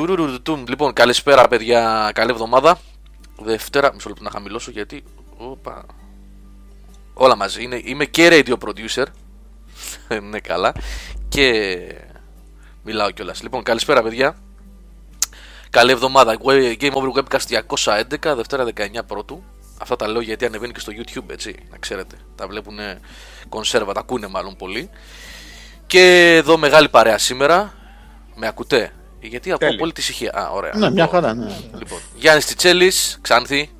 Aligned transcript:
Τουρουρουρτουμ. 0.00 0.64
Λοιπόν, 0.68 0.92
καλησπέρα 0.92 1.48
παιδιά, 1.48 2.10
καλή 2.14 2.30
εβδομάδα. 2.30 2.78
Δευτέρα, 3.38 3.94
μισό 3.94 4.08
λεπτό 4.08 4.24
να 4.24 4.30
χαμηλώσω 4.30 4.70
γιατί. 4.70 5.04
Οπα. 5.36 5.86
Όλα 7.14 7.36
μαζί. 7.36 7.62
Είναι, 7.62 7.80
είμαι 7.84 8.04
και 8.04 8.28
radio 8.30 8.54
producer. 8.58 9.04
ναι, 10.30 10.40
καλά. 10.40 10.72
Και 11.28 11.78
μιλάω 12.82 13.10
κιόλας. 13.10 13.42
Λοιπόν, 13.42 13.62
καλησπέρα 13.62 14.02
παιδιά. 14.02 14.36
Καλή 15.70 15.90
εβδομάδα. 15.90 16.36
Game 16.80 16.92
Over 16.92 17.22
Webcast 17.22 17.62
211, 17.74 18.34
Δευτέρα 18.36 18.64
19 18.64 19.00
πρώτου. 19.06 19.42
Αυτά 19.78 19.96
τα 19.96 20.08
λέω 20.08 20.20
γιατί 20.20 20.44
ανεβαίνει 20.44 20.72
και 20.72 20.80
στο 20.80 20.92
YouTube, 20.96 21.30
έτσι, 21.30 21.54
να 21.70 21.76
ξέρετε. 21.78 22.16
Τα 22.34 22.46
βλέπουν 22.46 22.78
κονσέρβα, 23.48 23.92
τα 23.92 24.00
ακούνε 24.00 24.26
μάλλον 24.26 24.56
πολύ. 24.56 24.90
Και 25.86 26.34
εδώ 26.36 26.56
μεγάλη 26.56 26.88
παρέα 26.88 27.18
σήμερα. 27.18 27.74
Με 28.34 28.46
ακούτε; 28.46 28.92
Γιατί 29.20 29.52
ακούω 29.52 29.76
πολύ 29.76 29.92
τη 29.92 30.00
ησυχία. 30.00 30.32
Α, 30.34 30.48
ωραία. 30.48 30.72
Ναι, 30.76 30.90
μια 30.90 31.08
χαρά, 31.08 31.34
ναι. 31.34 31.56
Λοιπόν, 31.78 31.98
Γιάννης 32.16 32.46
Τιτσέλη, 32.46 32.92
Ξάνθη. 33.20 33.70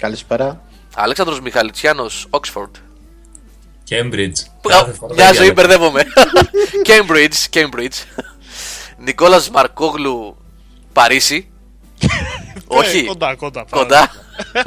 Καλησπέρα. 0.00 0.62
Αλέξανδρος 0.94 1.40
Μιχαλητσιάνος, 1.40 2.26
Oxford. 2.30 2.70
Cambridge. 3.90 4.32
Μια 5.14 5.32
ζωή 5.32 5.52
μπερδεύομαι. 5.52 6.02
Cambridge, 6.86 7.34
Cambridge. 7.52 8.22
Νικόλας 8.98 9.50
Μαρκόγλου, 9.50 10.36
Παρίσι. 10.92 11.50
Όχι. 12.66 13.04
Κοντά, 13.04 13.34
κοντά. 13.34 13.64
Κοντά. 13.70 14.10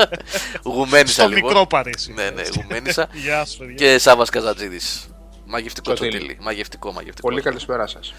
Γουμένισα 0.64 1.14
Στο 1.22 1.28
λοιπόν. 1.28 1.44
μικρό 1.44 1.66
Παρίσι. 1.68 2.14
Ναι, 2.14 2.30
ναι, 2.30 2.42
γουμένισα. 2.56 3.08
Γεια 3.24 3.46
σου, 3.46 3.58
παιδιά. 3.58 3.76
Και 3.76 3.98
Σάβας 3.98 4.30
Καζατζίδης. 4.30 5.08
Μαγευτικό 5.46 5.94
Τσοτήλη. 5.94 6.18
τσοτήλι. 6.18 6.38
Μαγευτικό, 6.42 6.92
μαγευτικό. 6.92 7.28
Πολύ 7.28 7.42
καλησπέρα 7.42 7.88
σας. 7.88 8.14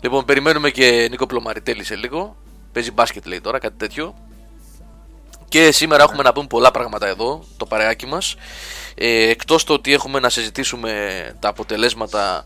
Λοιπόν, 0.00 0.24
περιμένουμε 0.24 0.70
και 0.70 1.06
Νίκο 1.10 1.26
Πλωμαριτέλη 1.26 1.84
σε 1.84 1.96
λίγο. 1.96 2.36
Παίζει 2.72 2.90
μπάσκετ 2.90 3.26
λέει 3.26 3.40
τώρα, 3.40 3.58
κάτι 3.58 3.76
τέτοιο. 3.76 4.14
Και 5.48 5.72
σήμερα 5.72 6.02
έχουμε 6.02 6.22
να 6.22 6.32
πούμε 6.32 6.46
πολλά 6.46 6.70
πράγματα 6.70 7.06
εδώ, 7.06 7.44
το 7.56 7.66
παρεάκι 7.66 8.06
μας. 8.06 8.34
Ε, 8.94 9.28
εκτός 9.28 9.64
το 9.64 9.72
ότι 9.72 9.92
έχουμε 9.92 10.20
να 10.20 10.28
συζητήσουμε 10.28 10.92
τα 11.38 11.48
αποτελέσματα 11.48 12.44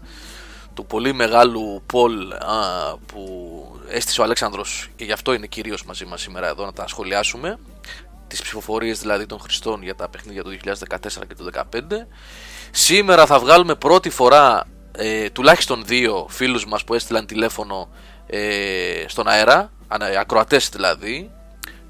του 0.74 0.86
πολύ 0.86 1.12
μεγάλου 1.12 1.82
πολ 1.86 2.32
α, 2.32 2.38
που 3.06 3.20
έστησε 3.88 4.20
ο 4.20 4.24
Αλέξανδρος 4.24 4.88
και 4.96 5.04
γι' 5.04 5.12
αυτό 5.12 5.32
είναι 5.32 5.46
κυρίως 5.46 5.84
μαζί 5.84 6.04
μας 6.04 6.20
σήμερα 6.20 6.48
εδώ 6.48 6.64
να 6.64 6.72
τα 6.72 6.86
σχολιάσουμε 6.86 7.58
τις 8.26 8.42
ψηφοφορίες 8.42 9.00
δηλαδή 9.00 9.26
των 9.26 9.40
χρηστών 9.40 9.82
για 9.82 9.94
τα 9.94 10.08
παιχνίδια 10.08 10.42
του 10.42 10.56
2014 10.64 10.76
και 11.28 11.34
του 11.36 11.50
2015 11.52 11.80
σήμερα 12.70 13.26
θα 13.26 13.38
βγάλουμε 13.38 13.74
πρώτη 13.74 14.10
φορά 14.10 14.66
ε, 14.96 15.30
τουλάχιστον 15.30 15.82
δύο 15.86 16.26
φίλους 16.30 16.66
μας 16.66 16.84
που 16.84 16.94
έστειλαν 16.94 17.26
τηλέφωνο 17.26 17.88
ε, 18.26 19.04
στον 19.06 19.28
αέρα 19.28 19.72
ανα- 19.88 20.20
ακροατές 20.20 20.68
δηλαδή 20.68 21.30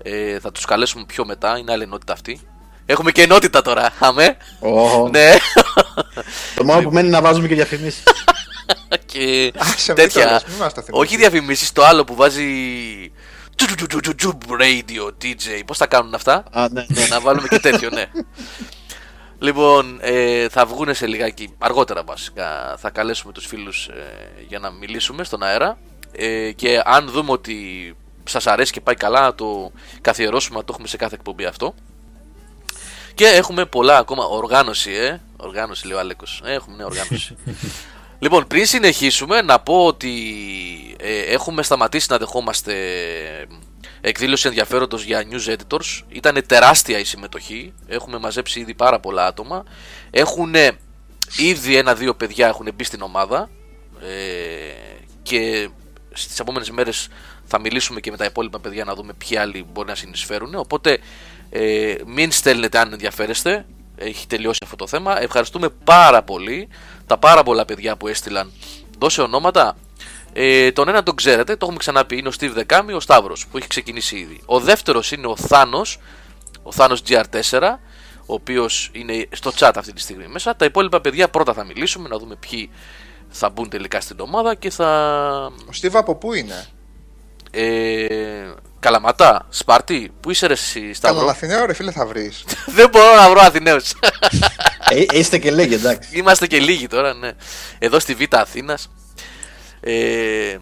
ε, 0.02 0.38
θα 0.38 0.52
τους 0.52 0.64
καλέσουμε 0.64 1.04
πιο 1.06 1.24
μετά 1.24 1.58
είναι 1.58 1.72
άλλη 1.72 1.82
ενότητα 1.82 2.12
αυτή 2.12 2.40
Έχουμε 2.86 3.12
και 3.12 3.22
ενότητα 3.22 3.62
τώρα, 3.62 3.90
αμέ. 3.98 4.36
Ω, 4.60 5.08
Ναι. 5.08 5.36
Το 6.56 6.64
μόνο 6.64 6.82
που 6.82 6.90
μένει 6.92 7.06
είναι 7.08 7.16
να 7.16 7.22
βάζουμε 7.22 7.48
και 7.48 7.54
διαφημίσει. 7.54 8.02
και 9.06 9.52
Άσε 9.58 9.92
με 9.92 9.94
τέτοια. 9.94 10.22
κιόλας, 10.22 10.44
μη 10.44 10.54
μας 10.58 10.74
τα 10.74 10.82
θυμίζεις. 10.82 11.06
Όχι 11.06 11.16
διαφημίσει, 11.16 11.74
το 11.74 11.84
άλλο 11.84 12.04
που 12.04 12.14
βάζει. 12.14 12.42
τσου, 13.56 13.74
τσου, 13.74 13.86
τσου, 13.86 14.00
τσου, 14.00 14.14
τσου, 14.14 14.38
Radio, 14.60 15.24
DJ. 15.24 15.62
Πώ 15.66 15.76
τα 15.76 15.86
κάνουν 15.86 16.14
αυτά. 16.14 16.44
Α, 16.52 16.66
ναι, 16.70 16.84
ναι. 16.88 17.06
να 17.08 17.20
βάλουμε 17.20 17.48
και 17.48 17.58
τέτοιο, 17.58 17.90
ναι. 17.90 18.04
Λοιπόν, 19.38 19.98
ε, 20.00 20.48
θα 20.48 20.66
βγουν 20.66 20.94
σε 20.94 21.06
λιγάκι, 21.06 21.54
αργότερα 21.58 22.02
βασικά, 22.02 22.76
θα 22.78 22.90
καλέσουμε 22.90 23.32
τους 23.32 23.46
φίλους 23.46 23.86
ε, 23.86 24.44
για 24.48 24.58
να 24.58 24.70
μιλήσουμε 24.70 25.24
στον 25.24 25.42
αέρα 25.42 25.78
ε, 26.12 26.52
και 26.52 26.80
αν 26.84 27.08
δούμε 27.08 27.30
ότι 27.30 27.96
σας 28.24 28.46
αρέσει 28.46 28.72
και 28.72 28.80
πάει 28.80 28.94
καλά, 28.94 29.20
να 29.20 29.34
το 29.34 29.72
καθιερώσουμε, 30.00 30.58
να 30.58 30.64
το 30.64 30.70
έχουμε 30.72 30.88
σε 30.88 30.96
κάθε 30.96 31.14
εκπομπή 31.14 31.44
αυτό. 31.44 31.74
Και 33.14 33.26
έχουμε 33.26 33.64
πολλά 33.64 33.98
ακόμα 33.98 34.24
οργάνωση, 34.24 34.90
ε. 34.90 35.20
Οργάνωση 35.36 35.86
λέει 35.86 35.96
ο 35.96 36.00
Αλέκος. 36.00 36.42
Ε, 36.44 36.52
έχουμε 36.52 36.76
ναι, 36.76 36.84
οργάνωση. 36.84 37.36
λοιπόν, 38.24 38.46
πριν 38.46 38.66
συνεχίσουμε, 38.66 39.42
να 39.42 39.60
πω 39.60 39.86
ότι 39.86 40.14
ε, 40.98 41.18
έχουμε 41.18 41.62
σταματήσει 41.62 42.06
να 42.10 42.18
δεχόμαστε 42.18 42.74
εκδήλωση 44.06 44.48
ενδιαφέροντος 44.48 45.04
για 45.04 45.24
news 45.30 45.54
editors. 45.54 46.02
Ήταν 46.08 46.42
τεράστια 46.46 46.98
η 46.98 47.04
συμμετοχή. 47.04 47.72
Έχουμε 47.86 48.18
μαζέψει 48.18 48.60
ήδη 48.60 48.74
πάρα 48.74 49.00
πολλά 49.00 49.26
άτομα. 49.26 49.64
Έχουν 50.10 50.54
ήδη 51.36 51.76
ένα-δύο 51.76 52.14
παιδιά 52.14 52.46
έχουν 52.46 52.68
μπει 52.74 52.84
στην 52.84 53.02
ομάδα. 53.02 53.50
Ε, 54.00 55.06
και 55.22 55.68
στις 56.12 56.38
επόμενες 56.38 56.70
μέρες 56.70 57.08
θα 57.44 57.60
μιλήσουμε 57.60 58.00
και 58.00 58.10
με 58.10 58.16
τα 58.16 58.24
υπόλοιπα 58.24 58.60
παιδιά 58.60 58.84
να 58.84 58.94
δούμε 58.94 59.12
ποιοι 59.12 59.36
άλλοι 59.36 59.66
μπορεί 59.72 59.88
να 59.88 59.94
συνεισφέρουν. 59.94 60.54
Οπότε 60.54 60.98
ε, 61.50 61.94
μην 62.06 62.32
στέλνετε 62.32 62.78
αν 62.78 62.92
ενδιαφέρεστε. 62.92 63.66
Έχει 63.96 64.26
τελειώσει 64.26 64.60
αυτό 64.62 64.76
το 64.76 64.86
θέμα. 64.86 65.22
Ευχαριστούμε 65.22 65.68
πάρα 65.84 66.22
πολύ 66.22 66.68
τα 67.06 67.18
πάρα 67.18 67.42
πολλά 67.42 67.64
παιδιά 67.64 67.96
που 67.96 68.08
έστειλαν. 68.08 68.52
Δώσε 68.98 69.20
ονόματα. 69.20 69.76
Ε, 70.36 70.72
τον 70.72 70.88
ένα 70.88 71.02
τον 71.02 71.14
ξέρετε, 71.14 71.52
το 71.52 71.58
έχουμε 71.62 71.78
ξαναπεί. 71.78 72.16
Είναι 72.18 72.28
ο 72.28 72.32
Steve 72.40 72.50
Δεκάμι, 72.54 72.92
ο 72.92 73.00
Σταύρος 73.00 73.46
που 73.46 73.56
έχει 73.56 73.66
ξεκινήσει 73.66 74.16
ήδη. 74.16 74.40
Ο 74.46 74.60
δεύτερος 74.60 75.12
είναι 75.12 75.26
ο 75.26 75.36
Θάνος, 75.36 75.98
ο 76.62 76.72
Θάνος 76.72 77.02
GR4, 77.08 77.60
ο 78.26 78.34
οποίος 78.34 78.90
είναι 78.92 79.26
στο 79.32 79.52
chat 79.58 79.70
αυτή 79.76 79.92
τη 79.92 80.00
στιγμή 80.00 80.26
μέσα. 80.26 80.56
Τα 80.56 80.64
υπόλοιπα 80.64 81.00
παιδιά 81.00 81.28
πρώτα 81.28 81.52
θα 81.52 81.64
μιλήσουμε, 81.64 82.08
να 82.08 82.18
δούμε 82.18 82.36
ποιοι 82.36 82.70
θα 83.28 83.48
μπουν 83.48 83.68
τελικά 83.68 84.00
στην 84.00 84.20
ομάδα 84.20 84.54
και 84.54 84.70
θα. 84.70 84.88
Ο 85.68 85.72
Στίβ 85.72 85.96
από 85.96 86.14
πού 86.14 86.32
είναι; 86.32 86.66
Ε, 87.50 88.50
Καλαματά, 88.80 89.46
Σπαρτί, 89.48 90.12
πού 90.20 90.30
είσαι 90.30 90.46
ρε 90.46 90.52
εσύ 90.52 90.92
Σταύρο; 90.92 91.18
Καλά, 91.18 91.30
Αθηναίο, 91.30 91.66
ρε 91.66 91.72
φίλε, 91.72 91.90
θα 91.90 92.06
βρεις. 92.06 92.44
Δεν 92.76 92.88
μπορώ 92.88 93.14
να 93.14 93.30
βρω 93.30 93.40
Αθηναίους. 93.40 93.92
Ε, 94.90 95.04
είστε 95.18 95.38
και 95.38 95.50
λέγε, 95.50 95.74
εντάξει. 95.74 96.08
Είμαστε 96.12 96.46
και 96.46 96.58
λίγοι 96.58 96.86
τώρα, 96.86 97.14
ναι. 97.14 97.30
Εδώ 97.78 97.98
στη 97.98 98.14
Β' 98.14 98.34
Αθήνας. 98.34 98.88
Ε, 99.86 100.56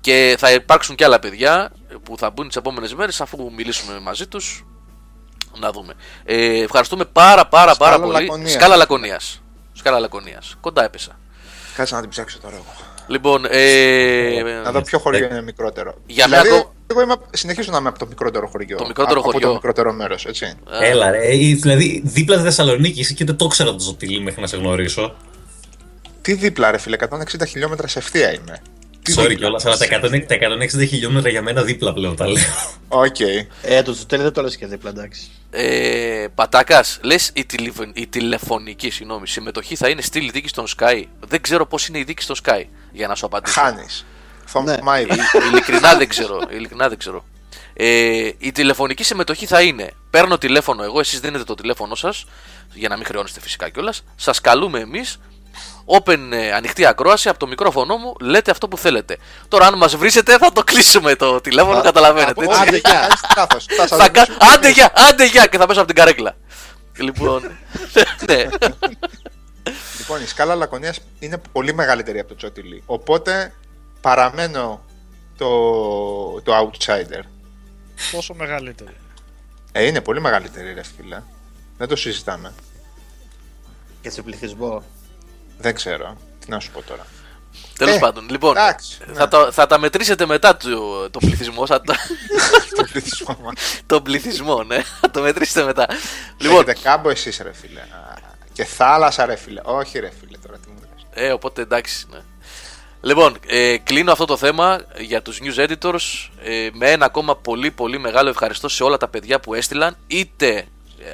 και 0.00 0.34
θα 0.38 0.52
υπάρξουν 0.52 0.94
και 0.94 1.04
άλλα 1.04 1.18
παιδιά 1.18 1.72
που 2.02 2.18
θα 2.18 2.30
μπουν 2.30 2.46
τις 2.46 2.56
επόμενες 2.56 2.94
μέρες 2.94 3.20
αφού 3.20 3.52
μιλήσουμε 3.56 4.00
μαζί 4.00 4.26
τους. 4.26 4.66
Να 5.60 5.70
δούμε. 5.72 5.92
Ε, 6.24 6.62
ευχαριστούμε 6.62 7.04
πάρα 7.04 7.46
πάρα 7.46 7.74
πάρα 7.76 7.94
Σκάλα 7.94 8.12
πολύ. 8.12 8.24
Λακωνίας. 8.26 8.52
Σκάλα 8.52 8.76
Λακωνίας. 8.76 9.42
Σκάλα 9.72 9.98
Λακωνίας. 9.98 10.56
Κοντά 10.60 10.84
έπεσα. 10.84 11.18
Κάτσε 11.76 11.94
να 11.94 12.00
την 12.00 12.10
ψάξω 12.10 12.38
τώρα 12.40 12.54
εγώ. 12.54 12.64
Λοιπόν, 13.06 13.44
ε, 13.48 14.42
Να 14.64 14.72
δω 14.72 14.82
ποιο 14.82 14.98
χωριό 14.98 15.24
είναι 15.26 15.42
μικρότερο. 15.42 15.94
Για 16.06 16.24
δηλαδή, 16.24 16.48
μένα 16.48 16.62
το- 16.62 16.72
εγώ 16.86 17.00
είμαι, 17.02 17.14
συνεχίζω 17.30 17.70
να 17.72 17.78
είμαι 17.78 17.88
από 17.88 17.98
το 17.98 18.06
μικρότερο 18.06 18.46
χωριό. 18.46 18.76
Το 18.76 18.86
μικρότερο 18.86 19.20
από 19.20 19.30
χωριό. 19.30 19.46
το 19.48 19.52
μικρότερο 19.54 19.92
μέρος, 19.92 20.26
έτσι. 20.26 20.54
Έλα, 20.80 21.10
ρε. 21.10 21.18
ε, 21.26 21.36
Δηλαδή, 21.36 22.02
δίπλα 22.04 22.34
στη 22.34 22.44
Θεσσαλονίκη 22.44 23.00
είσαι 23.00 23.12
και 23.14 23.24
δεν 23.24 23.36
το 23.36 23.44
ήξερα 23.44 23.72
το 23.72 23.78
Ζωτήλι 23.78 24.20
μέχρι 24.20 24.40
να 24.40 24.46
σε 24.46 24.56
γνωρίσω. 24.56 25.14
Τι 26.22 26.32
δίπλα, 26.34 26.70
ρε 26.70 26.78
φίλε, 26.78 26.96
160 27.10 27.46
χιλιόμετρα 27.48 27.86
σε 27.86 27.98
ευθεία 27.98 28.32
είμαι. 28.32 28.62
Τι 29.02 29.12
Sorry 29.16 29.20
δίπλα. 29.20 29.34
κιόλας, 29.34 29.66
αλλά 29.66 29.76
τα 29.76 29.84
160 29.86 30.26
τα 30.26 30.34
160 30.34 30.86
χιλιόμετρα 30.88 31.30
για 31.30 31.42
μένα 31.42 31.62
δίπλα 31.62 31.92
πλέον 31.92 32.16
τα 32.16 32.26
λέω. 32.28 32.42
Οκ. 32.88 33.20
Ε, 33.62 33.82
το 33.82 34.06
τέλει 34.06 34.22
δεν 34.22 34.32
το 34.32 34.42
λες 34.42 34.56
και 34.56 34.66
δίπλα, 34.66 34.90
εντάξει. 34.90 35.30
Ε, 35.50 36.26
Πατάκας, 36.34 36.98
λες 37.02 37.30
η, 37.34 37.44
τηλεφων- 37.44 37.96
η 37.98 38.06
τηλεφωνική 38.06 38.90
συγγνώμη, 38.90 39.28
συμμετοχή 39.28 39.76
θα 39.76 39.88
είναι 39.88 40.02
στυλ 40.02 40.30
η 40.30 40.34
Δίκη 40.34 40.48
στον 40.48 40.64
ΣΚΑΪ. 40.78 41.04
Δεν 41.26 41.40
ξέρω 41.40 41.66
πώς 41.66 41.86
είναι 41.88 41.98
η 41.98 42.02
Δίκη 42.02 42.22
στο 42.22 42.34
ΣΚΑΪ 42.44 42.64
για 42.92 43.06
να 43.08 43.14
σου 43.14 43.26
απαντήσω. 43.26 43.60
Χάνεις. 43.60 44.04
Ναι. 44.64 44.74
Θωμάιδα. 44.76 45.14
Ε, 45.14 45.18
ειλικρινά 45.52 45.96
δεν 45.96 46.08
ξέρω. 46.08 46.40
Ειλικρινά 46.50 46.88
δεν 46.88 46.98
ξέρω. 46.98 47.24
Ε, 47.74 48.30
η 48.38 48.52
τηλεφωνική 48.52 49.04
συμμετοχή 49.04 49.46
θα 49.46 49.62
είναι: 49.62 49.90
Παίρνω 50.10 50.38
τηλέφωνο 50.38 50.82
εγώ, 50.82 51.00
εσείς 51.00 51.20
δίνετε 51.20 51.44
το 51.44 51.54
τηλέφωνο 51.54 51.94
σας, 51.94 52.24
για 52.72 52.88
να 52.88 52.96
μην 52.96 53.06
χρεώνεστε 53.06 53.40
φυσικά 53.40 53.68
κιόλας. 53.68 54.04
Σας 54.16 54.40
καλούμε 54.40 54.78
εμείς. 54.80 55.18
Open 55.86 56.18
ε, 56.32 56.52
ανοιχτή 56.52 56.86
ακρόαση 56.86 57.28
από 57.28 57.38
το 57.38 57.46
μικρόφωνο 57.46 57.96
μου, 57.96 58.14
λέτε 58.20 58.50
αυτό 58.50 58.68
που 58.68 58.76
θέλετε. 58.78 59.16
Τώρα, 59.48 59.66
αν 59.66 59.76
μας 59.76 59.96
βρίσετε, 59.96 60.38
θα 60.38 60.52
το 60.52 60.64
κλείσουμε 60.64 61.14
το 61.16 61.40
τηλέφωνο, 61.40 61.80
καταλαβαίνετε. 61.80 62.44
έτσι. 62.44 62.60
Άντε, 62.60 62.76
γεια. 62.76 62.90
Κάνεις 63.00 63.20
λάθος. 63.36 63.66
Θα 63.76 63.86
σας 63.86 63.98
Θα 63.98 64.08
κα... 64.08 64.20
ρωτήσω. 64.20 64.38
Άντε 64.54 64.70
γεια, 64.70 64.92
άντε 64.94 65.26
γεια 65.26 65.46
και 65.46 65.58
θα 65.58 65.66
πέσω 65.66 65.78
από 65.78 65.88
την 65.88 65.96
καρέκλα. 65.96 66.36
λοιπόν. 66.96 67.42
ναι. 68.28 68.48
Λοιπόν, 69.98 70.22
η 70.22 70.26
σκάλα 70.26 70.54
Λακωνίας 70.54 70.98
είναι 71.18 71.40
πολύ 71.52 71.74
μεγαλύτερη 71.74 72.18
από 72.18 72.28
το 72.28 72.34
Τσότιλι. 72.34 72.82
Οπότε 72.86 73.54
παραμένω 74.00 74.80
το, 75.38 75.48
το 76.40 76.52
outsider. 76.70 77.22
Πόσο 78.12 78.34
μεγαλύτερη; 78.34 78.96
Ε, 79.72 79.84
είναι 79.86 80.00
πολύ 80.00 80.20
μεγαλύτερη, 80.20 80.72
ρε 80.72 80.82
φίλε. 80.96 81.22
Δεν 81.78 81.88
το 81.88 81.96
συζητάμε. 81.96 82.52
Και 84.02 84.10
σε 84.10 84.22
πληθυσμό. 84.22 84.82
Δεν 85.62 85.74
ξέρω. 85.74 86.16
Τι 86.44 86.50
να 86.50 86.60
σου 86.60 86.70
πω 86.70 86.82
τώρα. 86.82 87.06
Τέλος 87.78 87.94
Ε, 87.94 87.98
πάντων, 87.98 88.26
λοιπόν. 88.30 88.56
εντάξει, 88.56 88.98
θα, 89.12 89.28
τα, 89.28 89.48
θα 89.52 89.66
τα 89.66 89.78
μετρήσετε 89.78 90.26
μετά 90.26 90.56
το, 90.56 91.10
το 91.10 91.18
πληθυσμό. 91.18 91.66
Θα 91.66 91.80
τα, 91.80 91.94
Το 92.76 92.84
πληθυσμό 92.92 93.38
μας. 93.42 93.54
τον 93.86 94.02
πληθυσμό, 94.02 94.62
ναι. 94.62 94.82
Θα 95.00 95.10
το 95.10 95.20
μετρήσετε 95.20 95.64
μετά. 95.64 95.86
Λοιπόν, 96.38 96.56
Έχετε 96.56 96.76
κάμπο 96.82 97.08
εσείς, 97.10 97.38
ρε 97.42 97.52
φίλε. 97.52 97.80
Α, 97.80 98.14
Και 98.52 98.64
θάλασσα, 98.64 99.26
ρε 99.26 99.36
φίλε. 99.36 99.60
Όχι, 99.64 99.98
ρε 99.98 100.10
φίλε, 100.20 100.38
τώρα 100.38 100.58
τι 100.58 100.68
μου 100.68 100.78
λες. 100.80 101.06
ε, 101.24 101.32
οπότε 101.32 101.62
εντάξει. 101.62 102.06
Ναι. 102.10 102.18
Λοιπόν, 103.00 103.38
ε, 103.46 103.76
κλείνω 103.76 104.12
αυτό 104.12 104.24
το 104.24 104.36
θέμα 104.36 104.80
για 104.98 105.22
τους 105.22 105.38
news 105.42 105.66
editors 105.68 106.28
ε, 106.42 106.68
με 106.72 106.90
ένα 106.90 107.04
ακόμα 107.04 107.36
πολύ 107.36 107.70
πολύ 107.70 107.98
μεγάλο 107.98 108.28
ευχαριστώ 108.28 108.68
σε 108.68 108.82
όλα 108.82 108.96
τα 108.96 109.08
παιδιά 109.08 109.40
που 109.40 109.54
έστειλαν 109.54 109.96
είτε 110.06 110.48
ε, 110.56 110.64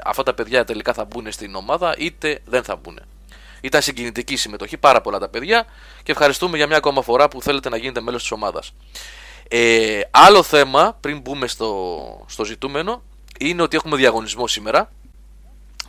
αυτά 0.04 0.22
τα 0.22 0.34
παιδιά 0.34 0.64
τελικά 0.64 0.92
θα 0.92 1.04
μπουν 1.04 1.32
στην 1.32 1.54
ομάδα 1.54 1.94
είτε 1.98 2.38
δεν 2.44 2.62
θα 2.62 2.76
μπουν. 2.76 3.00
Ήταν 3.60 3.82
συγκινητική 3.82 4.32
η 4.32 4.36
συμμετοχή, 4.36 4.76
πάρα 4.76 5.00
πολλά 5.00 5.18
τα 5.18 5.28
παιδιά 5.28 5.66
και 6.02 6.12
ευχαριστούμε 6.12 6.56
για 6.56 6.66
μια 6.66 6.76
ακόμα 6.76 7.02
φορά 7.02 7.28
που 7.28 7.42
θέλετε 7.42 7.68
να 7.68 7.76
γίνετε 7.76 8.00
μέλος 8.00 8.20
της 8.20 8.30
ομάδας. 8.30 8.72
Ε, 9.48 10.00
άλλο 10.10 10.42
θέμα, 10.42 10.96
πριν 11.00 11.20
μπούμε 11.20 11.46
στο, 11.46 12.24
στο 12.28 12.44
ζητούμενο, 12.44 13.02
είναι 13.38 13.62
ότι 13.62 13.76
έχουμε 13.76 13.96
διαγωνισμό 13.96 14.46
σήμερα. 14.46 14.92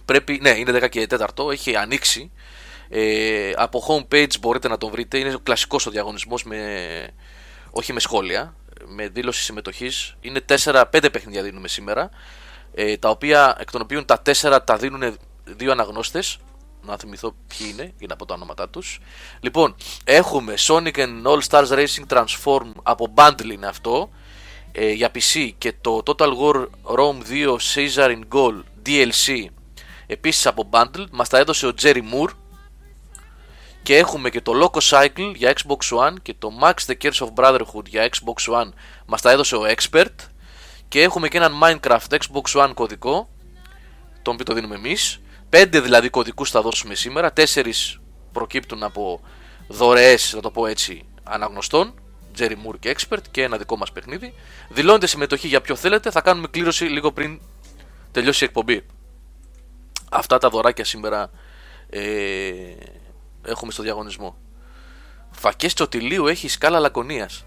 Πρέπει, 0.06 0.40
ναι, 0.42 0.50
είναι 0.50 0.72
10 0.72 0.90
και 0.90 1.08
4, 1.38 1.52
έχει 1.52 1.76
ανοίξει. 1.76 2.32
Ε, 2.90 3.52
από 3.56 3.84
homepage 3.88 4.40
μπορείτε 4.40 4.68
να 4.68 4.78
τον 4.78 4.92
βρείτε. 4.92 5.18
Είναι 5.18 5.38
κλασικός 5.44 5.86
ο 5.86 5.90
διαγωνισμός 5.90 6.44
με, 6.44 6.60
όχι 7.70 7.94
με 7.94 8.00
σχόλια, 8.00 8.56
με 8.86 9.08
δήλωση 9.08 9.44
συμμετοχής. 9.44 10.16
Είναι 10.22 10.42
4-5 10.64 10.84
παιχνίδια 11.12 11.44
δίνουμε 11.44 11.68
σήμερα. 11.68 12.10
Ε, 12.74 12.98
τα 12.98 13.10
οποία, 13.10 13.56
εκ 13.60 13.72
των 13.72 13.82
οποίων 13.82 14.06
τα 14.06 14.22
4 14.26 14.60
τα 14.66 14.78
δίνουν 14.78 15.18
δύο 15.44 15.72
αναγνώστες 15.72 16.40
να 16.82 16.98
θυμηθώ 16.98 17.36
ποιοι 17.48 17.68
είναι 17.72 17.94
για 17.98 18.08
να 18.08 18.16
πω 18.16 18.26
τα 18.26 18.34
ονόματά 18.34 18.70
τους. 18.70 19.00
Λοιπόν, 19.40 19.76
έχουμε 20.04 20.54
Sonic 20.58 20.96
and 20.96 21.24
All 21.24 21.40
Stars 21.50 21.68
Racing 21.68 22.08
Transform 22.08 22.72
από 22.84 23.14
Bundle 23.16 23.52
είναι 23.52 23.68
αυτό. 23.68 24.10
Ε, 24.72 24.92
για 24.92 25.12
PC 25.14 25.52
και 25.58 25.74
το 25.82 26.02
Total 26.06 26.30
War 26.38 26.68
Rome 26.84 27.22
2 27.30 27.56
Caesar 27.74 28.10
in 28.10 28.22
Goal 28.32 28.62
DLC 28.86 29.46
επίσης 30.08 30.48
από 30.48 30.70
Bundle. 30.72 31.06
Μας 31.12 31.30
τα 31.30 31.38
έδωσε 31.38 31.68
ο 31.68 31.74
Jerry 31.82 32.02
Moore. 32.14 32.30
Και 33.84 33.98
έχουμε 33.98 34.30
και 34.30 34.42
το 34.42 34.52
Loco 34.62 34.80
Cycle 34.90 35.34
για 35.36 35.54
Xbox 35.56 35.98
One 35.98 36.14
και 36.22 36.34
το 36.40 36.52
Max 36.62 36.74
the 36.88 36.96
Curse 37.02 37.28
of 37.28 37.34
Brotherhood 37.36 37.86
για 37.88 38.10
Xbox 38.10 38.54
One. 38.54 38.70
Μας 39.06 39.22
τα 39.22 39.32
έδωσε 39.32 39.56
ο 39.56 39.62
Expert. 39.68 40.16
Και 40.88 41.02
έχουμε 41.02 41.28
και 41.28 41.38
έναν 41.38 41.54
Minecraft 41.64 42.18
Xbox 42.18 42.64
One 42.64 42.72
κωδικό 42.74 43.30
τον 44.22 44.34
οποίο 44.34 44.46
το 44.46 44.54
δίνουμε 44.54 44.76
εμείς 44.76 45.20
Πέντε 45.50 45.80
δηλαδή 45.80 46.10
κωδικούς 46.10 46.50
θα 46.52 46.62
δώσουμε 46.62 46.96
σήμερα. 46.96 47.34
Τέσσερις 47.34 48.00
προκύπτουν 48.32 48.84
από 48.84 49.22
δωρεές, 49.68 50.34
να 50.34 50.42
το 50.42 50.52
πω 50.52 50.66
έτσι, 50.66 51.06
αναγνωστών. 51.24 51.94
Jerry 52.38 52.52
Moore 52.52 52.80
και 52.80 52.96
Expert 52.98 53.22
και 53.32 53.44
ένα 53.44 53.58
δικό 53.58 53.78
μας 53.78 53.92
παιχνίδι. 53.92 54.34
Δηλώνετε 54.70 55.08
συμμετοχή 55.08 55.48
για 55.48 55.62
ποιο 55.62 55.76
θέλετε. 55.76 56.12
Θα 56.12 56.22
κάνουμε 56.22 56.48
κλήρωση 56.48 56.84
λίγο 56.84 57.12
πριν 57.12 57.40
τελειώσει 58.12 58.44
η 58.44 58.48
εκπομπή. 58.48 58.86
Αυτά 60.10 60.38
τα 60.38 60.50
δωράκια 60.50 60.86
σήμερα 60.86 61.32
ε, 61.90 62.02
έχουμε 63.46 63.72
στο 63.72 63.84
διαγωνισμό. 63.84 64.38
Φακές 65.32 65.74
Τσοτιλίου 65.74 66.28
έχει 66.28 66.48
σκάλα 66.48 66.80
λακωνίας. 66.80 67.46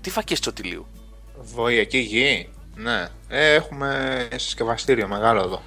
Τι 0.00 0.10
φακές 0.10 0.40
Τσοτιλίου; 0.40 0.86
Βοηακή 1.36 1.98
γη. 1.98 2.48
Ναι. 2.74 3.08
Ε, 3.28 3.54
έχουμε 3.54 4.28
συσκευαστήριο 4.36 5.08
μεγάλο 5.08 5.40
εδώ. 5.40 5.62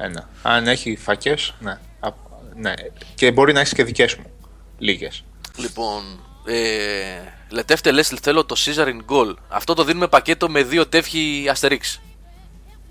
Ένα. 0.00 0.28
Αν 0.42 0.66
έχει 0.66 0.96
φακές, 0.96 1.54
ναι. 1.60 1.78
Α, 2.00 2.08
ναι. 2.54 2.72
Και 3.14 3.32
μπορεί 3.32 3.52
να 3.52 3.60
έχεις 3.60 3.72
και 3.72 3.84
δικές 3.84 4.14
μου. 4.14 4.30
Λίγες. 4.78 5.24
Λοιπόν, 5.56 6.20
ε, 6.46 7.32
λετεύτε 7.48 7.90
λες 7.90 8.08
θέλω 8.08 8.44
το 8.44 8.56
Caesar 8.58 8.86
in 8.86 9.12
Goal. 9.12 9.34
Αυτό 9.48 9.74
το 9.74 9.84
δίνουμε 9.84 10.08
πακέτο 10.08 10.48
με 10.48 10.62
δύο 10.62 10.86
τεύχη 10.86 11.50
Asterix. 11.54 11.98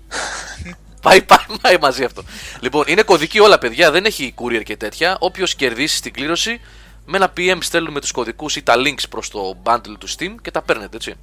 πάει, 1.02 1.22
πάει, 1.22 1.58
πάει 1.62 1.78
μαζί 1.80 2.04
αυτό. 2.04 2.22
Λοιπόν, 2.60 2.84
είναι 2.86 3.02
κωδική 3.02 3.40
όλα 3.40 3.58
παιδιά, 3.58 3.90
δεν 3.90 4.04
έχει 4.04 4.34
courier 4.36 4.62
και 4.62 4.76
τέτοια. 4.76 5.16
Όποιος 5.20 5.54
κερδίσει 5.54 5.96
στην 5.96 6.12
κλήρωση, 6.12 6.60
με 7.04 7.16
ένα 7.16 7.32
PM 7.36 7.58
στέλνουμε 7.60 8.00
τους 8.00 8.10
κωδικούς 8.10 8.56
ή 8.56 8.62
τα 8.62 8.74
links 8.76 9.08
προς 9.08 9.30
το 9.30 9.56
bundle 9.62 9.96
του 9.98 10.08
Steam 10.08 10.34
και 10.42 10.50
τα 10.50 10.62
παίρνετε 10.62 10.96
έτσι. 10.96 11.14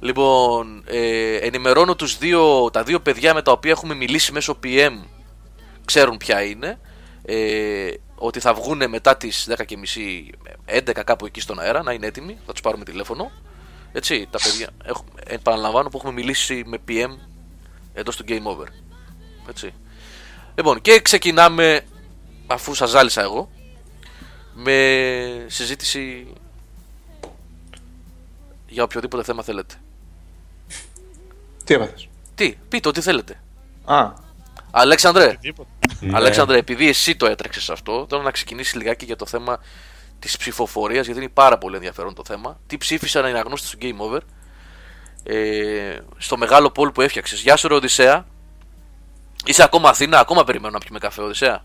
Λοιπόν, 0.00 0.84
ε, 0.86 1.36
ενημερώνω 1.36 1.96
τους 1.96 2.18
δύο, 2.18 2.70
τα 2.70 2.82
δύο 2.82 3.00
παιδιά 3.00 3.34
με 3.34 3.42
τα 3.42 3.52
οποία 3.52 3.70
έχουμε 3.70 3.94
μιλήσει 3.94 4.32
μέσω 4.32 4.58
PM 4.64 4.92
ξέρουν 5.84 6.16
ποια 6.16 6.42
είναι 6.42 6.78
ε, 7.24 7.90
ότι 8.14 8.40
θα 8.40 8.54
βγουν 8.54 8.88
μετά 8.88 9.16
τις 9.16 9.48
10.30 9.56 9.64
11 10.66 11.02
κάπου 11.04 11.26
εκεί 11.26 11.40
στον 11.40 11.60
αέρα 11.60 11.82
να 11.82 11.92
είναι 11.92 12.06
έτοιμοι, 12.06 12.38
θα 12.46 12.52
τους 12.52 12.60
πάρουμε 12.60 12.84
τηλέφωνο 12.84 13.30
έτσι, 13.92 14.28
τα 14.30 14.38
παιδιά, 14.42 14.68
έχουμε, 14.84 15.10
επαναλαμβάνω 15.26 15.88
που 15.88 15.96
έχουμε 15.96 16.12
μιλήσει 16.12 16.62
με 16.66 16.78
PM 16.88 17.16
εντός 17.92 18.16
του 18.16 18.24
Game 18.28 18.42
Over 18.42 18.66
έτσι. 19.48 19.74
Λοιπόν, 20.54 20.80
και 20.80 21.00
ξεκινάμε 21.00 21.80
αφού 22.46 22.74
σας 22.74 22.90
ζάλισα 22.90 23.22
εγώ 23.22 23.50
με 24.54 25.44
συζήτηση 25.46 26.26
για 28.68 28.82
οποιοδήποτε 28.82 29.22
θέμα 29.22 29.42
θέλετε. 29.42 29.74
Τι 31.66 31.74
έπαθες. 31.74 32.08
Τι, 32.34 32.54
πείτε 32.68 32.88
ό,τι 32.88 33.00
θέλετε. 33.00 33.40
Α, 33.84 34.10
Αλέξανδρε, 34.70 35.24
Οτιδήποτε. 35.24 35.68
Ναι. 36.00 36.16
Αλέξανδρε, 36.16 36.58
επειδή 36.58 36.88
εσύ 36.88 37.16
το 37.16 37.26
έτρεξες 37.26 37.70
αυτό, 37.70 38.06
θέλω 38.08 38.22
να 38.22 38.30
ξεκινήσεις 38.30 38.74
λιγάκι 38.74 39.04
για 39.04 39.16
το 39.16 39.26
θέμα 39.26 39.58
της 40.18 40.36
ψηφοφορίας, 40.36 41.04
γιατί 41.06 41.20
είναι 41.20 41.28
πάρα 41.28 41.58
πολύ 41.58 41.74
ενδιαφέρον 41.74 42.14
το 42.14 42.22
θέμα. 42.26 42.60
Τι 42.66 42.76
ψήφισαν 42.78 43.26
οι 43.26 43.30
αναγνώστες 43.30 43.70
του 43.70 43.78
Game 43.82 44.14
Over 44.14 44.20
ε, 45.24 45.96
στο 46.16 46.36
μεγάλο 46.36 46.72
poll 46.76 46.94
που 46.94 47.02
έφτιαξες. 47.02 47.40
Γεια 47.40 47.56
σου, 47.56 47.68
ρε 47.68 47.74
Οδυσσέα. 47.74 48.26
Είσαι 49.44 49.62
ακόμα 49.62 49.88
Αθήνα, 49.88 50.18
ακόμα 50.18 50.44
περιμένω 50.44 50.72
να 50.72 50.78
πιούμε 50.78 50.98
καφέ, 50.98 51.22
Οδυσσέα. 51.22 51.64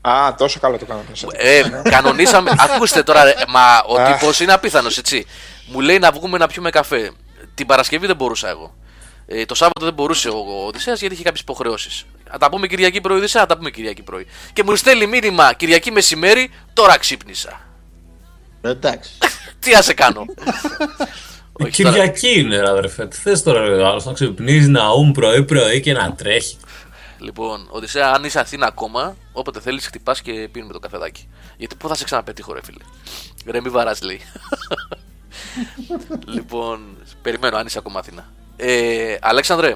α, 0.00 0.34
τόσο 0.34 0.60
καλό 0.60 0.78
το 0.78 0.84
κάναμε. 0.84 1.06
Ε, 1.32 1.62
κανονίσαμε. 1.90 2.50
Ακούστε 2.74 3.02
τώρα, 3.02 3.24
ρε, 3.24 3.34
μα 3.48 3.60
ο 3.88 4.00
Αχ. 4.00 4.18
τύπος 4.18 4.40
είναι 4.40 4.52
απίθανος, 4.52 4.98
έτσι. 4.98 5.26
Μου 5.66 5.80
λέει 5.80 5.98
να 5.98 6.12
βγούμε 6.12 6.38
να 6.38 6.46
πιούμε 6.46 6.70
καφέ. 6.70 7.10
Την 7.54 7.66
Παρασκευή 7.66 8.06
δεν 8.06 8.16
μπορούσα 8.16 8.48
εγώ. 8.48 8.74
Ε, 9.30 9.44
το 9.44 9.54
Σάββατο 9.54 9.84
δεν 9.84 9.94
μπορούσε 9.94 10.28
ο, 10.28 10.36
ο 10.36 10.66
Οδυσσέας 10.66 11.00
γιατί 11.00 11.14
είχε 11.14 11.22
κάποιες 11.22 11.42
υποχρεώσεις. 11.42 12.06
Θα 12.30 12.38
τα 12.38 12.48
πούμε 12.50 12.66
Κυριακή 12.66 13.00
πρωί, 13.00 13.16
Οδυσσέα, 13.18 13.40
θα 13.40 13.46
τα 13.48 13.56
πούμε 13.56 13.70
Κυριακή 13.70 14.02
πρωί. 14.02 14.26
Και 14.52 14.62
μου 14.62 14.76
στέλνει 14.76 15.06
μήνυμα 15.06 15.52
Κυριακή 15.52 15.90
μεσημέρι, 15.90 16.50
τώρα 16.72 16.98
ξύπνησα. 16.98 17.60
Ε, 18.60 18.68
Εντάξει. 18.70 19.10
Τι 19.60 19.70
να 19.72 19.82
σε 19.82 19.94
κάνω. 19.94 20.24
Η 21.58 21.64
Όχι, 21.64 21.82
τώρα- 21.82 21.94
Κυριακή 21.94 22.38
είναι, 22.40 22.60
ρε 22.60 22.68
αδερφέ. 22.68 23.06
Τι 23.06 23.16
θες 23.16 23.42
τώρα, 23.42 23.60
ρε 23.68 23.84
άλλος, 23.86 24.04
να 24.04 24.12
ξυπνίζει 24.12 24.68
να 24.68 24.90
ούμ 24.92 25.12
πρωί-πρωί 25.12 25.80
και 25.80 25.92
να 25.92 26.12
τρέχει. 26.14 26.56
Λοιπόν, 27.18 27.66
Οδυσσέα, 27.70 28.10
αν 28.10 28.24
είσαι 28.24 28.40
Αθήνα 28.40 28.66
ακόμα, 28.66 29.16
όποτε 29.32 29.60
θέλεις, 29.60 29.86
χτυπάς 29.86 30.20
και 30.22 30.48
πίνουμε 30.52 30.72
το 30.72 30.78
καφεδάκι. 30.78 31.28
Γιατί 31.56 31.74
πού 31.74 31.88
θα 31.88 31.94
σε 31.94 32.04
ξαναπετύχω, 32.04 32.52
ρε 32.52 32.60
φίλε. 32.64 32.84
Ρε, 33.46 33.60
μη 33.60 33.68
βαράς, 33.68 34.02
λέει. 34.02 34.20
λοιπόν, 36.34 36.96
περιμένω 37.22 37.56
αν 37.56 37.66
είσαι 37.66 37.78
ακόμα 37.78 37.98
Αθήνα. 37.98 38.32
Ε, 38.60 39.16
Αλέξανδρε, 39.20 39.74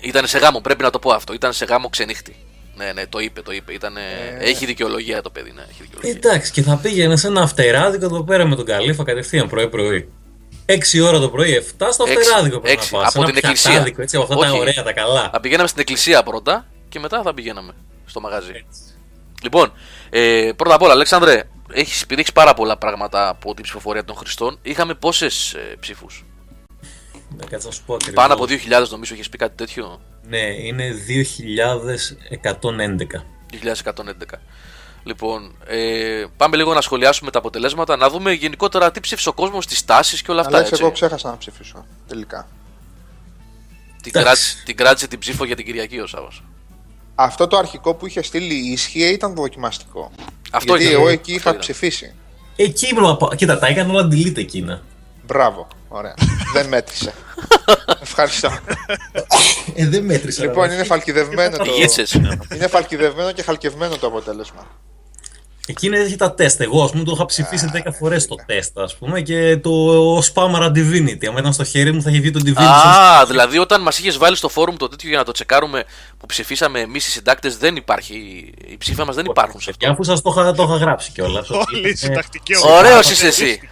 ήταν 0.00 0.26
σε 0.26 0.38
γάμο, 0.38 0.60
πρέπει 0.60 0.82
να 0.82 0.90
το 0.90 0.98
πω 0.98 1.10
αυτό. 1.12 1.32
Ήταν 1.32 1.52
σε 1.52 1.64
γάμο 1.64 1.88
ξενύχτη. 1.88 2.36
Ναι, 2.76 2.92
ναι, 2.92 3.06
το 3.06 3.18
είπε, 3.18 3.42
το 3.42 3.52
είπε. 3.52 3.72
Ήτανε... 3.72 4.00
Έχει 4.38 4.66
δικαιολογία 4.66 5.22
το 5.22 5.30
παιδί, 5.30 5.52
ναι. 5.52 5.62
Έχει 5.70 5.82
δικαιολογία. 5.82 6.20
Εντάξει, 6.24 6.52
και 6.52 6.62
θα 6.62 6.76
πήγαινε 6.76 7.16
σε 7.16 7.26
ένα 7.26 7.42
αυτεράδικο 7.42 8.04
εδώ 8.04 8.24
πέρα 8.24 8.46
με 8.46 8.56
τον 8.56 8.64
Καλήφα 8.64 9.04
κατευθείαν 9.04 9.48
πρωί-πρωί. 9.48 10.12
6 10.66 11.02
ώρα 11.04 11.18
το 11.18 11.28
πρωί, 11.30 11.64
7 11.78 11.86
στο 11.90 12.04
Έξι. 12.08 12.18
αυτεράδικο 12.18 12.60
πρέπει 12.60 12.74
Έξι. 12.78 12.94
να 12.94 13.00
πας. 13.00 13.08
Από 13.14 13.22
Ένα 13.22 13.28
την 13.32 13.36
εκκλησία. 13.42 13.70
πιατάδικο, 13.70 14.02
Έτσι, 14.02 14.16
από 14.16 14.24
αυτά 14.24 14.36
τα 14.36 14.50
Όχι. 14.50 14.58
ωραία, 14.60 14.82
τα 14.82 14.92
καλά. 14.92 15.30
Θα 15.32 15.40
πηγαίναμε 15.40 15.68
στην 15.68 15.80
εκκλησία 15.80 16.22
πρώτα 16.22 16.66
και 16.88 16.98
μετά 16.98 17.22
θα 17.22 17.34
πηγαίναμε 17.34 17.72
στο 18.06 18.20
μαγαζί. 18.20 18.64
Λοιπόν, 19.42 19.72
ε, 20.10 20.50
πρώτα 20.56 20.74
απ' 20.74 20.82
όλα, 20.82 20.92
Αλέξανδρε, 20.92 21.42
έχεις, 21.72 22.02
επειδή 22.02 22.20
έχεις 22.20 22.32
πάρα 22.32 22.54
πολλά 22.54 22.76
πράγματα 22.76 23.28
από 23.28 23.54
την 23.54 23.62
ψηφοφορία 23.62 24.04
των 24.04 24.16
Χριστών, 24.16 24.58
είχαμε 24.62 24.94
πόσες 24.94 25.52
ε, 25.54 25.76
ψήφους; 25.80 26.24
Να 27.36 27.46
κάτσε 27.46 27.66
να 27.66 27.72
σου 27.72 27.82
πω 27.86 27.94
ακριβώς. 27.94 28.14
Πάνω 28.14 28.34
από 28.34 28.44
2.000 28.48 28.88
νομίζω 28.90 29.14
έχεις 29.14 29.28
πει 29.28 29.38
κάτι 29.38 29.56
τέτοιο. 29.56 30.00
Ναι, 30.28 30.38
είναι 30.38 30.94
2.111. 31.08 33.22
2.111. 33.50 34.38
Λοιπόν, 35.04 35.54
ε, 35.66 36.24
πάμε 36.36 36.56
λίγο 36.56 36.74
να 36.74 36.80
σχολιάσουμε 36.80 37.30
τα 37.30 37.38
αποτελέσματα, 37.38 37.96
να 37.96 38.10
δούμε 38.10 38.32
γενικότερα 38.32 38.90
τι 38.90 39.00
ψήφισε 39.00 39.28
ο 39.28 39.32
κόσμος, 39.32 39.66
τις 39.66 39.84
τάσεις 39.84 40.22
και 40.22 40.30
όλα 40.30 40.40
αυτά. 40.40 40.56
Αλλά 40.56 40.66
Έτσι. 40.66 40.82
εγώ 40.82 40.92
ξέχασα 40.92 41.30
να 41.30 41.38
ψηφίσω. 41.38 41.86
Τελικά. 42.08 42.48
Την, 44.02 44.12
Εντάξει. 44.14 44.22
κράτησε, 44.24 44.62
την 44.64 44.76
κράτησε 44.76 45.06
την 45.08 45.18
ψήφο 45.18 45.44
για 45.44 45.56
την 45.56 45.64
Κυριακή 45.64 45.98
ο 45.98 46.06
Σάββας. 46.06 46.42
Αυτό 47.14 47.46
το 47.46 47.56
αρχικό 47.56 47.94
που 47.94 48.06
είχε 48.06 48.22
στείλει 48.22 48.54
η 48.54 48.72
ισχύα 48.72 49.10
ήταν 49.10 49.34
δοκιμαστικό. 49.34 50.10
Αυτό 50.50 50.76
Γιατί 50.76 50.90
ήταν. 50.90 51.00
εγώ 51.00 51.08
εκεί 51.10 51.30
Αυτό 51.30 51.40
είχα 51.40 51.48
ήταν. 51.48 51.60
ψηφίσει. 51.60 52.14
Εκεί 52.56 52.86
πρέπει 52.86 53.06
να 53.06 53.16
πάω. 53.16 53.34
Κοίτα, 53.34 53.58
τα 53.58 53.66
έκανε 53.66 53.92
όλα 53.92 54.08
delete 54.12 54.36
εκείνα. 54.36 54.82
Μπράβο. 55.26 55.66
Ωραία. 55.88 56.14
Δεν 56.54 56.66
μέτρησε. 56.68 57.12
Ευχαριστώ. 58.02 58.50
Ε, 59.74 59.86
δεν 59.86 60.04
μέτρησα. 60.04 60.42
λοιπόν, 60.42 60.70
είναι 60.70 60.84
φαλκιδευμένο 60.84 61.56
το... 61.56 61.62
Πηγեցες. 61.62 62.12
είναι 62.54 62.66
φαλκιδευμένο 62.68 63.32
και 63.32 63.42
χαλκευμένο 63.42 63.96
το 63.96 64.06
αποτέλεσμα. 64.06 64.66
Εκείνη 65.66 65.96
έχει 65.98 66.16
τα 66.16 66.34
τεστ. 66.34 66.60
Εγώ, 66.60 66.84
ας 66.84 66.90
πούμε, 66.90 67.04
το 67.04 67.12
είχα 67.14 67.24
ψηφίσει 67.26 67.70
10 67.72 67.78
φορές 67.98 68.26
το 68.26 68.34
τεστ, 68.46 68.78
ας 68.78 68.96
πούμε, 68.96 69.20
και 69.20 69.56
το 69.56 69.70
Spamara 70.18 70.66
Divinity. 70.66 71.26
Αν 71.28 71.36
ήταν 71.36 71.52
στο 71.52 71.64
χέρι 71.64 71.92
μου, 71.92 72.02
θα 72.02 72.10
είχε 72.10 72.20
βγει 72.20 72.30
το 72.30 72.40
Divinity. 72.46 72.62
Α, 72.62 73.26
δηλαδή 73.26 73.58
όταν 73.58 73.82
μας 73.82 73.98
είχες 73.98 74.16
βάλει 74.16 74.36
στο 74.36 74.48
φόρουμ 74.48 74.76
το 74.76 74.88
τέτοιο 74.88 75.08
για 75.08 75.18
να 75.18 75.24
το 75.24 75.32
τσεκάρουμε 75.32 75.84
που 76.18 76.26
ψηφίσαμε 76.26 76.80
εμείς 76.80 77.06
οι 77.06 77.10
συντάκτες, 77.10 77.56
δεν 77.56 77.76
υπάρχει. 77.76 78.14
Οι 78.68 78.76
ψήφοι 78.76 79.02
μας 79.04 79.14
δεν 79.14 79.24
υπάρχουν 79.24 79.60
σε 79.60 79.70
Και 79.70 79.76
αυτό. 79.86 79.92
αφού 79.92 80.04
σας 80.04 80.22
το, 80.22 80.34
είχα- 80.38 80.52
το 80.52 80.62
είχα 80.62 80.76
γράψει 80.76 81.10
κιόλας. 81.12 81.50
Όλοι 81.50 81.88
οι 81.90 81.94
συντακτικοί 81.96 82.52
Ωραίος 82.78 83.10
είσαι 83.10 83.26
εσύ. 83.26 83.60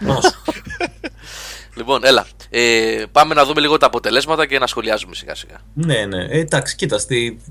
Λοιπόν, 1.75 2.05
έλα. 2.05 2.27
Ε, 2.49 3.03
πάμε 3.11 3.33
να 3.33 3.45
δούμε 3.45 3.61
λίγο 3.61 3.77
τα 3.77 3.85
αποτελέσματα 3.85 4.45
και 4.45 4.59
να 4.59 4.67
σχολιάζουμε 4.67 5.15
σιγά 5.15 5.35
σιγά. 5.35 5.55
Ναι, 5.73 6.05
ναι. 6.05 6.23
Ε, 6.23 6.39
εντάξει, 6.39 6.75
κοίτα. 6.75 6.97
Στη... 6.97 7.41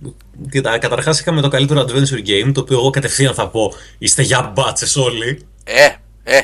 κοίτα 0.50 0.78
Καταρχάς 0.78 1.20
είχαμε 1.20 1.40
το 1.40 1.48
καλύτερο 1.48 1.80
adventure 1.80 2.26
game, 2.26 2.50
το 2.54 2.60
οποίο 2.60 2.78
εγώ 2.78 2.90
κατευθείαν 2.90 3.34
θα 3.34 3.48
πω 3.48 3.72
είστε 3.98 4.22
για 4.22 4.52
μπάτσες 4.54 4.96
όλοι. 4.96 5.46
Ε, 5.64 5.88
ε, 6.22 6.40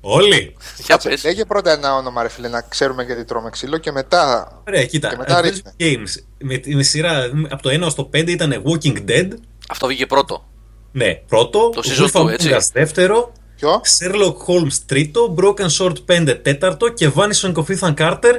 Όλοι. 0.00 0.56
για 0.86 0.98
πες. 0.98 1.24
Λέγε 1.24 1.44
πρώτα 1.44 1.72
ένα 1.72 1.94
όνομα, 1.94 2.22
ρε 2.22 2.28
φίλε, 2.28 2.48
να 2.48 2.60
ξέρουμε 2.60 3.02
γιατί 3.02 3.24
τρώμε 3.24 3.50
ξύλο 3.50 3.78
και 3.78 3.92
μετά. 3.92 4.52
Ωραία, 4.68 4.84
κοίτα. 4.84 5.08
Και 5.08 5.16
μετά 5.16 5.40
adventure 5.40 5.42
ρίχνε. 5.42 5.72
games 5.78 6.22
με, 6.38 6.60
με 6.74 6.82
σειρά 6.82 7.30
από 7.48 7.62
το 7.62 7.70
1 7.70 7.80
ως 7.80 7.94
το 7.94 8.10
5 8.12 8.28
ήταν 8.28 8.62
Walking 8.66 9.08
Dead. 9.08 9.28
Αυτό 9.68 9.86
βγήκε 9.86 10.06
πρώτο. 10.06 10.46
Ναι, 10.92 11.14
πρώτο. 11.14 11.70
Το 11.74 11.82
season 11.84 12.10
Wolf 12.10 12.24
two, 12.24 12.30
έτσι. 12.30 12.48
Among 12.52 12.56
Us 12.56 12.70
δεύτερο. 12.72 13.32
Ποιο; 13.58 13.80
Sherlock 13.98 14.36
Holmes 14.46 14.74
τρίτο. 14.86 15.34
Broken 15.38 15.68
Sword 15.78 15.94
5 16.06 16.38
τέταρτο. 16.42 16.88
Και 16.88 17.10
Vanishing 17.14 17.52
of 17.54 17.78
Ethan 17.78 17.94
Carter 17.94 18.34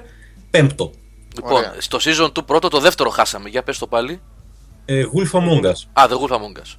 πέμπτο. 0.49 0.91
Λοιπόν, 1.35 1.51
Ωραία. 1.51 1.73
στο 1.77 1.97
season 2.01 2.29
του 2.33 2.45
πρώτο, 2.45 2.67
το 2.67 2.79
δεύτερο 2.79 3.09
χάσαμε. 3.09 3.49
Για 3.49 3.63
πες 3.63 3.77
το 3.77 3.87
πάλι. 3.87 4.21
Ε, 4.85 5.03
Wolf 5.15 5.37
Among 5.39 5.65
Us. 5.65 5.71
Α, 5.93 6.03
The 6.09 6.13
Wolf 6.13 6.35
Among 6.35 6.57
Us. 6.61 6.77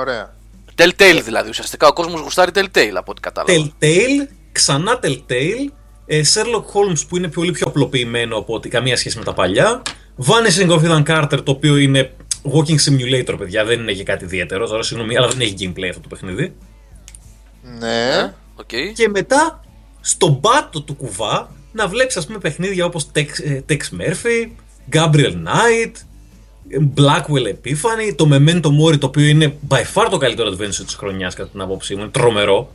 Ωραία. 0.00 0.34
Telltale 0.76 1.20
δηλαδή. 1.24 1.48
Ουσιαστικά 1.48 1.88
ο 1.88 1.92
κόσμος 1.92 2.20
γουστάρει 2.20 2.50
Telltale 2.54 2.94
από 2.94 3.10
ό,τι 3.10 3.20
κατάλαβα. 3.20 3.52
Telltale, 3.80 4.28
ξανά 4.52 4.98
Telltale. 5.02 5.72
Ε, 6.06 6.20
Sherlock 6.34 6.64
Holmes 6.74 7.06
που 7.08 7.16
είναι 7.16 7.28
πολύ 7.28 7.52
πιο 7.52 7.66
απλοποιημένο 7.68 8.36
από 8.36 8.54
ότι 8.54 8.68
καμία 8.68 8.96
σχέση 8.96 9.18
με 9.18 9.24
τα 9.24 9.32
παλιά. 9.32 9.82
Vanishing 10.26 10.68
of 10.70 10.80
Ethan 10.82 11.02
Carter 11.04 11.38
το 11.44 11.50
οποίο 11.50 11.76
είναι 11.76 12.12
walking 12.52 12.78
simulator, 12.88 13.34
παιδιά. 13.38 13.64
Δεν 13.64 13.80
είναι 13.80 13.92
και 13.92 14.02
κάτι 14.02 14.24
ιδιαίτερο. 14.24 14.68
Τώρα 14.68 14.82
συγγνώμη, 14.82 15.16
αλλά 15.16 15.28
δεν 15.28 15.40
έχει 15.40 15.54
gameplay 15.58 15.88
αυτό 15.88 16.00
το 16.00 16.08
παιχνίδι. 16.08 16.54
Ναι. 17.78 18.32
Οκ. 18.54 18.68
Και 18.94 19.08
μετά 19.08 19.64
στον 20.00 20.40
πάτο 20.40 20.82
του 20.82 20.94
κουβά 20.94 21.50
να 21.72 21.88
βλέπεις 21.88 22.16
ας 22.16 22.26
πούμε 22.26 22.38
παιχνίδια 22.38 22.84
όπως 22.84 23.06
Tex, 23.14 23.26
ε, 23.44 23.60
Tex 23.68 23.76
Murphy, 23.76 24.48
Gabriel 24.92 25.32
Knight, 25.32 25.92
ε, 26.68 26.78
Blackwell 26.96 27.48
Epiphany, 27.54 28.14
το 28.16 28.28
Memento 28.32 28.66
Mori 28.66 28.98
το 28.98 29.06
οποίο 29.06 29.24
είναι 29.26 29.56
by 29.68 29.80
far 29.94 30.06
το 30.10 30.16
καλύτερο 30.16 30.50
adventure 30.50 30.84
της 30.84 30.94
χρονιάς 30.94 31.34
κατά 31.34 31.48
την 31.48 31.60
άποψη 31.60 31.94
μου, 31.94 32.00
είναι 32.00 32.10
τρομερό. 32.10 32.72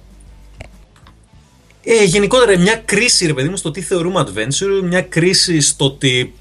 Ε, 1.84 2.04
γενικότερα 2.04 2.58
μια 2.60 2.75
κρίση 2.86 3.25
ρε 3.25 3.34
παιδί 3.34 3.50
μου 3.50 3.58
στο 3.58 3.72
τι 3.72 3.82
θεωρούμε 3.82 4.25
adventure, 4.27 4.82
μια 4.84 5.01
κρίση 5.01 5.62
στο 5.62 5.86
ότι 5.86 6.34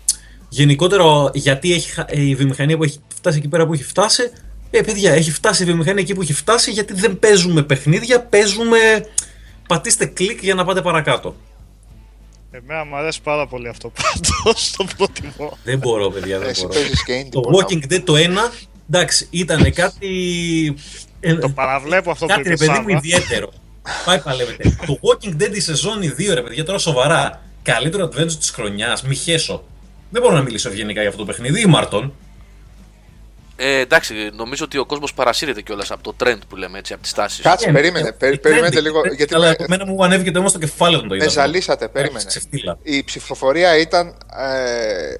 γενικότερα 0.49 1.05
γιατί 1.35 1.73
έχει, 1.73 1.91
χα- 1.91 2.07
ε, 2.09 2.21
η 2.29 2.35
βιομηχανία 2.35 2.77
που 2.77 2.85
έχει 2.85 2.99
φτάσει 3.17 3.39
εκεί 3.39 3.49
πέρα 3.49 3.67
που 3.67 3.73
έχει 3.73 3.85
φτάσει 3.85 4.31
ε 4.79 4.83
παιδιά 4.83 5.13
έχει 5.13 5.31
φτάσει 5.31 5.63
η 5.63 5.67
βιομηχανία 5.67 6.03
εκεί 6.03 6.15
που 6.15 6.23
έχει 6.23 6.33
φτάσει 6.33 6.71
γιατί 6.71 6.93
δεν 6.95 7.19
παίζουμε 7.19 7.63
παιχνίδια, 7.63 8.21
παίζουμε 8.21 8.79
πατήστε 9.69 10.07
κλικ 10.07 10.43
για 10.43 10.55
να 10.55 10.65
πάτε 10.65 10.83
παρακάτω. 10.83 11.37
Εμένα 12.51 12.85
μου 12.85 12.97
αρέσει 12.97 13.23
πάρα 13.23 13.47
πολύ 13.47 13.69
αυτό 13.69 13.93
πάντως, 14.03 14.71
το 14.77 14.87
προτιμώ. 14.97 15.59
Δεν 15.65 15.79
μπορώ 15.79 16.11
παιδιά, 16.11 16.39
δεν 16.39 16.49
Εσύ 16.49 16.61
μπορώ. 16.67 16.75
παίζεις 16.75 17.05
και 17.05 17.21
indie. 17.25 17.29
Το 17.31 17.41
πολλά. 17.41 17.67
Walking 17.69 17.93
Dead 17.93 18.03
το 18.05 18.15
1, 18.17 18.19
εντάξει, 18.91 19.27
ήταν 19.31 19.73
κάτι... 19.73 20.75
ε, 21.21 21.35
Το 21.35 21.49
παραβλέπω 21.49 22.11
αυτό 22.11 22.27
που 22.27 22.33
Κάτι 22.33 22.49
ρε 22.49 22.55
είπε 22.55 22.65
παιδί 22.67 22.79
μου 22.79 22.85
Σάβα. 22.89 22.97
ιδιαίτερο. 22.97 23.53
Πάει 24.05 24.19
παλεύετε. 24.21 24.77
το 24.87 24.99
Walking 25.03 25.43
Dead 25.43 25.55
η 25.55 25.61
σεζόν 25.61 25.99
2 26.19 26.35
ρε 26.35 26.43
παιδιά, 26.43 26.65
τώρα 26.65 26.79
σοβαρά. 26.79 27.43
Καλύτερο 27.63 28.05
adventure 28.13 28.33
της 28.39 28.51
χρονιάς, 28.51 29.03
μη 29.03 29.15
χέσω. 29.15 29.65
Δεν 30.11 30.23
μπορώ 30.23 30.35
να 30.35 30.43
μιλήσω 30.43 30.69
ευγενικά 30.69 31.01
για 31.01 31.09
αυτό 31.11 31.25
το 31.25 31.33
παιχνίδι, 31.33 31.61
ή 31.61 31.67
Μάρτον. 31.67 32.15
Ε, 33.57 33.79
εντάξει, 33.79 34.31
νομίζω 34.33 34.65
ότι 34.65 34.79
ο 34.79 34.87
κόσμος 34.87 35.15
παρασύρεται 35.15 35.61
κιόλας 35.63 35.91
από 35.91 36.03
το 36.03 36.15
trend 36.25 36.39
που 36.49 36.57
λέμε 36.57 36.79
έτσι, 36.79 36.93
από 36.93 37.03
τις 37.03 37.13
τάσεις. 37.13 37.41
Κάτσε, 37.45 37.69
Ε, 37.69 37.73
περίμενε. 37.73 38.09
ε, 38.09 38.11
περι- 38.13 38.35
ε, 38.35 38.39
Περιμένετε 38.39 38.79
trendy, 38.79 38.83
λίγο. 38.83 39.01
trendy, 39.01 39.17
Γιατί 39.17 39.35
Αλλά 39.35 39.47
με, 39.49 39.57
εμένα 39.59 39.87
μου 39.87 40.05
ανέβηκε 40.05 40.31
το 40.31 40.39
αίμα 40.39 40.49
στο 40.49 40.59
κεφάλι 40.59 40.95
όταν 40.97 41.09
το 41.09 41.15
είδα. 41.15 41.25
με 41.25 41.31
αυτό. 41.31 41.41
ζαλίσατε, 41.41 41.85
Εντάξει, 41.85 42.03
περίμενε. 42.03 42.25
ξεφτύλα. 42.29 42.79
Η 42.83 43.05
ψηφοφορία 43.05 43.77
ήταν. 43.79 44.09
Ε, 44.39 45.15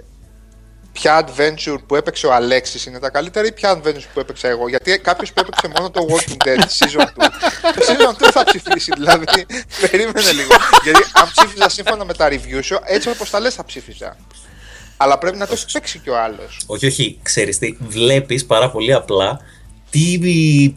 ποια 0.93 1.25
adventure 1.29 1.77
που 1.87 1.97
έπαιξε 1.97 2.27
ο 2.27 2.33
Αλέξης 2.35 2.87
είναι 2.87 2.99
τα 2.99 3.11
καλύτερα 3.11 3.47
ή 3.47 3.53
ποια 3.53 3.77
adventure 3.81 4.05
που 4.15 4.21
έπαιξα 4.21 4.49
εγώ. 4.49 4.69
Γιατί 4.69 4.99
κάποιος 4.99 5.33
που 5.33 5.41
έπαιξε 5.41 5.69
μόνο 5.77 5.91
το 5.91 6.07
Walking 6.11 6.47
Dead 6.47 6.59
season 6.61 7.01
2. 7.01 7.07
το 7.75 7.83
season 7.87 8.25
2 8.25 8.31
θα 8.33 8.45
ψηφίσει, 8.45 8.93
δηλαδή. 8.97 9.25
περίμενε 9.91 10.33
λίγο. 10.33 10.55
Γιατί 10.85 11.03
αν 11.13 11.31
ψήφιζα 11.37 11.69
σύμφωνα 11.69 12.05
με 12.05 12.15
τα 12.15 12.29
review 12.29 12.59
σου, 12.63 12.79
έτσι 12.85 13.09
όπως 13.09 13.31
τα 13.31 13.41
λες 13.41 13.55
θα 13.55 13.65
ψήφιζα. 13.65 14.17
Αλλά 14.97 15.19
πρέπει 15.19 15.37
να 15.37 15.47
το 15.47 15.53
έχει 15.53 15.67
παίξει 15.73 15.99
κι 15.99 16.11
ο 16.11 16.19
άλλος. 16.19 16.61
Όχι, 16.67 16.87
όχι, 16.87 17.19
ξέρεις 17.23 17.59
τι, 17.59 17.77
βλέπεις 17.81 18.47
πάρα 18.47 18.71
πολύ 18.71 18.93
απλά 18.93 19.41
τι 19.91 20.19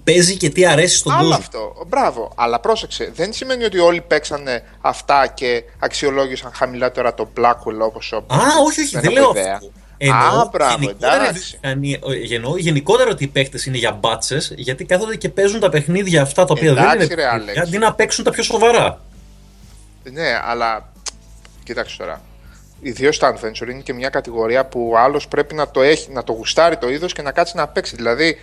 παίζει 0.03 0.37
και 0.37 0.49
τι 0.49 0.65
αρέσει 0.65 0.97
στον 0.97 1.11
Άλλο 1.13 1.21
κόσμο. 1.23 1.35
αυτό. 1.37 1.85
Μπράβο. 1.87 2.31
Αλλά 2.35 2.59
πρόσεξε. 2.59 3.11
Δεν 3.15 3.33
σημαίνει 3.33 3.63
ότι 3.63 3.79
όλοι 3.79 4.01
παίξανε 4.01 4.63
αυτά 4.81 5.27
και 5.27 5.63
αξιολόγησαν 5.79 6.51
χαμηλότερα 6.53 7.13
το 7.13 7.29
Blackwell 7.37 7.79
όπως 7.79 8.11
ο 8.11 8.17
Α, 8.17 8.37
όχι, 8.65 8.81
όχι, 8.81 8.95
δεν, 8.99 9.03
έχω 9.03 9.13
λέω 9.13 9.29
ιδέα. 9.35 9.53
αυτό. 9.53 9.71
Εννοώ, 9.97 10.39
Α, 10.41 10.49
μπράβο, 10.51 10.77
γενικότερα, 10.79 11.15
εντάξει. 11.23 11.59
βιομηχανία- 11.61 11.99
ε, 12.31 12.35
εννοώ 12.35 12.57
γενικότερα 12.57 13.09
ότι 13.09 13.23
οι 13.23 13.27
παίχτε 13.27 13.59
είναι 13.67 13.77
για 13.77 13.91
μπάτσες, 13.91 14.53
γιατί 14.57 14.85
κάθονται 14.85 15.15
και 15.15 15.29
παίζουν 15.29 15.59
τα 15.59 15.69
παιχνίδια 15.69 16.21
αυτά 16.21 16.45
τα 16.45 16.53
οποία 16.57 16.71
Εντάξει, 16.71 16.87
δεν 16.89 16.95
είναι 16.95 17.15
ρε, 17.15 17.21
παιχνίδια, 17.21 17.31
Άλεξ. 17.51 17.67
αντί 17.67 17.77
να 17.77 17.93
παίξουν 17.93 18.23
τα 18.23 18.31
πιο 18.31 18.43
σοβαρά. 18.43 19.01
Ναι, 20.11 20.39
αλλά 20.43 20.89
κοίταξε 21.63 21.97
τώρα. 21.97 22.21
Ιδίως 22.81 23.19
τα 23.19 23.35
adventure 23.35 23.69
είναι 23.69 23.81
και 23.81 23.93
μια 23.93 24.09
κατηγορία 24.09 24.65
που 24.65 24.89
ο 24.93 24.97
άλλος 24.97 25.27
πρέπει 25.27 25.55
να 25.55 25.69
το, 25.69 25.81
έχει, 25.81 26.11
να 26.11 26.23
το 26.23 26.33
γουστάρει 26.33 26.77
το 26.77 26.89
είδος 26.89 27.13
και 27.13 27.21
να 27.21 27.31
κάτσει 27.31 27.55
να 27.55 27.67
παίξει. 27.67 27.95
Δηλαδή, 27.95 28.37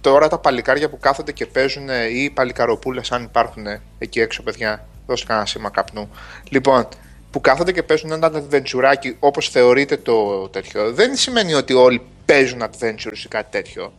τώρα 0.00 0.28
τα 0.28 0.38
παλικάρια 0.38 0.88
που 0.88 0.98
κάθονται 0.98 1.32
και 1.32 1.46
παίζουν 1.46 1.88
ή 1.88 2.22
οι 2.22 2.30
παλικαροπούλες, 2.30 3.12
αν 3.12 3.22
υπάρχουν 3.22 3.66
εκεί 3.98 4.20
έξω, 4.20 4.42
παιδιά, 4.42 4.86
δώστε 5.06 5.26
κανένα 5.26 5.46
σήμα 5.46 5.70
καπνού. 5.70 6.10
Λοιπόν, 6.48 6.88
που 7.30 7.40
κάθονται 7.40 7.72
και 7.72 7.82
παίζουν 7.82 8.12
ένα 8.12 8.32
adventureάκι 8.32 9.14
όπως 9.18 9.48
θεωρείται 9.48 9.96
το 9.96 10.48
τέτοιο, 10.48 10.92
δεν 10.92 11.16
σημαίνει 11.16 11.54
ότι 11.54 11.72
όλοι 11.72 12.02
παίζουν 12.24 12.62
adventures 12.62 13.24
ή 13.24 13.28
κάτι 13.28 13.50
τέτοιο. 13.50 13.92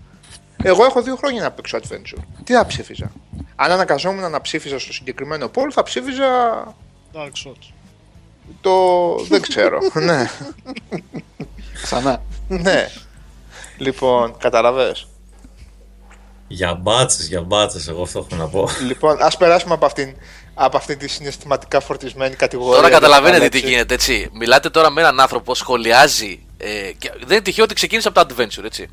Εγώ 0.63 0.85
έχω 0.85 1.01
δύο 1.01 1.15
χρόνια 1.15 1.41
να 1.41 1.51
παίξω 1.51 1.77
adventure. 1.77 2.21
Τι 2.43 2.53
θα 2.53 2.65
ψήφιζα; 2.65 3.11
Αν 3.55 3.71
αναγκαζόμουν 3.71 4.31
να 4.31 4.41
ψήφιζα 4.41 4.79
στο 4.79 4.93
συγκεκριμένο 4.93 5.47
πόλο, 5.47 5.71
θα 5.71 5.83
ψήφιζα 5.83 6.25
Dark 7.13 7.31
Souls. 7.45 7.76
Το. 8.61 9.15
δεν 9.29 9.41
ξέρω. 9.41 9.79
ναι. 10.07 10.29
Ξανά. 11.81 12.21
ναι. 12.47 12.87
Λοιπόν, 13.77 14.37
καταλαβες. 14.37 15.07
Για 16.47 16.73
μπάτσες, 16.73 17.27
για 17.27 17.41
μπάτσες, 17.41 17.87
εγώ 17.87 18.01
αυτό 18.01 18.27
έχω 18.29 18.41
να 18.41 18.47
πω. 18.47 18.69
Λοιπόν, 18.85 19.17
ας 19.21 19.37
περάσουμε 19.37 19.73
από 19.73 19.85
αυτήν, 19.85 20.15
από 20.53 20.77
αυτήν 20.77 20.97
τη 20.97 21.07
συναισθηματικά 21.07 21.79
φορτισμένη 21.79 22.35
κατηγορία. 22.35 22.75
Τώρα 22.75 22.89
καταλαβαίνετε 22.89 23.49
τι 23.49 23.57
Έτσι. 23.57 23.69
γίνεται, 23.69 23.93
έτσι. 23.93 24.29
Μιλάτε 24.33 24.69
τώρα 24.69 24.89
με 24.89 25.01
έναν 25.01 25.19
άνθρωπο, 25.19 25.55
σχολιάζει. 25.55 26.45
Ε, 26.57 26.91
και 26.97 27.11
δεν 27.17 27.29
είναι 27.29 27.41
τυχαίο 27.41 27.63
ότι 27.63 27.73
ξεκίνησε 27.73 28.07
από 28.07 28.25
το 28.25 28.35
adventure, 28.35 28.63
έτσι. 28.63 28.89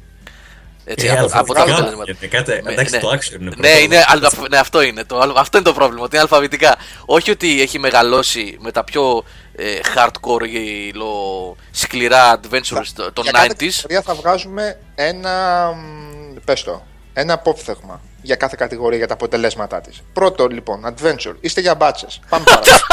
Έτσι, 0.85 1.07
Ε, 1.07 1.11
από, 1.11 1.19
αλλά 1.19 1.26
από 1.35 1.55
τα 1.55 1.61
φυσικά, 1.61 1.62
αποτελέσματα. 1.62 2.05
γιατί 2.05 2.29
κάτι- 2.29 2.62
Ναι, 2.62 2.73
εντάξει, 2.73 2.95
ναι. 2.95 3.00
το 3.00 3.09
action 3.11 3.41
είναι 3.41 3.45
Ναι, 3.45 3.50
πρώτο. 3.50 3.79
είναι, 3.79 4.05
αλ- 4.07 4.49
ναι, 4.50 4.57
αυτό 4.59 4.83
είναι. 4.83 5.05
Το, 5.05 5.19
αλ- 5.19 5.37
αυτό 5.38 5.59
είναι 5.59 5.67
το 5.67 5.73
πρόβλημα, 5.73 6.03
ότι 6.03 6.14
είναι 6.14 6.23
αλφαβητικά. 6.23 6.76
Όχι 7.05 7.31
ότι 7.31 7.61
έχει 7.62 7.79
μεγαλώσει 7.79 8.57
με 8.61 8.71
τα 8.71 8.85
πιο 8.85 9.25
ε, 9.57 9.79
hardcore 9.97 10.49
ή 10.49 10.93
λο- 10.95 11.57
σκληρά 11.71 12.41
adventures 12.41 12.87
το- 12.95 13.12
των 13.12 13.23
Για 13.25 13.33
κάθε 13.33 13.47
90s. 13.47 13.57
κατηγορία 13.59 14.03
θα 14.03 14.14
βγάζουμε 14.14 14.79
ένα. 14.95 15.33
μ, 15.76 16.35
Πες 16.45 16.62
το. 16.62 16.83
Ένα 17.17 17.33
απόφθεγμα 17.33 18.00
για 18.23 18.37
κάθε 18.37 18.55
κατηγορία 18.59 18.99
για 18.99 19.07
τα 19.07 19.14
αποτελέσματά 19.14 19.81
της. 19.81 20.03
Πρώτο 20.12 20.47
λοιπόν, 20.47 20.95
adventure. 20.97 21.35
Είστε 21.41 21.61
για 21.61 21.75
μπάτσες. 21.75 22.21
Πάμε 22.29 22.45
παρακάτω. 22.45 22.85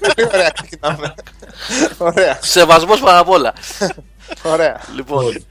Πολύ 0.14 0.28
ωραία, 0.34 0.50
ξεκινάμε. 0.54 1.14
ωραία, 1.98 2.38
Σεβασμός 2.42 3.00
πάνω 3.00 3.20
απ' 3.20 3.28
όλα. 3.28 3.52
ωραία. 4.42 4.80
λοιπόν, 4.94 5.44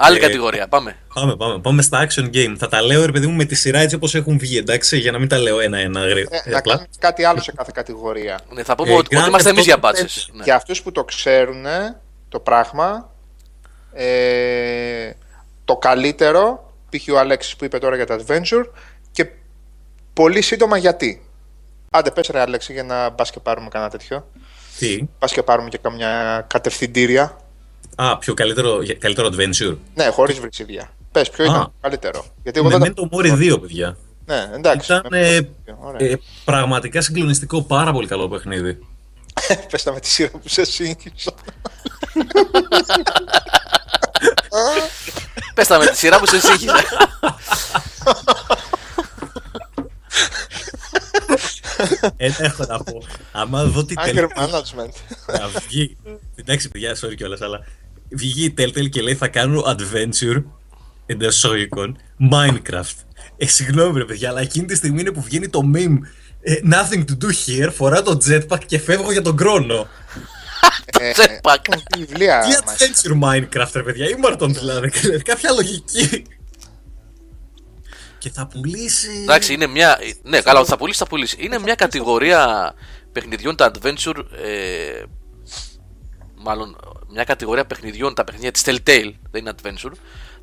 άλλη 0.00 0.16
Ε, 0.16 0.20
κατηγορία, 0.20 0.68
πάμε. 0.68 0.96
Πάμε, 1.14 1.36
πάμε. 1.36 1.60
Πάμε 1.60 1.82
στα 1.82 2.06
action 2.08 2.24
game. 2.34 2.54
Θα 2.58 2.68
τα 2.68 2.82
λέω, 2.82 3.06
ρε 3.06 3.12
παιδί 3.12 3.26
μου, 3.26 3.36
με 3.36 3.44
τη 3.44 3.54
σειρά 3.54 3.78
έτσι 3.78 3.94
όπως 3.94 4.14
έχουν 4.14 4.38
βγει, 4.38 4.56
εντάξει, 4.58 4.98
για 4.98 5.12
να 5.12 5.18
μην 5.18 5.28
τα 5.28 5.38
λέω 5.38 5.60
ένα-ένα. 5.60 6.00
Ε, 6.04 6.08
γρήγορα. 6.08 6.42
να 6.46 6.58
Απλά. 6.58 6.74
κάνεις 6.76 6.88
κάτι 6.98 7.24
άλλο 7.24 7.40
σε 7.40 7.52
κάθε 7.52 7.70
κατηγορία. 7.74 8.38
Ναι, 8.54 8.62
θα 8.62 8.74
πούμε 8.74 8.90
Ε, 8.90 8.94
ότι, 8.94 9.16
ότι 9.16 9.24
Grand 9.24 9.28
είμαστε 9.28 9.48
εμείς 9.50 9.62
Theft 9.62 9.64
για 9.66 9.76
Auto 9.76 9.80
μπάτσες. 9.80 10.28
5. 10.32 10.36
Ναι. 10.36 10.44
Για 10.44 10.54
αυτούς 10.54 10.82
που 10.82 10.92
το 10.92 11.04
ξέρουν 11.04 11.64
το 12.28 12.40
πράγμα, 12.40 13.12
ε, 13.92 15.10
το 15.64 15.76
καλύτερο, 15.76 16.72
π.χ. 16.90 17.08
ο 17.14 17.18
Αλέξης 17.18 17.56
που 17.56 17.64
είπε 17.64 17.78
τώρα 17.78 17.96
για 17.96 18.06
τα 18.06 18.18
adventure 18.26 18.64
και 19.10 19.26
πολύ 20.12 20.42
σύντομα 20.42 20.76
γιατί. 20.76 21.22
Άντε 21.90 22.10
πες 22.10 22.26
ρε 22.28 22.40
Αλέξη 22.40 22.72
για 22.72 22.82
να 22.84 23.12
πας 23.12 23.30
και 23.30 23.40
πάρουμε 23.40 23.68
κανένα 23.68 23.90
τέτοιο. 23.90 24.28
Τι; 24.78 24.98
Πας 25.18 25.32
και 25.32 25.42
πάρουμε 25.42 25.68
και 25.68 25.78
καμιά 25.78 26.44
κατευθυντήρια. 26.48 27.36
Α, 28.00 28.18
πιο 28.18 28.34
καλύτερο, 28.34 28.82
για- 28.82 28.94
καλύτερο 28.94 29.28
adventure. 29.32 29.76
Ναι, 29.94 30.06
χωρίς 30.06 30.38
βρυσίδια. 30.38 30.90
Πες 31.12 31.30
ποιο 31.30 31.44
ήταν 31.44 31.56
Α. 31.56 31.64
το 31.64 31.72
καλύτερο. 31.80 32.24
Γιατί 32.42 32.58
εγώ 32.58 32.68
δεν 32.68 32.80
Με 32.80 32.90
τα... 32.90 33.02
Memento 33.10 33.14
Mori 33.16 33.52
2, 33.54 33.60
παιδιά. 33.60 33.96
Ναι, 34.26 34.50
εντάξει. 34.54 34.92
Ήταν 34.92 35.12
ε, 35.12 35.48
Ωραία. 35.80 36.10
ε, 36.10 36.18
πραγματικά 36.44 37.00
συγκλονιστικό, 37.00 37.62
πάρα 37.62 37.92
πολύ 37.92 38.06
καλό 38.06 38.28
παιχνίδι. 38.28 38.78
Πες 39.70 39.82
τα 39.82 39.92
με 39.92 40.00
τη 40.00 40.08
σειρά 40.08 40.30
που 40.30 40.48
σε 40.48 40.64
σύγχυσα. 40.64 41.32
Πες 45.54 45.66
τα 45.66 45.78
με 45.78 45.86
τη 45.86 45.96
σειρά 45.96 46.18
που 46.18 46.26
σε 46.26 46.40
σύγχυζε. 46.40 46.72
Ε, 52.16 52.30
έχω 52.38 52.64
να 52.68 52.78
πω. 52.82 53.02
Άμα 53.32 53.64
δω 53.64 53.84
τι 53.84 53.94
Anger 53.98 54.02
τελικά 54.04 54.48
management. 54.48 54.92
να 55.26 55.48
βγει. 55.68 55.96
Εντάξει, 56.34 56.68
παιδιά, 56.68 56.96
sorry 57.00 57.14
κιόλας, 57.16 57.40
αλλά 57.40 57.64
βγήκε 58.10 58.42
η 58.42 58.54
Telltale 58.58 58.88
και 58.88 59.00
λέει 59.00 59.14
θα 59.14 59.28
κάνω 59.28 59.62
adventure 59.66 60.42
εντός 61.06 61.36
εισαγωγικών 61.36 61.98
Minecraft. 62.32 62.94
Ε, 63.36 63.46
συγγνώμη, 63.46 63.98
ρε 63.98 64.04
παιδιά, 64.04 64.28
αλλά 64.28 64.40
εκείνη 64.40 64.66
τη 64.66 64.74
στιγμή 64.74 65.00
είναι 65.00 65.12
που 65.12 65.22
βγαίνει 65.22 65.48
το 65.48 65.60
meme. 65.74 65.98
ε, 66.40 66.54
nothing 66.70 67.04
to 67.04 67.24
do 67.24 67.28
here, 67.46 67.70
φορά 67.72 68.02
το 68.02 68.18
jetpack 68.28 68.64
και 68.66 68.78
φεύγω 68.78 69.12
για 69.12 69.22
τον 69.22 69.38
χρόνο. 69.38 69.88
Ε, 71.00 71.12
Jetpack. 71.16 71.56
έχουν 71.68 71.82
βιβλία. 71.98 72.40
Τι 72.40 72.64
μας. 72.66 72.76
adventure 72.78 73.22
Minecraft, 73.22 73.70
ρε 73.72 73.82
παιδιά, 73.82 74.08
ήμαρτον 74.08 74.54
δηλαδή. 74.54 74.90
Κάποια 75.24 75.52
λογική. 75.52 76.22
Και 78.18 78.30
θα 78.30 78.46
πουλήσει. 78.46 79.08
Εντάξει, 79.22 79.52
είναι 79.52 79.66
μια. 79.66 79.98
Ναι, 80.22 80.40
καλά, 80.40 80.60
ότι 80.60 80.68
θα 80.68 80.76
πουλήσει, 80.76 80.98
θα 80.98 81.06
πουλήσει. 81.06 81.36
Είναι 81.40 81.58
μια 81.58 81.74
κατηγορία 81.74 82.72
παιχνιδιών 83.12 83.56
τα 83.56 83.70
adventure. 83.70 84.16
Ε, 84.44 85.02
μάλλον 86.40 86.76
μια 87.08 87.24
κατηγορία 87.24 87.66
παιχνιδιών, 87.66 88.14
τα 88.14 88.24
παιχνίδια 88.24 88.50
της 88.50 88.62
Telltale, 88.66 89.12
δεν 89.30 89.40
είναι 89.40 89.52
adventure. 89.62 89.92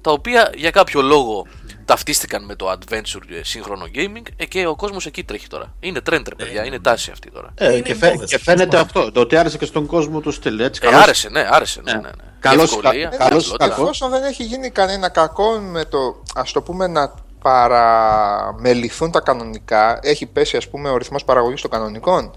Τα 0.02 0.12
οποία 0.12 0.52
για 0.56 0.72
κάποιο 0.72 1.02
λόγο 1.02 1.46
ταυτίστηκαν 1.86 2.46
με 2.46 2.56
το 2.56 2.72
adventure 2.72 3.22
ε, 3.40 3.44
σύγχρονο 3.44 3.86
gaming 3.96 4.22
ε, 4.36 4.46
και 4.46 4.68
ο 4.68 4.76
κόσμος 4.76 5.06
εκεί 5.06 5.24
τρέχει 5.24 5.48
τώρα. 5.48 5.74
Είναι 5.80 6.00
trend, 6.10 6.22
ρε 6.30 6.36
παιδιά, 6.36 6.66
είναι 6.66 6.80
τάση 6.80 7.12
αυτή 7.12 7.32
τώρα. 7.32 7.54
Ε, 7.58 7.72
Είναι 7.72 7.80
και, 7.82 7.94
φαι- 7.94 8.10
υπόθεση, 8.10 8.36
και 8.38 8.44
φαίνεται 8.44 8.78
σωστά. 8.78 8.80
αυτό. 9.00 9.12
Το 9.12 9.20
ότι 9.20 9.36
άρεσε 9.36 9.58
και 9.58 9.66
στον 9.66 9.86
κόσμο 9.86 10.20
του 10.20 10.32
στυλ. 10.32 10.60
Έτσι, 10.60 10.82
Ε, 10.84 10.88
καλώς- 10.88 11.04
άρεσε, 11.04 11.30
ναι, 11.30 11.48
άρεσε. 11.52 11.82
Ναι, 11.84 11.92
ναι, 11.94 12.00
ναι. 12.00 12.10
Καλώς, 12.40 12.76
Ευκολία, 12.78 13.10
κα- 13.10 13.18
καλώς, 13.18 13.46
απλότητα. 13.46 13.68
κακό. 13.68 13.82
Εφόσον 13.82 14.10
δεν 14.10 14.24
έχει 14.24 14.44
γίνει 14.44 14.70
κανένα 14.70 15.10
κακό 15.10 15.52
με 15.60 15.86
το, 15.86 16.24
ας 16.36 16.52
το 16.52 16.62
πούμε, 16.62 16.88
να 16.88 17.14
παραμεληθούν 17.42 19.12
τα 19.12 19.20
κανονικά, 19.20 20.00
έχει 20.02 20.26
πέσει, 20.26 20.58
ας 20.58 20.70
πούμε, 20.70 20.90
ο 20.90 20.98
ρυθμός 20.98 21.24
παραγωγής 21.26 21.62
των 21.62 21.72
κανονικών. 21.72 22.32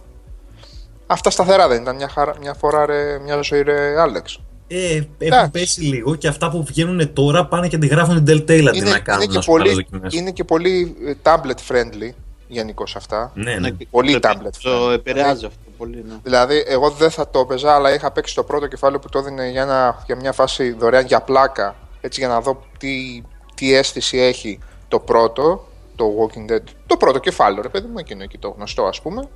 Αυτά 1.11 1.31
σταθερά 1.31 1.69
δεν 1.69 1.83
ήταν 1.83 1.97
μια, 1.97 2.09
χαρά, 2.09 2.35
μια 2.41 2.55
φορά, 2.55 2.87
ρε, 2.87 3.19
μια 3.19 3.41
ζωή, 3.41 3.63
ρε, 3.63 4.01
Άλεξ. 4.01 4.41
Ε, 4.69 4.95
έχουν 4.95 5.09
Εντάξει. 5.19 5.51
πέσει 5.51 5.81
λίγο 5.81 6.15
και 6.15 6.29
αυτά 6.29 6.51
που 6.51 6.63
βγαίνουν 6.65 7.13
τώρα 7.13 7.47
πάνε 7.47 7.69
και 7.69 7.79
τη 7.79 7.87
γράφουν 7.87 8.17
η 8.17 8.21
Telltale 8.27 8.67
αντί 8.69 8.79
Είναι, 8.79 8.91
να 8.91 8.99
κάνουν 8.99 9.23
είναι, 9.23 9.33
και 9.33 9.39
ας 9.39 9.45
πούμε, 9.47 9.61
άλλες 9.61 9.73
πολύ, 9.73 9.87
δοκιμές. 9.91 10.15
είναι 10.15 10.31
και 10.31 10.45
πολύ 10.45 10.97
ε, 11.07 11.13
tablet 11.23 11.73
friendly 11.73 12.11
γενικώ 12.49 12.85
αυτά. 12.97 13.33
Ναι, 13.35 13.53
ναι. 13.55 13.59
Ναι, 13.59 13.77
Πολύ 13.91 14.19
το- 14.21 14.29
tablet. 14.29 14.51
Το 14.63 14.91
επηρεάζει 14.91 15.45
αυτό 15.45 15.59
πολύ. 15.79 16.05
Ναι. 16.09 16.15
Δηλαδή, 16.23 16.65
εγώ 16.67 16.91
δεν 16.91 17.11
θα 17.11 17.29
το 17.29 17.39
έπαιζα, 17.39 17.75
αλλά 17.75 17.95
είχα 17.95 18.11
παίξει 18.11 18.35
το 18.35 18.43
πρώτο 18.43 18.67
κεφάλαιο 18.67 18.99
που 18.99 19.09
το 19.09 19.19
έδινε 19.19 19.49
για, 19.51 19.63
ένα, 19.63 20.03
για 20.07 20.17
μια 20.17 20.33
φάση 20.33 20.73
δωρεάν 20.73 21.07
για 21.07 21.21
πλάκα. 21.21 21.75
Έτσι, 22.01 22.21
για 22.21 22.29
να 22.29 22.41
δω 22.41 22.63
τι, 22.79 23.23
τι 23.55 23.75
αίσθηση 23.75 24.19
έχει 24.19 24.59
το 24.89 24.99
πρώτο, 24.99 25.69
το 25.97 26.05
Walking 26.19 26.53
Dead. 26.53 26.63
Το 26.87 26.97
πρώτο 26.97 27.19
κεφάλαιο, 27.19 27.63
ρε 27.63 27.69
παιδί 27.69 27.87
μου, 27.87 27.99
εκείνο 27.99 28.23
εκεί 28.23 28.39
το 28.39 28.49
γνωστό, 28.57 28.83
ας 28.83 29.01
πούμε. 29.03 29.29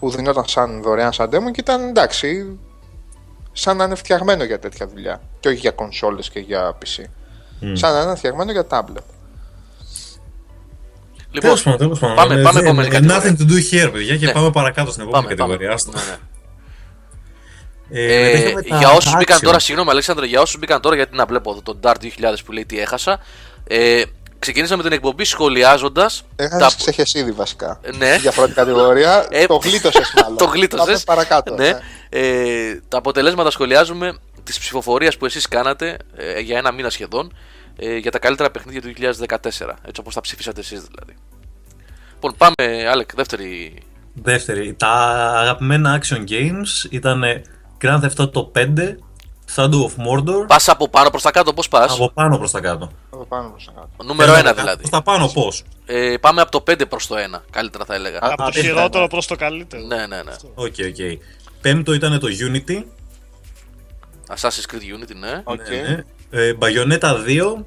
Που 0.00 0.10
δινόταν 0.10 0.44
σαν 0.46 0.82
δωρεάν 0.82 1.12
σαν 1.12 1.28
demo 1.32 1.50
και 1.52 1.60
ήταν 1.60 1.88
εντάξει, 1.88 2.58
σαν 3.52 3.76
να 3.76 3.84
είναι 3.84 3.94
φτιαγμένο 3.94 4.44
για 4.44 4.58
τέτοια 4.58 4.86
δουλειά. 4.88 5.20
Και 5.40 5.48
όχι 5.48 5.56
για 5.56 5.70
κονσόλες 5.70 6.30
και 6.30 6.40
για 6.40 6.78
PC. 6.78 7.04
Σαν 7.72 7.92
να 7.94 8.00
είναι 8.02 8.14
φτιαγμένο 8.16 8.52
για 8.52 8.66
tablet. 8.70 9.04
Λοιπόν, 11.32 11.40
Τέλος 11.40 11.62
πάντων, 11.62 11.78
τέλος 11.78 11.98
πάντων. 11.98 12.16
πάμε, 12.16 12.34
Ε, 12.34 12.42
πάμε 12.42 12.58
δεν- 12.58 12.64
επόμενη 12.66 12.88
ε, 12.88 12.90
κατηγορία. 12.90 13.22
Nothing 13.22 13.40
to 13.40 13.44
do 13.50 13.54
here, 13.86 13.92
παιδιά, 13.92 14.16
και 14.16 14.26
Ναι. 14.26 14.32
πάμε 14.32 14.50
παρακάτω 14.50 14.90
στην 14.90 15.02
επόμενη 15.02 15.24
Πάμε, 15.26 15.36
πάμε. 15.36 15.52
κατηγορία. 15.56 15.72
άστο. 15.74 15.90
Ναι, 15.94 16.00
ναι. 16.10 16.16
Ε, 18.02 18.06
μετά 18.22 18.38
Ε, 18.38 18.38
είχαμε 18.48 18.62
τα- 18.62 18.76
για 18.78 18.90
όσους 18.90 19.10
τα 19.10 19.16
μπήκαν 19.18 19.36
action. 19.38 19.42
τώρα, 19.42 19.58
συγγνώμη 19.58 19.90
Αλέξανδρο, 19.90 20.24
για 20.24 20.40
όσους 20.40 20.58
μπήκαν 20.58 20.80
τώρα, 20.80 20.94
γιατί 20.96 21.16
να 21.16 21.26
βλέπω 21.26 21.50
εδώ 21.50 21.62
τον 21.62 21.80
Dart 21.82 21.94
2000 22.00 22.44
που 22.44 22.52
λέει 22.52 22.66
τι 22.66 22.80
έχασα. 22.80 23.18
Ε, 23.66 24.02
ξεκινήσαμε 24.40 24.82
την 24.82 24.92
εκπομπή 24.92 25.24
σχολιάζοντας. 25.24 26.22
Έχασες 26.36 26.74
ξέχες 26.74 27.14
ήδη 27.14 27.32
βασικά. 27.32 27.80
Ναι. 27.96 28.16
Για 28.20 28.32
πρώτη 28.32 28.52
κατηγορία. 28.52 29.26
Ε, 29.30 29.46
το 29.46 29.56
γλίτωσες 29.56 30.12
μάλλον. 30.22 30.36
το 30.36 30.44
γλίτωσες. 30.44 31.04
Πάμε 31.04 31.24
παρακάτω. 31.24 31.54
Ναι. 31.54 31.78
Ε, 32.08 32.80
τα 32.88 32.98
αποτελέσματα 32.98 33.50
σχολιάζουμε 33.50 34.18
τη 34.42 34.52
ψηφοφορία 34.58 35.12
που 35.18 35.26
εσείς 35.26 35.48
κάνατε 35.48 35.96
ε, 36.16 36.40
για 36.40 36.58
ένα 36.58 36.72
μήνα 36.72 36.90
σχεδόν 36.90 37.32
ε, 37.76 37.96
για 37.96 38.10
τα 38.10 38.18
καλύτερα 38.18 38.50
παιχνίδια 38.50 38.80
του 38.80 38.92
2014. 39.28 39.36
Έτσι 39.82 40.00
όπως 40.00 40.14
τα 40.14 40.20
ψηφίσατε 40.20 40.60
εσείς 40.60 40.80
δηλαδή. 40.80 41.16
Λοιπόν, 42.12 42.34
πάμε, 42.36 42.88
Άλεκ, 42.88 43.14
δεύτερη. 43.14 43.82
Δεύτερη, 44.14 44.74
τα 44.74 44.92
αγαπημένα 45.36 46.00
action 46.02 46.24
games 46.30 46.90
ήταν 46.90 47.24
Grand 47.82 48.00
Theft 48.00 48.24
Auto 48.24 48.52
5, 48.56 48.94
Shadow 49.56 49.84
of 49.84 49.94
Mordor, 50.06 50.46
Πας 50.46 50.68
από 50.68 50.88
πάνω 50.88 51.10
προς 51.10 51.22
τα 51.22 51.30
κάτω, 51.30 51.52
πώς 51.54 51.68
πας; 51.68 51.92
από 51.92 52.10
πάνω 52.10 52.38
προς 52.38 52.50
τα 52.50 52.60
κάτω. 52.60 52.90
Από 53.10 53.24
πάνω 53.26 53.48
προς 53.50 53.64
τα 53.64 53.72
κάτω. 53.72 54.04
Νούμερο 54.04 54.32
1 54.32 54.42
Προς 54.42 54.54
δηλαδή. 54.54 54.90
τα 54.90 55.02
πάνω 55.02 55.26
πώς; 55.28 55.64
Ε, 55.86 56.16
πάμε 56.20 56.40
από 56.40 56.50
το 56.50 56.60
5 56.60 56.86
προς 56.88 57.06
το 57.06 57.16
1. 57.16 57.42
Καλύτερα 57.50 57.84
θα 57.84 57.94
έλεγα. 57.94 58.18
Από 58.20 58.36
το 58.36 58.42
α, 58.42 58.50
χειρότερο 58.52 59.02
ναι. 59.02 59.08
προς 59.08 59.26
το 59.26 59.36
καλύτερο. 59.36 59.82
Ναι, 59.86 59.96
ναι, 59.96 60.22
ναι. 60.22 60.32
Οκ, 60.54 60.64
οκ. 60.64 61.20
Πέμπτο 61.60 61.92
ήταν 61.92 62.18
το 62.18 62.26
Unity. 62.50 62.84
Assassin's 64.34 64.74
Creed 64.74 64.96
Unity, 64.96 65.14
ναι. 65.20 65.40
Οκ. 65.44 65.68
Ναι, 65.68 65.76
ναι. 65.76 66.04
Ε, 66.30 66.52
Bayonetta 66.60 67.12
2, 67.26 67.64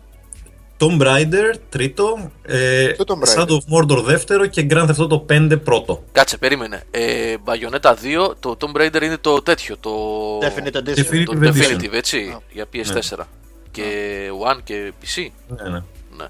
Tomb 0.80 1.02
Raider 1.02 1.54
τρίτο, 1.70 2.32
ε, 2.42 2.86
Ποιο 2.86 3.06
Tomb 3.08 3.28
Raider? 3.28 3.42
Shadow 3.42 3.58
of 3.58 3.78
Mordor 3.98 4.04
δεύτερο 4.04 4.46
και 4.46 4.68
Grand 4.70 4.86
Theft 4.88 5.08
Auto 5.10 5.26
5 5.26 5.60
πρώτο. 5.64 6.04
Κάτσε, 6.12 6.38
περίμενε. 6.38 6.84
Ε, 6.92 7.36
Bayonetta 7.46 7.90
2, 7.92 7.96
το 8.40 8.58
Tomb 8.60 8.82
Raider 8.82 9.02
είναι 9.02 9.18
το 9.18 9.42
τέτοιο. 9.42 9.78
Το, 9.80 9.92
Definite 10.40 10.78
Edition. 10.78 11.00
Definitive 11.00 11.24
το 11.26 11.40
Edition. 11.42 11.78
Definitive, 11.78 11.94
έτσι. 11.94 12.38
Για 12.52 12.66
PS4. 12.74 13.20
Και 13.72 13.84
One 14.54 14.60
και 14.64 14.92
PC. 15.02 15.28
Ναι, 15.48 15.70
ναι. 15.70 15.80
Ναι. 16.18 16.26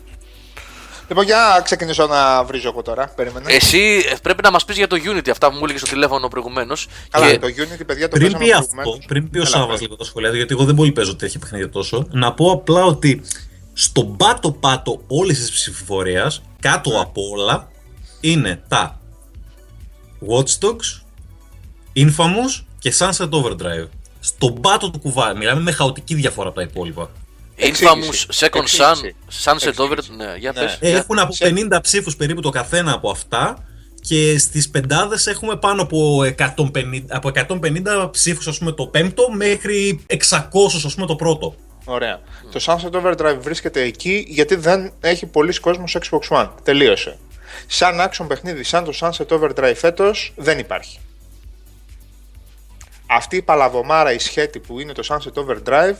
Λοιπόν, 1.07 1.25
για 1.25 1.37
να 1.55 1.61
ξεκινήσω 1.61 2.07
να 2.07 2.43
βρίζω 2.43 2.69
εγώ 2.69 2.81
τώρα. 2.81 3.07
Περίμενε. 3.15 3.51
Εσύ 3.53 4.03
ε, 4.11 4.15
πρέπει 4.23 4.43
να 4.43 4.51
μας 4.51 4.65
πεις 4.65 4.77
για 4.77 4.87
το 4.87 4.95
Unity, 4.95 5.29
αυτά 5.29 5.47
που 5.47 5.53
μου 5.53 5.59
έλεγες 5.63 5.81
στο 5.81 5.89
τηλέφωνο 5.89 6.27
προηγουμένως. 6.27 6.87
Καλά, 7.09 7.31
Και 7.31 7.39
το 7.39 7.47
Unity, 7.47 7.81
παιδιά, 7.85 8.07
το 8.07 8.17
Πριν 8.17 8.21
παίζαμε 8.31 8.43
πει 8.45 8.51
αυτό, 8.51 8.65
προηγουμένως. 8.73 9.05
πριν 9.07 9.29
πει 9.29 9.37
ο 9.37 9.41
Έλα, 9.41 9.49
Σάβα 9.49 9.67
πες. 9.67 9.81
λίγο 9.81 9.95
το 9.95 10.03
σχολείο, 10.03 10.35
γιατί 10.35 10.53
εγώ 10.53 10.63
δεν 10.65 10.75
πολύ 10.75 10.91
παίζω 10.91 11.15
τέτοια 11.15 11.39
παιχνίδια 11.39 11.69
τόσο, 11.69 12.07
να 12.11 12.33
πω 12.33 12.51
απλά 12.51 12.83
ότι 12.83 13.21
στον 13.73 14.17
πάτο-πάτο 14.17 15.03
όλης 15.07 15.39
της 15.39 15.51
ψηφοφορίας, 15.51 16.41
κάτω 16.59 16.99
από 17.01 17.21
όλα, 17.29 17.71
είναι 18.19 18.63
τα 18.67 18.99
Watch 20.29 20.65
Dogs, 20.65 21.01
Infamous 21.95 22.63
και 22.79 22.93
Sunset 22.97 23.29
Overdrive. 23.29 23.87
Στον 24.19 24.61
πάτο 24.61 24.89
του 24.91 24.99
κουβά, 24.99 25.35
μιλάμε 25.35 25.61
με 25.61 25.71
χαοτική 25.71 26.15
διαφορά 26.15 26.47
από 26.47 26.57
τα 26.57 26.63
υπόλοιπα. 26.63 27.09
Infamous, 27.57 27.65
Εξήγηση. 27.65 28.27
Second 28.31 28.57
Sun, 28.57 28.61
Εξήγηση. 28.61 29.15
Sunset 29.43 29.75
Over. 29.83 29.91
Εξήγηση. 29.97 30.15
Ναι, 30.25 30.35
για 30.39 30.51
Ναι. 30.51 30.59
πες. 30.59 30.77
Ε, 30.79 30.89
για- 30.89 30.97
Έχουν 30.97 31.19
από 31.19 31.33
σε- 31.33 31.45
50 31.45 31.81
ψήφους 31.81 32.15
περίπου 32.15 32.41
το 32.41 32.49
καθένα 32.49 32.93
από 32.93 33.09
αυτά 33.09 33.63
και 34.01 34.37
στις 34.37 34.69
πεντάδες 34.69 35.27
έχουμε 35.27 35.55
πάνω 35.55 35.81
από 35.81 36.23
150, 36.23 37.05
από 37.09 37.27
150 37.27 38.09
ψήφους 38.11 38.47
ας 38.47 38.57
πούμε 38.57 38.71
το 38.71 38.87
πέμπτο 38.87 39.31
μέχρι 39.31 40.03
600 40.07 40.85
ας 40.85 40.93
πούμε 40.95 41.05
το 41.07 41.15
πρώτο. 41.15 41.55
Ωραία. 41.85 42.21
Το 42.51 42.59
Sunset 42.65 42.91
Overdrive 42.91 43.37
βρίσκεται 43.39 43.81
εκεί 43.81 44.25
γιατί 44.27 44.55
δεν 44.55 44.93
έχει 44.99 45.25
πολλοί 45.25 45.59
κόσμος 45.59 45.89
στο 45.89 45.99
Xbox 46.09 46.37
One. 46.37 46.49
Τελείωσε. 46.63 47.17
Σαν 47.67 47.95
action 47.99 48.25
παιχνίδι, 48.27 48.63
σαν 48.63 48.83
το 48.83 48.91
Sunset 48.99 49.27
Overdrive 49.27 49.73
φέτος, 49.75 50.33
δεν 50.35 50.59
υπάρχει. 50.59 50.99
Αυτή 53.07 53.35
η 53.35 53.41
παλαβομάρα, 53.41 54.13
η 54.13 54.19
σχέτη 54.19 54.59
που 54.59 54.79
είναι 54.79 54.93
το 54.93 55.03
Sunset 55.09 55.43
Overdrive, 55.43 55.95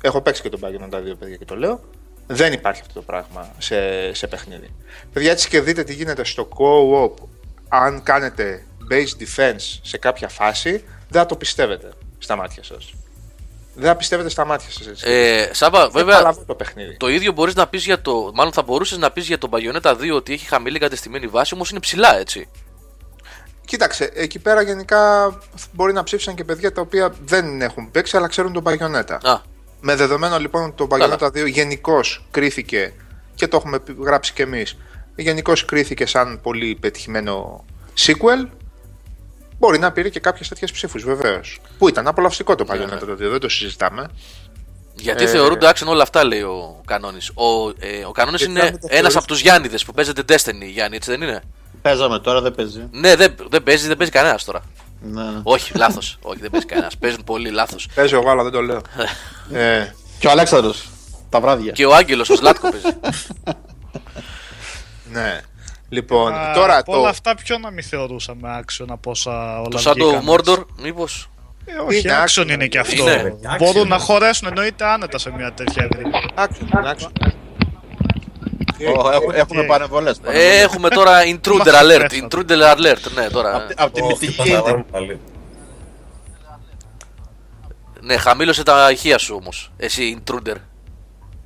έχω 0.00 0.20
παίξει 0.20 0.42
και 0.42 0.48
τον 0.48 0.60
Bayonetta 0.62 0.88
τα 0.90 1.00
δύο 1.00 1.14
παιδιά 1.14 1.36
και 1.36 1.44
το 1.44 1.56
λέω, 1.56 1.80
δεν 2.26 2.52
υπάρχει 2.52 2.80
αυτό 2.80 2.92
το 2.92 3.02
πράγμα 3.02 3.54
σε, 3.58 4.12
σε 4.14 4.26
παιχνίδι. 4.26 4.74
Παιδιά, 5.12 5.30
έτσι 5.30 5.48
και 5.48 5.60
δείτε 5.60 5.84
τι 5.84 5.94
γίνεται 5.94 6.24
στο 6.24 6.48
co-op, 6.56 7.26
αν 7.68 8.02
κάνετε 8.02 8.66
base 8.90 9.22
defense 9.22 9.78
σε 9.82 9.98
κάποια 9.98 10.28
φάση, 10.28 10.70
δεν 11.08 11.20
θα 11.20 11.26
το 11.26 11.36
πιστεύετε 11.36 11.88
στα 12.18 12.36
μάτια 12.36 12.62
σας. 12.62 12.92
Δεν 13.80 13.86
θα 13.88 13.96
πιστεύετε 13.96 14.28
στα 14.28 14.44
μάτια 14.44 14.70
σας. 14.70 14.86
Έτσι. 14.86 15.04
Ε, 15.10 15.48
Σάβα, 15.52 15.80
Δεν 15.82 15.90
βέβαια, 15.92 16.16
παλαβό 16.16 16.44
το 16.46 16.54
παιχνίδι. 16.54 16.96
το 16.96 17.08
ίδιο 17.08 17.32
μπορείς 17.32 17.54
να 17.54 17.66
πεις 17.66 17.84
για 17.84 18.00
το. 18.00 18.30
Μάλλον 18.34 18.52
θα 18.52 18.62
μπορούσες 18.62 18.98
να 18.98 19.10
πεις 19.10 19.26
για 19.26 19.38
τον 19.38 19.50
Bayonetta 19.52 19.96
2 19.96 20.14
ότι 20.14 20.32
έχει 20.32 20.46
χαμηλή 20.46 20.78
κατεστημένη 20.78 21.26
βάση, 21.26 21.54
όμως 21.54 21.70
είναι 21.70 21.80
ψηλά, 21.80 22.18
έτσι. 22.18 22.48
Κοίταξε, 23.64 24.10
εκεί 24.14 24.38
πέρα 24.38 24.62
γενικά 24.62 25.32
μπορεί 25.72 25.92
να 25.92 26.02
ψήφισαν 26.02 26.34
και 26.34 26.44
παιδιά 26.44 26.72
τα 26.72 26.80
οποία 26.80 27.14
δεν 27.24 27.62
έχουν 27.62 27.90
παίξει 27.90 28.16
αλλά 28.16 28.28
ξέρουν 28.28 28.52
τον 28.52 28.62
Bayonetta. 28.66 29.18
Α, 29.22 29.40
Με 29.80 29.94
δεδομένο 29.94 30.38
λοιπόν 30.38 30.62
ότι 30.64 30.72
το 30.76 30.86
Καλά. 30.86 31.16
Bayonetta 31.20 31.26
2 31.26 31.46
γενικώς 31.48 32.24
κρίθηκε 32.30 32.92
και 33.34 33.48
το 33.48 33.56
έχουμε 33.56 33.78
πει- 33.78 33.96
γράψει 34.00 34.32
κι 34.32 34.42
εμείς. 34.42 34.76
Γενικώς 35.16 35.64
κρίθηκε 35.64 36.06
σαν 36.06 36.40
πολύ 36.42 36.76
πετυχημένο 36.80 37.64
sequel. 38.06 38.48
Μπορεί 39.58 39.78
να 39.78 39.92
πήρε 39.92 40.08
και 40.08 40.20
κάποιες 40.20 40.48
τέτοιες 40.48 40.72
ψήφους 40.72 41.04
βεβαίως. 41.04 41.60
Που 41.78 41.88
ήταν 41.88 42.06
απολαυστικό 42.06 42.54
το 42.54 42.66
Bayonetta 42.70 42.98
το 42.98 43.12
2, 43.12 43.16
δεν 43.16 43.40
το 43.40 43.48
συζητάμε. 43.48 44.06
Γιατί 44.94 45.24
Ε, 45.24 45.26
θεωρούνται 45.26 45.70
action 45.74 45.86
όλα 45.86 46.02
αυτά, 46.02 46.24
λέει 46.24 46.40
ο 46.42 46.80
Κανόνη. 46.86 47.18
Ο, 47.34 47.68
ε, 47.78 48.04
ο 48.06 48.10
Κανόνη 48.12 48.36
Γιατί 48.36 48.52
είναι 48.52 48.60
αν 48.60 48.66
δεν 48.70 48.80
το 48.80 48.86
ένας 48.90 48.98
θεωρείς- 49.00 49.16
από 49.16 49.26
τους 49.26 49.40
Γιάννηδες 49.40 49.84
που 49.84 49.92
παίζεται 49.92 50.22
Destiny, 50.28 50.70
Γιάννη, 50.72 50.96
έτσι 50.96 51.10
δεν 51.10 51.22
είναι; 51.22 51.42
Παίζαμε 51.82 52.18
τώρα, 52.18 52.40
δεν 52.40 52.54
παίζει. 52.54 52.88
Ναι, 52.90 53.16
δεν, 53.16 53.34
δεν 53.48 53.62
παίζει, 53.62 53.86
δεν 53.86 53.96
παίζει 53.96 54.12
κανένας 54.12 54.44
τώρα. 54.44 54.62
Ναι. 55.00 55.22
ναι. 55.22 55.40
Όχι, 55.42 55.72
λάθος. 55.76 56.18
Όχι, 56.22 56.40
δεν 56.40 56.50
παίζει 56.50 56.66
κανένας. 56.66 56.96
Παίζουν 56.96 57.24
πολύ 57.24 57.50
λάθος. 57.50 57.88
Παίζω 57.94 58.16
εγώ, 58.16 58.30
αλλά 58.30 58.42
δεν 58.42 58.52
το 58.52 58.60
λέω. 58.60 58.80
ε, 59.62 59.92
Και 60.18 60.26
ο 60.26 60.30
Αλέξανδρος, 60.30 60.88
τα 61.28 61.40
βράδια. 61.40 61.72
Και 61.72 61.86
ο 61.86 61.94
Άγγελος, 61.94 62.28
ο 62.30 62.36
Σλάτκο 62.36 62.70
παίζει. 62.70 62.86
ναι. 65.12 65.40
Λοιπόν, 65.88 66.32
Α, 66.32 66.52
τώρα 66.54 66.76
από 66.78 66.92
όλα 66.92 67.02
το. 67.02 67.08
αυτά 67.08 67.34
ποιο 67.34 67.58
να 67.58 67.70
μην 67.70 67.84
θεωρούσαμε 67.84 68.60
action 68.64 68.84
από 68.88 69.10
όσα 69.10 69.58
όλα 69.60 69.68
το 69.68 69.82
Shadow 69.84 69.92
of 69.92 69.94
βγήκαν. 69.94 70.24
Mordor, 70.28 70.64
μήπως; 70.82 71.30
Ε, 71.64 71.72
όχι, 71.86 71.98
Είναι 71.98 72.12
action 72.24 72.42
action, 72.42 72.48
είναι 72.50 72.66
και 72.66 72.78
αυτό. 72.78 73.02
είναι. 73.02 73.36
Μπορούν 73.58 73.82
Action. 73.82 73.86
να 73.86 73.98
χωρέσουν 73.98 74.48
εννοείται 74.48 74.84
άνετα 74.84 75.18
σε 75.18 75.30
μια 75.30 75.52
τέτοια 75.52 75.88
ευρύ. 75.92 76.10
Άξιο, 76.34 76.66
άξιο. 76.84 77.10
Ω, 78.96 79.10
έχουμε- 79.10 79.36
Έχουμε 79.36 79.60
τι- 79.60 79.66
παρεμβολές. 79.66 80.20
Ε, 80.24 80.60
έχουμε 80.60 80.88
τώρα 80.88 81.20
intruder 81.22 81.50
Είμαστε 81.52 81.80
alert. 81.82 82.00
μέσα. 82.12 82.26
Intruder 82.30 82.76
alert, 82.76 83.12
ναι, 83.14 83.28
τώρα. 83.28 83.66
Από 83.76 83.92
τη 83.94 84.02
Ω, 84.02 84.06
μυθική 84.06 84.26
χτυπάνε 84.32 84.50
τα 84.50 84.56
είναι. 84.58 84.62
βάρμα 84.70 84.84
πάλι. 84.90 85.20
Ναι, 88.00 88.16
χαμήλωσε 88.16 88.62
τα 88.62 88.90
ηχεία 88.90 89.18
σου 89.18 89.34
όμως. 89.40 89.72
Εσύ, 89.76 90.22
intruder. 90.24 90.54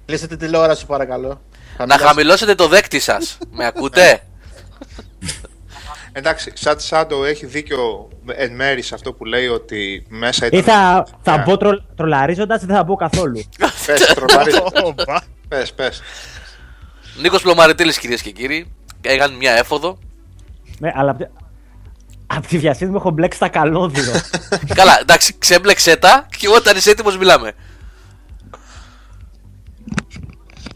Κλείστε 0.07 0.26
τη 0.26 0.37
τηλεόραση 0.37 0.87
παρακαλώ. 0.87 1.28
Να 1.28 1.87
Χαμηλά- 1.87 1.98
χαμηλώσετε 2.09 2.55
το 2.55 2.68
δέκτη 2.68 3.00
σας. 3.00 3.38
Με 3.50 3.66
ακούτε; 3.66 4.22
Εντάξει, 6.12 6.52
σαν 6.54 6.76
Shadow 6.90 7.24
έχει 7.26 7.46
δίκιο 7.46 8.08
εν 8.26 8.54
μέρη 8.54 8.82
σε 8.82 8.94
αυτό 8.94 9.12
που 9.12 9.24
λέει 9.24 9.46
ότι 9.46 10.06
μέσα 10.08 10.46
ήταν. 10.46 10.58
Ή 10.58 10.62
θα, 10.62 11.06
θα 11.22 11.36
Ναι. 11.36 11.42
μπω 11.42 11.56
τρο, 11.56 11.84
τρολαρίζοντας 11.96 12.62
ή 12.62 12.66
δεν 12.66 12.76
θα 12.76 12.84
μπω 12.84 12.94
καθόλου. 12.96 13.42
Πες, 13.86 14.00
τρομαρίζεις. 14.14 14.60
Όπα. 14.84 15.22
πες, 15.48 15.72
πες. 15.72 16.02
Νίκος 17.20 17.42
Πλωμαριτήλης, 17.42 17.98
κυρίες 17.98 18.22
και 18.22 18.30
κύριοι. 18.30 18.72
Έκανε 19.00 19.34
μια 19.36 19.52
έφοδο. 19.52 19.98
ναι, 20.78 20.92
αλλά 20.94 21.10
απ' 21.10 21.18
τη- 21.18 21.26
απ' 22.26 22.46
τη 22.46 22.58
βιασύνη 22.58 22.90
μου 22.90 22.96
έχω 22.96 23.10
μπλέξει 23.10 23.38
τα 23.38 23.48
καλώδιο. 23.48 24.12
Καλά, 24.74 24.98
εντάξει, 25.00 25.34
ξέμπλεξε 25.38 25.96
τα 25.96 26.26
και 26.38 26.48
όταν 26.48 26.76
είσαι 26.76 26.90
έτοιμος 26.90 27.16
μιλάμε. 27.18 27.52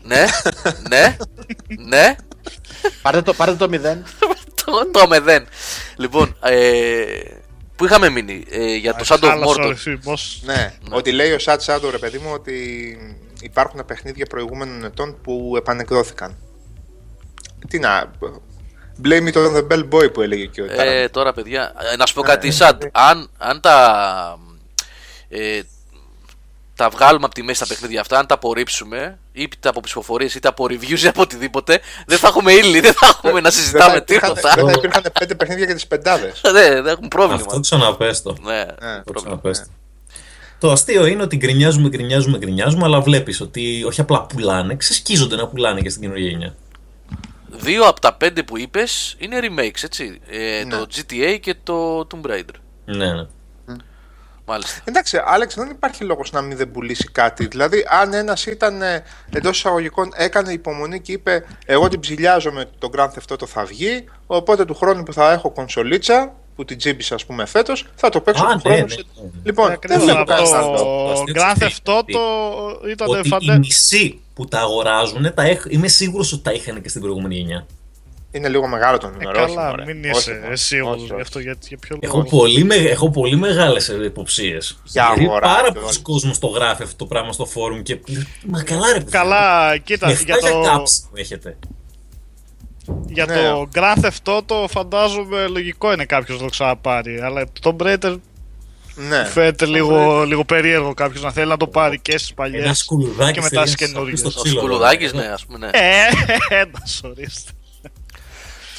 ναι, 0.02 0.24
ναι, 0.88 1.16
ναι. 1.86 2.14
Πάρτε 3.02 3.22
το, 3.22 3.32
πάρτε 3.34 3.54
το 3.54 3.68
μηδέν. 3.68 4.04
το, 4.64 4.90
το 4.90 5.08
μεδέν. 5.08 5.46
Λοιπόν, 5.96 6.36
ε, 6.42 7.04
που 7.76 7.84
είχαμε 7.84 8.08
μείνει 8.08 8.44
ε, 8.50 8.74
για 8.74 8.94
το 8.94 9.04
Shadow 9.08 9.24
of 9.24 9.28
Χάλασε 9.28 9.60
ο 9.60 9.64
Mordor. 9.64 9.76
ρυθμός. 9.84 10.40
Ναι, 10.44 10.74
ότι 10.90 11.12
λέει 11.12 11.32
ο 11.32 11.38
Σατ 11.38 11.62
Shadow, 11.66 11.90
ρε 11.90 11.98
παιδί 11.98 12.18
μου, 12.18 12.30
ότι 12.32 12.98
υπάρχουν 13.40 13.84
παιχνίδια 13.86 14.26
προηγούμενων 14.26 14.84
ετών 14.84 15.16
που 15.22 15.54
επανεκδόθηκαν. 15.56 16.36
Τι 17.68 17.78
να. 17.78 18.10
Blame 19.04 19.32
it 19.32 19.34
on 19.34 19.54
the 19.56 19.66
bell 19.68 19.88
boy 19.88 20.12
που 20.12 20.20
έλεγε 20.22 20.46
και 20.46 20.60
ο 20.62 20.64
Ε, 20.64 20.68
Τάραντ. 20.76 21.10
τώρα, 21.10 21.32
παιδιά, 21.32 21.72
ε, 21.92 21.96
να 21.96 22.06
σου 22.06 22.14
πω 22.14 22.22
κάτι, 22.22 22.50
Σαντ. 22.50 22.82
Αν, 22.92 23.30
αν 23.38 23.60
τα. 23.60 24.38
Ε, 25.28 25.60
τα 26.76 26.88
βγάλουμε 26.88 27.24
από 27.24 27.34
τη 27.34 27.42
μέση 27.42 27.60
τα 27.60 27.66
παιχνίδια 27.66 28.00
αυτά, 28.00 28.18
αν 28.18 28.26
τα 28.26 28.34
απορρίψουμε, 28.34 29.18
είτε 29.32 29.68
από 29.68 29.80
ψηφοφορίες 29.80 30.34
είτε 30.34 30.48
από 30.48 30.64
reviews 30.64 30.98
ή 31.04 31.06
από 31.06 31.20
οτιδήποτε, 31.22 31.80
δεν 32.06 32.18
θα 32.18 32.28
έχουμε 32.28 32.52
ύλη, 32.52 32.80
δεν 32.80 32.92
θα 32.92 33.06
έχουμε 33.06 33.40
να 33.40 33.50
συζητάμε 33.50 34.00
τίποτα. 34.00 34.52
Δεν 34.54 34.66
θα 34.66 34.72
υπήρχαν 34.76 35.02
πέντε 35.18 35.34
παιχνίδια 35.34 35.64
για 35.64 35.74
τις 35.74 35.86
πεντάδες. 35.86 36.40
Ναι, 36.52 36.82
δεν 36.82 36.86
έχουν 36.86 37.08
πρόβλημα. 37.08 37.42
Αυτό 37.46 37.60
ξαναπέστο. 37.60 38.36
Ναι, 38.42 38.52
Ναι, 38.54 38.64
Το 38.64 38.76
πρόβλημα. 38.78 39.14
ξαναπέστο. 39.14 39.66
Το 40.60 40.70
αστείο 40.72 41.06
είναι 41.06 41.22
ότι 41.22 41.36
γκρινιάζουμε, 41.36 41.88
γκρινιάζουμε, 41.88 42.38
γκρινιάζουμε, 42.38 42.84
αλλά 42.84 43.00
βλέπεις 43.00 43.40
ότι 43.40 43.84
όχι 43.86 44.00
απλά 44.00 44.22
πουλάνε, 44.22 44.74
ξεσκίζονται 44.76 45.36
να 45.36 45.46
πουλάνε 45.48 45.80
και 45.80 45.88
στην 45.88 46.02
καινούργια 46.02 46.28
γενιά. 46.28 46.54
Δύο 47.48 47.84
από 47.84 48.00
τα 48.00 48.12
πέντε 48.14 48.42
που 48.42 48.58
είπες 48.58 49.14
είναι 49.18 49.38
remakes, 49.42 49.82
έτσι. 49.84 50.20
Ε, 50.30 50.64
Ναι. 50.64 50.76
Το 50.76 50.86
GTA 50.96 51.38
και 51.40 51.54
το 51.62 52.06
Tomb 52.10 52.30
Raider. 52.30 52.54
Ναι, 52.84 53.12
ναι. 53.12 53.26
Μάλιστα. 54.46 54.80
Εντάξει, 54.84 55.20
Άλεξ, 55.24 55.54
δεν 55.54 55.70
υπάρχει 55.70 56.04
λόγος 56.04 56.30
να 56.32 56.40
μην 56.40 56.56
δεν 56.56 56.70
πουλήσει 56.70 57.08
κάτι. 57.12 57.46
Δηλαδή, 57.46 57.84
αν 57.90 58.12
ένας 58.14 58.46
ήταν 58.46 58.82
εντός 59.32 59.56
εισαγωγικών, 59.58 60.10
έκανε 60.14 60.52
υπομονή 60.52 61.00
και 61.00 61.12
είπε: 61.12 61.44
Εγώ 61.66 61.88
την 61.88 62.00
ψηλιάζομαι 62.00 62.64
το 62.78 62.90
Grand 62.96 63.08
Theft 63.08 63.34
Auto 63.34 63.46
θα 63.46 63.64
βγει. 63.64 64.04
Οπότε 64.26 64.64
του 64.64 64.74
χρόνου 64.74 65.02
που 65.02 65.12
θα 65.12 65.32
έχω 65.32 65.50
κονσολίτσα, 65.50 66.32
που 66.56 66.64
την 66.64 66.78
τζίμπησα, 66.78 67.14
ας 67.14 67.26
πούμε, 67.26 67.46
φέτος, 67.46 67.86
θα 67.94 68.08
το 68.08 68.20
παίξω 68.20 68.44
Α, 68.44 68.48
του 68.48 68.68
ναι, 68.68 68.74
χρόνου. 68.74 68.86
ναι, 68.86 68.92
σε- 68.94 69.04
ναι. 69.22 69.28
Λοιπόν, 69.44 69.66
δεν 69.66 69.74
Ακριβώς 69.74 70.02
βλέπω 70.04 70.18
από 70.20 70.30
κανένα 70.30 70.56
αυτό. 70.58 70.70
άλλο. 70.70 70.76
το 70.78 71.10
αστείο 71.12 71.34
Grand 71.36 71.54
της 71.58 71.80
Theft 71.84 71.92
Take 71.92 72.00
Auto 72.00 72.88
ήταν 72.90 73.08
Ότι 73.08 73.26
οι 73.26 73.28
φαντε... 73.30 73.58
μισοί 73.58 74.20
που 74.34 74.44
τα 74.44 74.58
αγοράζουν, 74.60 75.34
τα 75.34 75.42
έχ... 75.42 75.62
είμαι 75.68 75.88
σίγουρος 75.88 76.32
ότι 76.32 76.42
τα 76.42 76.52
είχαν 76.52 76.82
και 76.82 76.88
στην 76.88 77.00
προηγούμενη 77.00 77.34
γενιά. 77.34 77.66
Είναι 78.36 78.48
λίγο 78.48 78.66
μεγάλο 78.66 78.98
το 78.98 79.06
Ε, 79.06 79.10
νούμερο. 79.10 79.42
όχι, 79.44 79.54
καλά, 79.54 79.68
μωρέ. 79.68 79.84
μην 79.84 80.04
Όχι, 80.10 80.18
είσαι 80.18 80.38
μωρέ. 80.40 80.52
εσύ 80.52 80.80
Όχι, 80.80 80.88
όλος 80.88 81.04
γι' 81.06 81.12
όχι. 81.12 81.20
αυτό 81.20 81.38
γιατί 81.38 81.66
για 81.68 81.78
ποιο 81.78 81.96
Έχω 82.00 82.16
λόγο. 82.16 82.28
πολύ, 82.28 82.64
με... 82.64 82.74
έχω 82.74 83.10
πολύ 83.10 83.36
μεγάλες 83.36 83.88
υποψίες. 84.04 84.78
Για 84.84 85.04
Γιατί 85.06 85.24
αγορά, 85.24 85.46
πάρα 85.48 85.66
και 85.68 85.72
πολλοί 85.72 85.84
όλα. 85.86 85.94
κόσμος 86.02 86.38
το 86.38 86.46
γράφει 86.46 86.82
αυτό 86.82 86.96
το 86.96 87.06
πράγμα 87.06 87.32
στο 87.32 87.46
φόρουμ 87.46 87.82
και. 87.82 88.00
Μα 88.46 88.62
καλά, 88.62 88.86
ρε 88.92 88.98
παιδιά. 89.00 89.18
Καλά, 89.18 89.76
κοίτα, 89.78 90.06
Λεφτά 90.08 90.24
για 90.24 90.36
για 90.40 90.50
το, 90.50 90.60
κάψη 90.62 91.00
που 91.10 91.16
έχετε. 91.16 91.56
για 93.06 93.24
Ναι. 93.26 93.34
το 93.34 93.68
Grand 93.74 94.04
Theft 94.04 94.32
Auto 94.38 94.68
φαντάζομαι 94.68 95.46
λογικό 95.46 95.92
είναι 95.92 96.04
κάποιος 96.04 96.38
να 96.38 96.44
το 96.44 96.50
ξαναπάρει. 96.50 97.20
Αλλά 97.20 97.44
το 97.60 97.76
Tomb 97.78 97.86
Raider 97.86 98.16
Ναι. 99.08 99.24
φαίνεται 99.24 99.66
λίγο, 99.66 100.22
λίγο 100.24 100.44
περίεργο 100.44 100.94
κάποιος 100.94 101.22
να 101.22 101.32
θέλει 101.32 101.48
να 101.48 101.56
το 101.56 101.66
πάρει 101.66 101.98
και 102.00 102.18
στις 102.18 102.34
παλιές. 102.34 102.64
Ένα 102.64 102.74
σκουλουδάκι 102.74 103.32
και 103.32 103.40
μετά 103.40 103.60
θέλει 103.62 103.68
στις 103.68 103.80
να 103.80 103.86
καινούργιες. 103.86 104.18
στο 104.18 104.28
Ο 104.36 104.42
ξύλο, 104.42 104.58
Σκουλουδάκης, 104.60 105.10
βέβαια. 105.10 105.26
ναι, 105.26 105.32
ας 105.32 105.46
πούμε. 105.46 105.58
Ναι. 105.58 105.66
Ε, 105.72 106.06
ένας 106.62 107.00
ορίστε. 107.04 107.50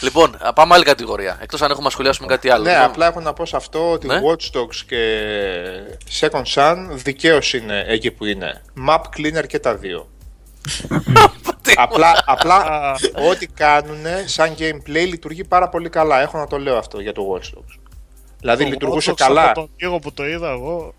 Λοιπόν, 0.02 0.36
α, 0.40 0.54
πάμε 0.54 0.74
άλλη 0.74 0.84
κατηγορία. 0.84 1.38
Εκτός 1.42 1.62
αν 1.62 1.70
έχουμε 1.70 1.86
να 1.86 1.92
σχολιάσουμε 1.92 2.28
κάτι 2.28 2.50
άλλο. 2.50 2.64
Ναι, 2.64 2.72
Λοιπόν, 2.72 2.86
απλά 2.86 3.08
έχω 3.08 3.20
να 3.20 3.34
πω 3.34 3.46
σε 3.46 3.56
αυτό 3.56 3.92
ότι 3.92 4.08
Ναι. 4.08 4.20
Watch 4.24 4.60
Dogs 4.60 4.76
και 4.88 5.24
Second 6.20 6.44
Sun 6.54 6.76
δικαίως 6.90 7.54
είναι 7.54 7.86
εκεί 7.88 8.12
που 8.12 8.26
είναι. 8.26 8.62
Map 8.90 9.02
cleaner 9.18 9.48
και 9.48 9.60
τα 9.60 9.76
δύο. 9.76 10.10
απλά 11.76 12.24
απλά 12.26 12.56
Α. 12.56 12.96
ό,τι 13.30 13.48
κάνουν 13.48 14.06
σαν 14.26 14.56
gameplay 14.60 15.06
λειτουργεί 15.08 15.44
πάρα 15.44 15.70
πολύ 15.70 15.90
καλά. 15.90 16.22
Έχω 16.22 16.38
να 16.38 16.48
το 16.48 16.58
λέω 16.58 16.78
αυτό 16.78 17.00
για 17.00 17.14
το 17.14 17.24
Watch 17.34 17.58
Dogs. 17.58 17.80
Δηλαδή 18.40 18.64
Το 18.64 18.70
λειτουργούσε 18.70 19.10
Watch 19.12 19.14
Dogs 19.14 19.26
καλά. 19.28 19.44
Από 19.44 19.54
τον 19.54 19.70
λίγο 19.78 20.00
που 20.00 20.14
το 20.14 20.28
είδα 20.28 20.50
εγώ. 20.50 20.94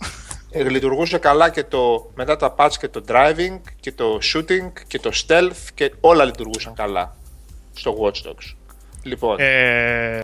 Ε, 0.51 0.63
λειτουργούσε 0.63 1.19
καλά 1.19 1.51
και 1.51 1.65
το 1.65 2.11
μετά 2.15 2.37
τα 2.37 2.55
patch 2.59 2.73
και 2.79 2.89
το 2.89 3.05
driving 3.09 3.61
και 3.81 3.93
το 3.93 4.19
shooting 4.35 4.73
και 4.87 4.99
το 4.99 5.11
stealth 5.27 5.69
και 5.75 5.93
όλα 6.01 6.25
λειτουργούσαν 6.25 6.75
καλά 6.75 7.17
στο 7.75 7.97
Watch 8.03 8.29
Dogs. 8.29 8.58
Λοιπόν, 9.03 9.37
Ε, 9.41 10.19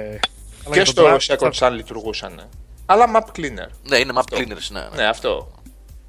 αλλά 0.67 0.75
και 0.77 0.81
για 0.81 0.85
το 0.85 0.91
στο 0.91 1.05
Drive- 1.17 1.39
Second 1.39 1.53
Sun 1.69 1.73
λειτουργούσαν. 1.73 2.49
Αλλά 2.87 3.05
map 3.15 3.39
cleaner. 3.41 3.69
Ναι, 3.83 3.97
είναι 3.99 4.13
map 4.17 4.35
cleaners, 4.39 4.69
ναι. 4.71 4.87
Ναι, 4.97 5.05
αυτό. 5.07 5.53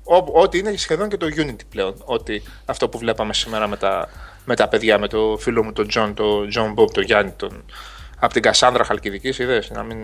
Ό, 0.04 0.41
ό,τι 0.41 0.58
είναι 0.58 0.78
σχεδόν 0.78 1.10
και 1.10 1.17
το 1.17 1.25
Unity 1.38 1.60
πλέον. 1.69 1.95
Ότι 2.06 2.43
αυτό 2.65 2.89
που 2.89 2.97
βλέπαμε 2.97 3.34
σήμερα 3.34 3.67
με 3.67 3.78
τα, 3.78 4.10
με 4.45 4.56
τα 4.56 4.67
παιδιά, 4.67 4.99
με 4.99 5.08
το 5.08 5.38
φίλο 5.39 5.63
μου 5.63 5.73
τον 5.73 5.88
John, 5.95 6.12
τον 6.15 6.49
John 6.56 6.73
Bob, 6.82 6.91
τον 6.91 7.04
Γιάννη, 7.04 7.32
τον, 7.32 7.65
από 8.19 8.34
την 8.34 8.41
Κασάνδρα 8.41 8.84
Χαλκιδικής, 8.84 9.39
είδες. 9.39 9.69
Να 9.69 9.84
μην. 9.84 9.97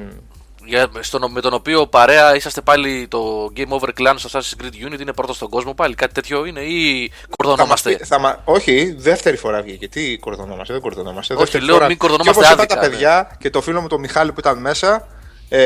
Για, 0.66 0.90
στον, 1.00 1.32
με 1.32 1.42
τον 1.42 1.54
οποίο 1.54 1.88
παρέα 1.88 2.36
είσαστε 2.36 2.62
πάλι 2.62 3.08
το 3.08 3.52
Game 3.56 3.68
Over 3.80 3.90
Clan 4.00 4.14
στο 4.16 4.40
Assassin's 4.40 4.64
Creed 4.64 4.88
Unity 4.88 5.00
είναι 5.02 5.14
πρώτος 5.14 5.36
στον 5.36 5.50
κόσμο 5.50 5.74
πάλι. 5.74 5.96
Κάτι 5.96 6.14
τέτοιο 6.14 6.46
είναι 6.46 6.60
ή 6.60 7.10
Θα 7.10 7.16
μας 7.28 7.36
κορδονόμαστε. 7.38 7.96
πει- 7.96 8.04
θα 8.06 8.20
μα- 8.20 8.42
όχι, 8.46 8.96
δεύτερη 8.98 9.38
φορά 9.38 9.62
βγήκε. 9.62 9.88
Τι 9.88 10.18
κορδονόμαστε, 10.18 10.74
δεν 10.74 10.82
κορδονόμαστε. 10.82 11.34
Όχι, 11.34 11.44
δεύτερη 11.44 11.66
λέω 11.66 11.74
φορά. 11.76 11.88
μην 11.88 11.98
κορδονόμαστε 11.98 12.42
Και 12.42 12.48
όπως 12.54 12.54
είπα 12.54 12.62
άδικα, 12.64 12.82
τα 12.82 12.88
ναι. 12.88 12.90
παιδιά 12.96 13.38
και 13.40 13.50
το 13.50 13.62
φίλο 13.62 13.82
μου 13.82 13.88
τον 13.88 14.00
Μιχάλη 14.00 14.32
που 14.32 14.40
ήταν 14.40 14.58
μέσα, 14.60 15.08
ε, 15.50 15.60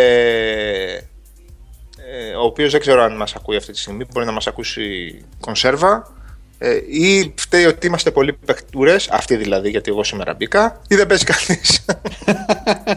ε, 0.93 2.35
ο 2.39 2.43
οποίος 2.43 2.71
δεν 2.71 2.81
ξέρω 2.81 3.03
αν 3.03 3.15
μας 3.15 3.35
ακούει 3.35 3.55
αυτή 3.55 3.71
τη 3.71 3.79
στιγμή, 3.79 4.05
μπορεί 4.13 4.25
να 4.25 4.31
μας 4.31 4.47
ακούσει 4.47 5.21
κονσέρβα, 5.39 6.14
ε, 6.57 6.75
ή 6.87 7.33
φταίει 7.37 7.65
ότι 7.65 7.87
είμαστε 7.87 8.11
πολύ 8.11 8.33
παιχτούρες, 8.33 9.09
αυτοί 9.09 9.35
δηλαδή 9.35 9.69
γιατί 9.69 9.91
εγώ 9.91 10.03
σήμερα 10.03 10.33
μπήκα, 10.33 10.81
ή 10.87 10.95
δεν 10.95 11.07
παίζει 11.07 11.23
κανείς. 11.23 11.85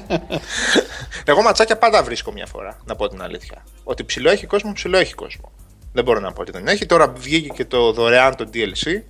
εγώ 1.24 1.42
ματσάκια 1.42 1.78
πάντα 1.78 2.02
βρίσκω 2.02 2.32
μια 2.32 2.46
φορά, 2.46 2.78
να 2.84 2.96
πω 2.96 3.08
την 3.08 3.22
αλήθεια. 3.22 3.64
Ότι 3.84 4.04
ψηλό 4.04 4.30
έχει 4.30 4.46
κόσμο, 4.46 4.72
ψηλό 4.72 4.96
έχει 4.96 5.14
κόσμο. 5.14 5.52
Δεν 5.92 6.04
μπορώ 6.04 6.20
να 6.20 6.32
πω 6.32 6.40
ότι 6.40 6.50
δεν 6.50 6.66
έχει. 6.66 6.86
Τώρα 6.86 7.08
βγήκε 7.08 7.48
και 7.48 7.64
το 7.64 7.92
δωρεάν 7.92 8.36
το 8.36 8.48
DLC, 8.54 9.02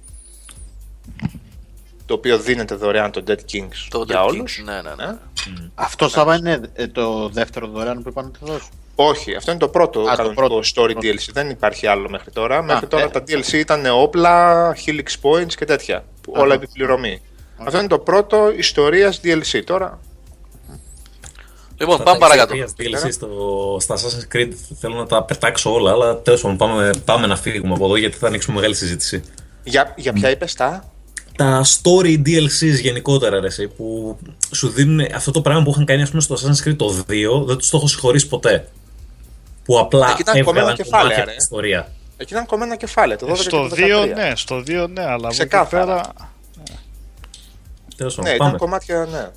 το 2.07 2.15
οποίο 2.15 2.39
δίνεται 2.39 2.75
δωρεάν 2.75 3.11
το 3.11 3.25
Dead 3.27 3.53
Kings 3.53 3.87
Το 3.89 4.05
για 4.07 4.23
Dead 4.23 4.27
όλους. 4.29 4.61
Kings, 4.61 4.65
ναι, 4.65 4.83
ναι, 4.83 4.95
ναι. 4.95 5.11
Ε; 5.11 5.71
Αυτό 5.75 6.09
Σάβα 6.09 6.37
είναι 6.37 6.61
ε, 6.73 6.87
το 6.87 7.29
δεύτερο 7.29 7.67
δωρεάν 7.67 8.03
που 8.03 8.09
είπαν 8.09 8.25
να 8.25 8.31
τη 8.31 8.39
δώσουν. 8.41 8.71
Όχι, 9.01 9.35
αυτό 9.35 9.51
είναι 9.51 9.61
το 9.61 9.69
πρώτο 9.69 10.01
το 10.01 10.07
κανονικό 10.17 10.35
πρώτο. 10.35 10.59
story 10.59 10.93
Πρώτο. 10.93 11.01
DLC. 11.03 11.29
Δεν 11.33 11.51
υπάρχει 11.51 11.87
άλλο 11.87 12.09
μέχρι 12.09 12.31
τώρα. 12.31 12.63
μέχρι 12.63 12.87
τώρα 12.87 13.05
ε. 13.05 13.09
τα 13.09 13.23
DLC 13.27 13.53
ήταν 13.53 13.87
όπλα, 13.87 14.77
helix 14.87 15.31
points 15.31 15.53
και 15.57 15.65
τέτοια. 15.65 16.05
που 16.21 16.33
όλα 16.37 16.55
επιπληρωμή. 16.55 17.23
Αυτό 17.57 17.79
είναι 17.79 17.87
το 17.87 17.99
πρώτο 17.99 18.53
ιστορίας 18.57 19.21
DLC. 19.25 19.63
Τώρα 19.65 19.99
Λοιπόν, 21.79 21.95
Στα 21.95 22.05
πάμε 22.05 22.19
τα 22.19 22.27
παρακάτω. 22.27 22.55
extra 22.57 23.07
DLC 23.07 23.13
στο, 23.13 23.77
στα 23.81 23.97
Assassin's 23.97 24.37
Creed 24.37 24.53
θέλω 24.81 24.95
να 24.95 25.07
τα 25.07 25.25
πετάξω 25.25 25.73
όλα, 25.73 25.91
αλλά 25.91 26.19
τέλος 26.19 26.41
πάντων 26.41 26.57
πάμε, 26.57 26.91
πάμε 27.05 27.27
να 27.27 27.37
φύγουμε 27.37 27.75
από 27.75 27.85
εδώ 27.85 27.97
γιατί 27.97 28.17
θα 28.17 28.27
ανοίξουμε 28.27 28.57
μεγάλη 28.57 28.75
συζήτηση. 28.75 29.23
Για, 29.65 29.95
για 29.97 30.13
ποια 30.13 30.31
είπες 30.31 30.55
τα; 30.55 30.93
Τα 31.37 31.65
story 31.65 32.23
DLCs 32.27 32.81
γενικότερα, 32.81 33.41
ρε, 33.41 33.47
εσύ, 33.47 33.69
που 33.69 34.17
σου 34.55 34.69
δίνουν 34.69 35.07
αυτό 35.15 35.31
το 35.31 35.41
πράγμα 35.41 35.63
που 35.63 35.71
είχαν 35.71 35.85
κάνει 35.85 36.03
ας 36.03 36.11
πούμε, 36.11 36.23
στο 36.23 36.37
Assassin's 36.37 36.69
Creed 36.69 36.77
το 36.77 37.05
2, 37.09 37.47
δεν 37.47 37.57
τους 37.57 37.71
το 37.71 37.77
έχω 37.77 37.87
συγχωρήσει 37.87 38.29
ποτέ. 38.29 38.69
Που 39.69 39.79
απλά 39.79 40.11
Εκεί 40.11 40.21
ήταν 40.21 40.35
κομμένα 40.35 40.49
έβγαλαν 40.71 40.77
κεφάλαια, 40.77 41.01
κομμάτια 41.01 41.17
ρε. 41.17 41.21
από 41.23 41.31
την 41.31 41.39
ιστορία. 41.39 41.93
Εκεί 42.17 42.33
ήταν 42.33 42.47
κομμένα 42.47 42.77
κεφάλαια. 42.77 43.17
Το 43.19 43.27
12 43.27 43.35
και 43.35 43.43
Στο 43.43 43.69
το 43.69 43.75
2 43.77 44.03
13. 44.05 44.15
ναι, 44.15 44.33
στο 44.37 44.57
2 44.57 44.65
ναι, 44.91 45.03
αλλά 45.03 45.15
από 45.15 45.27
εκεί 45.27 45.37
Ξεκάθαρα. 45.37 45.85
πέρα. 45.85 46.13
Τέλος 47.97 48.17
Ναι, 48.17 48.23
πάντων, 48.23 48.35
ήταν 48.37 48.47
πάμε. 48.47 48.59
κομμάτια, 48.59 49.07
ναι. 49.11 49.29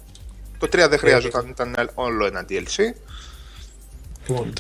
Το 0.60 0.68
3 0.68 0.90
δεν 0.90 1.00
χρειαζόταν, 1.00 1.48
ήταν 1.48 1.90
όλο 1.94 2.26
ένα 2.26 2.46
DLC. 2.50 2.96
Λοιπόν, 4.28 4.54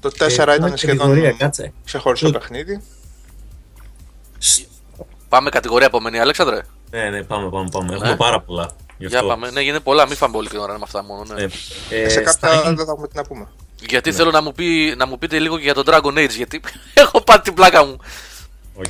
Το 0.00 0.10
4 0.18 0.20
ε, 0.28 0.32
ήταν 0.32 0.60
πάμε 0.60 0.76
σχεδόν 0.76 0.96
κατηγορία, 0.98 1.32
κάτσε. 1.32 1.72
ξεχωριστό 1.84 2.28
Ε, 2.28 2.30
παιχνίδι. 2.30 2.82
Πάμε 5.28 5.50
κατηγορία 5.50 5.86
επόμενη, 5.86 6.18
Αλέξανδρε. 6.18 6.60
Ναι, 6.90 7.10
ναι, 7.10 7.22
πάμε, 7.22 7.50
πάμε, 7.50 7.68
πάμε. 7.72 7.92
Έχουμε 7.94 8.08
Ναι. 8.10 8.16
πάρα 8.16 8.40
πολλά. 8.40 8.70
Γι' 8.98 9.06
Για 9.06 9.16
αυτό. 9.18 9.28
πάμε. 9.30 9.50
Ναι, 9.50 9.60
γίνεται 9.60 9.80
πολλά, 9.80 10.06
μην 10.06 10.16
φάμε 10.16 10.32
πολύ 10.32 10.48
ώρα 10.58 10.72
με 10.72 10.78
αυτά 10.82 11.02
μόνο. 11.04 11.22
Ναι. 11.34 11.42
Ε, 11.42 11.48
ε, 12.02 12.08
σε 12.08 12.20
στα- 12.28 12.48
κάποια 12.48 12.62
δεν 12.62 12.76
θα 12.86 12.92
έχουμε 12.92 13.08
τι 13.08 13.16
να 13.16 13.22
πούμε. 13.24 13.48
Γιατί 13.88 14.12
θέλω 14.12 14.30
να 14.30 14.40
μου, 14.42 14.52
πει, 14.52 14.94
να 14.96 15.06
μου 15.06 15.18
πείτε 15.18 15.38
λίγο 15.38 15.56
και 15.56 15.62
για 15.62 15.74
τον 15.74 15.84
Dragon 15.86 16.18
Age, 16.24 16.30
γιατί 16.36 16.60
έχω 16.94 17.20
πάρει 17.20 17.42
την 17.42 17.54
πλάκα 17.54 17.84
μου. 17.84 17.96
Οκ. 18.74 18.84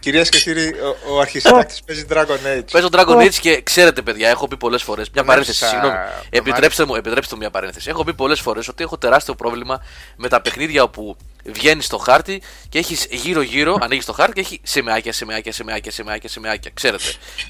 Κυρίες 0.00 0.28
και 0.28 0.38
κύριοι, 0.38 0.74
ο, 1.08 1.14
ο 1.14 1.20
αρχισυντάκτης 1.20 1.78
παίζει 1.86 2.04
Dragon 2.10 2.58
Age. 2.58 2.64
Παίζω 2.70 2.88
Dragon 2.92 3.16
Age 3.26 3.34
και 3.34 3.62
ξέρετε, 3.62 4.02
παιδιά, 4.02 4.28
έχω 4.28 4.48
πει 4.48 4.56
πολλές 4.56 4.82
φορές. 4.82 5.06
Μια 5.06 5.16
Τον 5.22 5.26
παρένθεση, 5.26 5.64
άρχισα 5.64 5.80
συγγνώμη. 5.80 6.04
τον 6.20 6.28
Επιτρέψτε 6.30 6.84
μου, 6.84 6.94
επιτρέψτε 6.94 7.34
μου 7.34 7.40
μια 7.40 7.50
παρένθεση. 7.50 7.88
Έχω 7.90 8.04
πει 8.04 8.14
πολλές 8.14 8.40
φορές 8.40 8.68
ότι 8.68 8.82
έχω 8.82 8.98
τεράστιο 8.98 9.34
πρόβλημα 9.34 9.82
με 10.16 10.28
τα 10.28 10.40
παιχνίδια 10.40 10.82
όπου 10.82 11.16
βγαίνει 11.44 11.82
στο 11.82 11.98
χάρτη 11.98 12.42
και 12.68 12.78
έχεις 12.78 13.06
γύρω-γύρω, 13.10 13.78
ανοίγεις 13.80 14.04
το 14.04 14.12
χάρτη 14.12 14.32
και 14.32 14.40
έχει 14.40 14.60
σημαιάκια, 14.62 15.12
σημαιάκια, 15.12 15.52
σημαιάκια, 15.52 15.90
σημαιάκια, 15.92 16.28
σημαιάκια. 16.28 16.70
Ξέρετε. 16.74 17.04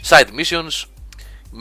Side 0.09 0.29
missions, 0.40 0.85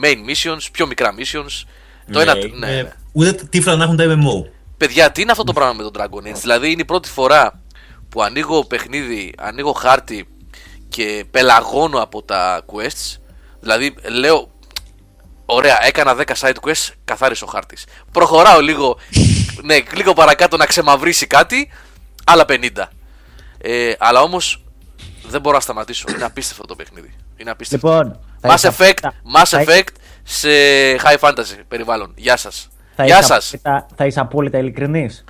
main 0.04 0.16
missions, 0.30 0.58
πιο 0.72 0.86
μικρά 0.86 1.14
missions. 1.18 1.66
Το 2.12 2.20
ένα. 2.20 2.34
Ναι, 2.34 2.40
Ναι, 2.40 2.46
είναι- 2.46 2.82
ναι. 2.82 2.92
Ούτε 3.12 3.32
τύφλα 3.50 3.76
να 3.76 3.84
έχουν 3.84 3.96
τα 3.96 4.04
MMO. 4.04 4.50
Παιδιά, 4.78 5.12
τι 5.12 5.20
είναι 5.22 5.30
αυτό 5.30 5.44
το 5.44 5.52
πράγμα 5.52 5.72
με 5.72 5.90
τον 5.90 5.92
Dragon 5.96 6.28
Age; 6.28 6.34
Δηλαδή 6.40 6.70
είναι 6.70 6.80
η 6.80 6.84
πρώτη 6.84 7.08
φορά 7.08 7.60
που 8.08 8.22
ανοίγω 8.22 8.64
παιχνίδι, 8.64 9.32
ανοίγω 9.38 9.72
χάρτη 9.72 10.28
και 10.88 11.24
πελαγώνω 11.30 12.02
από 12.02 12.22
τα 12.22 12.62
quests. 12.72 13.16
Δηλαδή 13.60 13.94
λέω, 14.10 14.50
ωραία, 15.46 15.86
έκανα 15.86 16.14
10 16.16 16.24
side 16.40 16.54
quests, 16.66 16.88
καθάρισε 17.04 17.44
ο 17.44 17.46
χάρτης. 17.46 17.84
Προχωράω 18.12 18.60
λίγο, 18.60 18.98
ναι, 19.62 19.78
λίγο 19.94 20.12
παρακάτω 20.12 20.56
να 20.56 20.66
ξεμαυρίσει 20.66 21.26
κάτι, 21.26 21.70
άλλα 22.24 22.44
50. 22.48 22.88
Ε, 23.58 23.92
αλλά 23.98 24.20
όμως 24.22 24.64
δεν 25.28 25.40
μπορώ 25.40 25.54
να 25.56 25.62
σταματήσω. 25.62 26.04
Είναι 26.14 26.24
απίστευτο 26.24 26.64
το 26.64 26.74
παιχνίδι. 26.76 27.14
Είναι 27.36 27.50
απίστευτο. 27.50 27.88
Λοιπόν, 27.88 28.20
θα 28.40 28.48
Mass 28.52 28.56
είσαι- 28.56 28.74
Effect, 28.78 28.98
θα- 29.00 29.14
Mass 29.34 29.44
θα- 29.46 29.64
Effect 29.66 29.88
σε 30.22 30.48
high 30.96 31.18
fantasy 31.20 31.58
περιβάλλον. 31.68 32.12
Γεια 32.16 32.36
σας. 32.36 32.68
Θα 33.00 33.06
Γεια 33.06 33.18
είσαι 33.18 33.26
σας. 33.26 33.54
απόλυτα- 33.54 33.86
Θα 33.96 34.06
είσαι 34.06 34.20
απόλυτα 34.20 34.58
ειλικρινής. 34.58 35.24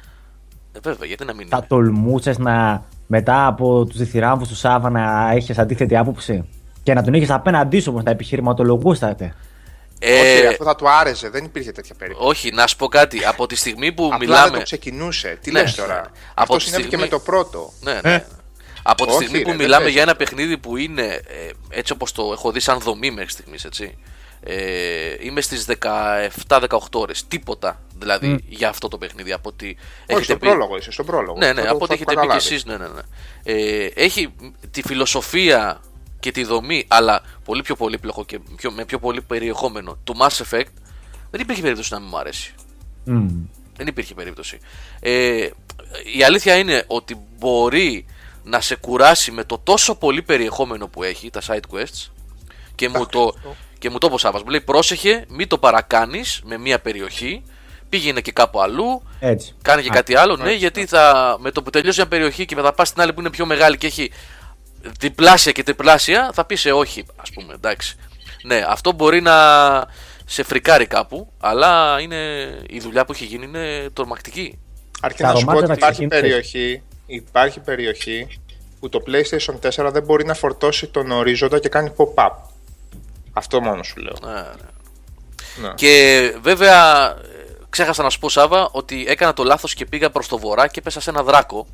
Ε, 0.73 0.79
βέβαια, 0.83 1.07
γιατί 1.09 1.25
να 1.25 1.35
μην 1.35 1.49
Θα 1.49 1.57
είναι; 1.57 1.67
τολμούσες 1.69 2.39
να 2.39 2.85
μετά 3.07 3.47
από 3.47 3.85
τους 3.85 3.99
διθυράμβου 3.99 4.47
του 4.47 4.55
Σάβα 4.57 4.91
να 4.91 5.31
έχεις 5.33 5.59
αντίθετη 5.59 5.97
άποψη 5.97 6.49
και 6.83 6.95
να 6.95 7.03
τον 7.03 7.15
είχε 7.15 7.33
απέναντί 7.33 7.81
σου 7.81 7.93
όμω 7.95 8.03
να 8.03 8.11
επιχειρηματολογούσατε; 8.11 9.35
Ε, 10.01 10.21
Όχι, 10.21 10.41
ρε, 10.41 10.49
αυτό 10.49 10.65
θα 10.65 10.75
του 10.75 10.91
άρεσε, 10.91 11.29
δεν 11.29 11.45
υπήρχε 11.45 11.73
τέτοια 11.73 11.95
περίπτωση. 11.99 12.29
όχι, 12.29 12.51
να 12.53 12.67
σου 12.67 12.77
πω 12.77 12.87
κάτι. 12.89 13.25
Από 13.25 13.47
τη 13.47 13.57
στιγμή 13.57 13.93
που 13.93 14.05
Απλά 14.05 14.19
μιλάμε. 14.19 14.49
δεν 14.51 14.59
το 14.59 14.65
ξεκινούσε. 14.65 15.39
Τι 15.43 15.51
Ναι, 15.53 15.61
λες 15.61 15.77
ναι. 15.77 15.83
τώρα; 15.83 16.01
Από 16.01 16.11
Αυτό 16.35 16.57
τη 16.57 16.63
συνέβη 16.63 16.83
και 16.83 16.89
στιγμή- 16.89 17.11
με 17.11 17.17
το 17.17 17.23
πρώτο. 17.25 17.73
Ναι, 17.81 17.93
ναι. 17.93 18.01
ναι. 18.11 18.25
Από 18.83 19.07
τη 19.07 19.13
Όχι, 19.13 19.23
στιγμή 19.25 19.39
που 19.43 19.51
ρε, 19.51 19.57
δεν 19.57 19.61
μιλάμε 19.65 19.79
παίζει. 19.83 19.93
για 19.93 20.03
ένα 20.03 20.17
παιχνίδι 20.17 20.59
που 20.59 20.77
είναι 20.77 21.03
ε, 21.03 21.21
έτσι 21.69 21.93
όπως 21.93 22.13
το 22.13 22.23
έχω 22.33 22.53
δει 22.53 22.61
σαν 22.61 22.79
δομή 22.79 23.11
μέχρι 23.11 23.31
στιγμής, 23.31 23.65
έτσι. 23.65 23.99
Ε, 24.41 25.17
είμαι 25.21 25.41
στις 25.41 25.65
17-18 25.65 26.79
ώρες. 26.93 27.27
Τίποτα 27.29 27.81
δηλαδή 27.99 28.45
για 28.49 28.69
αυτό 28.69 28.89
το 28.89 28.99
παιχνίδι. 28.99 29.33
Από 29.33 29.49
ότι 29.49 29.67
Όχι, 29.67 29.77
έχετε 30.07 30.25
στον 30.25 30.39
πει- 30.39 30.47
πρόλογο 30.49 30.77
είσαι, 30.77 30.91
στον 30.91 31.07
πρόλογο. 31.07 31.39
Ναι, 31.39 31.53
ναι, 31.53 31.61
Θα 31.61 31.67
το- 31.69 31.75
από 31.75 31.85
ό,τι 31.85 31.87
θα 31.87 31.87
το 31.87 31.93
έχετε 31.95 32.05
πει 32.05 32.11
και 32.11 32.15
καταλάβεις. 32.21 32.45
εσείς, 32.51 32.65
ναι, 32.65 32.77
ναι, 32.77 32.87
ναι. 32.87 33.01
Ε, 33.43 33.91
έχει 33.95 34.35
τη 34.71 34.83
φιλοσοφία 34.83 35.81
και 36.21 36.31
τη 36.31 36.45
δομή, 36.45 36.85
αλλά 36.89 37.23
πολύ 37.45 37.63
πιο 37.63 37.77
πολύπλοκο 37.77 38.25
και 38.25 38.39
πιο, 38.57 38.71
με 38.73 38.85
πιο 38.85 38.99
πολύ 38.99 39.23
περιεχόμενο 39.23 39.99
του 40.05 40.17
Mass 40.21 40.43
Effect. 40.45 40.73
Δεν 41.31 41.41
υπήρχε 41.41 41.63
περίπτωση 41.63 41.93
να 41.93 41.99
μην 42.01 42.09
μου 42.11 42.19
αρέσει. 42.19 42.55
Μμμ. 43.05 43.29
Δεν 43.77 43.87
υπήρχε 43.87 44.15
περίπτωση. 44.15 44.59
Ε, 45.01 45.49
η 46.17 46.23
αλήθεια 46.25 46.57
είναι 46.57 46.85
ότι 46.87 47.21
μπορεί 47.39 48.07
να 48.45 48.61
σε 48.61 48.77
κουράσει 48.77 49.31
με 49.31 49.45
το 49.45 49.59
τόσο 49.59 49.95
πολύ 49.95 50.23
περιεχόμενο 50.23 50.89
που 50.89 51.03
έχει, 51.03 51.31
τα 51.31 51.41
side 51.47 51.75
quests, 51.75 52.11
και 52.75 52.89
μου 52.89 53.07
το, 53.07 53.35
και 53.79 53.91
μου 53.91 53.99
το 53.99 54.07
είπε 54.07 54.15
ο 54.15 54.19
Σάββας, 54.19 54.43
μου 54.43 54.49
λέει 54.51 54.61
πρόσεχε, 54.61 55.25
μην 55.29 55.49
το 55.49 55.59
παρακάνεις 55.59 56.41
με 56.45 56.59
μια 56.59 56.81
περιοχή, 56.81 57.43
πήγαινε 57.89 58.21
και 58.21 58.33
κάπου 58.33 58.61
αλλού, 58.61 59.03
Έτσι. 59.21 59.55
Κάνε 59.63 59.83
και 59.83 59.89
Α, 59.89 59.95
κάτι 59.95 60.17
άλλο, 60.17 60.37
ναι, 60.37 60.53
γιατί 60.53 60.87
θα, 60.87 61.37
με 61.41 61.51
το 61.51 61.63
που 61.63 61.71
τελειώσει 61.71 61.99
μια 61.99 62.09
περιοχή 62.09 62.45
και 62.45 62.55
μετά 62.55 62.73
πας 62.73 62.89
στην 62.89 63.03
άλλη 63.03 63.13
που 63.13 63.21
είναι 63.21 63.31
πιο 63.31 63.47
μεγάλη 63.47 63.77
και 63.77 63.87
έχει 63.87 64.11
διπλάσια 64.99 65.53
και 65.53 65.63
τριπλάσια, 65.63 66.31
θα 66.35 66.45
πεις 66.45 66.67
όχι, 66.67 67.05
ας 67.17 67.31
πούμε, 67.31 67.55
εντάξει. 67.55 67.97
Ναι, 68.45 68.65
αυτό 68.69 68.93
μπορεί 68.93 69.21
να 69.21 69.35
σε 70.25 70.43
φρικάρει 70.43 70.87
κάπου, 70.87 71.33
αλλά 71.41 72.01
είναι, 72.01 72.17
η 72.69 72.79
δουλειά 72.79 73.05
που 73.05 73.13
έχει 73.13 73.25
γίνει 73.25 73.45
είναι 73.45 73.89
τρομακτική. 73.93 74.59
Αρκεί 75.01 75.23
Τα 75.23 75.33
να 75.33 75.39
σου 75.39 75.45
πω 75.45 75.51
αρωμάτια 75.51 75.75
ότι 75.75 75.81
τα 75.81 75.87
υπάρχει 75.87 76.09
ξεκίνησες. 76.09 76.21
περιοχή, 76.21 76.83
υπάρχει 77.07 77.61
περιοχή 77.61 78.27
που 78.81 78.89
το 78.89 79.03
PlayStation 79.07 79.87
4 79.87 79.93
δεν 79.93 80.03
μπορεί 80.03 80.25
να 80.25 80.35
φορτώσει 80.35 80.87
τον 80.87 81.11
ορίζοντα 81.11 81.59
και 81.59 81.69
κάνει 81.69 81.93
pop-up. 81.97 82.31
Αυτό 83.33 83.61
μόνο 83.61 83.83
σου 83.83 83.97
λέω. 84.01 84.15
Ναι, 84.25 84.33
ναι. 84.33 84.43
Ναι. 85.61 85.75
Και 85.75 86.35
βέβαια, 86.43 87.09
ε, 87.11 87.17
ξέχασα 87.71 88.03
να 88.03 88.11
σου 88.11 88.19
πω, 88.19 88.29
Σάβα, 88.29 88.69
ότι 88.73 89.05
έκανα 89.09 89.33
το 89.33 89.45
λάθος 89.45 89.75
και 89.75 89.87
πήγα 89.87 90.11
προς 90.11 90.29
το 90.29 90.39
βορρά 90.39 90.67
και 90.69 90.81
πέσα 90.81 91.01
σε 91.01 91.11
ένα 91.11 91.23
δράκο, 91.23 91.67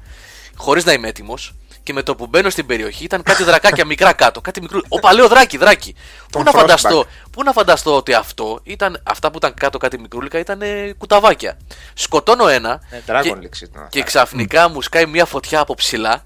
χωρίς 0.56 0.84
να 0.84 0.92
είμαι 0.92 1.08
έτοιμος. 1.08 1.54
Και 1.82 1.92
με 1.92 2.02
το 2.02 2.16
που 2.16 2.26
μπαίνω 2.26 2.50
στην 2.50 2.66
περιοχή 2.66 3.04
ήταν 3.04 3.22
κάτι 3.22 3.44
δρακάκια 3.44 3.84
μικρά 3.84 4.12
κάτω. 4.12 4.40
Κάτι 4.40 4.60
μικρό. 4.60 4.80
Όπα, 4.88 5.12
λέω 5.14 5.28
δράκι, 5.28 5.56
δράκι. 5.56 5.92
Πού 5.92 6.28
Τον 6.30 6.42
να, 6.44 6.50
Frostback. 6.50 6.54
φανταστώ, 6.54 7.06
πού 7.30 7.42
να 7.42 7.52
φανταστώ 7.52 7.96
ότι 7.96 8.14
αυτό 8.14 8.60
ήταν. 8.62 9.00
Αυτά 9.02 9.30
που 9.30 9.36
ήταν 9.36 9.54
κάτω 9.54 9.78
κάτι 9.78 9.98
μικρούλικα 9.98 10.38
ήταν 10.38 10.62
ε, 10.62 10.92
κουταβάκια. 10.98 11.56
Σκοτώνω 11.94 12.48
ένα. 12.48 12.80
Ε, 12.90 13.00
Dragon 13.06 13.22
και, 13.22 13.30
League 13.30 13.62
ήταν 13.62 13.86
και 13.88 13.98
αυτά. 13.98 14.02
ξαφνικά 14.02 14.68
μου 14.68 14.82
σκάει 14.82 15.06
μια 15.06 15.24
φωτιά 15.24 15.60
από 15.60 15.74
ψηλά. 15.74 16.24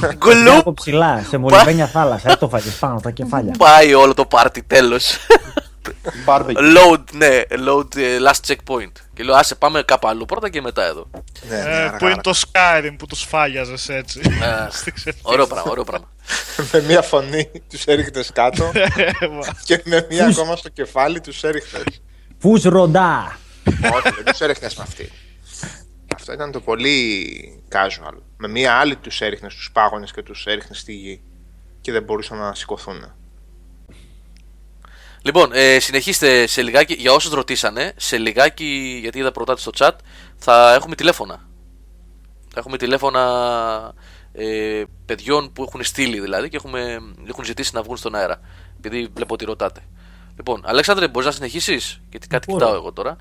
Μια 0.00 0.12
Γκουλουπ! 0.16 0.56
από 0.58 0.74
ψηλά, 0.74 1.24
σε 1.28 1.36
μολυβένια 1.36 1.86
θάλασσα. 1.86 2.30
Ε, 2.30 2.36
το 2.36 2.48
φάγες 2.48 2.74
πάνω 2.74 3.00
τα 3.00 3.10
κεφάλια. 3.10 3.54
Πάει 3.58 3.94
όλο 3.94 4.14
το 4.14 4.24
πάρτι 4.26 4.62
τέλος. 4.62 5.16
Barbecue. 6.26 6.56
load, 6.56 7.02
ναι, 7.12 7.40
load 7.68 7.96
ε, 7.96 8.16
last 8.28 8.50
checkpoint. 8.52 8.92
Και 9.14 9.22
λέω, 9.22 9.34
άσε 9.34 9.54
πάμε 9.54 9.82
κάπου 9.82 10.08
αλλού 10.08 10.24
πρώτα 10.24 10.48
και 10.50 10.60
μετά 10.60 10.84
εδώ. 10.86 11.10
Ναι, 11.48 11.56
ναι, 11.56 11.62
Ε, 11.62 11.74
αργά, 11.74 11.96
που 11.96 12.04
είναι 12.04 12.10
αργά. 12.10 12.20
το 12.20 12.34
Skyrim 12.34 12.94
που 12.98 13.06
τους 13.06 13.22
φάγιαζες 13.22 13.88
έτσι. 13.88 14.20
Ε, 14.24 14.66
Στην 14.78 14.92
ξεφύγη. 14.94 15.22
ωραίο 15.22 15.46
πράγμα, 15.46 15.70
ωραίο 15.70 15.84
πράγμα. 15.84 16.08
με 16.72 16.80
μία 16.80 17.02
φωνή 17.02 17.50
τους 17.70 17.84
έριχνες 17.84 18.30
κάτω 18.32 18.70
Ε, 19.20 19.26
μα. 19.26 19.46
και 19.64 19.82
με 19.84 20.06
μία 20.10 20.26
ακόμα 20.26 20.56
στο 20.56 20.68
κεφάλι 20.68 21.20
τους 21.20 21.42
έριχνες. 21.42 21.82
Φους 22.38 22.62
ροντά. 22.62 23.38
Όχι, 23.66 24.14
δεν 24.14 24.24
τους 24.24 24.40
έριχνες 24.40 24.74
με 24.76 24.82
αυτή. 24.86 25.12
Αυτό 26.22 26.34
ήταν 26.34 26.52
το 26.52 26.60
πολύ 26.60 27.64
casual. 27.72 28.16
Με 28.36 28.48
μία 28.48 28.74
άλλη 28.74 28.96
τους 28.96 29.20
έριχνες 29.20 29.52
στου 29.52 29.72
πάγονε 29.72 30.06
και 30.14 30.22
τους 30.22 30.46
έριχνες 30.46 30.78
στη 30.78 30.92
γη. 30.92 31.22
Και 31.80 31.92
δεν 31.92 32.02
μπορούσαν 32.02 32.38
να 32.38 32.54
σηκωθούν. 32.54 33.12
Λοιπόν, 35.22 35.50
ε, 35.52 35.78
συνεχίστε 35.78 36.46
σε 36.46 36.62
λιγάκι. 36.62 36.94
Για 36.94 37.12
όσους 37.12 37.32
ρωτήσανε, 37.32 37.92
σε 37.96 38.18
λιγάκι, 38.18 38.98
γιατί 39.00 39.18
είδα 39.18 39.32
πρωτάτη 39.32 39.60
στο 39.60 39.70
chat, 39.74 39.92
θα 40.36 40.74
έχουμε 40.74 40.94
τηλέφωνα. 40.94 41.48
Θα 42.48 42.58
έχουμε 42.60 42.76
τηλέφωνα 42.76 43.94
ε, 44.32 44.82
παιδιών 45.06 45.52
που 45.52 45.62
έχουν 45.62 45.82
στείλει 45.82 46.20
δηλαδή 46.20 46.48
και 46.48 46.56
έχουμε, 46.56 46.98
έχουν 47.28 47.44
ζητήσει 47.44 47.74
να 47.74 47.82
βγουν 47.82 47.96
στον 47.96 48.14
αέρα. 48.14 48.40
Επειδή 48.76 49.08
βλέπω 49.14 49.34
ότι 49.34 49.44
ρωτάτε. 49.44 49.80
Λοιπόν, 50.36 50.62
Αλέξανδρε, 50.64 51.08
μπορείς 51.08 51.26
να 51.26 51.32
συνεχίσεις, 51.34 52.00
γιατί 52.10 52.26
κάτι 52.26 52.50
Μπορώ. 52.50 52.64
κοιτάω 52.64 52.78
εγώ 52.78 52.92
τώρα. 52.92 53.16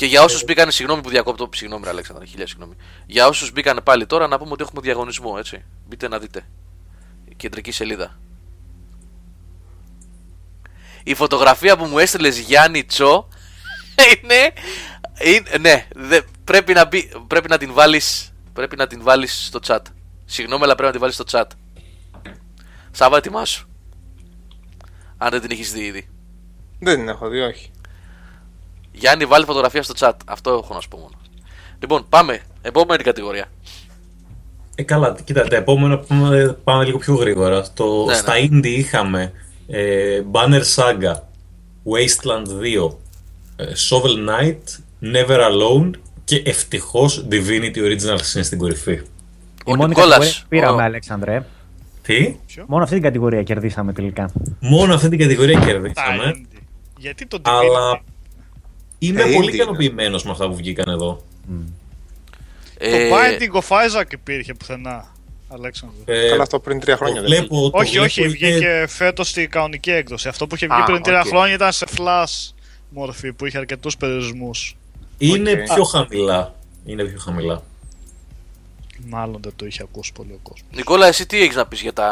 Και 0.00 0.06
για 0.06 0.22
όσους 0.22 0.44
μπήκαν, 0.44 0.70
συγγνώμη 0.70 1.02
που 1.02 1.08
διακόπτω, 1.08 1.48
συγγνώμη, 1.54 1.84
ρε 1.84 1.90
Αλέξανδρε, 1.90 2.24
χίλια 2.24 2.46
συγγνώμη. 2.46 2.74
Για 3.06 3.26
όσους 3.26 3.52
μπήκαν 3.52 3.80
πάλι 3.84 4.06
τώρα, 4.06 4.26
να 4.26 4.38
πούμε 4.38 4.50
ότι 4.52 4.62
έχουμε 4.62 4.80
διαγωνισμό, 4.80 5.34
έτσι. 5.38 5.64
Μπείτε 5.88 6.08
να 6.08 6.18
δείτε. 6.18 6.46
Η 7.24 7.34
κεντρική 7.34 7.70
σελίδα. 7.70 8.18
Η 11.02 11.14
φωτογραφία 11.14 11.76
που 11.76 11.84
μου 11.84 11.98
έστειλες 11.98 12.38
Γιάννη 12.38 12.84
Τσό 12.84 13.28
είναι. 14.12 14.52
είναι 15.24 15.58
ναι, 15.58 15.86
δε, 15.94 16.20
πρέπει, 16.44 16.72
να 16.72 16.86
μπει, 16.86 17.12
πρέπει 17.26 17.48
να 17.48 17.58
την 17.58 17.72
βάλεις 17.72 18.32
Πρέπει 18.52 18.76
να 18.76 18.86
την 18.86 19.02
βάλεις 19.02 19.44
στο 19.46 19.60
chat. 19.66 19.82
Συγγνώμη, 20.24 20.64
αλλά 20.64 20.74
πρέπει 20.74 20.86
να 20.86 20.92
την 20.92 21.00
βάλεις 21.00 21.14
στο 21.14 21.24
chat. 21.30 21.46
Σάβα, 22.90 23.16
ετοιμάσου. 23.16 23.68
Αν 25.16 25.30
δεν 25.30 25.40
την 25.40 25.50
έχεις 25.50 25.72
δει 25.72 25.84
ήδη. 25.84 26.08
Δεν 26.78 26.96
την 26.96 27.08
έχω 27.08 27.28
δει, 27.28 27.40
όχι. 27.40 27.70
Γιάννη, 29.00 29.24
βάλει 29.24 29.44
φωτογραφία 29.44 29.82
στο 29.82 29.94
chat. 29.98 30.12
Αυτό 30.26 30.50
έχω 30.50 30.74
να 30.74 30.80
σου 30.80 30.88
πω 30.88 30.96
μόνο. 30.96 31.10
Λοιπόν, 31.80 32.06
πάμε. 32.08 32.40
Επόμενη 32.62 33.02
κατηγορία. 33.02 33.44
Ε, 34.74 34.82
καλά, 34.82 35.16
κοίτα, 35.24 35.42
τα 35.48 35.56
επόμενα 35.56 35.98
πάμε, 35.98 36.56
πάμε 36.64 36.84
λίγο 36.84 36.98
πιο 36.98 37.14
γρήγορα. 37.14 37.64
Το, 37.74 38.04
Ναι, 38.04 38.14
στα 38.14 38.32
ναι. 38.34 38.40
indie 38.50 38.66
είχαμε 38.66 39.32
ε, 39.68 40.20
Banner 40.32 40.62
Saga, 40.74 41.14
Wasteland 41.92 42.46
2, 42.88 42.96
ε, 43.56 43.64
Shovel 43.88 44.28
Knight, 44.28 44.78
Never 45.14 45.38
Alone 45.38 45.90
και 46.24 46.42
ευτυχώς 46.46 47.26
Divinity 47.30 47.76
Original 47.76 48.16
Sin 48.18 48.44
στην 48.44 48.58
κορυφή. 48.58 49.00
Ο 49.66 49.72
Η 49.72 49.76
μόνη 49.76 49.88
Νικόλας, 49.88 50.08
κατηγορία 50.18 50.40
που 50.42 50.48
πήραμε, 50.48 50.82
ο- 50.82 50.84
Αλέξανδρε. 50.84 51.44
Τι; 52.02 52.36
Μόνο 52.66 52.82
αυτή 52.82 52.94
την 52.94 53.04
κατηγορία 53.04 53.42
κερδίσαμε 53.42 53.92
τελικά. 53.92 54.30
Μόνο 54.60 54.94
αυτή 54.94 55.08
την 55.08 55.18
κατηγορία 55.18 55.58
Τα 55.58 55.64
κερδίσαμε, 55.66 56.32
indie. 56.36 56.58
Γιατί 56.98 57.26
το 57.26 57.38
αλλά 57.42 57.92
Divinity. 57.92 58.02
Είμαι 59.02 59.22
Ε, 59.22 59.32
πολύ 59.34 59.48
indie 59.50 59.54
ικανοποιημένος 59.54 60.24
με 60.24 60.30
αυτά 60.30 60.48
που 60.48 60.54
βγήκαν 60.54 60.88
εδώ. 60.88 61.24
Ε, 62.78 63.08
Το 63.08 63.14
Binding 63.16 63.60
of 63.60 63.76
Isaac 64.00 64.12
υπήρχε 64.12 64.54
πουθενά. 64.54 65.14
Αλέξανδρο. 65.52 66.02
Ε, 66.04 66.28
Καλά, 66.28 66.42
αυτό 66.42 66.60
πριν 66.60 66.80
τρία 66.80 66.96
χρόνια 66.96 67.22
το 67.22 67.28
δεν 67.28 67.36
βλέπω, 67.38 67.70
το 67.70 67.78
όχι, 67.78 67.90
βλέπω, 67.90 68.04
όχι, 68.04 68.20
είναι- 68.20 68.30
βγήκε 68.30 68.84
φέτος 68.88 69.28
στη 69.28 69.46
κανονική 69.46 69.90
έκδοση. 69.90 70.28
Αυτό 70.28 70.46
που 70.46 70.54
είχε 70.54 70.66
βγει 70.66 70.80
Α, 70.80 70.84
πριν 70.84 71.02
τρία 71.02 71.20
οκ. 71.20 71.26
χρόνια 71.26 71.54
ήταν 71.54 71.72
σε 71.72 71.86
flash 71.96 72.52
μορφή 72.90 73.32
που 73.32 73.46
είχε 73.46 73.58
αρκετούς 73.58 73.96
περιορισμούς. 73.96 74.76
Είναι 75.18 75.50
Οκ. 75.50 75.74
πιο 75.74 75.84
χαμηλά. 75.84 76.54
Είναι 76.84 77.04
πιο 77.04 77.18
χαμηλά. 77.20 77.62
Μάλλον 79.08 79.40
δεν 79.42 79.52
το 79.56 79.66
είχε 79.66 79.82
ακούσει 79.82 80.12
πολύ 80.12 80.32
ο 80.32 80.38
κόσμος. 80.42 80.68
Νικόλα, 80.74 81.06
εσύ 81.06 81.26
τι 81.26 81.42
έχεις 81.42 81.56
να 81.56 81.66
πεις 81.66 81.80
για 81.80 81.92
τα 81.92 82.08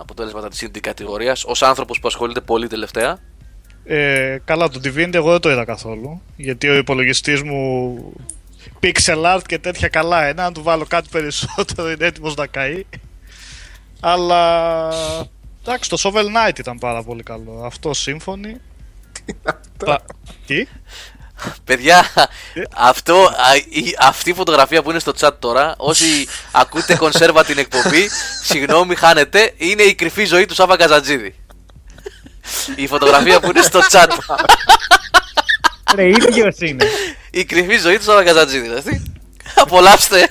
αποτέλεσματα 0.00 0.48
της 0.48 0.64
indie 0.66 0.80
κατηγορίας 0.80 1.44
ως 1.44 1.62
άνθρωπος 1.62 2.00
που 2.00 2.08
ασχολείται 2.08 2.40
πολύ 2.40 2.66
τελευταία; 2.66 3.18
Ε, 3.84 4.36
καλά, 4.44 4.68
το 4.68 4.80
Divinity 4.84 5.14
εγώ 5.14 5.30
δεν 5.30 5.40
το 5.40 5.50
είδα 5.50 5.64
καθόλου. 5.64 6.22
Γιατί 6.36 6.68
ο 6.68 6.74
υπολογιστής 6.74 7.42
μου 7.42 7.98
pixel 8.82 9.24
art 9.36 9.40
και 9.46 9.58
τέτοια 9.58 9.88
καλά 9.88 10.28
είναι. 10.28 10.42
Αν 10.42 10.52
του 10.52 10.62
βάλω 10.62 10.84
κάτι 10.84 11.08
περισσότερο 11.10 11.90
είναι 11.90 12.06
έτοιμος 12.06 12.34
να 12.34 12.46
καεί. 12.46 12.84
Αλλά 14.00 14.88
εντάξει, 15.62 15.90
το 15.90 15.96
Shovel 16.02 16.24
Knight 16.50 16.58
ήταν 16.58 16.78
πάρα 16.78 17.02
πολύ 17.02 17.22
καλό. 17.22 17.62
Αυτό 17.64 17.94
σύμφωνοι. 17.94 18.56
Πα- 19.84 20.04
Τι; 20.46 20.66
Παιδιά, 21.64 22.04
αυτό, 22.76 23.14
α, 23.24 23.56
η- 23.68 23.96
αυτή 24.00 24.30
η 24.30 24.34
φωτογραφία 24.34 24.82
που 24.82 24.90
είναι 24.90 24.98
στο 24.98 25.12
chat 25.20 25.30
τώρα, 25.38 25.74
όσοι 25.76 26.04
ακούτε 26.52 26.96
κονσέρβα 26.96 27.44
την 27.44 27.58
εκπομπή, 27.58 28.08
συγγνώμη, 28.42 28.94
χάνετε, 28.94 29.52
είναι 29.56 29.82
η 29.82 29.94
κρυφή 29.94 30.24
ζωή 30.24 30.46
του 30.46 30.54
Σάβα 30.54 30.76
Καζατζίδη. 30.76 31.34
Η 32.76 32.86
φωτογραφία 32.86 33.40
που 33.40 33.48
είναι 33.50 33.62
στο 33.62 33.80
chat. 33.90 34.06
Ρε, 35.94 36.08
ίδιος 36.08 36.56
είναι. 36.58 36.84
Η 37.30 37.44
κρυφή 37.44 37.76
ζωή 37.78 37.96
του 37.96 38.02
Σάβα 38.04 38.24
Καζατζίδη. 38.24 38.68
δηλαδή. 38.68 39.02
Απολαύστε. 39.54 40.28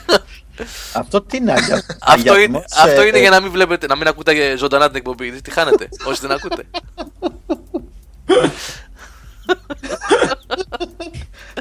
Αυτό 0.94 1.22
τι 1.22 1.38
είναι, 1.38 1.52
αγια- 1.52 1.86
αυτό, 2.02 2.20
είναι, 2.20 2.32
αγιασμός, 2.32 2.64
αυτό 2.78 3.02
ε, 3.02 3.08
είναι 3.08 3.18
ε, 3.18 3.22
για 3.22 3.30
να 3.30 3.40
μην 3.42 3.52
βλέπετε, 3.52 3.88
να 3.88 3.96
μην 3.96 4.08
ακούτε 4.08 4.58
ζωντανά 4.58 4.88
την 4.88 4.96
εκπομπή. 4.96 5.26
γιατί 5.26 5.42
Τι 5.42 5.52
χάνετε, 5.52 5.90
όσοι 6.06 6.20
την 6.20 6.32
ακούτε. 6.32 6.64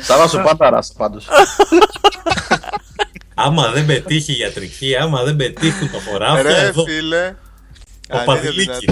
Σάβα 0.01 0.29
σου 0.29 0.42
πάνταρας 0.44 0.92
πάντως. 0.96 1.27
Άμα 3.35 3.70
δεν 3.70 3.87
πετύχει 3.87 4.33
η 4.33 4.38
ιατρική, 4.38 4.96
άμα 4.96 5.23
δεν 5.23 5.37
πετύχουν 5.37 5.90
τα 5.90 5.99
χωράφια, 6.11 6.42
Ρε 6.42 6.59
εδώ 6.61 6.85
φίλε. 6.85 7.27
Ο 7.27 8.16
αν 8.16 8.16
είναι 8.16 8.25
Παδηλίκης. 8.25 8.85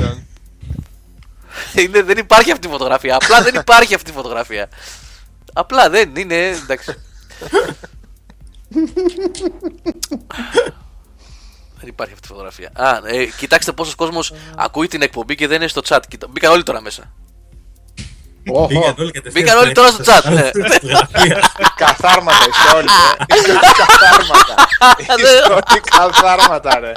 Δυνατόν. 1.73 1.85
είναι, 1.85 2.03
δεν 2.03 2.19
υπάρχει 2.19 2.51
αυτή 2.53 2.67
η 2.67 2.71
φωτογραφία. 2.71 3.15
Απλά 3.15 3.43
δεν 3.43 3.55
υπάρχει 3.55 3.95
αυτή 3.95 4.11
η 4.11 4.15
φωτογραφία. 4.15 4.69
Απλά 5.53 5.91
δεν 5.91 6.17
είναι, 6.17 6.47
εντάξει. 6.47 6.95
δεν 11.79 11.89
υπάρχει 11.89 12.13
αυτή 12.13 12.27
η 12.27 12.29
φωτογραφία. 12.29 12.71
Α, 12.75 13.01
ε, 13.05 13.25
κοιτάξτε 13.25 13.73
πόσος 13.73 13.95
κόσμος 13.95 14.33
ακούει 14.57 14.89
την 14.89 15.03
εκπομπή 15.03 15.35
και 15.35 15.47
δεν 15.47 15.57
είναι 15.57 15.69
στο 15.69 15.83
chat. 15.89 16.01
Κοίτα, 16.09 16.27
μπήκαν 16.31 16.53
όλοι 16.53 16.63
τώρα 16.63 16.81
μέσα. 16.81 17.13
Οχο. 18.51 18.67
Μπήκαν 18.67 18.95
όλοι 18.99 19.11
κατευθείαν 19.11 19.45
Μπήκαν 19.45 19.59
όλοι 19.59 19.71
στα 19.71 19.83
τώρα 19.83 19.91
στο 19.91 20.03
chat, 20.05 20.33
ναι. 20.33 20.51
φωτογραφία. 20.51 21.43
Καθάρματα 21.77 22.45
είστε 22.49 22.77
όλοι, 22.77 22.89
ε. 22.89 23.35
Είστε 23.35 23.51
όλοι 23.59 23.73
καθάρματα. 23.77 24.55
Είστε 24.99 25.53
όλοι 25.53 25.81
καθάρματα, 25.81 26.79
ρε. 26.79 26.93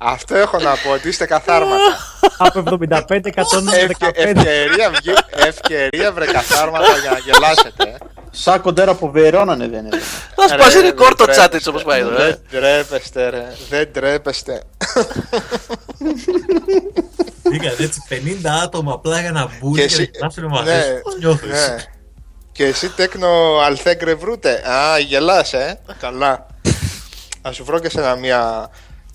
Αυτό 0.00 0.34
έχω 0.36 0.58
να 0.58 0.70
πω, 0.76 0.90
ότι 0.90 1.08
είστε 1.08 1.26
καθάρματα. 1.26 1.96
Από 2.38 2.58
75 2.58 2.88
115. 3.08 3.72
Ευκαι- 3.72 4.16
ευκαιρία, 4.18 4.90
βγει- 4.90 5.24
ευκαιρία 5.46 6.12
βρε 6.12 6.24
καθάρματα 6.26 6.96
για 7.02 7.10
να 7.10 7.18
γελάσετε. 7.18 7.98
Σαν 8.30 8.60
κοντέρα 8.60 8.90
από 8.90 9.10
Βερόνανε 9.10 9.68
δεν 9.68 9.84
είναι. 9.86 9.98
Θα 10.34 10.48
σπάσει 10.48 10.76
Ρε, 10.80 10.82
ρεκόρ 10.86 11.14
το 11.14 11.24
δεν 11.24 11.34
chat 11.44 11.54
έτσι 11.54 11.68
όπως 11.68 11.82
πάει 11.82 12.00
εδώ. 12.00 12.10
ε. 12.10 12.16
Δεν 12.16 12.40
τρέπεστε, 12.50 13.28
ρε. 13.28 13.52
Δεν 13.68 13.92
τρέπεστε. 13.92 14.62
Μπήκαν 17.50 17.74
έτσι 17.78 18.02
50 18.08 18.50
άτομα 18.62 18.92
απλά 18.92 19.20
για 19.20 19.32
να 19.32 19.48
μπουν 19.60 19.74
Και 19.74 19.78
και 19.86 19.94
εσύ- 19.94 20.10
να 20.12 20.18
γράψουν 20.18 20.44
μαζί 20.44 20.70
Ναι, 20.70 20.82
σου. 20.82 21.00
Πώς 21.02 21.16
νιώθεις. 21.18 21.50
ναι. 21.50 21.76
Και 22.52 22.64
εσύ 22.64 22.88
τέκνο 22.88 23.58
αλθέγκρε 23.64 24.14
βρούτε. 24.14 24.70
Α, 24.70 24.98
γελάς, 24.98 25.52
ε. 25.52 25.78
Καλά. 26.00 26.46
Θα 27.42 27.52
σου 27.52 27.64
βρω 27.64 27.78
και 27.78 27.90
σε 27.90 27.98
ένα 28.00 28.16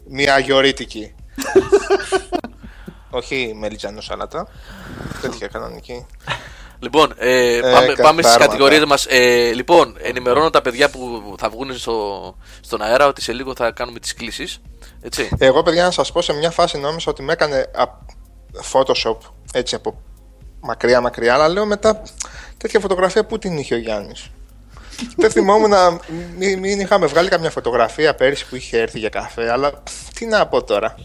μία, 0.07 0.23
μία 0.23 0.33
αγιορείτικη. 0.33 1.15
Όχι 3.09 3.53
μελιτζάνο 3.55 4.01
σάλατα. 4.01 4.47
Τέτοια 5.21 5.47
κανονική. 5.47 6.05
Λοιπόν, 6.79 7.13
ε, 7.17 7.59
πάμε, 7.61 7.71
καθάρματα. 7.71 8.03
πάμε 8.03 8.21
στις 8.21 8.37
κατηγορίες 8.37 8.85
μας. 8.85 9.05
Ε, 9.09 9.51
λοιπόν, 9.53 9.97
ενημερώνω 10.01 10.49
τα 10.49 10.61
παιδιά 10.61 10.89
που 10.89 11.35
θα 11.37 11.49
βγουν 11.49 11.77
στο, 11.77 12.35
στον 12.61 12.81
αέρα 12.81 13.07
ότι 13.07 13.21
σε 13.21 13.33
λίγο 13.33 13.55
θα 13.55 13.71
κάνουμε 13.71 13.99
τις 13.99 14.13
κλήσεις. 14.13 14.61
Έτσι. 15.01 15.29
Εγώ, 15.37 15.63
παιδιά, 15.63 15.83
να 15.83 15.91
σας 15.91 16.11
πω, 16.11 16.21
σε 16.21 16.33
μια 16.33 16.51
φάση 16.51 16.77
νόμιζα 16.77 17.11
ότι 17.11 17.21
με 17.21 17.33
έκανε 17.33 17.69
α, 17.73 17.83
Photoshop 18.71 19.17
έτσι 19.53 19.75
από 19.75 20.01
μακριά 20.59 21.01
μακριά, 21.01 21.33
αλλά 21.33 21.47
λέω 21.47 21.65
μετά 21.65 22.01
τέτοια 22.57 22.79
φωτογραφία 22.79 23.25
που 23.25 23.37
την 23.37 23.57
είχε 23.57 23.75
ο 23.75 23.77
Γιάννης. 23.77 24.29
Δεν 25.15 25.31
θυμόμουν 25.31 25.69
να 25.69 25.99
μην, 26.37 26.59
μην 26.59 26.79
είχαμε 26.79 27.05
βγάλει 27.05 27.29
καμιά 27.29 27.49
φωτογραφία 27.49 28.15
πέρυσι 28.15 28.45
που 28.49 28.55
είχε 28.55 28.77
έρθει 28.79 28.99
για 28.99 29.09
καφέ, 29.09 29.51
αλλά 29.51 29.71
πφ, 29.73 29.93
τι 30.13 30.25
να 30.25 30.47
πω 30.47 30.63
τώρα. 30.63 30.95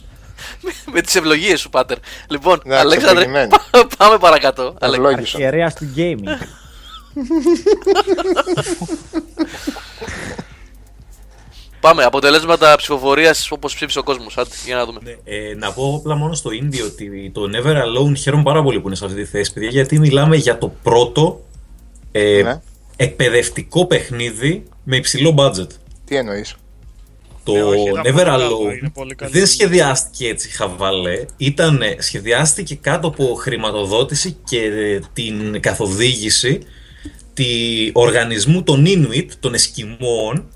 Με 0.92 1.00
τις 1.00 1.14
ευλογίες 1.14 1.60
σου, 1.60 1.70
Πάτερ. 1.70 1.96
Λοιπόν, 2.28 2.60
Ναι, 2.64 2.76
Αλέξανδρε, 2.76 3.08
εξευλογημένη. 3.24 3.48
πά- 3.70 3.96
πάμε 3.96 4.18
παρακάτω. 4.18 4.74
Ale- 4.80 4.92
Ευλόγησον. 4.92 5.18
Αρχιερέας 5.18 5.74
του 5.74 5.92
gaming. 5.96 6.46
Πάμε. 11.80 12.04
Αποτελέσματα 12.04 12.76
ψηφοφορίας 12.76 13.50
όπως 13.50 13.74
ψήφισε 13.74 13.98
ο 13.98 14.02
κόσμος. 14.02 14.36
Για 14.64 14.76
να 14.76 14.84
δούμε. 14.84 14.98
Ναι, 15.02 15.10
ε, 15.24 15.54
να 15.54 15.72
πω 15.72 15.94
απλά 15.98 16.14
μόνο 16.14 16.34
στο 16.34 16.50
indie 16.50 16.82
ότι 16.84 17.30
το 17.34 17.42
Never 17.54 17.74
Alone 17.74 18.16
χαίρομαι 18.16 18.42
πάρα 18.42 18.62
πολύ 18.62 18.80
που 18.80 18.86
είναι 18.86 18.96
σε 18.96 19.04
αυτή 19.04 19.16
τη 19.22 19.24
θέση, 19.30 19.52
παιδιά, 19.52 19.68
γιατί 19.68 19.98
μιλάμε 19.98 20.36
για 20.36 20.58
το 20.58 20.72
πρώτο 20.82 21.40
ε, 22.12 22.42
Ναι. 22.42 22.60
Εκπαιδευτικό 22.96 23.86
παιχνίδι 23.86 24.62
με 24.84 24.96
υψηλό 24.96 25.34
budget. 25.38 25.66
Τι 26.04 26.16
εννοείς; 26.16 26.54
Το 27.44 27.52
Ναι, 27.52 27.62
όχι, 27.62 27.88
ήταν 27.88 28.02
Never 28.02 28.12
πολύ 28.12 28.24
καλό, 28.24 28.58
Alone 28.58 28.78
είναι 28.78 28.90
πολύ 28.94 29.14
καλή 29.14 29.30
δεν 29.32 29.40
δουλειά. 29.40 29.46
σχεδιάστηκε 29.46 30.28
έτσι 30.28 30.48
χαβαλέ. 30.50 31.24
Ήταν, 31.36 31.80
σχεδιάστηκε 31.98 32.74
κάτω 32.74 33.06
από 33.08 33.34
χρηματοδότηση 33.34 34.36
και 34.44 34.58
ε, 34.62 35.00
την 35.12 35.60
καθοδήγηση 35.60 36.58
του 37.34 37.46
οργανισμού 37.92 38.62
των 38.62 38.84
Inuit, 38.86 39.26
των 39.40 39.54
Εσκιμών 39.54 40.48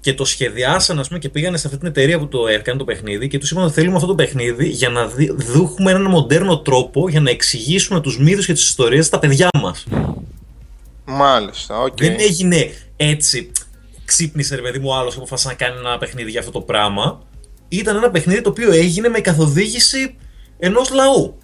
και 0.00 0.14
το 0.14 0.24
σχεδιάσαν 0.24 0.98
ας 0.98 1.06
πούμε, 1.08 1.18
και 1.20 1.28
πήγανε 1.28 1.56
σε 1.56 1.66
αυτή 1.66 1.78
την 1.78 1.88
εταιρεία 1.88 2.18
που 2.18 2.28
το 2.28 2.46
έκανε 2.46 2.78
το 2.78 2.84
παιχνίδι 2.84 3.28
και 3.28 3.38
τους 3.38 3.50
είπαν 3.50 3.64
ότι 3.64 3.72
θέλουμε 3.72 3.94
αυτό 3.94 4.06
το 4.06 4.14
παιχνίδι 4.14 4.68
για 4.68 4.88
να 4.88 5.06
δι- 5.06 5.32
δούμε 5.36 5.90
έναν 5.90 6.02
μοντέρνο 6.04 6.58
τρόπο 6.58 7.08
για 7.08 7.20
να 7.20 7.30
εξηγήσουμε 7.30 8.00
τους 8.00 8.18
μύθους 8.18 8.46
και 8.46 8.52
τις 8.52 8.62
ιστορίες 8.62 9.06
στα 9.06 9.18
παιδιά 9.18 9.48
μας. 9.62 9.86
Μάλιστα, 11.06 11.80
οκ. 11.80 11.96
Δεν 11.96 12.16
έγινε 12.18 12.70
έτσι. 12.96 13.50
Ξύπνησε 14.04 14.54
ρε 14.56 14.62
παιδί 14.62 14.78
μου 14.78 14.94
άλλος 14.94 15.12
και 15.12 15.18
αποφάσισε 15.18 15.48
να 15.48 15.54
κάνει 15.54 15.78
ένα 15.78 15.98
παιχνίδι 15.98 16.30
για 16.30 16.40
αυτό 16.40 16.52
το 16.52 16.60
πράγμα. 16.60 17.22
Ήταν 17.68 17.96
ένα 17.96 18.10
παιχνίδι 18.10 18.40
το 18.40 18.48
οποίο 18.48 18.72
έγινε 18.72 19.08
με 19.08 19.20
καθοδήγηση 19.20 20.16
ενός 20.58 20.90
λαού. 20.90 21.38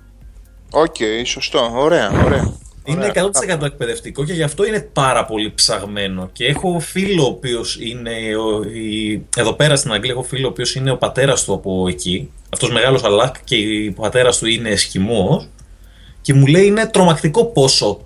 Οκ, 0.71 0.97
σωστό. 1.25 1.71
Ωραία, 1.75 2.11
ωραία. 2.25 2.55
Είναι 2.85 3.05
Ωραία. 3.07 3.31
100% 3.59 3.63
εκπαιδευτικό 3.63 4.25
και 4.25 4.33
γι' 4.33 4.43
αυτό 4.43 4.67
είναι 4.67 4.81
πάρα 4.81 5.25
πολύ 5.25 5.53
ψαγμένο. 5.55 6.29
Και 6.33 6.45
έχω 6.47 6.79
φίλο 6.81 7.23
ο 7.23 7.27
οποίος 7.27 7.77
είναι. 7.81 8.11
Ο, 8.37 8.63
η- 8.63 9.27
εδώ 9.37 9.53
πέρα 9.53 9.77
στην 9.77 9.93
Αγγλία 9.93 10.13
έχω 10.13 10.23
φίλο 10.23 10.47
ο 10.47 10.51
οποίος 10.51 10.75
είναι 10.75 10.91
ο 10.91 10.97
πατέρας 10.97 11.45
του 11.45 11.53
από 11.53 11.89
εκεί. 11.89 12.31
Αυτός 12.53 12.71
μεγάλωσε 12.71 13.05
Αλάσκα 13.05 13.35
και 13.45 13.57
ο 13.97 14.01
πατέρας 14.01 14.39
του 14.39 14.47
είναι 14.47 14.69
Εσκιμό. 14.69 15.47
Και 16.21 16.35
μου 16.35 16.47
λέει 16.47 16.67
είναι 16.67 16.87
τρομακτικό 16.87 17.45
πόσο 17.45 18.01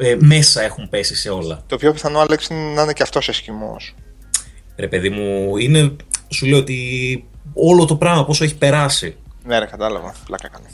ε, 0.00 0.16
μέσα 0.18 0.62
έχουν 0.62 0.88
πέσει 0.88 1.14
σε 1.16 1.28
όλα. 1.30 1.62
Το 1.66 1.76
πιο 1.76 1.92
πιθανό, 1.92 2.18
Άλεξ, 2.18 2.46
είναι 2.46 2.72
να 2.74 2.82
είναι 2.82 2.92
και 2.92 3.02
αυτός 3.02 3.28
εσκιμός. 3.28 3.94
Ρε 4.76 4.88
παιδί 4.88 5.08
μου, 5.10 5.56
είναι, 5.56 5.96
σου 6.28 6.46
λέω 6.46 6.58
ότι 6.58 6.78
όλο 7.54 7.84
το 7.84 7.96
πράγμα 7.96 8.24
πόσο 8.24 8.44
έχει 8.44 8.56
περάσει. 8.56 9.16
Ναι, 9.44 9.58
ρε, 9.58 9.64
κατάλαβα. 9.66 10.14
Πλάκα 10.26 10.48
κάνω. 10.48 10.66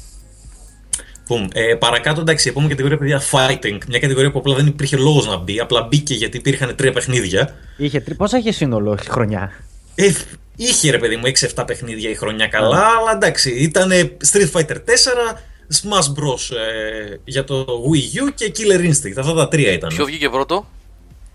Boom. 1.29 1.49
Ε, 1.55 1.74
παρακάτω, 1.74 2.20
εντάξει, 2.20 2.49
η 2.49 2.51
επόμενη 2.51 2.70
κατηγορία, 2.70 2.99
παιδιά, 2.99 3.20
fighting. 3.31 3.79
Μια 3.89 3.99
κατηγορία 3.99 4.31
που 4.31 4.39
απλά 4.39 4.55
δεν 4.55 4.66
υπήρχε 4.66 4.97
λόγος 4.97 5.27
να 5.27 5.37
μπει. 5.37 5.61
Απλά 5.61 5.83
μπήκε 5.83 6.14
γιατί 6.14 6.37
υπήρχαν 6.37 6.77
τρία 6.77 6.93
παιχνίδια. 6.93 7.55
Είχε, 7.77 8.01
τρι- 8.01 8.16
πόσα 8.16 8.39
είχε 8.39 8.53
σύνολο 8.53 8.97
στη 8.97 9.11
χρονιά; 9.11 9.53
Ε, 9.95 10.12
είχε 10.57 10.91
ρε 10.91 10.99
παιδί 10.99 11.16
μου 11.16 11.22
6-7 11.57 11.64
παιχνίδια 11.66 12.11
η 12.11 12.14
χρονιά 12.14 12.47
καλά, 12.47 12.85
αλλά 12.99 13.12
εντάξει, 13.14 13.51
ήταν 13.51 13.91
Street 14.33 14.51
Fighter 14.53 14.77
4, 14.77 15.39
Smash 15.74 16.08
Bros. 16.18 16.56
ε, 16.56 17.16
για 17.24 17.44
το 17.44 17.66
Wii 17.66 18.22
U 18.28 18.32
και 18.34 18.52
Killer 18.56 18.80
Instinct. 18.80 19.18
Αυτά 19.18 19.32
τα 19.34 19.48
τρία 19.48 19.72
ήταν. 19.72 19.88
Ποιο 19.88 20.04
βγήκε 20.04 20.28
πρώτο, 20.28 20.66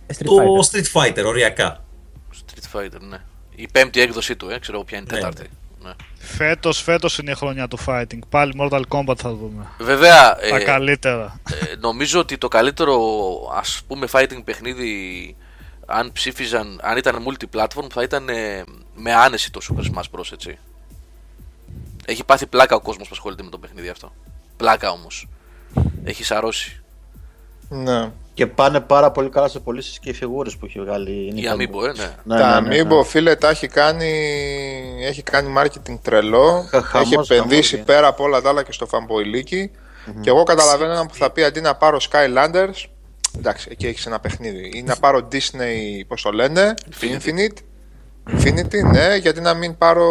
Ε, 0.08 0.14
Street 0.18 0.26
Το 0.26 0.36
Fighter. 0.36 0.78
Street 0.80 1.02
Fighter, 1.18 1.24
οριακά. 1.26 1.84
Street 2.34 2.78
Fighter, 2.80 3.00
ναι. 3.10 3.18
Η 3.56 3.68
πέμπτη 3.72 4.02
έκδοση 4.02 4.36
του, 4.36 4.50
ε, 4.50 4.60
ξέρω 4.60 4.78
εγώ 4.78 4.86
ποια 4.86 4.98
είναι 4.98 5.08
η 5.10 5.14
Ναι. 5.14 5.20
τέταρτη. 5.20 5.50
Ναι. 5.84 5.92
Φέτος, 6.18 6.82
φέτος 6.82 7.18
είναι 7.18 7.32
η 7.32 7.36
χρονιά 7.36 7.68
του 7.68 7.78
fighting. 7.86 8.20
Πάλι 8.30 8.54
Mortal 8.62 8.82
Kombat 8.90 9.16
θα 9.18 9.34
δούμε. 9.34 9.68
Βέβαια, 9.80 10.36
Τα 10.50 10.56
ε, 10.56 10.64
καλύτερα. 10.64 11.40
ε, 11.72 11.76
νομίζω 11.80 12.20
ότι 12.20 12.38
το 12.38 12.48
καλύτερο 12.48 12.98
ας 13.56 13.82
πούμε 13.88 14.08
fighting 14.12 14.42
παιχνίδι 14.44 15.36
αν 15.86 16.12
ψήφιζαν, 16.12 16.80
αν 16.84 16.98
ήταν 16.98 17.26
multi-platform 17.28 17.88
θα 17.92 18.04
ήταν 18.04 18.30
ε, 18.30 18.64
με 18.96 19.14
άνεση 19.14 19.52
το 19.52 19.60
Super 19.70 19.82
Smash 19.82 20.20
Bros. 20.20 20.32
έτσι. 20.34 20.58
Έχει 22.06 22.24
πάθει 22.24 22.46
πλάκα 22.48 22.76
ο 22.76 22.80
κόσμος 22.82 23.08
που 23.08 23.14
ασχολείται 23.14 23.44
με 23.44 23.50
το 23.50 23.58
παιχνίδι 23.58 23.90
αυτό. 23.90 24.12
Πλάκα 24.58 24.92
όμως. 24.92 25.28
Έχει 26.04 26.24
σαρώσει. 26.24 26.82
Ναι. 27.70 28.12
Και 28.34 28.48
πάνε 28.48 28.80
πάρα 28.80 29.12
πολύ 29.12 29.30
καλά 29.30 29.48
σε 29.48 29.60
πωλήσεις 29.60 30.00
και 30.00 30.10
οι 30.10 30.14
φιγούρες 30.14 30.58
που 30.58 30.66
έχει 30.66 30.80
βγάλει 30.80 31.12
η 31.12 31.34
Η 31.36 31.44
Nintendo. 31.46 31.54
Amiibo, 31.54 31.84
ε, 31.88 31.92
ναι. 32.02 32.16
Ναι, 32.24 32.38
τα 32.42 32.62
ναι, 32.62 32.68
ναι, 32.68 32.82
Amiibo, 32.82 32.98
ναι. 32.98 33.04
φίλε, 33.04 33.36
τα 33.36 33.50
έχει 33.50 33.68
κάνει, 33.68 34.12
έχει 35.02 35.24
κάνει 35.24 35.54
marketing 35.58 36.00
τρελό. 36.02 36.66
Χα- 36.70 36.82
χαμός, 36.82 37.30
έχει 37.30 37.40
επενδύσει 37.40 37.72
χαμός, 37.72 37.86
πέρα 37.86 38.08
από 38.08 38.24
όλα 38.24 38.42
τα 38.42 38.50
άλλα 38.50 38.64
και 38.64 38.72
στο 38.72 38.88
fanboy 38.92 39.44
Και 40.22 40.30
εγώ 40.30 40.44
καταλαβαίνω 40.44 40.92
έναν 40.92 41.08
που 41.08 41.14
θα 41.14 41.32
πει 41.32 41.44
αντί 41.44 41.62
να 41.62 41.76
πάρω 41.76 41.98
Skylanders, 42.12 42.86
εντάξει, 43.38 43.68
εκεί 43.72 43.88
έχεις 43.88 44.06
ένα 44.06 44.20
παιχνίδι. 44.20 44.72
Ή 44.74 44.84
να 44.84 44.96
πάρω 44.96 45.28
Disney, 45.32 46.06
πώς 46.08 46.22
το 46.22 46.32
λένε, 46.32 46.74
Infinite. 47.02 47.58
Infinity, 48.30 48.92
ναι, 48.92 49.16
γιατί 49.16 49.42
να 49.42 49.54
μην 49.54 49.78
πάρω. 49.78 50.08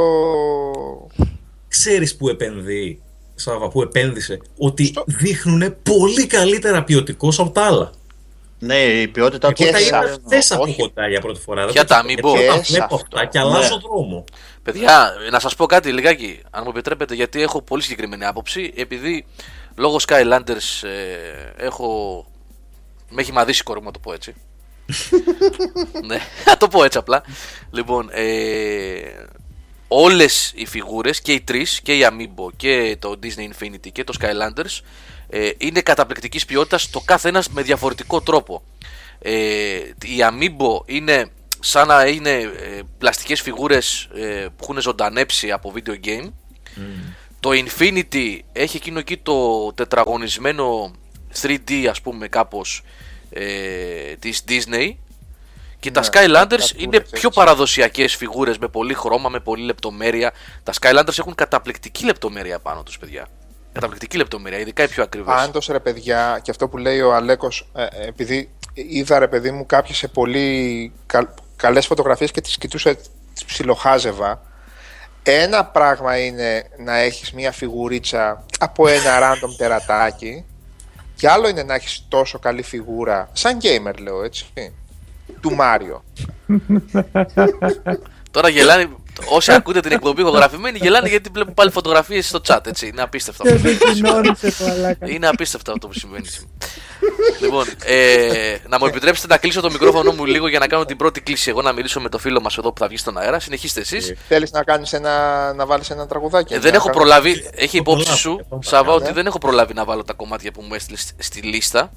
Ξέρεις 1.83 2.17
που 2.17 2.29
επενδύει, 2.29 3.03
Σάβα, 3.35 3.69
που 3.69 3.83
επένδυσε, 3.83 4.41
ότι 4.59 4.95
δείχνουν 5.07 5.77
πολύ 5.83 6.27
καλύτερα 6.27 6.85
ποιοτικό 6.85 7.33
από 7.39 7.51
τα 7.51 7.63
άλλα. 7.63 7.91
Ναι, 8.59 8.77
η 8.79 9.09
ποιότητα 9.09 9.53
Και 9.53 9.63
Εγώ 9.65 9.73
τα 9.73 9.79
σε 9.79 9.85
είδα 9.87 9.99
αυτό, 9.99 10.21
χθες 10.27 10.51
από 10.53 10.63
όχι. 10.63 10.77
κοντά 10.81 11.09
για 11.09 11.21
πρώτη 11.21 11.41
φορά. 11.41 11.67
Ποια 11.67 11.85
τα 11.85 12.03
Γιατί 12.07 12.23
Amiibo? 12.25 12.29
Όταν 12.29 12.59
Και 12.59 12.65
σε 12.65 12.73
βλέπω 12.73 12.95
αυτό. 12.95 13.07
αυτά 13.13 13.25
και 13.27 13.39
αλλάζω 13.39 13.75
Ναι. 13.75 13.81
δρόμο. 13.81 14.25
Παιδιά, 14.63 15.13
να 15.31 15.41
σας 15.41 15.55
πω 15.55 15.67
κάτι 15.67 15.93
λιγάκι, 15.93 16.41
αν 16.51 16.63
μου 16.65 16.71
επιτρέπετε, 16.71 17.15
γιατί 17.15 17.43
έχω 17.43 17.63
πολύ 17.63 17.83
συγκεκριμένη 17.83 18.25
άποψη. 18.25 18.73
Επειδή 18.77 19.27
λόγω 19.77 19.97
Skylanders 20.09 20.89
ε, 20.89 21.65
έχω. 21.65 22.25
Με 23.09 23.21
έχει 23.21 23.33
μαδίσει 23.33 23.61
η 23.61 23.65
κόρη 23.65 23.79
μου, 23.81 23.87
να 23.87 23.93
το 23.93 23.99
πω 23.99 24.13
έτσι. 24.13 24.35
ναι, 26.07 26.19
να 26.49 26.57
το 26.57 26.69
πω 26.69 26.85
έτσι 26.85 26.99
απλά. 26.99 27.23
Λοιπόν, 27.71 28.09
ε, 28.13 28.25
όλες 29.93 30.53
οι 30.55 30.67
φιγούρες 30.67 31.21
και 31.21 31.33
οι 31.33 31.41
τρεις, 31.41 31.81
και 31.81 31.97
η 31.97 32.07
Amiibo 32.11 32.49
και 32.57 32.97
το 32.99 33.19
Disney 33.23 33.51
Infinity 33.51 33.93
και 33.93 34.05
το 34.05 34.15
Skylanders 34.21 34.81
ε, 35.29 35.51
είναι 35.59 35.81
καταπληκτικής 35.81 36.45
ποιότητας 36.45 36.91
το 36.91 37.01
κάθε 37.01 37.29
ένας 37.29 37.49
με 37.49 37.63
διαφορετικό 37.63 38.21
τρόπο. 38.21 38.63
Ε, 39.19 39.33
η 40.05 40.19
Amiibo 40.19 40.83
είναι 40.87 41.31
σαν 41.61 41.87
να 41.87 42.07
είναι 42.07 42.31
ε, 42.31 42.81
πλαστικές 42.99 43.41
φιγούρες 43.41 44.09
ε, 44.15 44.47
που 44.57 44.63
έχουν 44.63 44.81
ζωντανέψει 44.81 45.51
από 45.51 45.73
video 45.77 46.07
game. 46.07 46.31
Το 47.41 47.51
Infinity 47.53 48.39
έχει 48.53 48.77
εκείνο 48.77 48.99
εκεί 48.99 49.17
το 49.17 49.73
τετραγωνισμένο 49.73 50.93
3D 51.43 51.87
ας 51.91 52.01
πούμε 52.01 52.29
κάπως 52.29 52.83
ε, 53.31 54.15
της 54.19 54.45
Disney 54.49 54.91
και 55.81 55.91
τα 55.91 56.01
Ναι, 56.01 56.07
Skylanders 56.07 56.49
κάτι 56.49 56.75
είναι 56.77 56.97
κούρες, 56.97 57.11
πιο 57.11 57.29
έτσι. 57.29 57.29
παραδοσιακές 57.29 58.17
φιγούρες 58.17 58.59
με 58.59 58.69
πολύ 58.69 58.95
χρώμα, 58.95 59.29
με 59.29 59.41
πολύ 59.41 59.65
λεπτομέρεια. 59.65 60.33
Τα 60.63 60.73
Skylanders 60.81 61.19
έχουν 61.19 61.35
καταπληκτική 61.35 62.05
λεπτομέρεια 62.05 62.59
πάνω 62.59 62.83
τους 62.83 62.99
παιδιά. 62.99 63.27
Καταπληκτική 63.73 64.17
λεπτομέρεια, 64.17 64.59
ειδικά 64.59 64.83
οι 64.83 64.89
πιο 64.89 65.03
ακριβές. 65.03 65.35
Πάντως 65.35 65.67
ρε 65.67 65.81
παιδιά, 65.81 66.41
και 66.43 66.51
αυτό 66.51 66.69
που 66.69 66.77
λέει 66.77 67.01
ο 67.01 67.15
Αλέκος, 67.15 67.69
ε, 67.75 67.83
ε, 67.83 68.07
επειδή 68.07 68.51
είδα 68.75 69.19
ρε 69.19 69.29
παιδί 69.29 69.51
μου 69.51 69.67
κάποιες 69.67 69.97
σε 69.97 70.09
πολύ 70.09 70.93
καλ, 71.07 71.27
καλές 71.57 71.87
φωτογραφίες 71.87 72.31
και 72.31 72.41
τις 72.41 72.59
κοιτούσα, 72.59 72.95
τις 73.35 73.45
ψιλοχάζευα. 73.45 74.43
Ένα 75.23 75.65
πράγμα 75.65 76.19
είναι 76.19 76.65
να 76.79 76.97
έχεις 76.97 77.33
μια 77.33 77.53
φιγουρίτσα 77.53 78.45
από 78.59 78.89
ένα 78.89 79.19
random 79.21 79.57
τερατάκι 79.57 80.45
και 81.15 81.29
άλλο 81.29 81.49
είναι 81.49 81.63
να 81.63 81.75
έχεις 81.75 82.05
τόσο 82.09 82.39
καλή 82.39 82.63
φιγούρα, 82.63 83.29
σαν 83.33 83.59
gamer 83.63 83.95
λέω 83.99 84.25
έτσι, 84.25 84.47
του 85.41 85.55
Μάριο. 85.55 86.05
Τώρα 88.31 88.49
γελάνε, 88.49 88.89
όσοι 89.29 89.53
ακούτε 89.53 89.81
την 89.81 89.93
εκπομπή 89.93 90.21
ηχογραφημένη, 90.21 90.79
γελάνε 90.83 91.09
γιατί 91.09 91.31
βλέπουν 91.33 91.55
πάλι 91.55 91.71
φωτογραφίες 91.71 92.29
στο 92.29 92.41
chat, 92.47 92.67
έτσι. 92.67 92.87
Είναι 92.87 93.03
απίστευτο 93.03 93.43
αυτό. 93.49 93.69
Είναι 95.07 95.27
απίστευτο 95.29 95.73
αυτό 95.73 95.87
που 95.87 95.93
συμβαίνει. 95.95 96.27
σήμερα. 96.27 96.51
λοιπόν, 97.41 97.67
ε, 97.85 98.57
να 98.69 98.79
μου 98.79 98.87
επιτρέψετε 98.87 99.27
να 99.33 99.37
κλείσω 99.39 99.61
το 99.61 99.71
μικρόφωνο 99.71 100.13
μου 100.13 100.25
λίγο 100.25 100.49
για 100.49 100.59
να 100.59 100.67
κάνω 100.67 100.85
την 100.85 100.97
πρώτη 100.97 101.21
κλίση. 101.21 101.51
Εγώ 101.51 101.63
να 101.63 101.73
μιλήσω 101.73 102.01
με 102.01 102.09
το 102.09 102.19
φίλο 102.19 102.41
μας 102.41 102.59
εδώ 102.59 102.73
που 102.73 102.81
θα 102.81 102.87
βγει 102.89 102.97
στον 102.97 103.19
αέρα. 103.19 103.41
Συνεχίστε 103.41 103.81
εσείς. 103.81 104.15
Θέλεις 104.29 104.51
να 104.53 104.63
κάνεις 104.65 104.93
ένα, 104.93 105.53
να 105.53 105.67
βάλεις 105.67 105.91
ένα 105.91 106.07
τραγουδάκι; 106.07 106.53
Ε, 106.53 106.57
να 106.57 106.63
δεν 106.63 106.75
έχω 106.75 106.85
κάνεις- 106.85 107.01
προλάβει, 107.01 107.51
έχει 107.55 107.77
υπόψη 107.77 108.03
προλάβω, 108.05 108.21
σου, 108.23 108.37
λοιπόν, 108.37 108.63
Σάβα, 108.63 108.77
παρακαλώ. 108.85 109.05
ότι 109.05 109.15
δεν 109.15 109.27
έχω 109.27 109.39
προλάβει 109.39 109.75
να 109.75 109.85
βάλω 109.85 110.05
τα 110.05 110.13
κομμάτια 110.13 110.53
που 110.53 110.63
μου 110.63 110.75
έστειλες 110.75 111.13
στη 111.19 111.41
λίστα. 111.41 111.91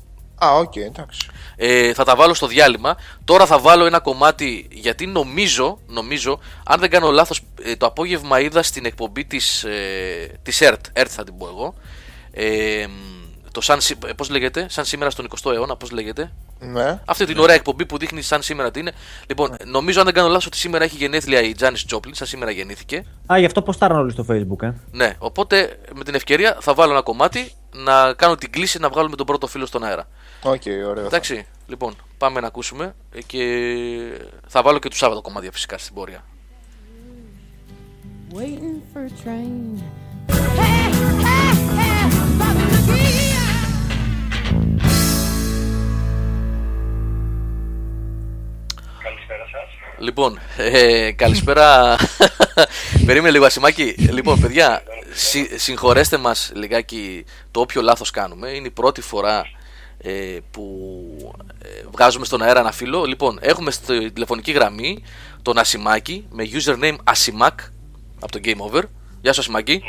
Α, 0.43 0.57
οκ, 0.57 0.75
εντάξει. 0.75 1.27
Ε, 1.55 1.93
θα 1.93 2.03
τα 2.03 2.15
βάλω 2.15 2.33
στο 2.33 2.47
διάλειμμα. 2.47 2.95
Τώρα 3.25 3.45
θα 3.45 3.59
βάλω 3.59 3.85
ένα 3.85 3.99
κομμάτι 3.99 4.67
γιατί 4.71 5.05
νομίζω, 5.07 5.79
νομίζω 5.87 6.39
αν 6.65 6.79
δεν 6.79 6.89
κάνω 6.89 7.11
λάθος, 7.11 7.41
ε, 7.63 7.75
το 7.75 7.85
απόγευμα 7.85 8.39
είδα 8.39 8.63
στην 8.63 8.85
εκπομπή 8.85 9.25
της, 9.25 9.63
ε, 9.63 10.39
της 10.43 10.61
ΕΡΤ, 10.61 10.85
ΕΡΤ 10.93 11.11
θα 11.13 11.23
την 11.23 11.37
πω 11.37 11.47
εγώ. 11.47 11.73
Ε, 12.31 12.85
το 13.51 13.61
σαν, 13.61 13.81
σή- 13.81 14.05
ε, 14.07 14.13
πώς 14.13 14.29
λέγεται, 14.29 14.65
σαν 14.69 14.85
σήμερα 14.85 15.11
στον 15.11 15.25
20ο 15.25 15.51
αιώνα, 15.53 15.75
πώς 15.75 15.91
λέγεται. 15.91 16.31
Ναι. 16.59 16.99
Αυτή 17.05 17.25
την 17.25 17.39
ωραία 17.39 17.55
εκπομπή 17.55 17.85
που 17.85 17.97
δείχνει 17.97 18.21
σαν 18.21 18.41
σήμερα 18.41 18.71
τι 18.71 18.79
είναι. 18.79 18.91
Λοιπόν, 19.27 19.55
νομίζω 19.65 19.99
αν 19.99 20.05
δεν 20.05 20.13
κάνω 20.13 20.27
λάθος 20.27 20.45
ότι 20.45 20.57
σήμερα 20.57 20.83
έχει 20.83 20.95
γενέθλια 20.95 21.41
η 21.41 21.51
Τζάνις 21.51 21.85
Τζόπλιν, 21.85 22.15
σαν 22.15 22.27
σήμερα 22.27 22.51
γεννήθηκε. 22.51 23.05
Α, 23.33 23.37
γι' 23.37 23.45
αυτό 23.45 23.61
ποστάρουν 23.61 23.97
όλοι 23.97 24.11
στο 24.11 24.25
facebook, 24.29 24.61
ε. 24.67 24.71
Ναι, 24.91 25.13
οπότε 25.17 25.79
με 25.95 26.03
την 26.03 26.15
ευκαιρία 26.15 26.57
θα 26.61 26.73
βάλω 26.73 26.91
ένα 26.91 27.01
κομμάτι 27.01 27.51
να 27.75 28.13
κάνω 28.13 28.35
την 28.35 28.51
κλήση 28.51 28.79
να 28.79 28.89
βγάλουμε 28.89 29.15
τον 29.15 29.25
πρώτο 29.25 29.47
φίλο 29.47 29.65
στον 29.65 29.83
αέρα. 29.83 30.07
Οκ, 30.43 30.61
ωραίο. 30.89 31.05
Εντάξει, 31.05 31.45
λοιπόν, 31.67 31.95
πάμε 32.17 32.39
να 32.39 32.47
ακούσουμε 32.47 32.95
ε, 33.11 33.21
και 33.21 33.41
θα 34.47 34.61
βάλω 34.61 34.79
και 34.79 34.89
του 34.89 34.97
Σάββα 34.97 35.14
τα 35.14 35.21
κομμάτια 35.21 35.51
φυσικά 35.51 35.77
στην 35.77 35.95
πορεία. 35.95 36.23
waiting 38.35 38.77
for 38.93 39.03
a 39.09 39.11
train. 39.23 39.77
Hey, 40.57 40.89
hey, 41.27 41.53
hey, 41.79 42.03
Bobby 42.39 42.65
McGee. 42.71 43.23
Λοιπόν, 49.99 50.39
ε, 50.57 51.11
καλησπέρα. 51.11 51.95
Περίμενε 53.05 53.31
λίγο, 53.31 53.45
Ασημάκη. 53.45 53.83
Λοιπόν, 53.97 54.39
παιδιά, 54.39 54.83
συ- 55.13 55.57
συγχωρέστε 55.59 56.17
μας 56.17 56.51
λιγάκι 56.55 57.25
το 57.51 57.59
όποιο 57.59 57.81
λάθος 57.81 58.11
κάνουμε. 58.11 58.49
Είναι 58.49 58.67
η 58.67 58.71
πρώτη 58.71 59.01
φορά 59.01 59.45
ε, 59.97 60.37
που 60.51 61.35
ε, 61.63 61.67
βγάζουμε 61.91 62.25
στον 62.25 62.41
αέρα 62.41 62.59
ένα 62.59 62.71
φίλο. 62.71 63.03
Λοιπόν, 63.05 63.37
έχουμε 63.41 63.71
στη 63.71 64.11
τηλεφωνική 64.11 64.51
γραμμή 64.51 65.03
τον 65.41 65.57
Ασημάκη 65.57 66.25
με 66.29 66.49
username 66.51 66.95
Asimak 67.13 67.55
από 68.19 68.31
το 68.31 68.39
Game 68.43 68.57
Over. 68.57 68.81
Γεια 69.21 69.33
σου, 69.33 69.39
Ασημάκη. 69.39 69.81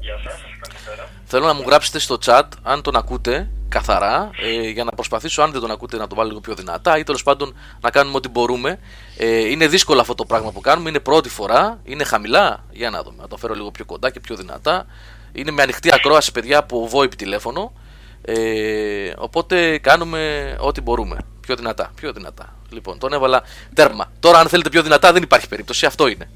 Γεια 0.00 0.18
σας, 0.24 0.40
καλησπέρα. 0.60 1.08
Θέλω 1.24 1.46
να 1.46 1.52
μου 1.52 1.62
γράψετε 1.66 1.98
στο 1.98 2.18
chat 2.24 2.48
αν 2.62 2.82
τον 2.82 2.96
ακούτε 2.96 3.50
καθαρά 3.68 4.30
ε, 4.42 4.68
για 4.68 4.84
να 4.84 4.90
προσπαθήσω 4.90 5.42
αν 5.42 5.50
δεν 5.52 5.60
τον 5.60 5.70
ακούτε 5.70 5.96
να 5.96 6.06
το 6.06 6.14
βάλω 6.14 6.28
λίγο 6.28 6.40
πιο 6.40 6.54
δυνατά 6.54 6.98
ή 6.98 7.02
τέλος 7.02 7.22
πάντων 7.22 7.56
να 7.80 7.90
κάνουμε 7.90 8.16
ό,τι 8.16 8.28
μπορούμε. 8.28 8.78
Ε, 9.16 9.50
είναι 9.50 9.66
δύσκολο 9.66 10.00
αυτό 10.00 10.14
το 10.14 10.24
πράγμα 10.24 10.50
που 10.52 10.60
κάνουμε, 10.60 10.88
είναι 10.88 11.00
πρώτη 11.00 11.28
φορά, 11.28 11.80
είναι 11.84 12.04
χαμηλά. 12.04 12.64
Για 12.70 12.90
να 12.90 13.02
δούμε, 13.02 13.22
να 13.22 13.28
το 13.28 13.36
φέρω 13.36 13.54
λίγο 13.54 13.70
πιο 13.70 13.84
κοντά 13.84 14.10
και 14.10 14.20
πιο 14.20 14.36
δυνατά. 14.36 14.86
Είναι 15.32 15.50
με 15.50 15.62
ανοιχτή 15.62 15.94
ακρόαση, 15.94 16.32
παιδιά, 16.32 16.58
από 16.58 16.90
VoIP 16.92 17.14
τηλέφωνο. 17.14 17.72
Ε, 18.28 19.12
οπότε 19.16 19.78
κάνουμε 19.78 20.54
ό,τι 20.60 20.80
μπορούμε. 20.80 21.16
Πιο 21.40 21.56
δυνατά, 21.56 21.92
πιο 21.94 22.12
δυνατά. 22.12 22.56
Λοιπόν, 22.70 22.98
τον 22.98 23.12
έβαλα 23.12 23.42
τέρμα. 23.74 24.12
Τώρα, 24.20 24.38
αν 24.38 24.48
θέλετε 24.48 24.68
πιο 24.68 24.82
δυνατά, 24.82 25.12
δεν 25.12 25.22
υπάρχει 25.22 25.48
περίπτωση. 25.48 25.86
Αυτό 25.86 26.06
είναι. 26.06 26.30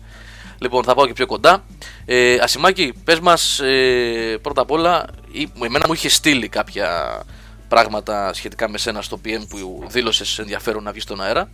Λοιπόν, 0.58 0.84
θα 0.84 0.94
πάω 0.94 1.06
και 1.06 1.12
πιο 1.12 1.26
κοντά. 1.26 1.64
Ε, 2.04 2.36
Ασημάκη, 2.40 2.94
πες 3.04 3.20
μας 3.20 3.60
ε, 3.60 4.38
πρώτα 4.42 4.60
απ' 4.60 4.70
όλα, 4.70 5.06
ή, 5.32 5.48
εμένα 5.64 5.84
μου 5.86 5.92
είχε 5.92 6.08
στείλει 6.08 6.48
κάποια 6.48 7.20
πράγματα 7.68 8.32
σχετικά 8.32 8.68
με 8.68 8.78
σένα 8.78 9.02
στο 9.02 9.20
PM 9.24 9.42
που 9.48 9.86
δήλωσες 9.88 10.38
ενδιαφέρον 10.38 10.82
να 10.82 10.90
βγεις 10.90 11.02
στον 11.02 11.22
αέρα. 11.22 11.50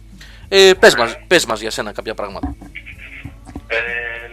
Ε, 0.49 0.73
πες, 0.79 0.95
μας, 0.95 1.19
πες 1.27 1.47
μας 1.47 1.61
για 1.61 1.71
σένα 1.71 1.93
κάποια 1.93 2.15
πράγματα. 2.15 2.57
Ε, 3.67 3.77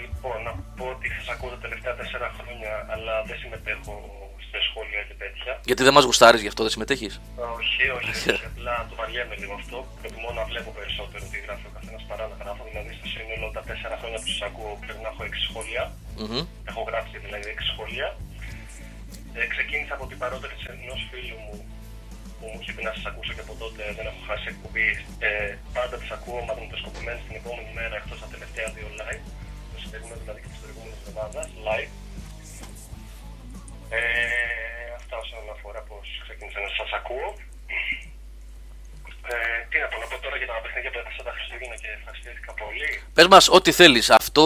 λοιπόν, 0.01 0.43
να 0.43 0.51
πω 0.77 0.85
ότι 0.95 1.07
θα 1.25 1.33
ακούω 1.33 1.49
τα 1.49 1.57
τελευταία 1.57 1.95
τέσσερα 1.95 2.31
χρόνια, 2.37 2.71
αλλά 2.93 3.13
δεν 3.27 3.37
συμμετέχω 3.41 3.93
σε 4.49 4.57
σχόλια 4.67 5.01
και 5.07 5.15
τέτοια. 5.23 5.52
Γιατί 5.69 5.81
δεν 5.87 5.93
μας 5.97 6.05
γουστάρεις, 6.07 6.41
γι' 6.45 6.51
αυτό 6.51 6.61
δεν 6.65 6.71
συμμετέχεις; 6.75 7.13
Όχι, 7.59 7.83
όχι, 7.97 8.11
όχι. 8.33 8.45
Απλά 8.51 8.75
το 8.89 8.95
βαριέμαι 8.99 9.35
λίγο 9.41 9.53
αυτό. 9.61 9.77
Προτιμώ 10.01 10.29
να 10.39 10.43
βλέπω 10.49 10.69
περισσότερο 10.79 11.23
τι 11.31 11.37
γράφει 11.45 11.65
ο 11.71 11.73
καθένας 11.77 12.03
παρά 12.09 12.25
να 12.31 12.35
γράφω. 12.41 12.63
Δηλαδή, 12.69 12.91
στο 12.99 13.07
σύνολο 13.13 13.45
τα 13.57 13.61
τέσσερα 13.69 13.95
χρόνια 14.01 14.19
που 14.21 14.29
σας 14.33 14.41
ακούω 14.49 14.71
πρέπει 14.83 15.01
να 15.05 15.09
έχω 15.13 15.21
έξι 15.29 15.41
σχόλια. 15.47 15.83
Έχω 16.69 16.81
γράψει 16.89 17.15
δηλαδή 17.25 17.47
έξι 17.53 17.67
σχόλια. 17.73 18.07
Ε, 19.37 19.41
ξεκίνησα 19.53 19.93
από 19.97 20.05
την 20.09 20.17
παρότριση 20.23 20.65
ενός 20.73 21.01
φίλου 21.09 21.37
μου 21.45 21.55
που 22.37 22.45
μου 22.51 22.57
είχε 22.61 22.71
πει 22.75 22.81
να 22.89 22.93
σας 22.95 23.05
ακούσω 23.09 23.31
και 23.35 23.43
από 23.45 23.53
τότε 23.61 23.81
δεν 23.97 24.05
έχω 24.09 24.21
χάσει 24.29 24.45
εκπομπή. 24.53 24.87
Ε, 25.27 25.29
πάντα 25.75 25.95
τις 26.01 26.11
ακούω 26.17 26.39
μαγνητοσκοπημένες 26.49 27.21
την 27.27 27.35
επόμενη 27.41 27.71
μέρα 27.79 27.95
εκτός 28.01 28.17
τα 28.23 28.27
τελευταία 28.33 28.67
δύο 28.75 28.87
live. 28.99 29.23
Το 29.71 29.77
σημερινό 29.83 30.15
δηλαδή 30.23 30.39
και 30.43 30.49
τη 30.53 30.57
προηγούμενη 30.63 30.95
εβδομάδα 30.99 31.41
live. 31.67 31.91
Ε, 33.97 34.01
αυτά 35.13 35.35
όσον 35.37 35.55
αφορά 35.55 35.81
πώς 35.89 36.05
ξεκίνησα 36.23 36.59
να 36.59 36.69
σας 36.77 36.91
ακούω. 36.99 37.27
Ε, 39.33 39.35
τι 39.69 39.77
να 39.79 39.87
πω, 39.91 39.97
να 40.03 40.07
πω 40.11 40.17
τώρα 40.25 40.37
για 40.41 40.47
τα 40.47 40.55
παιχνίδια 40.63 40.91
που 40.91 40.99
έπαιξα 41.01 41.23
τα 41.27 41.31
Χριστούγεννα 41.35 41.75
και 41.83 41.89
ευχαριστήθηκα 41.99 42.51
πολύ. 42.63 42.89
Πες 43.13 43.27
μας, 43.27 43.45
ό,τι 43.57 43.71
θέλεις. 43.71 44.09
Αυτό, 44.09 44.43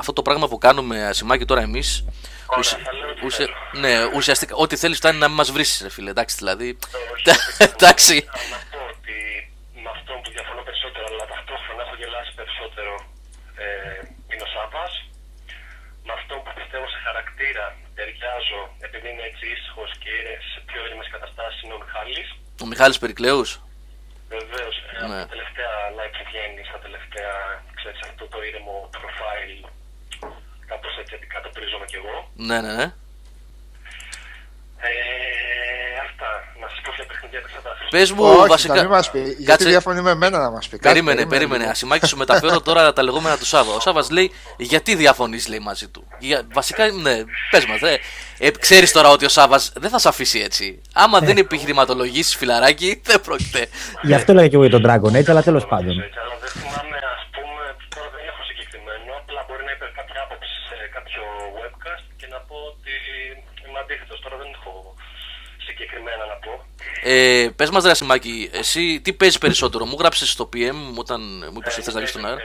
αυτό 0.00 0.12
το 0.12 0.22
πράγμα 0.22 0.46
που 0.48 0.58
κάνουμε 0.58 0.96
ασημάκι 1.06 1.44
τώρα 1.44 1.62
εμείς. 1.68 1.88
Ωραία, 2.46 2.84
θα 2.86 2.92
λέω 2.98 3.14
τι 3.14 3.30
θέλω. 3.30 3.54
ναι, 3.82 3.92
ουσιαστικά 4.18 4.54
ό,τι 4.64 4.76
θέλεις 4.76 4.98
φτάνει 5.00 5.18
να 5.18 5.28
μην 5.28 5.36
μας 5.36 5.50
βρεις, 5.50 5.86
φίλε. 5.94 6.10
Εντάξει, 6.10 6.36
δηλαδή. 6.36 6.68
Όχι, 7.12 7.24
Εντάξει. 7.74 8.14
Να 8.54 8.58
πω 8.72 8.80
ότι 8.94 9.16
με 9.82 9.90
αυτό 9.96 10.12
που 10.22 10.28
διαφωνώ 10.36 10.62
περισσότερο, 10.68 11.04
αλλά 11.10 11.24
ταυτόχρονα 11.32 11.80
έχω 11.86 11.94
γελάσει 12.00 12.32
περισσότερο, 12.40 12.92
ε, 13.64 13.66
είναι 14.30 14.44
ο 14.48 14.50
Σάββας. 14.54 14.92
Με 16.06 16.12
αυτό 16.18 16.34
που 16.42 16.50
πιστεύω 16.58 16.86
σε 16.94 16.98
χαρακτήρα 17.06 17.64
ταιριάζω, 17.96 18.60
επειδή 18.86 19.06
είναι 19.12 19.24
έτσι 19.30 19.44
ήσυχος 19.54 19.90
και 20.02 20.10
είναι 20.18 20.34
σε 20.52 20.58
πιο 20.68 20.78
ήρεμες 20.86 21.08
καταστάσεις, 21.14 21.60
είναι 21.62 21.76
ο 21.78 21.80
Μιχάλης. 21.84 22.28
Ο 22.64 22.66
Μιχάλης 22.70 22.98
Περικλέους; 23.02 23.50
Βεβαίως, 24.36 24.74
Ναι. 25.10 25.20
από 25.20 25.24
τα 25.24 25.32
τελευταία 25.34 25.74
live 25.98 26.14
που 26.18 26.24
βγαίνει, 26.30 26.62
στα 26.70 26.78
τελευταία, 26.86 27.32
ξέρεις, 27.78 28.00
αυτό 28.10 28.24
το 28.32 28.38
ήρεμο 28.48 28.76
profile, 28.96 29.58
κάπως 30.70 30.92
έτσι 31.00 31.12
αντικατοπτρίζομαι 31.18 31.86
κι 31.90 31.98
εγώ. 32.02 32.16
Ναι, 32.48 32.58
ναι, 32.64 32.72
ναι. 32.80 32.86
Ε, 34.88 34.92
αυτά, 36.16 36.28
να 36.60 36.66
σας 36.68 36.80
πω 36.84 36.90
ποια 36.96 37.04
παιχνίδια 37.06 37.38
έπαιξα 37.38 37.60
τα 37.62 37.70
Πες 37.90 38.12
μου, 38.12 38.24
Όχι, 38.24 38.48
βασικά. 38.48 38.74
να 38.74 38.80
μην 38.80 38.90
μας 38.90 39.10
πει. 39.10 39.18
Γιατί 39.20 39.44
Κάτσε- 39.44 39.68
διαφωνεί 39.68 40.00
με 40.00 40.10
εμένα 40.10 40.38
να 40.38 40.50
μας 40.50 40.68
πει. 40.68 40.76
Κάτσε, 40.78 40.88
Περίμενε, 40.88 41.26
περίμενε. 41.26 41.64
Ασημάκι 41.64 42.06
σου 42.06 42.16
μεταφέρω 42.16 42.60
τώρα 42.60 42.92
τα 42.92 43.02
λεγόμενα 43.02 43.36
του 43.38 43.44
Σάβα. 43.46 43.72
Ο 43.74 43.80
Σάβας 43.80 44.10
λέει 44.10 44.32
γιατί 44.58 44.94
διαφωνείς, 44.94 45.48
λέει 45.48 45.58
μαζί 45.58 45.88
του. 45.88 46.02
Για, 46.18 46.42
βασικά, 46.52 46.82
ναι, 46.92 47.16
πες 47.50 47.66
μας. 47.66 47.80
Ε, 47.82 47.98
ε, 48.38 48.50
Ξέρεις 48.50 48.92
τώρα 48.92 49.08
ότι 49.10 49.24
ο 49.24 49.28
Σάβας 49.28 49.72
δεν 49.76 49.90
θα 49.90 49.98
σε 49.98 50.08
αφήσει 50.08 50.38
έτσι. 50.40 50.80
Άμα 50.94 51.18
δεν 51.20 51.36
επιχειρηματολογήσει, 51.36 52.36
φιλαράκι, 52.36 53.00
δεν 53.04 53.20
πρόκειται. 53.20 53.66
Γι' 54.02 54.14
αυτό 54.14 54.32
έλεγα 54.32 54.48
και 54.48 54.54
εγώ 54.58 54.64
για 54.66 54.74
τον 54.80 54.84
Dragon 54.86 55.12
Age, 55.18 55.28
αλλά 55.32 55.42
τέλος 55.42 55.66
πάντων. 55.66 55.94
Έτσι, 56.00 56.18
αλλά 56.24 56.34
δεν 56.42 56.50
θυμάμαι, 56.60 56.98
ας 57.16 57.22
πούμε, 57.36 57.62
τώρα 57.94 58.08
δεν 58.14 58.22
έχω 58.30 58.42
συγκεκριμένο, 58.50 59.10
απλά 59.22 59.40
μπορεί 59.48 59.62
να 59.68 59.72
είπε 59.76 59.86
κάποια 60.00 60.18
άποψη 60.26 60.52
σε 60.68 60.76
κάποιο 60.96 61.22
webcast 61.60 62.04
και 62.20 62.26
να 62.34 62.38
πω 62.48 62.56
ότι 62.72 62.92
είμαι 63.64 63.78
αντίθετος, 63.84 64.18
τώρα 64.24 64.36
δεν 64.42 64.48
έχω 64.58 64.72
συγκεκριμένα 65.66 66.22
να 66.36 66.46
πω. 66.46 66.64
Ε, 67.02 67.48
πε 67.56 67.64
μα, 67.72 67.80
Δρασιμάκη, 67.80 68.50
εσύ 68.52 69.00
τι 69.04 69.12
παίζει 69.12 69.38
περισσότερο. 69.38 69.84
Μου 69.90 69.96
γράψε 70.00 70.26
στο 70.26 70.48
PM 70.52 70.78
όταν 71.02 71.20
μου 71.52 71.58
είπε 71.60 71.70
ότι 71.72 71.82
θε 71.86 71.92
να 71.92 72.00
βγει 72.00 72.08
στον 72.12 72.26
αέρα 72.26 72.38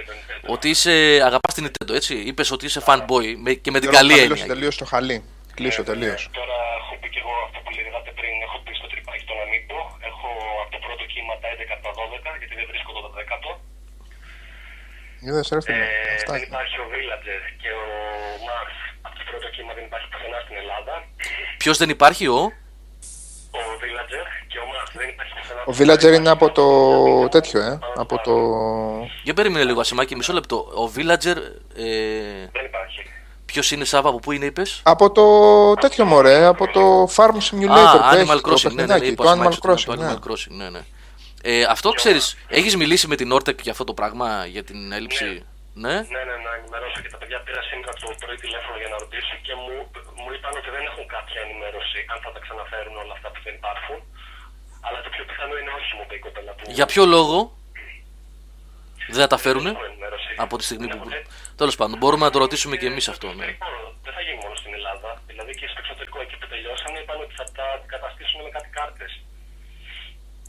ότι 0.54 0.68
είσαι 0.70 0.92
αγαπά 1.30 1.50
την 1.56 1.64
Nintendo, 1.68 1.94
έτσι. 2.00 2.14
Είπε 2.30 2.44
ότι 2.56 2.66
είσαι 2.66 2.82
fanboy 2.88 3.28
με, 3.46 3.52
και 3.64 3.72
με 3.76 3.80
την 3.84 3.90
καλή 3.98 4.14
Χαμήλωσε 4.14 4.42
έννοια. 4.42 4.54
τελείως 4.56 4.76
το 4.82 4.86
χαλί. 4.92 5.18
Κλείσω 5.58 5.82
Ε, 5.82 5.86
τελείως. 5.92 6.22
Τώρα 6.40 6.58
έχω 6.80 6.94
πει 7.02 7.08
και 7.14 7.20
εγώ 7.24 7.34
αυτό 7.48 7.60
που 7.66 7.72
λέγατε 7.78 8.10
πριν, 8.20 8.34
έχω 8.48 8.58
πει 8.66 8.72
στο 8.80 8.88
τρυπάκι 8.92 9.24
τον 9.30 9.38
Αμίπο, 9.46 9.78
έχω 10.10 10.28
από 10.64 10.72
το 10.76 10.80
πρώτο 10.86 11.04
κύμα 11.14 11.34
τα 11.42 11.48
11 11.56 11.76
από 11.78 11.84
τα 11.88 11.92
12, 12.00 12.40
γιατί 12.42 12.54
δεν 12.60 12.66
βρίσκω 12.72 12.90
το 12.98 13.02
10ο. 13.20 13.52
Είδες 15.26 15.48
ρε 15.56 15.62
φίλε. 15.66 15.86
Ε, 15.86 16.14
Αυτά 16.20 16.32
δεν 16.34 16.42
είναι. 16.42 16.50
υπάρχει 16.52 16.76
ο 16.84 16.86
Villager 16.94 17.42
και 17.62 17.70
ο 17.82 17.84
Mars 18.48 18.76
από 19.08 19.16
το 19.20 19.24
πρώτο 19.30 19.48
κύμα 19.56 19.72
δεν 19.78 19.84
υπάρχει 19.90 20.08
πουθενά 20.12 20.40
στην 20.46 20.56
Ελλάδα. 20.64 20.94
Ποιο 21.62 21.72
δεν 21.82 21.90
υπάρχει, 21.98 22.26
ο. 22.38 22.42
Ο 23.52 23.58
Villager 23.82 24.26
και 24.48 24.58
ο 24.58 24.64
Mars 24.72 24.92
δεν 24.94 25.08
υπάρχει 25.10 25.34
πουθενά. 25.40 25.62
Ο 25.66 25.74
Villager 25.78 26.18
είναι 26.18 26.30
από 26.30 26.52
το 26.52 27.30
τέτοιο, 27.30 27.62
ε. 27.62 27.80
Από 27.96 28.22
το... 28.24 28.34
Για 29.24 29.34
περίμενε 29.34 29.66
λίγο, 29.66 29.80
Ασημάκη, 29.80 30.16
μισό 30.16 30.34
λεπτό. 30.34 30.56
Ο 30.56 30.92
Villager. 30.96 31.36
Ε, 31.76 32.50
Δεν 32.52 32.66
υπάρχει. 32.66 33.06
Ποιος 33.46 33.72
είναι, 33.72 33.86
Σάβα, 33.86 34.10
από 34.10 34.20
πού 34.20 34.32
είναι, 34.32 34.46
είπες; 34.46 34.80
Από 34.84 35.12
το 35.12 35.74
τέτοιο 35.74 36.06
μωρέ, 36.06 36.46
από 36.46 36.68
το 36.68 37.10
Farm 37.16 37.30
Simulator 37.30 37.70
Α, 37.70 37.98
που 37.98 38.16
Animal 38.16 38.18
έχει 38.18 38.42
το 38.42 38.52
Crossing, 38.52 38.74
ναι, 38.74 38.84
ναι, 38.86 38.94
ναι, 38.94 39.00
παιχνιδάκι, 39.00 39.08
είπε 39.08 39.22
ο 39.22 39.26
το 39.26 39.30
Ασημάκης 39.32 39.60
Animal 39.64 39.70
ότι 39.70 39.84
είναι 39.92 39.96
Crossing, 39.96 39.98
το 39.98 40.04
ναι. 40.04 40.14
Animal 40.14 40.32
Crossing, 40.32 40.56
ναι, 40.58 40.70
ναι. 40.70 40.80
Ε, 41.44 41.64
αυτό 41.64 41.90
ξέρεις, 41.90 42.38
έχεις 42.48 42.76
μιλήσει 42.76 43.08
με 43.08 43.16
την 43.16 43.32
Όρτεκ 43.32 43.62
για 43.62 43.72
αυτό 43.72 43.84
το 43.84 43.94
πράγμα, 43.94 44.46
για 44.46 44.64
την 44.64 44.92
έλλειψη; 44.92 45.46
Ναι. 45.84 45.96
Ναι, 46.16 46.22
ναι, 46.30 46.36
να 46.46 46.52
ενημερώσω 46.60 46.98
και 47.04 47.12
τα 47.14 47.18
παιδιά 47.22 47.40
πήρα 47.46 47.62
σήμερα 47.70 47.92
το 48.02 48.08
πρωί 48.24 48.38
τηλέφωνο 48.46 48.76
για 48.84 48.90
να 48.94 48.98
ρωτήσω 49.04 49.36
και 49.46 49.54
μου, 49.62 49.74
μου 50.22 50.30
είπαν 50.36 50.54
ότι 50.60 50.70
δεν 50.76 50.84
έχουν 50.90 51.04
κάποια 51.16 51.40
ενημέρωση 51.46 52.00
αν 52.12 52.18
θα 52.24 52.30
τα 52.36 52.40
ξαναφέρουν 52.46 52.96
όλα 53.04 53.14
αυτά 53.18 53.28
που 53.34 53.40
δεν 53.46 53.54
υπάρχουν. 53.62 54.00
Αλλά 54.86 54.98
το 55.06 55.10
πιο 55.16 55.24
πιθανό 55.30 55.56
είναι 55.62 55.72
όχι, 55.80 55.90
μου 55.98 56.04
είπε 56.06 56.16
η 56.22 56.24
κοπέλα 56.28 56.52
που. 56.58 56.64
Για 56.80 56.86
ποιο 56.92 57.04
λόγο 57.16 57.38
δεν 59.14 59.22
θα 59.24 59.30
τα 59.34 59.38
φέρουνε 59.46 59.70
Δεν 59.72 59.78
έχω 59.80 59.86
ενημέρωση. 59.92 60.32
από 60.46 60.54
τη 60.60 60.64
στιγμή 60.70 60.88
Ναι, 60.88 60.96
που. 60.96 61.04
ποτέ. 61.04 61.20
Τέλος 61.62 61.76
πάντων, 61.80 61.96
μπορούμε 62.02 62.24
να 62.28 62.32
το 62.36 62.40
ρωτήσουμε 62.46 62.76
και 62.82 62.88
εμείς 62.92 63.06
αυτό. 63.14 63.28
Ναι. 63.40 63.46
Λοιπόν, 63.52 63.74
δεν 64.06 64.14
θα 64.18 64.22
γίνει 64.26 64.40
μόνο 64.46 64.56
στην 64.62 64.74
Ελλάδα. 64.80 65.10
Δηλαδή 65.30 65.52
και 65.60 65.68
στο 65.72 65.80
εξωτερικό 65.84 66.18
εκεί 66.26 66.36
που 66.40 66.48
τελειώσανε 66.54 66.98
είπαν 67.02 67.20
ότι 67.26 67.34
θα 67.40 67.46
τα 67.58 67.66
αντικαταστήσουν 67.78 68.38
με 68.46 68.50
κάτι 68.56 68.70
κάρτες. 68.78 69.12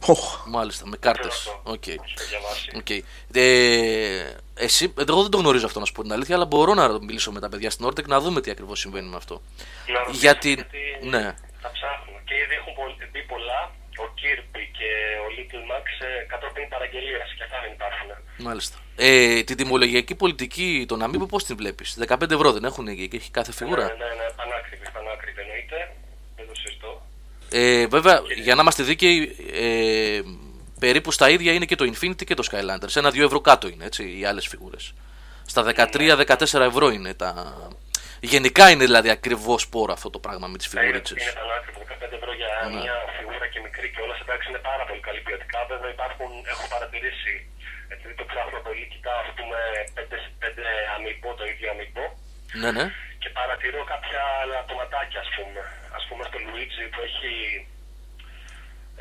Οχ, 0.06 0.44
Μάλιστα, 0.46 0.86
με 0.86 0.96
κάρτες. 0.96 1.48
Οκ. 1.62 1.84
Το 1.84 2.24
διαβάσει. 2.30 2.70
Οκ. 2.76 2.90
Ε, 3.32 4.34
εσύ, 4.54 4.94
εγώ 5.08 5.22
δεν 5.22 5.30
το 5.30 5.38
γνωρίζω 5.38 5.66
αυτό 5.66 5.78
να 5.80 5.84
σου 5.84 5.92
πω 5.92 6.02
την 6.02 6.12
αλήθεια, 6.12 6.34
αλλά 6.34 6.44
μπορώ 6.44 6.74
να 6.74 6.98
μιλήσω 7.02 7.32
με 7.32 7.40
τα 7.40 7.48
παιδιά 7.48 7.70
στη 7.70 7.84
Nortec 7.84 8.06
να 8.06 8.20
δούμε 8.20 8.40
τι 8.40 8.50
ακριβώς 8.50 8.78
συμβαίνει 8.80 9.08
με 9.08 9.16
αυτό. 9.16 9.42
Να 9.92 9.98
ρωτήσω, 9.98 10.18
Γιατί. 10.20 10.66
Ναι. 11.02 11.22
Θα 11.62 11.70
ψάχνω. 11.72 12.12
Και 12.24 12.34
ήδη 12.34 12.54
έχουν 12.54 12.74
πολλ- 12.74 13.10
μπει 13.12 13.22
πολλά. 13.22 13.70
Ο 14.04 14.04
Kirby 14.20 14.62
και 14.78 14.88
ο 15.24 15.26
Little 15.36 15.64
Mac 15.72 15.84
ε, 16.06 16.24
κατόπιν 16.28 16.68
παραγγελίας 16.68 17.34
και 17.36 17.42
αυτά 17.44 17.56
δεν 17.64 17.72
υπάρχουν. 17.72 18.08
Μάλιστα. 18.38 18.76
Ε, 18.96 19.42
την 19.42 19.56
τιμολογιακή 19.56 20.14
πολιτική 20.14 20.84
των 20.88 20.98
Amiibo 21.04 21.28
πώς 21.28 21.44
την 21.44 21.56
βλέπεις; 21.56 21.96
15 22.08 22.30
ευρώ 22.30 22.52
δεν 22.52 22.64
έχουν 22.64 22.86
και 22.96 23.16
έχει 23.16 23.30
κάθε 23.30 23.52
φιγούρα; 23.52 23.82
Ναι, 23.84 23.92
ναι, 23.92 24.04
ναι, 24.04 24.26
πανάκριβη, 24.36 24.86
πανάκριβη 24.92 25.40
εννοείται. 25.40 25.92
Δεν 26.36 26.46
το 26.48 26.54
συζητώ. 26.54 27.01
Ε, 27.52 27.86
βέβαια, 27.86 28.20
για 28.42 28.54
να 28.54 28.62
είμαστε 28.62 28.82
δίκαιοι, 28.82 29.36
ε, 29.52 30.20
περίπου 30.80 31.10
στα 31.10 31.28
ίδια 31.30 31.52
είναι 31.52 31.64
και 31.64 31.76
το 31.76 31.84
Infinity 31.92 32.24
και 32.24 32.34
το 32.34 32.44
Skylanders. 32.50 32.96
Ένα-δύο 32.96 33.24
ευρώ 33.24 33.40
κάτω 33.40 33.68
είναι 33.68 33.84
έτσι, 33.84 34.02
οι 34.18 34.24
άλλες 34.24 34.46
φιγούρες. 34.46 34.92
Στα 35.46 35.62
13-14 35.62 36.60
ευρώ 36.70 36.88
είναι 36.96 37.14
τα. 37.14 37.30
Γενικά 38.20 38.64
είναι 38.70 38.84
δηλαδή 38.88 39.10
ακριβώς 39.18 39.60
πόρο 39.68 39.92
αυτό 39.92 40.08
το 40.14 40.18
πράγμα 40.24 40.46
με 40.52 40.56
τις 40.58 40.66
Είναι, 40.66 40.80
φιγουρίτσε. 40.80 41.14
είναι 41.22 41.32
πανάκριβο. 41.40 41.80
15 41.92 42.16
ευρώ 42.18 42.32
για 42.40 42.50
Ναι. 42.64 42.80
μια 42.82 42.96
φιγούρα 43.16 43.46
και 43.52 43.60
μικρή 43.66 43.88
και 43.94 44.00
όλα 44.04 44.14
εντάξει 44.24 44.46
είναι 44.50 44.62
πάρα 44.70 44.84
πολύ 44.88 45.00
καλή 45.08 45.20
ποιοτικά. 45.26 45.58
Βέβαια 45.72 45.90
υπάρχουν, 45.96 46.30
έχω 46.52 46.64
παρατηρήσει, 46.74 47.32
επειδή 47.94 48.12
το 48.20 48.24
ψάχνω 48.30 48.58
πολύ, 48.66 48.84
κοιτάω 48.92 49.18
ας 49.26 49.30
πούμε 49.38 49.58
5, 50.42 50.66
αμυμπό, 50.96 51.30
το 51.40 51.44
ίδιο 51.52 51.66
αμυμπό 51.74 52.04
Ναι, 52.62 52.70
ναι. 52.78 52.84
και 53.22 53.28
παρατηρώ 53.38 53.80
κάποια 53.92 54.22
λατωματάκια 54.52 55.20
ας 55.26 55.30
πούμε. 55.36 55.60
Ας 56.12 56.18
πούμε 56.18 56.30
στο 56.32 56.40
Luigi 56.48 56.84
που 56.92 57.00
έχει, 57.08 57.32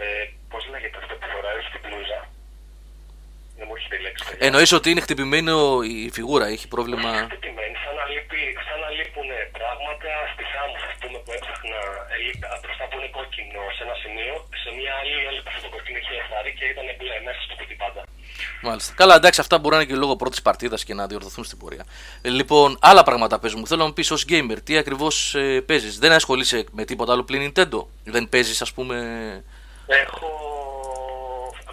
ε, 0.04 0.06
πώς 0.52 0.64
λέγεται 0.74 0.98
αυτό 1.02 1.14
που 1.20 1.28
φοράει, 1.34 1.58
έχει 1.62 1.72
την 1.76 1.82
μπλούζα. 1.84 2.20
Δεν 3.58 3.66
μου 3.68 3.76
έρχεται 3.78 3.98
η 4.00 4.04
λέξη. 4.06 4.22
παιδιά. 4.26 4.42
Εννοείς 4.48 4.72
ότι 4.78 4.88
είναι 4.92 5.04
χτυπημένο 5.06 5.56
η 5.94 5.96
φιγούρα, 6.16 6.46
έχει 6.56 6.68
πρόβλημα; 6.74 7.12
Χτυπημένη, 7.32 7.76
σαν 7.84 7.94
να, 8.00 8.06
λείπει, 8.14 8.42
σαν 8.68 8.78
να 8.86 8.90
λείπουν 8.98 9.30
πράγματα 9.58 10.12
στη 10.34 10.44
θάμου, 10.52 10.78
ας 10.90 10.96
πούμε, 11.02 11.18
που 11.24 11.32
έψαχνα 11.38 11.82
ελείπει, 12.16 12.46
μπροστά 12.62 12.84
που 12.90 12.96
είναι 13.00 13.12
κόκκινο 13.18 13.62
σε 13.76 13.82
ένα 13.88 13.96
σημείο, 14.04 14.36
σε 14.64 14.70
μια 14.78 14.94
άλλη 15.02 15.18
έλειπε 15.30 15.50
αυτό 15.52 15.62
το 15.66 15.72
κόκκινο 15.76 15.98
είχε 16.02 16.14
ευθαρεί 16.24 16.52
και 16.58 16.66
ήταν 16.74 16.88
μπλε 16.98 17.16
μέσα 17.28 17.42
στο 17.46 17.54
κουτί 17.60 17.76
πάντα. 17.84 18.02
Μάλιστα. 18.62 18.94
Καλά, 18.96 19.16
εντάξει, 19.16 19.40
αυτά 19.40 19.58
μπορεί 19.58 19.76
να 19.76 19.82
είναι 19.82 19.92
και 19.92 19.98
λόγω 19.98 20.16
πρώτης 20.16 20.42
παρτίδας 20.42 20.84
και 20.84 20.94
να 20.94 21.08
διορθωθούν 21.08 21.44
στην 21.44 21.58
πορεία. 21.58 21.86
Ε, 22.22 22.30
λοιπόν, 22.30 22.78
άλλα 22.82 23.04
πράγματα 23.04 23.40
παίζουν 23.40 23.60
μου. 23.60 23.68
Θέλω 23.68 23.80
να 23.82 23.88
μου 23.88 23.94
πεις 23.94 24.12
ως 24.12 24.26
gamer, 24.30 24.58
τι 24.64 24.78
ακριβώς 24.78 25.36
ε, 25.36 25.62
παίζεις. 25.62 26.00
Δεν 26.00 26.12
ασχολείσαι 26.12 26.66
με 26.72 26.86
τίποτα 26.86 27.12
άλλο 27.14 27.24
πλην 27.24 27.42
Nintendo; 27.56 27.86
Δεν 28.04 28.30
παίζεις, 28.30 28.62
ας 28.62 28.74
πούμε. 28.74 28.96
Έχω 29.86 30.30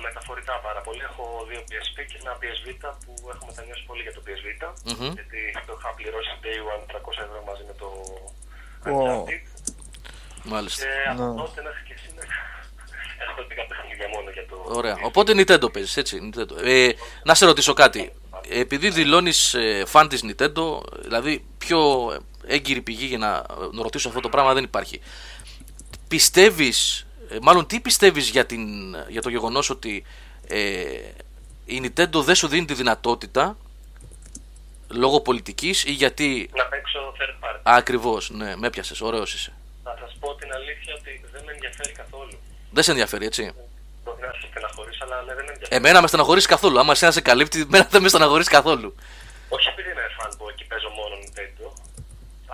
μεταφορικά 0.02 0.54
πάρα 0.66 0.80
πολύ. 0.80 1.00
Έχω 1.10 1.46
δύο 1.48 1.60
PSP 1.70 1.96
και 2.10 2.18
ένα 2.22 2.32
PSV 2.40 2.66
που 3.04 3.12
έχω 3.34 3.44
μετανιώσει 3.46 3.84
πολύ 3.86 4.02
για 4.02 4.12
το 4.16 4.22
PSV. 4.26 4.46
Μμμ. 4.84 5.12
Γιατί 5.18 5.40
το 5.66 5.72
είχα 5.78 5.90
πληρώσει 5.98 6.32
day 6.44 6.58
one 6.72 6.82
300 6.90 7.24
ευρώ 7.26 7.40
μαζί 7.50 7.64
με 7.70 7.74
το 7.82 7.88
Ω. 8.90 9.24
Uncharted. 9.24 9.42
Μάλιστα. 10.52 10.82
Και 10.84 10.92
από 11.12 11.22
Ναι. 11.22 11.34
τότε 11.40 11.58
μέχρι 11.66 11.82
και 11.88 11.96
σήμερα 12.04 12.26
έχω 13.18 13.40
10 13.42 13.64
παιχνίδια 13.68 14.08
μόνο 14.14 14.30
για 14.30 14.46
το. 14.46 14.64
Ωραία. 14.78 14.96
Οπότε 15.02 15.32
Nintendo 15.36 15.72
παίζεις, 15.72 15.96
έτσι. 15.96 16.18
Nintendo. 16.34 16.62
Ε, 16.64 16.88
να 17.24 17.34
σε 17.34 17.44
ρωτήσω 17.46 17.72
κάτι. 17.72 18.12
Επειδή 18.48 18.90
δηλώνεις 18.90 19.54
ε, 19.54 19.82
φαν 19.86 20.08
της 20.08 20.24
Nintendo, 20.24 20.80
δηλαδή 21.02 21.44
ποιο 21.58 22.12
έγκυρη 22.46 22.80
πηγή 22.82 23.04
για 23.06 23.18
να, 23.18 23.30
να 23.72 23.82
ρωτήσω 23.82 24.08
αυτό 24.08 24.20
το 24.20 24.28
πράγμα 24.28 24.54
δεν 24.54 24.64
υπάρχει. 24.64 25.00
Πιστεύεις, 26.08 27.06
μάλλον 27.42 27.66
τι 27.66 27.80
πιστεύεις 27.80 28.28
για, 28.28 28.46
την- 28.46 28.96
για 29.08 29.22
το 29.22 29.28
γεγονός 29.28 29.70
ότι 29.70 30.04
ε, 30.46 30.82
η 31.64 31.80
Nintendo 31.84 32.14
δεν 32.22 32.34
σου 32.34 32.48
δίνει 32.48 32.64
τη 32.64 32.74
δυνατότητα 32.74 33.56
λόγω 34.88 35.20
πολιτικής 35.20 35.84
ή 35.84 35.90
γιατί. 35.92 36.50
Να 36.56 36.64
παίξω 36.64 37.14
third 37.18 37.44
party. 37.46 37.60
Ακριβώς, 37.62 38.30
ναι, 38.30 38.56
με 38.56 38.66
έπιασες, 38.66 39.00
ωραίος 39.00 39.34
είσαι. 39.34 39.52
Θα 39.84 39.96
σας 40.00 40.16
πω 40.20 40.34
την 40.34 40.52
αλήθεια 40.52 40.94
ότι 40.98 41.24
δεν 41.32 41.42
με 41.46 41.52
ενδιαφέρει 41.52 41.92
καθόλου. 41.92 42.38
Δεν 42.70 42.82
σε 42.84 42.90
ενδιαφέρει, 42.90 43.26
έτσι. 43.26 43.52
Μπορεί 44.04 44.20
να 44.20 44.32
σε 44.40 44.46
στεναχωρήσω, 44.50 45.04
αλλά 45.04 45.16
ναι, 45.22 45.34
δεν 45.34 45.44
με 45.44 45.52
ενδιαφέρει. 45.52 45.76
Εμένα 45.80 46.00
με 46.00 46.06
στεναχωρείς 46.06 46.46
καθόλου. 46.46 46.78
Άμα 46.80 46.92
εσένα 46.92 47.12
σε 47.12 47.20
καλύπτει, 47.20 47.60
εμένα 47.60 47.86
δεν 47.90 48.02
με 48.02 48.08
στεναχωρείς 48.08 48.48
καθόλου. 48.48 48.94
Όχι 49.48 49.68
επειδή 49.68 49.88
είμαι 49.90 50.06
fanboy 50.18 50.52
και 50.58 50.64
παίζω 50.70 50.88
μόνο 50.98 51.14
Nintendo. 51.22 51.66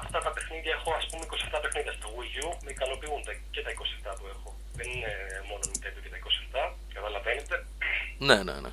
Αυτά 0.03 0.19
τα 0.27 0.31
παιχνίδια 0.35 0.73
έχω 0.79 0.91
ας 1.01 1.07
πούμε 1.11 1.25
27 1.57 1.59
παιχνίδια 1.62 1.93
στο 1.99 2.09
Wii 2.17 2.35
U. 2.45 2.47
Με 2.65 2.71
ικανοποιούν 2.77 3.21
τα- 3.27 3.37
και 3.55 3.61
τα 3.67 3.71
27 3.71 4.11
που 4.19 4.25
έχω. 4.35 4.49
Δεν 4.79 4.87
είναι 4.95 5.11
μόνο 5.51 5.62
Nintendo 5.71 5.99
και 6.05 6.11
τα 6.15 6.19
27. 6.23 6.62
Καταλαβαίνετε. 6.95 7.57
Ναι, 8.29 8.37
ναι, 8.49 8.53
ναι. 8.65 8.71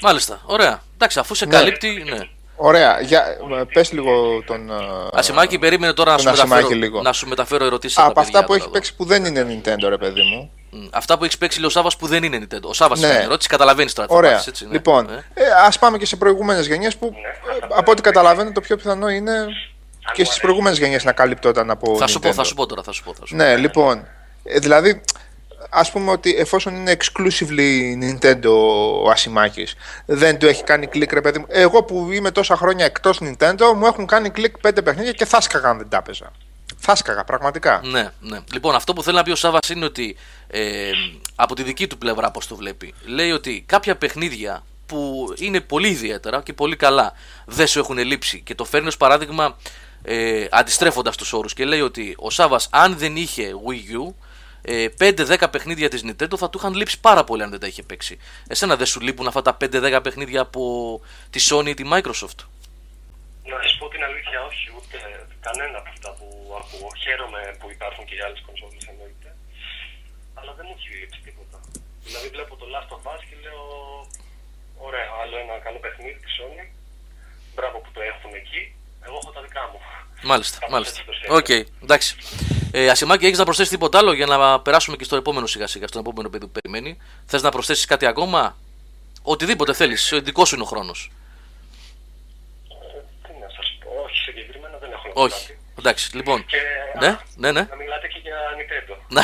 Μάλιστα, 0.00 0.40
ωραία. 0.44 0.82
Εντάξει, 0.94 1.18
αφού 1.18 1.34
σε 1.34 1.46
καλύπτει, 1.46 1.90
ναι. 2.12 2.20
Ωραία, 2.56 3.00
για, 3.00 3.24
πες 3.72 3.92
λίγο 3.92 4.42
τον... 4.46 4.70
ε, 4.70 4.74
Ασημάκη, 5.12 5.58
περίμενε 5.58 5.92
τώρα 5.92 6.12
να 6.12 6.18
σου, 6.18 6.24
τον 6.24 6.32
Ασημάκη 6.32 6.54
μεταφέρω, 6.62 6.80
λίγο. 6.80 7.02
να 7.02 7.12
σου 7.12 7.28
μεταφέρω 7.28 7.64
ερωτήσεις. 7.64 7.98
Από 7.98 8.20
αυτά 8.20 8.44
που 8.44 8.54
έχει 8.54 8.68
παίξει 8.70 8.94
που 8.96 9.04
δεν 9.04 9.24
είναι 9.24 9.46
Nintendo, 9.48 9.88
ρε 9.88 9.96
παιδί 9.98 10.22
μου. 10.22 10.50
Αυτά 10.92 11.18
που 11.18 11.24
έχεις 11.24 11.38
παίξει, 11.38 11.58
λέει 11.58 11.66
ο 11.66 11.70
Σάβα 11.70 11.90
που 11.98 12.06
δεν 12.06 12.22
είναι 12.22 12.38
Nintendo. 12.50 12.62
Ο 12.62 12.72
Σάβα 12.72 12.98
Ναι. 12.98 13.06
ναι. 13.06 13.14
ερώτηση, 13.14 13.48
καταλαβαίνεις 13.48 13.92
τώρα. 13.92 14.06
τι 14.08 14.12
θα 14.12 14.18
Ωραία. 14.18 14.30
πάρεις, 14.30 14.46
έτσι, 14.46 14.66
ναι. 14.66 14.72
Λοιπόν, 14.72 15.08
Ε. 15.10 15.24
ε, 15.34 15.44
ας 15.66 15.78
πάμε 15.78 15.98
και 15.98 16.06
σε 16.06 16.16
προηγούμενες 16.16 16.66
γενιές 16.66 16.96
που 16.96 17.06
ε, 17.62 17.66
από 17.76 17.90
ό,τι 17.90 18.02
καταλαβαίνω 18.02 18.52
το 18.52 18.60
πιο 18.60 18.76
πιθανό 18.76 19.08
είναι 19.08 19.46
και 20.12 20.24
στις 20.24 20.40
προηγούμενες 20.40 20.78
γενιές 20.78 21.04
να 21.04 21.12
καλυπτόταν 21.12 21.70
από 21.70 21.96
Θα 21.98 22.06
σου, 22.06 22.18
πω, 22.18 22.28
Nintendo. 22.28 22.32
θα 22.34 22.44
σου 22.44 22.54
πω 22.54 22.66
τώρα. 22.66 22.82
Θα 22.82 22.92
σου 22.92 23.02
πω, 23.04 23.14
θα 23.18 23.26
σου 23.26 23.36
πω. 23.36 23.42
Ναι, 23.42 23.56
λοιπόν. 23.56 24.06
ε, 24.44 24.58
δηλαδή, 24.58 25.02
ας 25.70 25.90
πούμε 25.90 26.10
ότι 26.10 26.34
εφόσον 26.34 26.74
είναι 26.74 26.96
exclusively 26.98 27.94
Nintendo 28.02 28.50
ο 29.04 29.10
Ασημάκης, 29.10 29.74
δεν 30.06 30.38
του 30.38 30.46
έχει 30.46 30.64
κάνει 30.64 30.86
κλικ, 30.86 31.12
ρε 31.12 31.20
παιδί 31.20 31.38
μου. 31.38 31.46
Εγώ 31.48 31.82
που 31.82 32.08
είμαι 32.12 32.30
τόσα 32.30 32.56
χρόνια 32.56 32.84
εκτός 32.84 33.20
Nintendo, 33.22 33.72
μου 33.76 33.86
έχουν 33.86 34.06
κάνει 34.06 34.30
κλικ 34.30 34.58
πέντε 34.58 34.82
παιχνίδια 34.82 35.12
και 35.12 35.24
θα 35.24 35.40
σκαγα 35.40 35.68
αν 35.68 35.78
δεν 35.78 35.88
τα 35.88 35.96
έπαιζα. 35.96 36.32
Θα 36.78 36.94
σκαγα, 36.94 37.24
πραγματικά. 37.24 37.80
Ναι, 37.84 38.10
ναι. 38.20 38.38
Λοιπόν, 38.52 38.74
αυτό 38.74 38.92
που 38.92 39.02
θέλει 39.02 39.16
να 39.16 39.22
πει 39.22 39.30
ο 39.30 39.36
Σάβα 39.36 39.58
είναι 39.74 39.84
ότι 39.84 40.16
ε, 40.46 40.90
από 41.34 41.54
τη 41.54 41.62
δική 41.62 41.86
του 41.86 41.98
πλευρά, 41.98 42.30
πώς 42.30 42.46
το 42.46 42.56
βλέπει, 42.56 42.94
λέει 43.04 43.30
ότι 43.30 43.64
κάποια 43.66 43.96
παιχνίδια 43.96 44.64
που 44.86 45.32
είναι 45.36 45.60
πολύ 45.60 45.88
ιδιαίτερα 45.88 46.42
και 46.42 46.52
πολύ 46.52 46.76
καλά 46.76 47.12
δεν 47.46 47.66
σου 47.66 47.78
έχουν 47.78 47.98
λείψει 47.98 48.40
και 48.40 48.54
το 48.54 48.64
φέρνει 48.64 48.86
ως 48.86 48.96
παράδειγμα 48.96 49.56
ε, 50.02 50.46
αντιστρέφοντας 50.50 51.16
τους 51.16 51.32
όρους 51.32 51.54
και 51.54 51.64
λέει 51.64 51.80
ότι 51.80 52.14
ο 52.18 52.30
Σάβα, 52.30 52.60
αν 52.70 52.96
δεν 52.96 53.16
είχε 53.16 53.50
Wii 53.68 53.98
U, 53.98 54.08
ε, 54.08 54.12
5-10 54.66 55.50
παιχνίδια 55.50 55.88
της 55.88 56.02
Nintendo 56.06 56.36
θα 56.36 56.50
του 56.50 56.58
είχαν 56.58 56.74
λείψει 56.74 57.00
πάρα 57.00 57.24
πολύ 57.24 57.42
αν 57.42 57.50
δεν 57.50 57.60
τα 57.60 57.66
είχε 57.66 57.82
παίξει. 57.82 58.18
Εσένα 58.48 58.76
δεν 58.76 58.86
σου 58.86 59.00
λείπουν 59.00 59.26
αυτά 59.26 59.42
τα 59.42 59.56
5-10 59.60 60.00
παιχνίδια 60.02 60.40
από 60.40 60.62
τη 61.30 61.46
Sony 61.50 61.66
ή 61.66 61.74
τη 61.74 61.84
Microsoft; 61.92 62.38
Να 63.50 63.56
σα 63.64 63.70
πω 63.78 63.86
την 63.94 64.02
αλήθεια, 64.08 64.38
όχι, 64.50 64.66
ούτε 64.78 64.96
κανένα 65.46 65.78
από 65.78 65.88
αυτά 65.94 66.10
που 66.18 66.26
ακούω. 66.60 66.88
Χαίρομαι 67.04 67.40
που 67.60 67.66
υπάρχουν 67.76 68.04
και 68.08 68.14
οι 68.18 68.20
άλλες 68.26 68.40
κονσόλες 68.46 68.84
εννοείται. 68.92 69.28
Αλλά 70.38 70.52
δεν 70.56 70.64
μου 70.68 70.74
έχει 70.78 70.88
λείψει 71.00 71.20
τίποτα. 71.26 71.58
Δηλαδή 72.06 72.28
βλέπω 72.34 72.52
το 72.60 72.66
Last 72.74 72.90
of 72.96 73.02
Us 73.12 73.20
και 73.28 73.36
λέω. 73.44 73.62
Ωραία, 74.86 75.08
άλλο 75.22 75.34
ένα 75.44 75.54
καλό 75.66 75.78
παιχνίδι 75.84 76.18
της 76.24 76.32
Sony. 76.38 76.64
Μπράβο 77.54 77.76
που 77.82 77.90
το 77.96 78.00
έχουν 78.12 78.30
εκεί. 78.42 78.62
Εγώ 79.06 79.16
έχω 79.22 79.30
τα 79.36 79.42
δικά 79.46 79.62
μου. 79.70 79.78
Μάλιστα, 80.30 80.56
Κάπως 80.58 80.72
μάλιστα. 80.74 80.94
έτσι 81.00 81.06
το 81.08 81.14
σκέφτομαι. 81.16 81.38
Οκ, 81.38 81.50
εντάξει. 81.84 82.10
Ε, 82.78 82.88
Ασημάκη, 82.88 83.26
έχεις 83.26 83.38
να 83.38 83.44
προσθέσεις 83.44 83.70
τίποτα 83.72 83.98
άλλο 83.98 84.12
για 84.12 84.26
να 84.26 84.60
περάσουμε 84.60 84.96
και 84.96 85.04
στο 85.04 85.16
επόμενο 85.16 85.46
σιγά 85.46 85.66
σιγά, 85.66 85.86
στον 85.86 86.00
επόμενο 86.00 86.28
παιδί 86.28 86.46
που 86.46 86.52
περιμένει; 86.60 86.98
Θες 87.26 87.42
να 87.42 87.50
προσθέσεις 87.50 87.84
κάτι 87.84 88.06
ακόμα, 88.06 88.56
Οτιδήποτε 89.22 89.72
θέλεις, 89.72 90.12
δικός 90.22 90.48
σου 90.48 90.54
είναι 90.54 90.64
ο 90.64 90.66
χρόνος. 90.66 91.10
Τι 93.22 93.32
να 93.40 93.48
σας 93.56 93.78
πω, 93.84 93.90
όχι 94.04 94.16
συγκεκριμένα 94.16 94.78
δεν 94.78 94.92
έχω 94.92 95.06
να 95.08 95.12
πω 95.12 95.22
Όχι. 95.22 95.46
κάτι. 95.46 95.58
Εντάξει, 95.78 96.16
λοιπόν. 96.16 96.44
Και 96.46 96.56
Ναι, 97.00 97.06
α, 97.06 97.20
ναι, 97.36 97.52
ναι. 97.52 97.60
να 97.70 97.76
μιλάτε 97.76 98.06
και 98.12 98.20
για 98.22 98.36
Nintendo. 98.58 98.94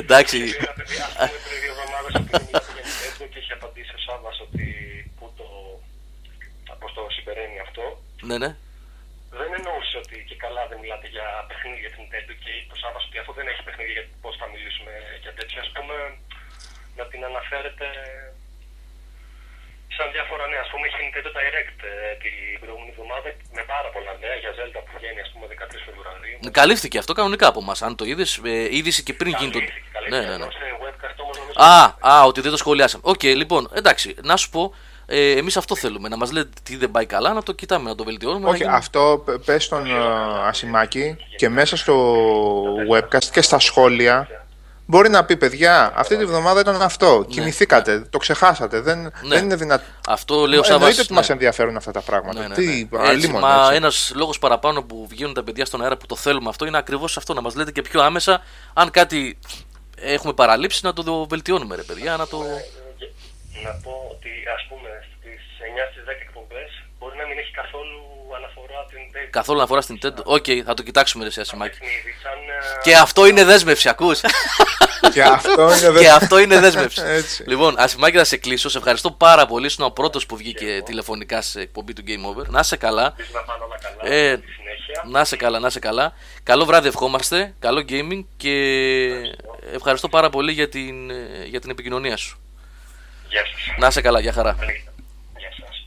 Εντάξει. 0.00 0.38
Ένα 0.38 0.72
παιδί, 0.78 0.96
ας 1.06 1.12
πούμε, 1.14 1.28
πριν 1.46 1.58
δύο 1.62 1.72
εβδομάδες 1.74 2.12
που 2.12 2.20
μιλάτε 2.46 2.70
για 2.76 2.82
Nintendo 2.88 3.24
και 3.32 3.38
είχε 3.38 3.52
απαντήσει 3.58 3.92
ο 3.98 4.00
Σάββας 4.06 4.36
ότι 4.46 4.64
πού 5.18 5.24
το, 5.38 5.46
πώς 6.80 6.90
το 6.96 7.02
συμπεραίνει 7.16 7.58
αυτό. 7.66 7.82
Ναι, 8.28 8.36
ναι. 8.42 8.50
Δεν 9.40 9.50
εννοούσε 9.58 9.75
ότι 10.04 10.16
και 10.28 10.36
καλά 10.44 10.62
δεν 10.70 10.78
μιλάτε 10.82 11.06
για 11.14 11.26
παιχνίδια 11.48 11.80
για 11.84 11.92
την 11.94 12.00
Nintendo 12.04 12.32
και 12.42 12.50
είπε 12.58 12.72
ο 12.76 12.78
Σάββας 12.82 13.04
ότι 13.08 13.16
αφού 13.22 13.30
δεν 13.38 13.46
έχει 13.52 13.62
παιχνίδια 13.66 13.94
για 13.98 14.04
πώς 14.24 14.34
θα 14.40 14.46
μιλήσουμε 14.52 14.92
για 15.24 15.32
τέτοια. 15.38 15.60
Ας 15.66 15.70
πούμε, 15.76 15.94
να 16.98 17.04
την 17.10 17.20
αναφέρετε 17.30 17.86
σαν 19.96 20.06
διάφορα 20.14 20.44
νέα. 20.52 20.62
Ας 20.66 20.70
πούμε, 20.72 20.84
είχε 20.88 20.98
Nintendo 21.04 21.30
Direct 21.38 21.78
ε, 21.92 22.14
την 22.22 22.34
προηγούμενη 22.62 22.90
εβδομάδα 22.94 23.28
με 23.56 23.62
πάρα 23.72 23.88
πολλά 23.94 24.12
νέα 24.24 24.36
για 24.42 24.50
Zelda 24.58 24.80
που 24.86 24.92
βγαίνει, 24.98 25.20
ας 25.26 25.30
πούμε, 25.32 25.44
13 25.52 25.52
Φεβρουαρίου. 25.86 26.36
Καλύφθηκε 26.60 26.96
αυτό 27.02 27.12
κανονικά 27.18 27.46
από 27.52 27.60
εμά. 27.64 27.74
Αν 27.86 27.92
το 27.98 28.04
είδες, 28.10 28.30
είδηση 28.78 29.00
και 29.06 29.14
πριν 29.20 29.32
γίνει 29.38 29.52
το. 29.56 29.58
Καλύφθηκε, 29.58 29.88
Ναι, 29.92 29.98
καλύφθηκε. 29.98 30.28
ναι, 30.30 30.36
ναι. 30.36 30.42
Ενώ 30.42 30.48
σε 30.60 30.66
webcast 30.84 31.18
όμως 31.24 31.34
νομίζω 31.38 31.58
Α, 31.70 31.82
α, 32.12 32.24
ότι 32.30 32.40
δεν 32.44 32.50
το 32.54 32.56
σχολιάσαμε. 32.62 33.02
Οκ, 33.06 33.22
λοιπόν, 33.22 33.62
εντάξει, 33.80 34.08
να 34.30 34.36
σου 34.36 34.48
πω, 34.50 34.62
ε, 35.06 35.30
εμείς 35.30 35.56
αυτό 35.56 35.76
θέλουμε. 35.76 36.08
Να 36.08 36.16
μας 36.16 36.32
λέτε 36.32 36.50
τι 36.62 36.76
δεν 36.76 36.90
πάει 36.90 37.06
καλά, 37.06 37.32
να 37.32 37.42
το 37.42 37.52
κοιτάμε, 37.52 37.88
να 37.88 37.94
το 37.94 38.04
βελτιώνουμε. 38.04 38.44
να 38.44 38.48
Όχι, 38.48 38.58
γίνουμε- 38.58 38.78
αυτό 38.78 39.22
π- 39.24 39.44
πες 39.44 39.64
στον 39.64 39.86
ε, 39.86 39.90
Ασημάκη 40.48 41.16
και 41.36 41.48
μέσα 41.48 41.76
στο 41.76 42.14
webcast 42.92 43.24
και 43.32 43.42
στα 43.42 43.58
σχόλια 43.58 44.28
μπορεί 44.88 45.08
να 45.08 45.24
πει 45.24 45.36
παιδιά, 45.36 45.92
αυτή 45.96 46.16
τη 46.16 46.24
βδομάδα 46.24 46.60
ήταν 46.60 46.82
αυτό. 46.82 47.24
Κοιμηθήκατε, 47.28 48.00
το 48.10 48.18
ξεχάσατε. 48.18 48.80
Δεν, 48.80 49.00
Ναι. 49.02 49.10
δεν 49.22 49.44
είναι 49.44 49.56
δυνατό. 49.56 49.84
Αυτό 50.08 50.46
λέει 50.46 50.58
ο 50.58 50.62
Σάββας, 50.62 50.74
Εννοείται 50.88 51.00
ότι 51.00 51.12
ναι. 51.12 51.20
μας 51.20 51.26
ενδιαφέρουν 51.28 51.76
αυτά 51.76 51.90
τα 51.90 52.00
πράγματα. 52.00 52.40
Ναι, 52.40 52.46
ναι, 52.48 52.54
Τι, 52.54 52.66
ναι. 52.66 52.72
Έτσι, 52.98 53.08
αλίμονο, 53.10 53.40
μα 53.40 53.62
έτσι. 53.64 53.74
ένας 53.74 54.12
λόγος 54.14 54.38
παραπάνω 54.38 54.82
που 54.82 55.06
βγαίνουν 55.10 55.34
τα 55.34 55.42
παιδιά 55.42 55.64
στον 55.64 55.82
αέρα 55.82 55.96
που 55.96 56.06
το 56.06 56.16
θέλουμε 56.16 56.48
αυτό 56.48 56.66
είναι 56.66 56.78
ακριβώς 56.78 57.16
αυτό. 57.16 57.34
Να 57.34 57.40
μας 57.40 57.54
λέτε 57.54 57.72
και 57.72 57.82
πιο 57.82 58.02
άμεσα 58.02 58.40
αν 58.74 58.90
κάτι 58.90 59.38
έχουμε 60.00 60.32
παραλείψει 60.32 60.80
να 60.84 60.92
το 60.92 61.26
βελτιώνουμε, 61.28 61.76
ρε 61.76 61.82
παιδιά. 61.82 62.16
Να 62.16 62.26
το... 62.26 62.44
να 63.64 63.72
πω 63.84 63.94
ότι 64.14 64.30
ας 64.56 64.62
πούμε 64.68 64.90
στις 65.14 65.40
9 65.60 65.84
στις 65.90 66.04
10 66.04 66.10
εκπομπές 66.26 66.70
μπορεί 66.98 67.16
να 67.16 67.26
μην 67.28 67.38
έχει 67.38 67.50
καθόλου 67.62 68.00
αναφορά 68.38 68.78
την 68.88 68.98
Nintendo. 69.02 69.28
Καθόλου 69.30 69.58
αναφορά 69.58 69.80
στην 69.80 69.94
Nintendo. 69.98 70.22
Ok, 70.24 70.44
θα 70.66 70.74
το 70.74 70.82
κοιτάξουμε, 70.82 71.24
ρε 71.24 71.30
συ 71.30 71.40
Ασημάκη. 71.40 71.78
παιχνίδι, 71.78 72.12
σαν, 72.22 72.38
ε, 72.78 72.80
Και 72.82 72.96
αυτό 72.96 73.26
είναι 73.26 73.44
δέσμευση, 73.44 73.88
ακούς. 73.88 74.20
Και 75.12 75.22
αυτό 75.22 75.62
είναι 75.88 75.98
και 76.00 76.10
αυτό 76.10 76.38
είναι 76.38 76.60
δέσμευση. 76.60 77.02
Έτσι. 77.04 77.44
λοιπόν, 77.46 77.74
Ασημάκη, 77.78 78.16
θα 78.16 78.24
σε 78.24 78.36
κλείσω. 78.36 78.68
Σε 78.68 78.78
ευχαριστώ 78.78 79.10
πάρα 79.10 79.46
πολύ. 79.46 79.66
Ήσουν 79.66 79.84
ο 79.84 79.90
πρώτος 79.90 80.26
που 80.26 80.36
βγήκε 80.36 80.82
τηλεφωνικά 80.84 81.40
σε 81.42 81.60
εκπομπή 81.60 81.92
του 81.92 82.02
Game 82.06 82.30
Over. 82.30 82.44
Να 82.46 82.58
είσαι 82.60 82.76
καλά. 82.76 83.04
ελπίζω 83.16 83.28
να 83.34 83.40
πάνε 83.40 83.64
όλα 83.64 83.78
καλά 83.78 84.14
Ε, 84.14 84.34
στη 84.36 84.46
συνέχεια. 84.52 85.02
να 85.06 85.20
είσαι 85.20 85.36
καλά, 85.36 85.58
να 85.58 85.66
είσαι 85.66 85.78
καλά. 85.78 86.12
Καλό 86.42 86.64
βράδυ, 86.64 86.88
ευχόμαστε. 86.88 87.54
Καλό 87.58 87.84
gaming 87.88 88.24
και 88.36 88.52
ευχαριστώ 89.74 90.08
πάρα 90.08 90.30
πολύ 90.30 90.52
για 90.52 90.68
την, 90.68 91.10
ε, 91.10 91.44
για 91.44 91.60
την 91.60 91.70
επικοινωνία 91.70 92.16
σου. 92.16 92.40
Γεια 93.28 93.40
σας. 93.46 93.76
Να 93.78 93.86
είσαι 93.86 94.00
καλά, 94.00 94.20
για 94.20 94.32
χαρά. 94.32 94.56
Καλή 94.58 94.72
νύχτα. 94.72 94.92
Γεια 95.38 95.48
σας. 95.60 95.86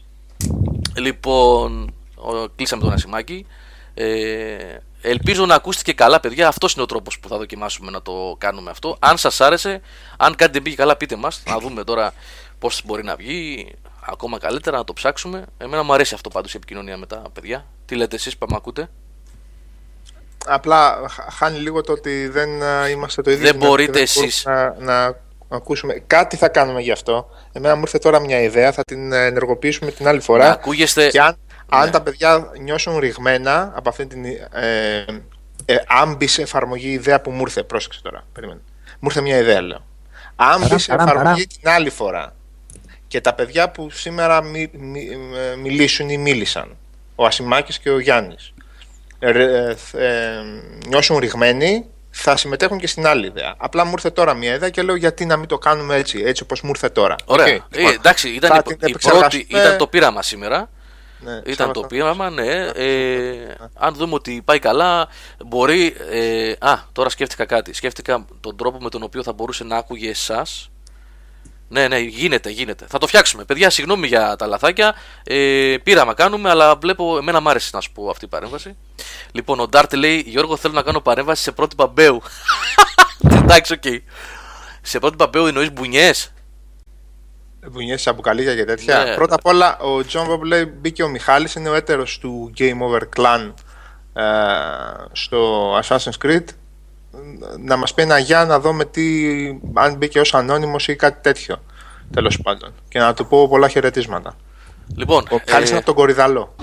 Λοιπόν, 1.03 1.93
ο- 2.15 2.47
κλείσαμε 2.55 2.81
τον 2.83 2.93
Ασημάκη. 2.93 3.45
Ε, 3.93 4.57
ελπίζω 5.01 5.45
να 5.45 5.55
ακούστηκε 5.55 5.93
καλά, 5.93 6.19
παιδιά. 6.19 6.47
Αυτός 6.47 6.73
είναι 6.73 6.81
ο 6.83 6.85
τρόπος 6.85 7.19
που 7.19 7.27
θα 7.27 7.37
δοκιμάσουμε 7.37 7.91
να 7.91 8.01
το 8.01 8.35
κάνουμε 8.37 8.69
αυτό. 8.69 8.95
Αν 8.99 9.17
σας 9.17 9.41
άρεσε, 9.41 9.81
αν 10.17 10.35
κάτι 10.35 10.51
δεν 10.51 10.61
πήγε 10.61 10.75
καλά, 10.75 10.95
πείτε 10.95 11.15
μας. 11.15 11.43
Να 11.47 11.57
δούμε 11.59 11.83
τώρα 11.83 12.13
πώς 12.59 12.81
μπορεί 12.85 13.03
να 13.03 13.15
βγει. 13.15 13.71
Ακόμα 14.05 14.37
καλύτερα 14.39 14.77
να 14.77 14.83
το 14.83 14.93
ψάξουμε. 14.93 15.45
Εμένα 15.57 15.83
μου 15.83 15.93
αρέσει 15.93 16.13
αυτό 16.13 16.29
πάντως 16.29 16.53
η 16.53 16.57
επικοινωνία 16.57 16.97
με 16.97 17.05
τα 17.05 17.21
παιδιά. 17.33 17.65
Τι 17.85 17.95
λέτε 17.95 18.15
εσείς 18.15 18.37
που 18.37 18.45
με 18.49 18.55
ακούτε; 18.55 18.89
Απλά 20.45 20.99
χ- 21.09 21.33
χάνει 21.33 21.57
λίγο 21.59 21.81
το 21.81 21.91
ότι 21.91 22.27
δεν 22.27 22.61
ε, 22.61 22.89
είμαστε 22.89 23.21
το 23.21 23.31
ίδιο. 23.31 23.43
Δεν 23.43 23.51
δυνατοί 23.51 23.69
μπορείτε 23.69 23.91
και 23.91 23.99
εσείς. 23.99 24.43
μπορούμε 24.45 24.75
Να, 24.79 25.05
να 25.05 25.15
ακούσουμε. 25.49 26.03
Κάτι 26.07 26.35
θα 26.35 26.47
κάνουμε 26.49 26.81
γι' 26.81 26.91
αυτό. 26.91 27.29
Εμένα 27.51 27.75
μου 27.75 27.81
ήρθε 27.81 27.97
τώρα 27.97 28.19
μια 28.19 28.41
ιδέα, 28.41 28.71
θα 28.71 28.81
την 28.83 29.11
ε, 29.11 29.25
ενεργοποιήσουμε 29.25 29.91
την 29.91 30.07
άλλη 30.07 30.19
φορά. 30.19 30.45
Να 30.45 30.51
ακούγεστε. 30.51 31.07
Και 31.07 31.21
αν, 31.21 31.37
αν 31.69 31.85
Ναι. 31.85 31.91
τα 31.91 32.01
παιδιά 32.01 32.51
νιώσουν 32.61 32.97
ρηγμένα 32.97 33.71
από 33.75 33.89
αυτή 33.89 34.05
την. 34.05 34.25
Ε, 34.25 35.05
ε, 35.65 35.75
αν 35.87 36.15
μπει 36.15 36.27
σε 36.27 36.41
εφαρμογή 36.41 36.87
η 36.87 36.91
ιδέα 36.93 37.21
που 37.21 37.31
μου 37.31 37.41
ήρθε, 37.41 37.63
πρόσεξε 37.63 38.01
τώρα. 38.03 38.23
Περίμενε. 38.33 38.59
Μου 38.85 39.07
ήρθε 39.07 39.21
μια 39.21 39.37
ιδέα, 39.37 39.61
λέω. 39.61 39.85
Αν 40.35 40.67
μπει 40.67 40.79
σε 40.79 40.95
παρά, 40.95 41.03
εφαρμογή 41.11 41.47
την 41.47 41.69
άλλη 41.69 41.89
φορά 41.89 42.33
και 43.07 43.21
τα 43.21 43.33
παιδιά 43.33 43.69
που 43.69 43.89
σήμερα 43.89 44.41
μι, 44.41 44.69
μι- 44.73 45.11
ε, 45.11 45.55
μιλήσουν 45.55 46.09
ή 46.09 46.17
μίλησαν, 46.17 46.77
ο 47.15 47.25
Ασημάκης 47.25 47.79
και 47.79 47.89
ο 47.89 47.99
Γιάννης, 47.99 48.53
ε, 49.19 49.29
ε, 49.29 49.75
ε, 49.97 50.41
νιώσουν 50.87 51.17
ριγμένοι, 51.17 51.85
θα 52.09 52.37
συμμετέχουν 52.37 52.77
και 52.77 52.87
στην 52.87 53.07
άλλη 53.07 53.25
ιδέα. 53.25 53.55
Απλά 53.57 53.85
μου 53.85 53.91
ήρθε 53.91 54.09
τώρα 54.09 54.33
μια 54.33 54.53
ιδέα 54.53 54.69
και 54.69 54.81
λέω 54.81 54.95
γιατί 54.95 55.25
να 55.25 55.37
μην 55.37 55.47
το 55.47 55.57
κάνουμε 55.57 55.95
έτσι, 55.95 56.21
έτσι 56.25 56.43
όπως 56.43 56.61
μου 56.61 56.69
ήρθε 56.69 56.89
τώρα. 56.89 57.15
Ωραία. 57.25 57.45
Οκ, 57.45 57.51
Ε, 57.75 57.77
λοιπόν, 57.77 57.93
εντάξει, 57.93 58.29
ήταν, 58.29 58.49
θα 58.49 58.57
η, 58.57 58.61
την 58.61 58.73
η 58.73 58.77
πρώτη, 58.77 58.91
επεξεργαστούμε. 58.91 59.59
ήταν 59.61 59.77
το 59.77 59.87
πείραμα 59.87 60.21
σήμερα. 60.21 60.69
Ναι, 61.21 61.31
Ήταν, 61.31 61.53
Σάββα. 61.55 61.81
το 61.81 61.87
πείραμα, 61.87 62.29
ναι. 62.29 62.51
Ε, 62.75 63.55
αν 63.73 63.93
δούμε 63.93 64.13
ότι 64.13 64.41
πάει 64.45 64.59
καλά, 64.59 65.07
μπορεί. 65.45 65.95
Ε, 66.11 66.51
α, 66.59 66.73
τώρα 66.91 67.09
σκέφτηκα 67.09 67.45
κάτι. 67.45 67.73
Σκέφτηκα 67.73 68.25
τον 68.39 68.57
τρόπο 68.57 68.77
με 68.81 68.89
τον 68.89 69.03
οποίο 69.03 69.23
θα 69.23 69.33
μπορούσε 69.33 69.63
να 69.63 69.77
άκουγε 69.77 70.09
εσάς. 70.09 70.69
Ναι, 71.69 71.87
ναι, 71.87 71.97
γίνεται, 71.99 72.49
γίνεται. 72.49 72.85
Θα 72.89 72.97
το 72.97 73.07
φτιάξουμε. 73.07 73.43
Παιδιά, 73.43 73.69
συγγνώμη 73.69 74.07
για 74.07 74.35
τα 74.35 74.47
λαθάκια. 74.47 74.95
Ε, 75.23 75.75
πείραμα 75.83 76.13
κάνουμε, 76.13 76.49
αλλά 76.49 76.75
βλέπω. 76.75 77.17
Εμένα 77.17 77.39
μ' 77.39 77.47
άρεσε 77.47 77.69
να 77.73 77.81
σου 77.81 77.91
πω 77.91 78.09
αυτή 78.09 78.25
η 78.25 78.27
παρέμβαση. 78.27 78.77
Λοιπόν, 79.31 79.59
ο 79.59 79.67
Ντάρτ 79.67 79.93
λέει: 79.93 80.23
Γιώργο, 80.27 80.57
θέλω 80.57 80.73
να 80.73 80.81
κάνω 80.81 80.99
παρέμβαση 81.01 81.43
σε 81.43 81.51
πρότυπα 81.51 81.87
Μπέου. 81.87 82.21
Εντάξει, 83.43 83.73
οκ. 83.73 83.83
Σε 84.81 84.99
πρότυπα 84.99 85.27
Μπέου 85.27 85.45
εννοείς 85.45 85.71
μπουνιές; 85.71 86.31
Μπουνιές 87.65 87.97
από 88.05 88.15
μπουκαλίκια 88.15 88.55
και 88.55 88.65
τέτοια. 88.65 89.03
Ναι. 89.03 89.15
Πρώτα 89.15 89.35
απ' 89.35 89.45
όλα, 89.45 89.79
ο 89.79 89.99
John 90.11 90.31
Bob 90.31 90.41
λέει 90.41 90.65
μπήκε 90.65 91.03
ο 91.03 91.07
Μιχάλης, 91.07 91.55
είναι 91.55 91.69
ο 91.69 91.73
έτερος 91.73 92.17
του 92.19 92.51
Game 92.57 92.77
Over 92.89 93.01
Clan 93.17 93.53
ε, 94.13 94.23
στο 95.11 95.71
Assassin's 95.79 96.25
Creed. 96.25 96.43
Να 97.59 97.75
μας 97.77 97.93
πει 97.93 98.01
ένα 98.01 98.17
γεια 98.19 98.45
να 98.45 98.59
δούμε 98.59 98.85
τι, 98.85 99.25
αν 99.73 99.95
μπήκε 99.95 100.19
ως 100.19 100.33
ανώνυμος 100.33 100.87
ή 100.87 100.95
κάτι 100.95 101.21
τέτοιο. 101.21 101.63
Τέλος 102.13 102.41
πάντων. 102.41 102.73
Και 102.89 102.99
να 102.99 103.13
του 103.13 103.27
πω 103.27 103.47
πολλά 103.47 103.67
χαιρετίσματα. 103.67 104.35
Λοιπόν, 104.95 105.25
Ο 105.31 105.39
Μιχάλης 105.45 105.67
είναι 105.69 105.77
από 105.77 105.85
τον 105.85 105.95
Κορυδαλό. 105.95 106.55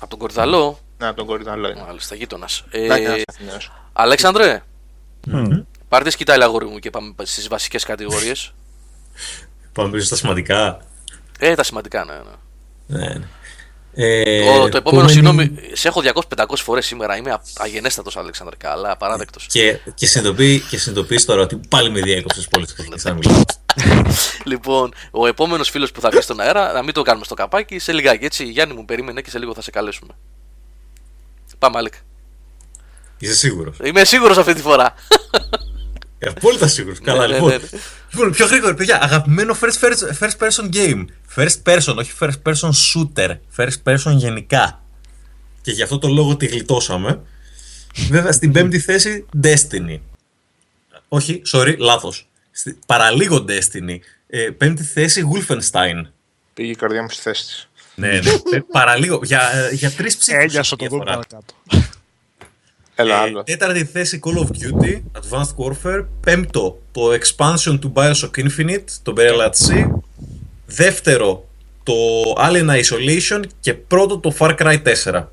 από 0.00 0.10
τον 0.10 0.18
Κορδαλό. 0.18 0.78
Ναι, 0.98 1.06
από 1.06 1.16
τον 1.16 1.26
Κορυδαλό 1.26 1.68
είναι. 1.70 1.82
Μάλιστα, 1.86 2.14
γείτονας. 2.14 2.64
Να 2.72 2.78
είναι 2.78 2.94
Ε, 2.94 3.12
ένας 3.12 3.22
Αθηναίος. 3.34 3.72
Αλέξανδρε, 3.92 4.62
πάρτε 5.88 6.06
τη 6.06 6.10
σκητάλη 6.10 6.42
αγόρι 6.42 6.64
μου 6.66 6.78
και 6.78 6.90
πάμε 6.90 7.14
στις 7.22 7.48
βασικές 7.48 7.84
κατηγορίες. 7.84 8.52
Πάμε 9.72 9.90
πίσω 9.90 10.04
στα 10.06 10.16
σημαντικά. 10.16 10.80
ε, 11.38 11.54
τα 11.54 11.62
σημαντικά, 11.62 12.04
ναι. 12.04 12.12
ναι. 12.12 12.98
Ναι, 13.06 13.08
ναι. 13.14 13.28
Ε, 13.94 14.40
Ο- 14.48 14.68
το 14.68 14.76
επόμενο, 14.76 14.78
επόμενη- 14.78 15.10
συγγνώμη, 15.10 15.54
σε 15.72 15.88
έχω 15.88 16.00
200-500 16.00 16.62
φορές 16.62 16.86
σήμερα. 16.86 17.16
Είμαι 17.16 17.30
α- 17.30 17.40
αγενέστατος 17.58 18.16
Αλέξανδρε, 18.16 18.56
αλλά 18.62 18.90
απαράδεκτος. 18.90 19.46
Και, 19.46 19.78
και, 19.94 20.06
συνειδητοποιεί, 20.06 20.60
και 20.60 20.78
συνειδητοποιείς 20.78 21.24
τώρα 21.24 21.42
ότι 21.42 21.60
πάλι 21.68 21.90
με 21.90 22.00
διέκοψες 22.00 22.48
πολύ 22.48 22.66
στο 22.68 23.08
να 23.08 23.14
μιλάω. 23.14 23.42
λοιπόν, 24.44 24.94
ο 25.10 25.26
επόμενος 25.26 25.70
φίλος 25.70 25.92
που 25.92 26.00
θα 26.00 26.10
βγει 26.10 26.20
στον 26.20 26.40
αέρα, 26.40 26.72
να 26.72 26.82
μην 26.82 26.94
το 26.94 27.02
κάνουμε 27.02 27.24
στο 27.24 27.34
καπάκι, 27.34 27.78
σε 27.78 27.92
λιγάκι 27.92 28.24
έτσι. 28.24 28.44
Γιάννη 28.44 28.74
μου, 28.74 28.84
περίμενε 28.84 29.20
και 29.20 29.30
σε 29.30 29.38
λίγο 29.38 29.54
θα 29.54 29.62
σε 29.62 29.70
καλέσουμε. 29.70 30.12
Πάμε, 31.58 31.78
Αλέκ. 31.78 31.94
Είσαι 33.18 33.34
σίγουρος. 33.34 33.76
Είμαι 33.84 34.04
σίγουρος 34.04 34.38
αυτή 34.38 34.54
τη 34.54 34.60
φορά. 34.60 34.94
Ε, 36.22 36.28
Απόλυτα 36.28 36.68
σίγουρος. 36.68 37.00
Καλά, 37.00 37.26
ναι, 37.26 37.34
λοιπόν. 37.34 37.48
ναι, 37.50 37.56
ναι. 37.56 37.78
Λοιπόν, 38.12 38.32
πιο 38.32 38.46
γρήγορα, 38.46 38.74
παιδιά. 38.74 39.02
Αγαπημένο 39.02 39.56
first, 39.60 39.86
first, 39.86 40.18
first 40.20 40.48
person 40.48 40.70
game. 40.72 41.04
First 41.36 41.62
person, 41.64 41.96
όχι 41.96 42.12
first 42.20 42.42
person 42.42 42.70
shooter. 42.70 43.36
First 43.56 43.82
person 43.84 44.12
γενικά. 44.16 44.82
Και 45.62 45.70
γι' 45.70 45.82
αυτό 45.82 45.98
το 45.98 46.08
λόγο 46.08 46.36
τη 46.36 46.46
γλιτώσαμε. 46.46 47.20
Βέβαια, 48.08 48.32
στην 48.32 48.52
πέμπτη 48.52 48.78
θέση 48.78 49.26
Destiny. 49.42 49.98
Όχι, 51.08 51.42
sorry, 51.52 51.76
λάθος. 51.78 52.28
Στη, 52.50 52.78
παραλίγο 52.86 53.44
Destiny. 53.48 53.98
Ε, 54.26 54.50
πέμπτη 54.50 54.82
θέση 54.82 55.30
Wolfenstein. 55.32 56.02
Πήγε 56.54 56.70
η 56.70 56.74
καρδιά 56.74 57.02
μου 57.02 57.10
στη 57.10 57.22
θέση 57.22 57.44
της. 57.44 57.68
Ναι, 57.94 58.08
ναι. 58.08 58.18
Ε, 58.52 58.60
παραλίγο. 58.72 59.20
Για, 59.22 59.50
ε, 59.54 59.74
για 59.74 59.90
τρεις 59.90 60.16
ψήφους. 60.16 60.42
Ένιωσα 60.42 60.76
το 60.76 60.86
δούμε 60.86 61.04
διαφορά. 61.04 61.38
Παρακάτω. 63.00 63.14
Έλα, 63.14 63.26
Ε, 63.26 63.28
άλλο. 63.30 63.42
τέταρτη 63.42 63.84
θέση 63.84 64.20
Call 64.24 64.38
of 64.38 64.46
Duty, 64.46 64.92
Advanced 65.20 65.54
Warfare. 65.64 66.04
Πέμπτο, 66.20 66.78
το 66.92 67.00
expansion 67.12 67.78
του 67.80 67.92
Bioshock 67.96 68.30
Infinite, 68.38 68.84
το 69.02 69.12
Burial 69.16 69.48
at 69.48 69.68
Sea. 69.68 69.90
Δεύτερο, 70.66 71.48
το 71.82 71.92
Alien 72.38 72.68
Isolation. 72.70 73.40
Και 73.60 73.74
πρώτο, 73.74 74.18
το 74.18 74.34
Far 74.38 74.54
Cry 74.58 74.82
4. 74.82 75.24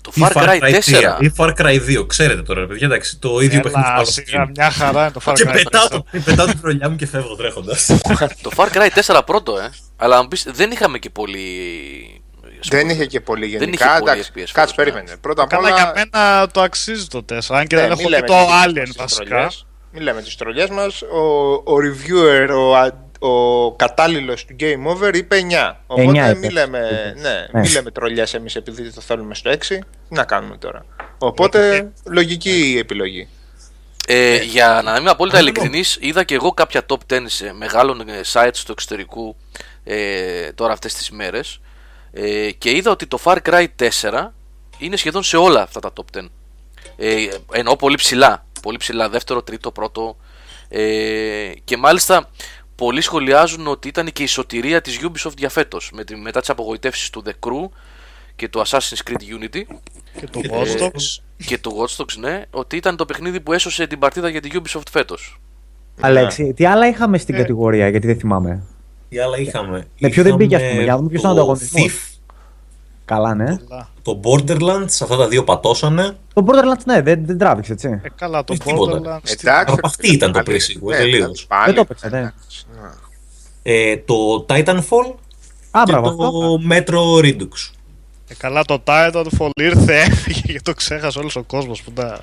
Το 0.00 0.10
Ή 0.14 0.20
Far 0.24 0.32
Cry 0.32 0.58
4. 0.60 1.18
3 1.18 1.22
ή 1.22 1.32
Far 1.36 1.52
Cry 1.56 1.80
2. 1.98 2.06
Ξέρετε 2.06 2.42
τώρα, 2.42 2.60
ρε 2.60 2.66
παιδιά, 2.66 2.86
εντάξει, 2.86 3.18
το 3.18 3.40
ίδιο 3.40 3.60
παιχνίδι 3.60 3.72
που 3.72 3.78
Έλα, 3.88 3.94
άλλο 3.94 4.04
σιγά, 4.04 4.50
μια 4.56 4.70
χαρά 4.70 5.00
είναι 5.02 5.10
το 5.10 5.20
Far 5.24 5.32
Και 5.34 5.44
Cry 5.46 5.52
πετάω, 5.52 5.86
4. 5.86 5.90
το, 5.90 6.04
πετάω 6.24 6.46
την 6.46 6.58
χρονιά 6.58 6.88
μου 6.88 6.96
και 6.96 7.06
φεύγω 7.06 7.34
τρέχοντας. 7.36 7.86
Το 8.42 8.50
Far 8.56 8.66
Cry 8.72 8.88
4 9.16 9.20
πρώτο, 9.26 9.58
ε. 9.58 9.70
Αλλά 9.96 10.16
να 10.16 10.22
μου 10.22 10.28
πεις, 10.28 10.46
δεν 10.52 10.70
είχαμε 10.70 10.98
και 10.98 11.10
πολύ. 11.10 11.40
Δεν 12.68 12.88
είχε 12.88 13.06
και 13.06 13.20
πολύ 13.20 13.46
Δεν 13.48 13.58
γενικά. 13.58 13.84
είχε 13.90 13.98
πολύ 13.98 14.10
εντάξει, 14.10 14.30
FPS 14.34 14.50
κάτσε, 14.52 14.52
φέτος, 14.52 14.76
ναι. 14.76 14.84
περίμενε. 14.84 15.16
Πρώτα 15.20 15.42
απ' 15.42 15.48
Καλά, 15.48 15.68
για 15.70 15.82
όλα. 15.82 15.92
μένα 16.12 16.46
το 16.52 16.60
αξίζει 16.60 17.06
το 17.06 17.22
4. 17.22 17.56
Αν 17.56 17.66
και 17.66 17.76
Ναι, 17.76 17.80
δεν 17.80 17.90
μην 17.90 18.00
έχω 18.00 18.08
λέμε 18.08 18.26
και 18.26 18.32
το 18.32 18.38
τις- 18.46 18.64
Alien 18.64 18.82
τις 18.84 18.96
βασικά. 18.96 19.24
τρολιές. 19.24 19.66
Μην 19.92 20.02
λέμε 20.02 20.22
τις 20.22 20.36
τρολιές 20.36 20.68
μας. 20.70 21.02
Ο, 21.02 21.18
ο 21.52 21.76
reviewer, 21.82 22.48
ο, 22.56 22.76
α- 22.76 23.06
ο 23.20 23.72
κατάλληλος 23.76 24.44
του 24.44 24.56
Game 24.60 24.84
Over 24.96 25.14
είπε 25.14 25.36
9. 25.36 25.76
Οπότε 25.86 26.02
Εννιά 26.06 26.26
μην 26.26 26.36
είπε. 26.42 26.50
λέμε, 26.52 27.14
ναι, 27.20 27.30
Ναι. 27.52 27.60
μην 27.60 27.72
λέμε 27.72 27.90
τρολιές 27.90 28.34
εμείς 28.34 28.56
επειδή 28.56 28.92
το 28.92 29.00
θέλουμε 29.00 29.34
στο 29.34 29.50
6. 29.50 29.80
Τι 30.08 30.14
να 30.14 30.24
κάνουμε 30.24 30.56
τώρα. 30.56 30.84
Οπότε 31.18 31.90
λογική 32.04 32.70
η 32.72 32.78
επιλογή. 32.78 33.28
Ε, 34.10 34.36
για 34.36 34.80
να 34.84 34.96
είμαι 34.96 35.10
απόλυτα 35.10 35.38
ειλικρινής, 35.38 35.96
είδα 36.00 36.24
και 36.24 36.34
εγώ 36.34 36.52
κάποια 36.52 36.82
top 36.88 36.96
10 37.14 37.22
σε 37.28 37.52
μεγάλων 37.52 38.00
ε, 38.00 38.20
sites 38.32 38.56
του 38.66 38.72
εξωτερικού 38.72 39.36
ε, 39.84 40.52
τώρα 40.52 40.72
αυτές 40.72 40.94
τις 40.94 41.10
μέρες 41.10 41.60
ε, 42.10 42.50
και 42.50 42.70
είδα 42.70 42.90
ότι 42.90 43.06
το 43.06 43.18
Far 43.24 43.36
Cry 43.42 43.66
4 44.00 44.28
είναι 44.78 44.96
σχεδόν 44.96 45.22
σε 45.22 45.36
όλα 45.36 45.62
αυτά 45.62 45.80
τα 45.80 45.92
top 45.94 46.18
10. 46.18 46.26
Ε, 46.96 47.26
εννοώ 47.52 47.76
πολύ 47.76 47.96
ψηλά. 47.96 48.46
Πολύ 48.62 48.76
ψηλά, 48.76 49.08
δεύτερο, 49.08 49.42
τρίτο, 49.42 49.72
πρώτο. 49.72 50.16
Ε, 50.68 51.50
και 51.64 51.76
μάλιστα 51.76 52.30
πολλοί 52.74 53.00
σχολιάζουν 53.00 53.66
ότι 53.66 53.88
ήταν 53.88 54.12
και 54.12 54.22
η 54.22 54.26
σωτηρία 54.26 54.80
της 54.80 55.00
Ubisoft 55.02 55.36
για 55.36 55.48
φέτος 55.48 55.90
με 55.94 56.04
τη, 56.04 56.16
μετά 56.16 56.40
τις 56.40 56.50
απογοητεύσεις 56.50 57.10
του 57.10 57.22
The 57.26 57.48
Crew 57.48 57.68
και 58.36 58.48
του 58.48 58.62
Assassin's 58.66 59.10
Creed 59.10 59.38
Unity 59.40 59.62
Και 60.18 60.26
το 60.30 60.40
Watch 60.50 60.82
Dogs. 60.82 61.22
και 61.46 61.58
του 61.58 61.76
Watch 61.78 62.02
Dogs, 62.02 62.16
ναι, 62.18 62.42
ότι 62.50 62.76
ήταν 62.76 62.96
το 62.96 63.06
παιχνίδι 63.06 63.40
που 63.40 63.52
έσωσε 63.52 63.86
την 63.86 63.98
παρτίδα 63.98 64.28
για 64.28 64.40
την 64.40 64.62
Ubisoft 64.62 64.88
φέτος. 64.90 65.40
Αλέξη, 66.00 66.52
τι 66.54 66.64
άλλα 66.64 66.88
είχαμε 66.88 67.18
στην 67.18 67.34
κατηγορία, 67.34 67.88
γιατί 67.88 68.06
δεν 68.06 68.18
θυμάμαι. 68.18 68.62
Τι 69.08 69.18
άλλα 69.18 69.38
είχαμε. 69.38 69.86
Με 69.98 70.08
ποιο 70.08 70.22
δεν 70.22 70.32
Είχαμε 70.32 70.36
πήγε, 70.36 70.56
ας 70.56 70.62
πούμε, 70.70 70.82
για 70.82 70.92
να 70.92 70.96
δούμε 70.98 71.08
ποιος 71.08 71.22
το 71.22 71.28
ήταν 71.28 71.38
ο 71.38 71.42
ανταγωνισμός. 71.42 71.86
Thief, 71.86 72.18
Καλά, 73.04 73.34
ναι. 73.34 73.56
Το 74.02 74.20
Borderlands, 74.24 74.84
αυτά 75.02 75.16
τα 75.16 75.28
δύο 75.28 75.44
πατώσανε. 75.44 76.16
Το 76.34 76.44
Borderlands, 76.46 76.82
ναι, 76.84 77.02
δεν, 77.02 77.26
δεν 77.26 77.38
τράβηξε, 77.38 77.72
έτσι. 77.72 78.00
Ε, 78.02 78.08
καλά, 78.16 78.44
το 78.44 78.52
Όχι 78.52 78.62
τίποτα. 78.62 78.92
Borderlands. 78.98 79.22
τι- 79.22 79.48
Εντάξει. 79.48 79.72
Αρπαχτή 79.72 80.12
ήταν 80.12 80.32
το 80.32 80.42
πάλι- 80.42 80.60
pre-sequel, 80.60 80.88
ναι, 80.90 80.96
τελείως. 80.96 81.46
πάλι- 81.46 81.64
Δεν 81.64 81.74
το 81.74 81.80
έπαιξε, 81.80 82.08
ναι. 82.08 82.32
Ε, 83.62 83.96
το 83.96 84.46
Titanfall 84.48 85.14
Α, 85.70 85.82
και 85.84 85.92
μπράβο, 85.92 86.14
το 86.16 86.24
αυτό. 86.24 86.58
Metro 86.70 87.24
Redux. 87.24 87.72
Ε, 88.28 88.34
καλά, 88.34 88.64
το 88.64 88.82
Titanfall 88.86 89.50
ήρθε, 89.60 89.96
έφυγε 90.06 90.52
και 90.52 90.60
το 90.62 90.72
ξέχασε 90.74 91.18
όλος 91.18 91.36
ο 91.36 91.42
κόσμος 91.42 91.82
που 91.82 91.90
τα. 91.92 92.20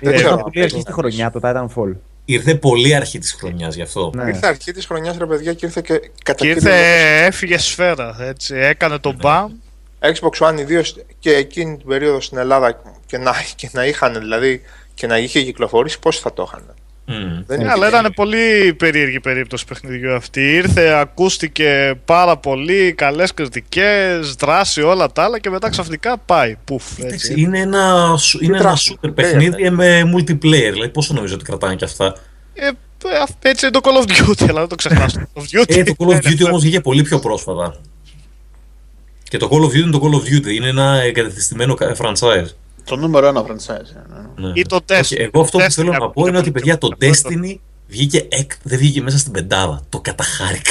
Ήταν 0.00 0.14
ξέρω. 0.14 0.36
πολύ 0.36 0.62
αρχή 0.62 0.80
στη 0.80 0.92
χρονιά 0.92 1.30
το 1.30 1.40
Titanfall. 1.42 1.92
Ήρθε 2.30 2.54
πολύ 2.54 2.94
αρχή 2.94 3.18
της 3.18 3.32
χρονιάς 3.32 3.74
γι' 3.74 3.82
αυτό. 3.82 4.10
Ναι. 4.14 4.28
Ήρθε 4.28 4.46
αρχή 4.46 4.72
της 4.72 4.86
χρονιάς 4.86 5.16
ρε 5.16 5.26
παιδιά 5.26 5.52
και 5.52 5.66
ήρθε 5.66 5.80
και 5.80 6.10
κατά 6.22 6.44
Και 6.44 6.52
κύριο 6.52 6.70
ήρθε, 6.70 7.24
έφυγε 7.24 7.58
σφαίρα, 7.58 8.16
έτσι. 8.20 8.54
Έκανε 8.56 8.98
τον 8.98 9.16
μπαμ. 9.20 9.52
Xbox 10.00 10.48
One 10.48 10.58
ιδίως 10.58 10.96
και 11.18 11.34
εκείνη 11.34 11.76
την 11.76 11.86
περίοδο 11.86 12.20
στην 12.20 12.38
Ελλάδα 12.38 12.82
και 13.06 13.18
να, 13.18 13.34
και 13.56 13.68
να 13.72 13.86
είχαν 13.86 14.14
δηλαδή 14.14 14.62
και 14.94 15.06
να 15.06 15.18
είχε 15.18 15.42
κυκλοφορήσει, 15.42 15.98
πώς 15.98 16.18
θα 16.18 16.32
το 16.32 16.44
είχαν. 16.46 16.74
Μμμ. 17.10 17.42
Δεν 17.46 17.58
Ναι, 17.58 17.64
είχε- 17.64 17.72
αλλά 17.72 17.88
ήταν 17.88 18.12
πολύ 18.14 18.74
περίεργη 18.74 19.20
περίπτωση 19.20 19.64
παιχνιδιού 19.64 20.14
αυτή. 20.14 20.40
Ήρθε, 20.54 20.88
ακούστηκε 20.90 21.94
πάρα 22.04 22.36
πολύ, 22.36 22.92
καλές 22.92 23.34
κριτικές, 23.34 24.34
δράση, 24.34 24.82
όλα 24.82 25.12
τα 25.12 25.22
άλλα 25.22 25.38
και 25.38 25.50
μετά 25.50 25.70
ξαφνικά 25.70 26.18
πάει. 26.18 26.56
Πουφ. 26.64 26.98
Εντάξει, 26.98 27.14
Έτσι. 27.32 27.40
είναι 27.40 27.58
ένα, 27.60 28.14
σου- 28.18 28.44
είναι 28.44 28.56
ένα 28.56 28.62
τραβή, 28.64 28.80
super 28.90 28.98
ναι, 29.08 29.10
παιχνίδι 29.10 29.70
με 29.70 30.02
multiplayer. 30.16 30.70
Δηλαδή, 30.72 30.88
πόσο 30.88 31.14
νομίζω 31.14 31.34
ότι 31.34 31.44
κρατάνε 31.44 31.74
και 31.74 31.84
αυτά; 31.84 32.14
Ε, 32.54 32.66
ε, 32.66 32.70
έτσι 33.48 33.66
είναι 33.66 33.80
το 33.80 33.80
Call 33.82 34.04
of 34.04 34.10
Duty, 34.30 34.46
αλλά 34.48 34.58
δεν 34.60 34.68
το 34.68 34.74
ξεχνάς. 34.74 35.12
Το 35.12 35.20
Call 35.34 35.40
of 35.40 35.60
Duty. 35.60 35.76
Ε, 35.76 35.82
το 35.82 35.94
Call 35.98 36.06
of 36.08 36.16
Duty 36.16 36.32
είναι- 36.32 36.44
όμως 36.48 36.62
βγήκε 36.62 36.80
πολύ 36.80 37.02
πιο 37.02 37.18
πρόσφατα. 37.18 37.74
Και 39.28 39.36
το 39.38 39.48
Call 39.52 39.64
of 39.64 39.68
Duty 39.68 39.74
είναι 39.82 39.90
το 39.90 40.00
Call 40.02 40.14
of 40.16 40.34
Duty. 40.46 40.52
Είναι 40.52 40.68
ένα 40.68 41.00
εγκαταστημένο 41.02 41.74
κα- 41.74 41.96
franchise. 41.98 42.46
Το 42.88 42.96
νούμερο 42.96 43.26
ένα 43.26 43.44
franchise. 43.46 43.92
ναι. 44.36 44.46
Ναι. 44.46 44.52
Ή 44.54 44.62
το 44.62 44.80
Destiny. 44.88 45.00
Όχι, 45.00 45.14
εγώ 45.14 45.40
αυτό 45.40 45.58
που 45.58 45.64
Destiny 45.64 45.70
θέλω 45.70 45.90
να 45.90 45.96
από 45.96 46.10
πω 46.10 46.20
είναι 46.26 46.30
το 46.32 46.38
ότι 46.38 46.50
παιδιά 46.50 46.78
το 46.78 46.88
πρώτο. 46.88 47.14
Destiny 47.14 47.54
βγήκε 47.88 48.26
εκ, 48.30 48.52
δεν 48.62 48.78
βγήκε 48.78 49.00
μέσα 49.02 49.18
στην 49.18 49.32
πεντάδα. 49.32 49.82
Το 49.88 50.00
καταχάρηκα. 50.00 50.70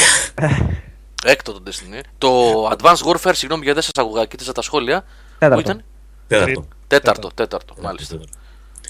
Έκτο 1.26 1.51
το 1.53 1.61
Destiny. 1.65 2.01
Το 2.18 2.30
Advanced 2.70 3.11
Warfare, 3.11 3.32
συγγνώμη 3.34 3.63
γιατί 3.63 3.80
δεν 3.80 3.82
σας 3.82 3.91
άκουγα, 3.95 4.26
κοίταζα 4.26 4.51
τα 4.51 4.61
σχόλια. 4.61 5.03
Τέταρτο. 5.38 5.63
Πού 5.63 5.70
ήταν; 5.70 5.84
Τέταρτο. 6.28 6.65
Τέταρτο, 6.88 7.30
τέταρτο, 7.34 7.74
μάλιστα. 7.82 8.15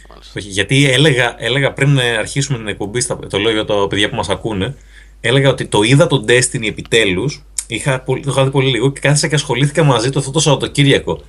Μάλιστα. 0.09 0.33
Όχι, 0.37 0.49
γιατί 0.49 0.89
έλεγα, 0.91 1.35
έλεγα 1.37 1.73
πριν 1.73 1.97
ε, 1.97 2.17
αρχίσουμε 2.17 2.57
την 2.57 2.67
εκπομπή, 2.67 3.01
στα, 3.01 3.19
το 3.29 3.37
λέω 3.37 3.51
για 3.51 3.65
τα 3.65 3.87
παιδιά 3.87 4.09
που 4.09 4.15
μας 4.15 4.29
ακούνε, 4.29 4.75
έλεγα 5.21 5.49
ότι 5.49 5.65
το 5.65 5.81
είδα 5.81 6.07
το 6.07 6.25
Destiny 6.27 6.67
επιτέλους, 6.67 7.43
είχα, 7.67 7.99
πολύ- 7.99 8.23
το 8.23 8.31
είχα 8.31 8.43
δει 8.43 8.49
πολύ 8.49 8.69
λίγο 8.69 8.91
και 8.91 8.99
κάθισα 8.99 9.27
και 9.27 9.35
ασχολήθηκα 9.35 9.83
μαζί 9.83 10.09
του 10.09 10.19
αυτό 10.19 10.31
το 10.31 10.39
Σαββατοκύριακο. 10.39 11.21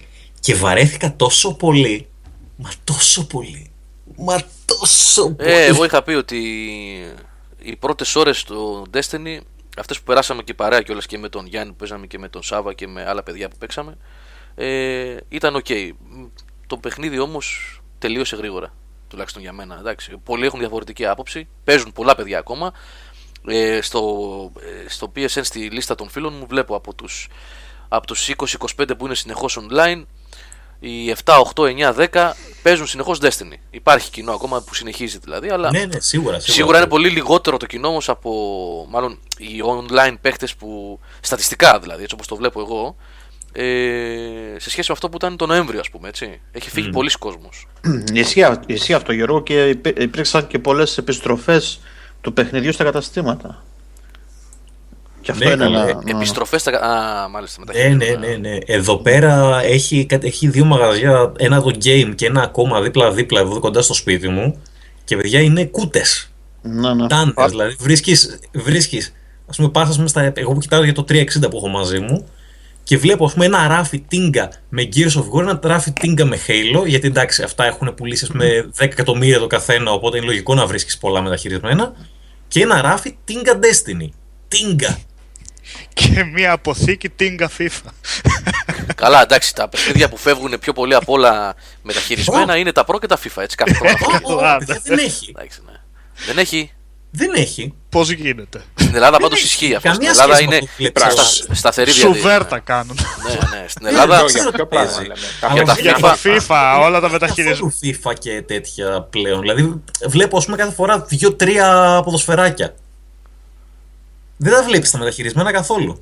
Και 0.49 0.55
βαρέθηκα 0.55 1.16
τόσο 1.16 1.55
πολύ, 1.55 2.09
μα 2.57 2.70
τόσο 2.84 3.26
πολύ, 3.26 3.70
μα 4.16 4.42
τόσο 4.64 5.34
πολύ. 5.34 5.51
Ε, 5.51 5.64
εγώ 5.64 5.84
είχα 5.84 6.03
πει 6.03 6.12
ότι 6.12 6.38
οι 7.59 7.76
πρώτες 7.76 8.16
ώρες 8.16 8.44
του 8.44 8.86
Destiny 8.92 9.38
αυτές 9.78 9.99
που 9.99 10.05
περάσαμε 10.05 10.42
και 10.42 10.55
παρέα 10.55 10.82
κιόλας 10.82 11.07
και 11.07 11.18
με 11.18 11.28
τον 11.28 11.46
Γιάννη 11.46 11.70
που 11.70 11.76
παίζαμε 11.76 12.07
και 12.07 12.18
με 12.18 12.28
τον 12.28 12.42
Σάβα 12.42 12.74
και 12.74 12.86
με 12.86 13.09
άλλα 13.09 13.22
παιδιά 13.22 13.49
που 13.49 13.57
παίξαμε, 13.59 13.96
ε, 14.55 15.16
ήταν 15.28 15.55
οκ. 15.55 15.66
Μ, 15.70 16.24
Το 16.66 16.76
παιχνίδι 16.76 17.18
όμως 17.18 17.80
τελείωσε 17.99 18.36
γρήγορα. 18.36 18.74
Τουλάχιστον 19.09 19.42
για 19.42 19.53
μένα. 19.53 19.76
Εντάξει. 19.78 20.16
Πολλοί 20.24 20.46
έχουν 20.46 20.59
διαφορετική 20.59 21.07
άποψη. 21.07 21.49
Παίζουν 21.64 21.92
πολλά 21.92 22.14
παιδιά 22.14 22.38
ακόμα. 22.38 22.72
Ε, 23.49 23.80
στο, 23.80 24.53
ε, 24.84 24.88
στο 24.88 25.12
PSN 25.16 25.40
στη 25.42 25.70
λίστα 25.70 25.94
των 25.94 26.09
φίλων 26.09 26.34
μου 26.38 26.46
βλέπω 26.46 26.74
από 26.74 26.94
τους, 26.94 27.28
από 27.88 28.07
τους 28.07 28.28
20-25 28.28 28.96
που 28.99 29.07
είναι 29.07 29.14
συνεχώς 29.14 29.59
online 29.61 30.05
οι 30.81 31.11
7, 31.24 31.39
8, 31.55 31.62
9, 31.64 31.95
10 32.12 32.31
παίζουν 32.62 32.87
συνεχώς 32.87 33.18
Destiny. 33.22 33.57
Υπάρχει 33.70 34.11
κοινό 34.11 34.33
ακόμα 34.33 34.61
που 34.62 34.74
συνεχίζει 34.74 35.18
δηλαδή, 35.24 35.49
αλλά 35.49 35.70
Ναι, 35.70 35.85
ναι, 35.85 36.01
σίγουρα. 36.01 36.41
Σίγουρα 36.41 36.79
είναι 36.79 36.87
πολύ 36.87 37.09
λιγότερο 37.09 37.57
το 37.57 37.66
κοινό 37.66 37.89
όμως 37.89 38.09
από 38.09 38.87
μάλλον 38.91 39.18
οι 39.39 39.61
online 39.64 40.14
παίχτε 40.20 40.49
που. 40.59 41.01
στατιστικά 41.20 41.79
δηλαδή, 41.79 42.03
έτσι 42.03 42.14
όπως 42.14 42.26
το 42.26 42.37
βλέπω 42.37 42.61
εγώ, 42.61 42.97
ε, 43.53 43.62
σε 44.59 44.70
σχέση 44.70 44.89
με 44.89 44.95
αυτό 44.95 45.09
που 45.09 45.16
ήταν 45.16 45.37
το 45.37 45.47
Νοέμβριο, 45.47 45.81
ας 45.81 45.91
πούμε. 45.91 46.09
Έτσι. 46.09 46.41
Έχει 46.53 46.70
φύγει 46.70 46.89
πολλοί 46.91 47.11
κόσμος. 47.11 47.66
Ισχύει, 48.12 48.43
αυ- 48.43 48.70
ισχύει 48.70 48.93
αυτό 48.93 49.12
Γιώργο 49.12 49.43
και 49.43 49.68
υπή- 49.68 49.99
υπήρξαν 50.03 50.47
και 50.47 50.59
πολλές 50.59 50.99
επιστροφές 50.99 51.81
του 52.20 52.33
παιχνιδιού 52.33 52.72
στα 52.72 52.85
καταστήματα. 52.85 53.64
Και 55.21 55.31
αυτό 55.31 55.45
Ναι, 55.45 55.51
είναι 55.51 55.64
καλά, 55.64 55.89
ένα... 55.89 56.01
ε, 56.07 56.11
Επιστροφές 56.11 56.61
στα. 56.61 56.71
Α, 56.81 57.29
μάλιστα 57.29 57.62
Ναι, 57.64 57.73
μεταχείριση. 57.89 58.19
ναι, 58.19 58.27
ναι, 58.27 58.37
ναι. 58.49 58.59
Εδώ 58.66 58.97
πέρα 58.97 59.61
έχει, 59.64 60.05
κα- 60.07 60.19
έχει 60.23 60.49
δύο 60.49 60.64
μαγαζιά, 60.64 61.33
ένα 61.39 61.62
το 61.62 61.71
game 61.85 62.12
και 62.14 62.27
ένα 62.27 62.43
ακόμα 62.43 62.81
δίπλα-δίπλα 62.81 63.41
εδώ 63.41 63.61
κοντά 63.61 63.83
στο 63.83 63.95
σπίτι 63.95 64.29
μου. 64.29 64.61
Και 65.05 65.16
παιδιά 65.16 65.41
είναι 65.41 65.64
κούτες. 65.64 66.33
Ναι, 66.62 66.95
ναι. 66.95 67.07
Τάντες, 67.07 67.35
δηλαδή 67.49 67.77
βρίσκεις. 67.79 68.39
Βρίσκεις, 68.53 69.12
ας 69.47 69.57
πούμε, 69.57 69.69
πας 69.69 70.01
στα. 70.05 70.33
Εγώ 70.35 70.53
που 70.53 70.59
κοιτάω 70.61 70.85
για 70.85 70.93
το 70.93 71.05
360 71.09 71.25
που 71.51 71.57
έχω 71.57 71.69
μαζί 71.69 71.99
μου 72.01 72.27
και 72.83 72.97
βλέπω 72.99 73.25
ας 73.25 73.33
πούμε, 73.33 73.45
ένα 73.45 73.69
ράφι 73.69 73.99
τίνγκα 74.09 74.51
με 74.69 74.89
Gears 74.95 75.12
of 75.12 75.25
War, 75.35 75.41
ένα 75.41 75.59
ράφι 75.62 75.93
τίνγκα 75.93 76.25
με 76.25 76.39
Halo. 76.47 76.87
Γιατί 76.87 77.07
εντάξει, 77.07 77.43
αυτά 77.43 77.64
έχουν 77.66 77.95
πουλήσει 77.95 78.25
ας 78.25 78.31
πούμε, 78.31 78.69
10 78.79 78.83
εκατομμύρια 78.85 79.39
το 79.39 79.47
καθένα, 79.47 79.91
οπότε 79.91 80.16
είναι 80.16 80.27
λογικό 80.27 80.55
να 80.55 80.66
βρίσκεις 80.66 80.99
πολλά 80.99 81.21
μεταχειρισμένα. 81.23 81.93
Και 82.49 82.62
ένα 82.62 82.81
ράφι 82.83 83.16
τίνγκα 83.25 83.53
Destiny. 83.59 84.09
Τίνγκα. 84.49 84.99
Και 85.95 86.25
μια 86.25 86.53
αποθήκη 86.53 87.09
τίνγκα 87.09 87.51
FIFA. 87.59 87.91
Καλά, 88.95 89.23
εντάξει, 89.23 89.55
τα 89.55 89.69
παιχνίδια 89.69 90.09
που 90.09 90.16
φεύγουν 90.16 90.59
πιο 90.61 90.73
πολύ 90.73 90.95
από 90.95 91.12
όλα 91.12 91.55
μεταχειρισμένα 91.83 92.57
είναι 92.57 92.73
τα 92.73 92.85
Pro 92.87 92.99
και 93.01 93.07
τα 93.07 93.19
FIFA. 93.19 93.43
Έτσι, 93.43 93.57
κάθε 93.57 93.75
χρόνο. 93.75 93.95
αυτό. 94.14 94.35
Ω, 94.35 94.37
ω, 94.37 94.45
Άντε. 94.45 94.64
παιδιά, 94.64 94.81
δεν 94.85 94.99
έχει. 94.99 95.33
Εντάξει, 95.37 95.61
ναι. 95.66 95.73
Δεν 96.27 96.39
έχει. 96.39 96.73
Δεν 97.11 97.33
έχει. 97.35 97.75
Πώς 97.89 98.11
γίνεται; 98.11 98.62
Στην 98.75 98.95
Ελλάδα 98.95 99.19
πάντως 99.19 99.39
έχει 99.39 99.47
ισχύει 99.47 99.75
αυτό. 99.75 99.89
Στην 99.93 100.07
καμία 100.07 100.11
Ελλάδα 100.11 100.35
σχέση 100.35 100.49
με 100.49 100.55
είναι 100.55 100.64
το 100.64 100.66
που 100.66 100.73
βλέπεις. 100.77 101.37
στα, 101.43 101.55
σταθερή 101.55 101.91
διαδικασία. 101.91 102.23
Σουβέρτα 102.23 102.59
κάνουν. 102.59 102.99
Ναι, 103.27 103.59
ναι. 103.59 103.64
Στην 103.69 103.87
Ελλάδα. 103.87 104.16
Δεν 104.16 104.27
για 104.27 104.35
ξέρω 104.39 104.51
ποιο 104.51 104.64
τι 104.66 104.69
πράγμα 104.69 104.91
παίζει. 104.91 105.07
λέμε. 105.09 105.27
Αλλά 105.41 105.55
Για 105.55 105.64
τα 105.64 105.75
Για 105.81 105.97
FIFA. 105.97 106.01
το 106.01 106.45
FIFA, 106.49 106.85
όλα 106.87 107.01
τα 107.01 107.11
μεταχειρισμένα. 107.11 107.71
Καθόλου 107.83 108.12
FIFA 108.12 108.19
και 108.19 108.43
τέτοια 108.43 109.03
πλέον. 109.11 109.41
Δηλαδή, 109.41 109.83
βλέπω, 110.07 110.37
ας 110.37 110.45
πούμε, 110.45 110.57
κάθε 110.57 110.73
φορά 110.75 111.01
δύο-τρία 111.09 112.01
ποδοσφαιράκια. 112.05 112.75
Δεν 114.39 114.53
τα 114.53 114.62
βλέπεις 114.62 114.91
τα 114.91 114.99
μεταχειρισμένα 114.99 115.53
καθόλου. 115.53 115.99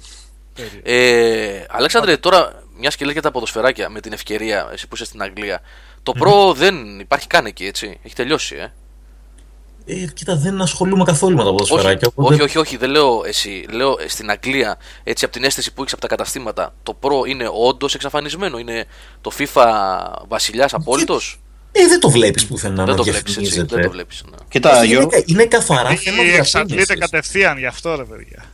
Ε, 0.82 1.64
Αλέξανδρε, 1.68 2.16
τώρα 2.16 2.62
μιας 2.78 2.96
και 2.96 3.04
λέει 3.04 3.12
για 3.12 3.22
τα 3.22 3.30
ποδοσφαιράκια 3.30 3.88
με 3.88 4.00
την 4.00 4.12
ευκαιρία, 4.12 4.68
εσύ 4.72 4.88
που 4.88 4.94
είσαι 4.94 5.04
στην 5.04 5.22
Αγγλία. 5.22 5.60
Το 6.02 6.12
Pro 6.20 6.54
δεν 6.54 7.00
υπάρχει 7.00 7.26
καν 7.26 7.46
εκεί, 7.46 7.66
έτσι. 7.66 7.98
Έχει 8.02 8.14
τελειώσει, 8.14 8.56
ε. 8.56 8.72
Ε, 9.88 10.06
κοίτα, 10.14 10.36
δεν 10.36 10.60
ασχολούμαι 10.60 11.04
καθόλου 11.04 11.36
με 11.36 11.42
τα 11.42 11.48
Όχι, 11.48 11.56
ποδοσφαιράκια. 11.56 12.08
οπότε- 12.14 12.32
όχι, 12.34 12.42
όχι, 12.42 12.58
όχι, 12.58 12.76
δεν 12.76 12.90
λέω 12.90 13.22
εσύ. 13.26 13.66
Λέω 13.70 13.96
ε, 14.00 14.08
στην 14.08 14.30
Αγγλία, 14.30 14.78
έτσι 15.04 15.24
από 15.24 15.34
την 15.34 15.44
αίσθηση 15.44 15.72
που 15.72 15.80
έχεις 15.80 15.92
από 15.92 16.02
τα 16.02 16.08
καταστήματα, 16.08 16.74
το 16.82 16.98
Pro 17.00 17.28
είναι 17.28 17.50
όντως 17.52 17.94
εξαφανισμένο. 17.94 18.58
Είναι 18.58 18.84
το 19.20 19.30
FIFA 19.38 19.64
βασιλιάς 20.28 20.74
απόλυτος; 20.74 21.40
Ε, 21.84 21.86
δεν 21.88 22.00
το 22.00 22.10
βλέπεις 22.10 22.46
πουθενά 22.46 22.74
Δεν 22.74 22.84
να 22.86 22.94
το 22.94 23.02
βλέπεις 23.02 23.20
έτσι. 23.20 23.32
διαφημίζεται. 23.40 23.74
Δεν 23.74 23.84
το 23.84 23.90
βλέπεις. 23.90 24.22
Ναι. 24.30 24.36
Κοίτα, 24.48 24.70
Όχι, 24.70 24.78
είναι, 24.78 24.86
Γιώργο, 24.86 25.08
κα- 25.08 25.22
είναι 25.26 25.44
καθαρά 25.44 25.88
θέμα 25.96 26.22
Ή 26.22 26.30
εξαντλείται 26.34 26.74
διαφήμισης. 26.84 27.10
κατευθείαν 27.10 27.58
γι' 27.58 27.66
αυτό 27.66 27.96
ρε 27.96 28.02
παιδιά. 28.04 28.44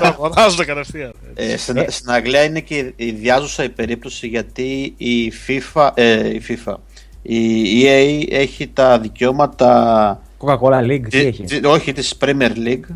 Το 0.00 0.06
αγοράζονται 0.06 0.64
κατευθείαν. 0.64 1.12
ε, 1.34 1.56
στην, 1.56 1.84
στην 1.88 2.10
Αγγλία 2.10 2.42
είναι 2.44 2.60
και 2.60 2.92
η 2.96 3.10
διάζουσα 3.10 3.64
η 3.64 3.68
περίπτωση 3.68 4.26
γιατί 4.26 4.94
η 4.96 5.32
FIFA, 5.46 5.90
ε, 5.94 6.28
η 6.28 6.42
FIFA, 6.48 6.74
η 7.22 7.82
EA 7.84 8.24
έχει 8.30 8.66
τα 8.66 8.98
δικαιώματα, 8.98 10.22
Coca-Cola 10.38 10.80
League, 10.82 11.00
τι 11.02 11.08
τη- 11.08 11.18
έχει; 11.26 11.42
τη- 11.44 11.66
όχι 11.66 11.92
της 11.92 12.14
Premier 12.20 12.50
League, 12.66 12.94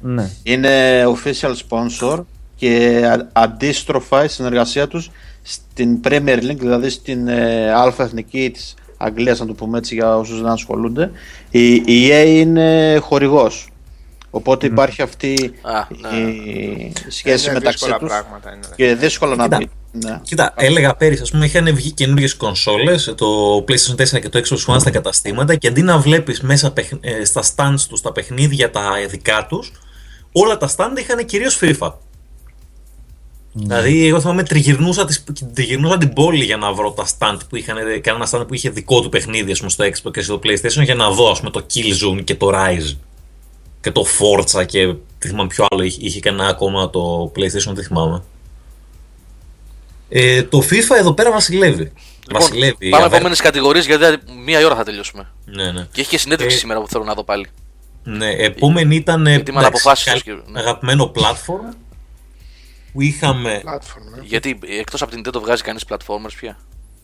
Ναι. 0.00 0.30
είναι 0.42 1.02
official 1.06 1.52
sponsor 1.68 2.24
και 2.56 3.02
α- 3.06 3.28
αντίστροφα 3.32 4.24
η 4.24 4.28
συνεργασία 4.28 4.88
τους 4.88 5.10
στην 5.46 6.00
Premier 6.04 6.38
League, 6.38 6.56
δηλαδή 6.58 6.90
στην 6.90 7.28
ε, 7.28 7.72
αλφα 7.72 8.04
εθνική 8.04 8.50
της 8.50 8.74
Αγγλίας, 8.96 9.38
να 9.40 9.46
το 9.46 9.52
πούμε 9.54 9.78
έτσι 9.78 9.94
για 9.94 10.16
όσους 10.16 10.40
δεν 10.42 10.50
ασχολούνται, 10.50 11.10
η, 11.50 11.74
η 11.74 12.08
EA 12.10 12.24
είναι 12.26 12.98
χορηγός. 13.02 13.68
Οπότε 14.30 14.66
υπάρχει 14.66 15.02
αυτή 15.02 15.54
Α, 15.62 15.72
ναι. 16.12 16.16
η 16.30 16.92
σχέση 17.08 17.44
Είναι 17.44 17.54
μεταξύ 17.58 17.78
δύσκολα 17.86 17.98
τους 17.98 18.08
πράγματα. 18.08 18.52
Είναι, 18.52 18.60
ρε. 18.68 18.74
και 18.76 18.94
δύσκολο 18.94 19.34
να 19.34 19.42
Κοίτα. 19.44 19.58
πει. 19.58 19.70
Ναι. 19.92 20.20
Κοίτα, 20.22 20.54
έλεγα 20.56 20.94
πέρυσι, 20.94 21.22
ας 21.22 21.30
πούμε, 21.30 21.44
είχαν 21.44 21.74
βγει 21.74 21.90
καινούριε 21.90 22.28
κονσόλες, 22.36 23.14
το 23.16 23.26
PlayStation 23.68 24.16
4 24.16 24.20
και 24.20 24.28
το 24.28 24.40
Xbox 24.48 24.74
One 24.74 24.80
στα 24.80 24.90
καταστήματα 24.90 25.54
και 25.56 25.68
αντί 25.68 25.82
να 25.82 25.98
βλέπεις 25.98 26.40
μέσα 26.40 26.72
παιχ- 26.72 26.92
ε, 27.00 27.24
στα 27.24 27.42
stands 27.56 27.80
τους 27.88 28.00
τα 28.00 28.12
παιχνίδια 28.12 28.70
τα 28.70 28.90
δικά 29.08 29.46
τους, 29.48 29.72
όλα 30.32 30.56
τα 30.56 30.68
stand 30.76 30.98
είχαν 30.98 31.24
κυρίως 31.26 31.58
FIFA. 31.62 31.92
Δηλαδή, 33.56 34.06
εγώ 34.06 34.20
θυμάμαι 34.20 34.42
τριγυρνούσα, 34.42 35.04
τις, 35.04 35.24
τριγυρνούσα 35.54 35.98
την 35.98 36.12
πόλη 36.12 36.44
για 36.44 36.56
να 36.56 36.72
βρω 36.72 36.90
τα 36.90 37.06
stand 37.18 37.38
που 37.48 37.56
είχαν, 37.56 37.76
κανένα 38.00 38.28
stand 38.30 38.44
που 38.48 38.54
είχε 38.54 38.70
δικό 38.70 39.00
του 39.00 39.08
παιχνίδι 39.08 39.52
ας 39.52 39.58
πούμε, 39.58 39.70
στο 39.70 39.84
Xbox 39.84 40.10
και 40.12 40.20
στο 40.22 40.40
PlayStation 40.44 40.82
για 40.84 40.94
να 40.94 41.10
δω 41.10 41.30
ας 41.30 41.38
πούμε, 41.38 41.50
το 41.50 41.66
Killzone 41.74 42.24
και 42.24 42.34
το 42.34 42.50
Rise 42.54 42.96
και 43.80 43.90
το 43.90 44.04
Forza 44.18 44.66
και 44.66 44.84
δεν 44.86 44.96
θυμάμαι 45.30 45.48
ποιο 45.48 45.66
άλλο 45.70 45.82
είχε, 45.82 45.98
είχε 46.02 46.20
κανένα 46.20 46.48
ακόμα 46.48 46.90
το 46.90 47.32
PlayStation, 47.36 47.72
δεν 47.74 47.84
θυμάμαι. 47.84 48.22
Ε, 50.08 50.42
το 50.42 50.58
FIFA 50.58 50.96
εδώ 50.98 51.12
πέρα 51.12 51.30
βασιλεύει. 51.32 51.92
βασιλεύει. 52.32 52.64
Λοιπόν, 52.70 52.90
πάμε 52.90 53.04
αβέρ- 53.04 53.14
επόμενες 53.14 53.40
κατηγορίες 53.40 53.86
γιατί 53.86 54.04
μία 54.44 54.64
ώρα 54.66 54.76
θα 54.76 54.84
τελειώσουμε. 54.84 55.26
Ναι, 55.44 55.72
ναι. 55.72 55.86
Και 55.92 56.00
έχει 56.00 56.10
και 56.10 56.18
συνέντευξη 56.18 56.56
Ε, 56.56 56.58
σήμερα 56.58 56.80
που 56.80 56.88
θέλω 56.88 57.04
να 57.04 57.14
δω 57.14 57.24
πάλι. 57.24 57.46
Ναι, 58.06 58.30
επόμενη 58.30 58.96
ήταν. 58.96 59.26
Γιατί 59.26 59.52
με 59.52 59.58
εντάξει, 59.58 59.58
αναποφάσιστος 59.58 60.22
καλ- 60.22 60.38
και- 60.44 60.50
ναι. 60.52 60.60
Αγαπημένο 60.60 61.12
platform 61.14 61.74
που 62.94 63.00
είχαμε. 63.02 63.62
Platform, 63.64 64.18
ε. 64.18 64.20
Γιατί 64.24 64.58
εκτός 64.78 65.02
από 65.02 65.10
την 65.10 65.22
Nintendo 65.24 65.40
βγάζει 65.40 65.62
κανείς 65.62 65.84
platformers 65.88 66.32
πια; 66.40 66.56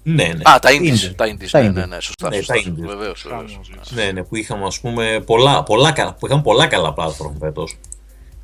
Ναι, 0.03 0.24
ναι. 0.24 0.51
Α, 0.51 0.59
τα 0.59 0.68
indies. 0.70 1.11
Indie. 1.11 1.14
Τα 1.16 1.26
indies. 1.26 1.49
Τα 1.51 1.61
Ναι, 1.62 1.68
indie. 1.68 1.72
ναι, 1.72 1.86
ναι, 1.86 2.01
σωστά. 2.01 2.28
Ναι, 2.28 2.36
σωστά, 2.36 2.55
τα 2.55 2.61
σωστά. 2.61 2.72
indies. 2.72 2.86
Βεβαίως, 2.86 3.26
βεβαίως. 3.28 3.91
Ναι, 3.91 4.11
ναι, 4.11 4.22
που 4.22 4.36
είχαμε 4.36 4.64
ας 4.66 4.80
πούμε 4.80 5.22
πολλά, 5.26 5.62
πολλά, 5.62 5.93
κα- 5.93 6.14
που 6.14 6.26
είχαμε 6.26 6.43
πολλά 6.43 6.66
καλά 6.66 6.95
platform 6.97 7.32
φέτος. 7.41 7.78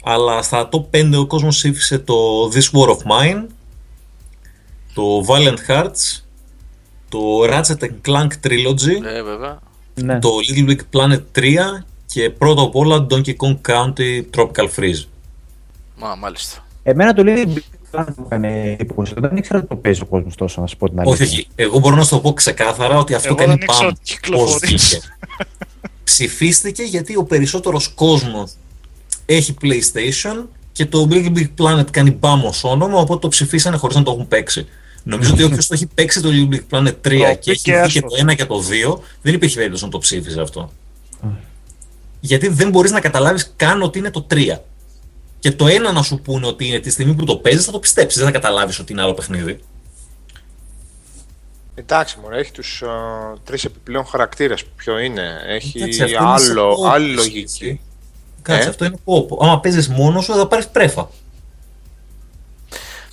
Αλλά 0.04 0.42
στα 0.42 0.68
top 0.72 0.84
5 0.90 1.18
ο 1.18 1.26
κόσμος 1.26 1.56
ψήφισε 1.56 1.98
το 1.98 2.14
This 2.54 2.70
War 2.78 2.88
of 2.88 2.98
Mine, 2.98 3.44
το 4.94 5.24
Valiant 5.28 5.58
Hearts, 5.68 6.20
το 7.08 7.18
Ratchet 7.44 7.78
and 7.80 7.94
Clank 8.08 8.28
Trilogy, 8.46 9.02
Ε, 9.04 9.22
βέβαια. 9.22 9.58
ναι. 9.94 10.18
το 10.18 10.30
Little 10.48 10.70
Big 10.70 10.78
Planet 10.92 11.20
3 11.38 11.84
και 12.06 12.30
πρώτα 12.30 12.62
απ' 12.62 12.74
όλα 12.76 13.06
Donkey 13.10 13.34
Kong 13.36 13.56
Country 13.68 14.22
Tropical 14.36 14.68
Freeze. 14.76 15.04
Μα, 15.96 16.14
μάλιστα. 16.14 16.65
Εμένα 16.88 17.12
το 17.12 17.24
λέει 17.24 17.44
μου 18.16 18.24
έκανε 18.24 18.76
εντύπωση. 18.78 19.14
Δεν 19.16 19.36
ήξερα 19.36 19.58
ότι 19.58 19.68
το 19.68 19.76
παίζει 19.76 20.00
ο 20.00 20.06
κόσμος 20.06 20.34
τόσο, 20.34 20.60
να 20.60 20.66
σου 20.66 20.76
πω 20.76 20.88
την 20.88 21.00
αλήθεια. 21.00 21.24
Όχι, 21.26 21.34
όχι. 21.34 21.48
Εγώ 21.54 21.78
μπορώ 21.78 21.96
να 21.96 22.02
σου 22.02 22.10
το 22.10 22.20
πω 22.20 22.32
ξεκάθαρα 22.32 22.98
ότι 22.98 23.14
αυτό 23.14 23.28
Εγώ 23.28 23.36
κάνει 23.36 23.50
δεν 23.50 23.60
ήξερα 23.62 23.78
πάνω. 23.78 23.88
ότι 23.88 24.00
κυκλοφορείς. 24.02 24.60
Πώς 24.60 24.68
βγήκε. 24.68 25.00
Ψηφίστηκε 26.04 26.82
γιατί 26.82 27.16
ο 27.16 27.24
περισσότερος 27.24 27.88
κόσμος 27.88 28.52
έχει 29.26 29.54
PlayStation 29.62 30.44
και 30.72 30.86
το 30.86 31.08
Little 31.10 31.36
Big 31.36 31.48
Planet 31.58 31.90
κάνει 31.90 32.10
μπαμ 32.10 32.44
ως 32.44 32.64
όνομα, 32.64 32.98
οπότε 32.98 33.20
το 33.20 33.28
ψηφίσανε 33.28 33.76
χωρίς 33.76 33.96
να 33.96 34.02
το 34.02 34.10
έχουν 34.10 34.28
παίξει. 34.28 34.66
Νομίζω 35.02 35.32
ότι 35.32 35.42
όποιος 35.42 35.66
το 35.66 35.74
έχει 35.74 35.86
παίξει 35.94 36.20
το 36.20 36.28
Little 36.32 36.54
Big 36.54 36.60
Planet 36.70 36.86
3 36.86 36.92
Το 37.02 37.02
και 37.02 37.14
έχει 37.16 37.40
πήγε 37.42 37.52
δει 37.52 37.60
και 37.62 37.76
άσχημα. 37.76 38.08
το 38.08 38.32
1 38.32 38.34
και 38.34 38.44
το 38.44 38.62
2, 38.92 38.98
δεν 39.22 39.34
υπήρχε 39.34 39.56
περίπτωση 39.56 39.84
να 39.84 39.90
το 39.90 39.98
ψήφιζε 39.98 40.40
αυτό. 40.40 40.72
Γιατί 42.20 42.48
δεν 42.48 42.70
μπορείς 42.70 42.90
να 42.90 43.00
καταλάβεις 43.00 43.52
καν 43.56 43.82
ότι 43.82 43.98
είναι 43.98 44.10
το 44.10 44.26
3. 44.30 44.36
Και 45.38 45.52
το 45.52 45.66
ένα 45.66 45.92
να 45.92 46.02
σου 46.02 46.20
πούνε 46.20 46.46
ότι 46.46 46.66
είναι 46.66 46.78
τη 46.78 46.90
στιγμή 46.90 47.14
που 47.14 47.24
το 47.24 47.36
παίζεις 47.36 47.64
θα 47.64 47.72
το 47.72 47.78
πιστέψεις, 47.78 48.22
δεν 48.22 48.26
θα 48.32 48.38
καταλάβεις 48.38 48.78
ότι 48.78 48.92
είναι 48.92 49.02
άλλο 49.02 49.14
παιχνίδι. 49.14 49.60
Εντάξει, 51.74 52.18
μωρέ, 52.22 52.38
έχει 52.38 52.52
τους 52.52 52.82
uh, 52.86 53.38
τρεις 53.44 53.64
επιπλέον 53.64 54.06
χαρακτήρες. 54.06 54.64
Ποιο 54.64 54.98
είναι, 54.98 55.40
έχει 55.46 55.78
Εντάξει, 55.78 56.02
αυτό 56.02 56.24
είναι 56.24 56.38
σε 56.38 56.50
άλλο, 56.52 56.72
co-op, 56.72 56.90
άλλη 56.90 57.06
εσύ. 57.06 57.14
λογική. 57.16 57.80
Κάτσε, 58.42 58.66
Ε; 58.66 58.68
αυτό 58.68 58.84
είναι 58.84 58.96
κόπο. 59.04 59.38
Άμα 59.42 59.60
παίζεις 59.60 59.88
μόνος 59.88 60.24
σου, 60.24 60.34
θα 60.34 60.46
πάρεις 60.46 60.68
πρέφα. 60.68 61.08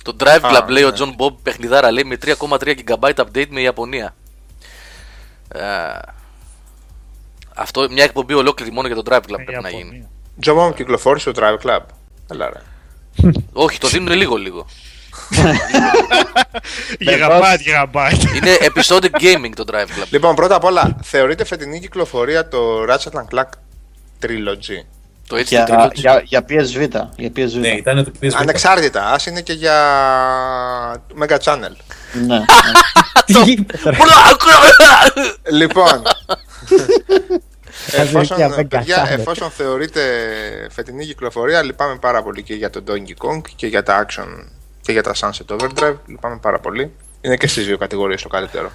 Το 0.02 0.16
Drive 0.20 0.40
Club 0.40 0.62
Α, 0.64 0.70
λέει 0.70 0.82
ο 0.82 0.90
ναι. 0.90 0.96
John 0.98 1.22
Bob 1.22 1.34
παιχνιδάρα 1.42 1.90
λέει 1.90 2.04
με 2.04 2.16
3,3 2.24 2.74
GB 2.86 3.12
update 3.14 3.48
με 3.48 3.60
Ιαπωνία. 3.60 4.14
Ε, 5.48 5.62
αυτό 7.54 7.88
μια 7.90 8.04
εκπομπή 8.04 8.34
ολόκληρη 8.34 8.72
μόνο 8.72 8.86
για 8.86 8.96
το 8.96 9.02
Drive 9.10 9.16
Club 9.30 9.42
πρέπει 9.44 9.62
να 9.62 9.68
γίνει. 9.70 9.80
Ιαπωνία. 9.82 10.08
Τζομπόμ 10.40 10.72
κυκλοφόρησε 10.72 11.30
το 11.30 11.40
Drive 11.44 11.66
Club. 11.68 11.80
Έλα 12.30 12.50
ρε. 12.52 12.60
Όχι, 13.52 13.78
το 13.78 13.88
δίνουν 13.88 14.12
λίγο 14.16 14.36
λίγο. 14.36 14.66
Γιγαμπάιτ, 16.98 17.60
γιγαμπάιτ. 17.60 18.22
Είναι 18.22 18.56
episodic 18.60 19.10
gaming 19.20 19.50
το 19.54 19.64
Drive 19.72 20.00
Club. 20.00 20.06
Λοιπόν, 20.10 20.34
πρώτα 20.34 20.54
απ' 20.54 20.64
όλα, 20.64 20.96
θεωρείται 21.02 21.44
φετινή 21.44 21.80
κυκλοφορία 21.80 22.48
το 22.48 22.82
Ratchet 22.88 23.18
and 23.18 23.38
Clank 23.38 23.48
Trilogy. 24.22 24.84
Το 25.28 25.36
HD 25.36 25.44
Για, 25.44 25.66
Trilogy. 25.68 25.94
για, 25.94 26.22
για 26.24 26.44
PSV. 26.48 26.88
Για 27.16 27.30
PSV. 27.36 27.52
Ναι, 27.60 27.68
ήταν 27.68 28.04
το 28.04 28.12
PSV. 28.22 28.30
Ανεξάρτητα, 28.34 29.10
ας 29.12 29.26
είναι 29.26 29.40
και 29.40 29.52
για 29.52 29.76
Mega 31.22 31.36
Channel. 31.44 31.76
ναι. 32.26 32.40
Τι 33.24 33.50
είπε 33.50 33.76
τώρα. 33.78 33.96
Λοιπόν, 35.52 36.02
εφόσον, 37.92 38.36
για 38.36 38.54
Mega 38.54 38.68
παιδιά, 38.68 39.04
Channel. 39.06 39.18
εφόσον 39.18 39.50
θεωρείται 39.50 40.00
φετινή 40.70 41.04
κυκλοφορία, 41.04 41.62
λυπάμαι 41.62 41.96
πάρα 42.00 42.22
πολύ 42.22 42.42
και 42.42 42.54
για 42.54 42.70
τον 42.70 42.84
Donkey 42.88 43.26
Kong 43.26 43.40
και 43.56 43.66
για 43.66 43.82
τα 43.82 44.06
Action 44.06 44.48
και 44.80 44.92
για 44.92 45.02
τα 45.02 45.14
Sunset 45.14 45.56
Overdrive. 45.56 45.96
Λυπάμαι 46.06 46.38
πάρα 46.42 46.58
πολύ. 46.60 46.90
Είναι 47.20 47.36
και 47.36 47.46
στις 47.46 47.66
δύο 47.66 47.76
κατηγορίες 47.78 48.22
το 48.22 48.28
καλύτερο. 48.28 48.70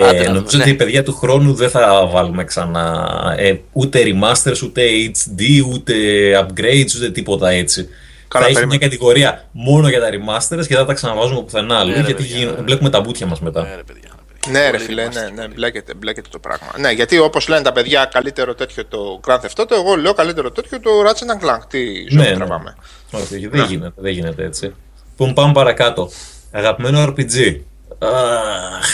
Άντε 0.00 0.16
Ε, 0.18 0.26
να 0.26 0.32
νομίζω 0.32 0.50
δούμε, 0.50 0.62
ότι 0.62 0.70
ναι. 0.70 0.70
οι 0.70 0.74
παιδιά 0.74 1.02
του 1.02 1.14
χρόνου 1.14 1.54
δεν 1.54 1.70
θα 1.70 2.06
βάλουμε 2.06 2.44
ξανά 2.44 3.08
ε, 3.38 3.56
ούτε 3.72 4.00
remasters, 4.04 4.62
ούτε 4.64 4.82
HD, 5.12 5.42
ούτε 5.72 5.94
upgrades, 6.40 6.96
ούτε 6.96 7.10
τίποτα 7.12 7.48
έτσι. 7.50 7.88
Καλά, 8.28 8.44
θα 8.44 8.50
έχει 8.50 8.58
περίμενε. 8.60 8.66
μια 8.66 8.78
κατηγορία 8.78 9.48
μόνο 9.52 9.88
για 9.88 10.00
τα 10.00 10.08
remasters 10.08 10.66
και 10.66 10.74
θα 10.74 10.84
τα 10.84 10.92
ξαναβάζουμε 10.92 11.42
πουθενά 11.42 11.78
αλλού 11.78 11.90
Ναι, 11.90 11.96
ρε, 11.96 12.00
γιατί 12.02 12.22
παιδιά, 12.22 12.36
γίν- 12.38 12.56
ναι. 12.56 12.62
βλέπουμε 12.62 12.90
τα 12.90 13.00
μπουτια 13.00 13.26
μας 13.26 13.40
μετά. 13.40 13.62
Ναι, 13.62 13.68
ρε, 13.68 13.82
παιδιά, 13.82 13.86
ρε, 13.86 13.92
παιδιά. 13.92 14.10
Ναι, 14.50 14.64
ρε 14.64 14.70
Πολύ 14.70 14.84
φίλε, 14.84 15.02
είμαστε, 15.02 15.20
ναι, 15.20 15.30
ναι, 15.30 15.42
πολύ. 15.42 15.54
μπλέκεται, 15.54 15.94
μπλέκεται 15.94 16.28
το 16.30 16.38
πράγμα. 16.38 16.66
Ναι, 16.78 16.90
γιατί 16.90 17.18
όπως 17.18 17.48
λένε 17.48 17.62
τα 17.62 17.72
παιδιά, 17.72 18.04
καλύτερο 18.12 18.54
τέτοιο 18.54 18.84
το 18.86 19.20
Grand 19.26 19.40
Theft 19.40 19.62
Auto, 19.62 19.70
εγώ 19.70 19.96
λέω 19.96 20.14
καλύτερο 20.14 20.50
τέτοιο 20.50 20.80
το 20.80 20.90
Ratchet 21.06 21.40
and 21.40 21.48
Clank. 21.48 21.60
Τι 21.68 21.78
ζωή 21.84 22.06
Ναι, 22.22 22.28
ναι. 22.28 22.34
τραβάμε. 22.34 22.76
Όχι, 23.10 23.46
δεν 23.48 23.64
γίνεται, 23.64 23.92
δεν 23.96 24.12
γίνεται 24.12 24.44
έτσι. 24.44 24.74
Λοιπόν, 25.10 25.34
πάμε 25.34 25.52
παρακάτω. 25.52 26.10
Αγαπημένο 26.52 27.02
RPG. 27.04 27.56
Αχ, 27.98 28.86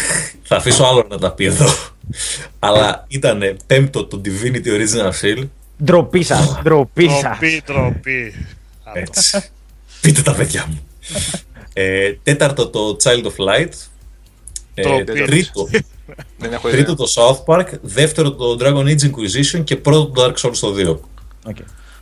θα 0.42 0.56
αφήσω 0.56 0.84
άλλο 0.84 1.06
να 1.10 1.18
τα 1.18 1.32
πει 1.32 1.44
εδώ. 1.44 1.66
Αλλά 2.58 3.04
ήταν 3.08 3.56
πέμπτο 3.66 4.06
το 4.06 4.20
Divinity 4.24 4.66
Original 4.66 5.10
Sin. 5.22 5.48
Ντροπή 5.84 6.22
σας. 6.22 6.58
Ντροπή 6.62 7.08
σας. 7.08 7.20
Τροπή, 7.22 7.62
τροπή. 7.66 8.46
Έτσι. 8.94 9.42
Πείτε 10.00 10.22
τα 10.22 10.34
παιδιά 10.34 10.66
μου. 10.68 10.86
ε, 11.72 12.12
τέταρτο 12.22 12.68
το 12.68 12.96
Child 13.02 13.24
of 13.24 13.48
Light. 13.48 13.68
Ε, 14.74 14.82
Τροπή. 14.82 15.22
τρίτο, 15.22 15.68
Δεν 16.38 16.52
έχω 16.52 16.68
ιδέα. 16.68 16.84
τρίτο 16.84 16.94
το 16.94 17.12
South 17.14 17.44
Park. 17.54 17.66
Δεύτερο 17.82 18.32
το 18.32 18.56
Dragon 18.60 18.84
Age 18.84 19.10
Inquisition. 19.10 19.64
Και 19.64 19.76
πρώτο 19.76 20.06
το 20.06 20.24
Dark 20.24 20.34
Souls 20.46 20.56
το 20.60 20.74
2. 20.78 21.52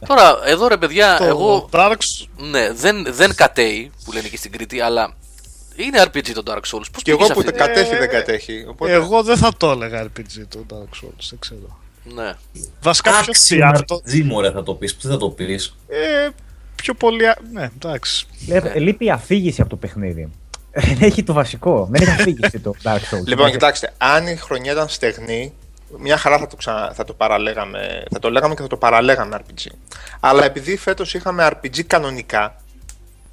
Τώρα, 0.06 0.38
εδώ 0.46 0.68
ρε 0.68 0.76
παιδιά, 0.76 1.16
Το 1.18 1.24
εγώ. 1.24 1.68
Dark 1.72 1.96
Ναι, 2.50 2.72
δεν, 2.72 3.06
δεν 3.14 3.34
κατέει 3.34 3.90
που 4.04 4.12
λένε 4.12 4.28
και 4.28 4.36
στην 4.36 4.52
Κρήτη, 4.52 4.80
αλλά 4.80 5.14
είναι 5.76 6.02
RPG 6.02 6.30
το 6.34 6.42
Dark 6.46 6.54
Souls. 6.76 6.86
Πώς 6.92 7.02
Και 7.02 7.10
εγώ 7.10 7.26
που 7.26 7.32
αυτή... 7.38 7.42
δεν 7.44 7.54
κατέχει, 7.56 7.96
δεν 7.96 8.08
κατέχει. 8.08 8.64
Οπότε... 8.68 8.92
Εγώ 8.92 9.22
δεν 9.22 9.36
θα 9.36 9.52
το 9.56 9.70
έλεγα 9.70 10.04
RPG 10.06 10.42
το 10.48 10.64
Dark 10.70 11.04
Souls, 11.04 11.26
δεν 11.30 11.38
ξέρω. 11.38 11.78
Ναι. 12.14 12.32
Βασικά 12.82 13.10
πιο 13.10 13.18
Άξιο 13.28 13.56
τι, 13.56 13.62
αυτό; 13.62 14.00
RPG, 14.06 14.22
μωρέ, 14.24 14.50
θα 14.50 14.62
το 14.62 14.74
πεις. 14.74 14.96
Τι 14.96 15.08
θα 15.08 15.16
το 15.16 15.28
πεις; 15.30 15.76
Ε, 15.88 16.28
πιο 16.74 16.94
πολύ. 16.94 17.28
α- 17.28 17.38
Ναι, 17.52 17.70
εντάξει. 17.74 18.26
Λέ- 18.48 18.76
Λείπει 18.76 19.04
η 19.04 19.10
αφήγηση 19.10 19.60
από 19.60 19.70
το 19.70 19.76
παιχνίδι. 19.76 20.28
Δεν 20.72 20.96
έχει 21.08 21.22
το 21.22 21.32
βασικό. 21.32 21.88
Δεν 21.90 22.02
έχει 22.02 22.10
αφήγηση 22.10 22.60
το 22.60 22.72
Dark 22.82 22.96
Souls. 22.96 23.24
Λοιπόν, 23.26 23.50
κοιτάξτε, 23.50 23.92
αν 23.98 24.26
η 24.26 24.36
χρονιά 24.36 24.72
ήταν 24.72 24.88
στεγνή, 24.88 25.52
μια 25.98 26.16
χαρά 26.16 26.38
θα 26.38 26.46
το, 26.46 26.56
ξανα... 26.56 26.92
θα 26.94 27.04
το 27.04 27.12
παραλέγαμε. 27.12 28.02
Θα 28.12 28.18
το 28.18 28.30
λέγαμε 28.30 28.54
και 28.54 28.62
θα 28.62 28.68
το 28.68 28.76
παραλέγαμε 28.76 29.38
RPG. 29.40 29.66
Αλλά 30.20 30.44
επειδή 30.44 30.76
φέτος 30.76 31.14
είχαμε 31.14 31.48
RPG 31.52 31.82
κανονικά, 31.86 32.56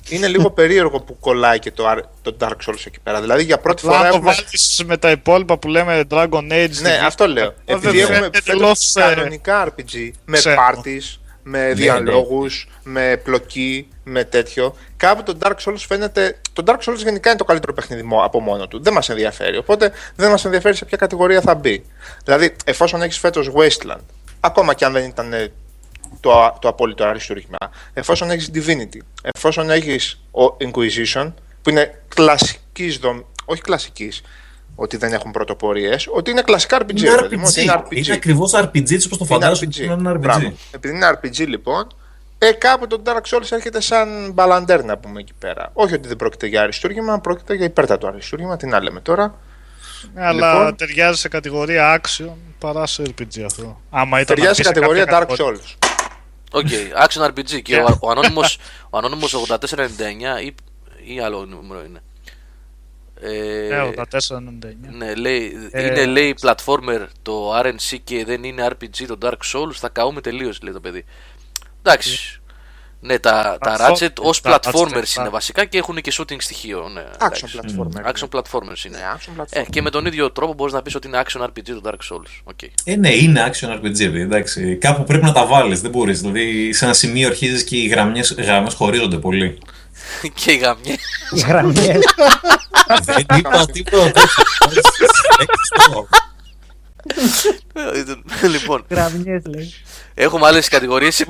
είναι 0.10 0.28
λίγο 0.34 0.52
περίεργο 0.52 1.00
που 1.02 1.20
κολλάει 1.20 1.60
και 1.60 1.72
το, 1.72 1.92
Ar- 1.92 2.04
το 2.22 2.36
Dark 2.40 2.70
Souls 2.70 2.84
εκεί 2.86 3.00
πέρα. 3.04 3.22
Δηλαδή 3.22 3.44
για 3.44 3.58
πρώτη 3.58 3.82
φορά 3.82 3.96
Να 3.98 4.02
το 4.02 4.08
έχουμε. 4.16 4.24
βάλεις 4.34 4.84
με 4.86 4.98
τα 4.98 5.12
υπόλοιπα 5.12 5.58
που 5.58 5.68
λέμε 5.68 6.04
Dragon 6.10 6.28
Age. 6.52 6.70
Ναι, 6.82 6.98
Divinity. 7.00 7.06
αυτό 7.06 7.28
λέω. 7.28 7.54
δεν 7.66 7.76
Επειδή 7.78 8.00
έχουμε 8.00 8.16
φαίνεται 8.16 8.42
φέτος 8.42 8.54
εντελώς, 8.54 8.96
ε, 8.96 9.00
κανονικά 9.16 9.68
RPG, 9.68 10.12
με 10.26 10.38
ξένο. 10.38 10.56
parties, 10.62 11.20
με 11.52 11.74
διαλόγους, 11.74 12.70
με 12.84 13.22
πλοκή, 13.24 13.88
με 14.04 14.24
τέτοιο, 14.24 14.76
κάπου 14.97 15.24
το 15.24 15.38
Dark 15.41 15.56
Souls 15.66 15.84
φαίνεται... 15.88 16.39
Το 16.54 16.64
Dark 16.66 16.89
Souls 16.89 16.97
γενικά 16.97 17.30
είναι 17.30 17.38
το 17.38 17.43
καλύτερο 17.43 17.74
παιχνίδι 17.74 18.04
μο- 18.04 18.24
από 18.24 18.39
μόνο 18.39 18.68
του. 18.68 18.82
Δεν 18.82 18.93
μας 18.93 19.10
ενδιαφέρει. 19.10 19.58
Οπότε 19.58 19.91
δεν 20.16 20.30
μας 20.30 20.45
ενδιαφέρει 20.45 20.76
σε 20.76 20.86
ποια 20.86 20.97
κατηγορία 20.97 21.41
θα 21.41 21.56
μπει. 21.56 21.86
Δηλαδή, 22.24 22.56
εφόσον 22.66 23.02
έχεις 23.02 23.18
φέτος 23.18 23.52
Wasteland, 23.54 24.04
ακόμα 24.39 24.74
και 24.74 24.86
αν 24.86 24.93
δεν 24.93 25.06
ήταν 25.06 25.34
ε, 25.34 25.52
το, 26.20 26.58
το 26.62 26.68
απόλυτο 26.68 27.04
αριστούργημα, 27.04 27.58
εφόσον 27.93 28.32
έχεις 28.32 28.52
Divinity, 28.54 29.00
εφόσον 29.22 29.70
έχεις 29.70 30.22
ο 30.32 30.58
Inquisition, 30.60 31.34
που 31.62 31.70
είναι 31.70 32.02
κλασικής 32.08 32.97
δομ... 32.97 33.22
όχι 33.45 33.62
κλασικής, 33.62 34.22
ότι 34.82 34.98
δεν 34.98 35.14
έχουν 35.14 35.32
πρωτοπορίες, 35.32 36.08
ότι 36.12 36.32
είναι 36.32 36.42
κλασικά 36.42 36.78
RPG. 36.82 36.98
Είναι 37.00 37.16
ρε 37.16 37.22
παιδί 37.22 37.36
μου, 37.36 37.46
RPG. 37.46 37.50
ότι 37.50 37.62
είναι 37.62 37.74
RPG. 37.78 37.96
Είναι 38.06 38.14
ακριβώς 38.14 38.52
RPG 38.56 38.92
έτσι 38.92 39.08
όπως 39.12 39.18
το 39.18 39.26
Είναι 39.30 39.34
φαντάζομαι 39.34 39.68
RPG. 39.68 39.76
ότι 39.76 39.84
είναι 39.84 39.94
ένα 39.94 40.12
RPG. 40.12 40.20
Μπράβο. 40.20 40.54
Επειδή 40.72 40.96
είναι 40.96 41.10
RPG 41.22 41.48
λοιπόν, 41.48 41.88
ε, 42.38 42.52
κάπου 42.52 42.88
το 42.88 43.02
Dark 43.06 43.22
Souls 43.36 43.52
έρχεται 43.52 43.82
σαν 43.82 44.32
μπαλαντέρ 44.34 44.84
να 44.84 44.98
πούμε 44.98 45.20
εκεί 45.20 45.34
πέρα. 45.40 45.70
Όχι 45.74 45.94
ότι 45.94 46.08
δεν 46.08 46.18
πρόκειται 46.18 46.48
για 46.48 46.62
αριστούργημα, 46.62 47.20
πρόκειται 47.20 47.54
για 47.56 47.66
υπέρτατο 47.66 48.08
αριστούργημα. 48.08 48.58
Τι 48.58 48.68
να 48.68 48.84
λέμε 48.84 49.00
τώρα. 49.00 49.36
Ναι, 50.14 50.26
αλλά 50.26 50.54
Λοιπόν. 50.54 50.76
ταιριάζει 50.76 51.20
σε 51.20 51.28
κατηγορία 51.28 52.02
action 52.02 52.30
παρά 52.60 52.91
σε 52.92 53.04
RPG 53.04 53.42
αυτό. 53.46 53.82
Άμα 53.90 54.20
ήταν 54.20 54.36
Ταιριάζει 54.36 54.58
να 54.62 54.64
σε 54.66 54.70
μπει 54.70 54.76
κατηγορία 54.76 55.06
κάποια 55.06 55.20
Dark 55.20 55.28
κατηγορία. 55.28 55.60
Souls. 55.62 55.88
Ok, 56.52 56.68
Action 57.08 57.28
RPG. 57.28 57.62
Και 57.62 57.76
ο, 57.78 57.98
ο 58.02 58.12
Anonymous, 58.12 58.56
ο 58.90 58.98
Anonymous 58.98 59.56
8499 59.56 60.44
ή, 60.44 60.56
ή 61.14 61.20
άλλο 61.20 61.46
νούμερο 61.46 61.84
είναι. 61.88 62.02
Ε, 63.22 63.67
Ναι, 63.70 63.91
84-99. 63.95 64.95
ναι, 64.97 65.15
λέει, 65.15 65.70
Ε, 65.72 65.86
είναι 65.86 66.05
λέει 66.05 66.36
platformer 66.41 67.05
το 67.22 67.59
R&C 67.60 67.97
και 68.03 68.26
δεν 68.26 68.43
είναι 68.43 68.67
RPG 68.72 69.05
το 69.07 69.17
Dark 69.22 69.30
Souls. 69.53 69.74
Θα 69.74 69.89
καούμε 69.89 70.22
τελείως, 70.22 70.61
λέει 70.61 70.74
το 70.74 70.80
παιδί. 70.80 71.05
Εντάξει. 71.84 72.34
Ναι, 73.01 73.20
τα, 73.20 73.57
τα 73.61 73.76
Platform- 73.78 73.91
Ratchet 74.03 74.13
ως 74.20 74.41
τα 74.41 74.59
platformers 74.63 74.72
Ratchet, 74.88 74.93
είναι 75.17 75.24
τα- 75.26 75.30
βασικά 75.30 75.65
και 75.65 75.78
έχουν 75.78 76.01
και 76.01 76.13
shooting 76.17 76.36
στοιχείο. 76.38 76.89
Ναι, 76.93 77.01
Action 77.17 77.26
εντάξει. 77.26 77.59
platformer. 77.61 78.09
Action 78.11 78.30
platformers 78.39 78.86
είναι. 78.86 78.97
Ναι, 78.97 79.03
action 79.17 79.43
Ε, 79.49 79.61
platformer. 79.61 79.65
και 79.70 79.82
με 79.82 79.89
τον 79.89 80.05
ίδιο 80.05 80.32
τρόπο 80.32 80.53
μπορείς 80.53 80.74
να 80.74 80.82
πεις 80.82 80.95
ότι 80.95 81.07
είναι 81.07 81.22
action 81.26 81.41
RPG 81.41 81.63
το 81.63 81.82
Dark 81.84 82.13
Souls. 82.13 82.30
Ok. 82.43 82.60
Ε, 82.84 82.95
ναι, 82.95 83.09
είναι 83.15 83.51
action 83.51 83.70
RPG, 83.70 84.11
ρε, 84.11 84.20
εντάξει. 84.22 84.76
Κάπου 84.76 85.03
πρέπει 85.03 85.26
να 85.26 85.32
τα 85.32 85.45
βάλεις, 85.45 85.82
δεν 85.82 85.91
μπορείς. 85.91 86.22
Δηλαδή, 86.22 86.74
σε 86.74 86.86
ένα 86.86 86.93
σημείο 86.93 87.28
αρχίζεις 87.28 87.63
και 87.63 87.78
οι 87.78 87.88
γραμμές, 87.88 88.34
γραμμές 88.34 88.74
χωρίζονται 88.74 89.17
πολύ. 89.17 89.57
και 90.43 90.52
οι 90.52 90.58
γαμιέ. 90.58 90.95
Οι 91.36 91.39
γραμμές. 91.39 92.00
δεν 93.04 93.26
είπα 93.38 93.66
τίποτα 93.66 94.12
τέτοιο. 94.12 96.08
λοιπόν, 98.52 98.86
Γραμμιές 98.89 99.41
λέει. 99.56 99.74
έχουμε 100.14 100.47
άλλες 100.47 100.68
κατηγορίες. 100.68 101.26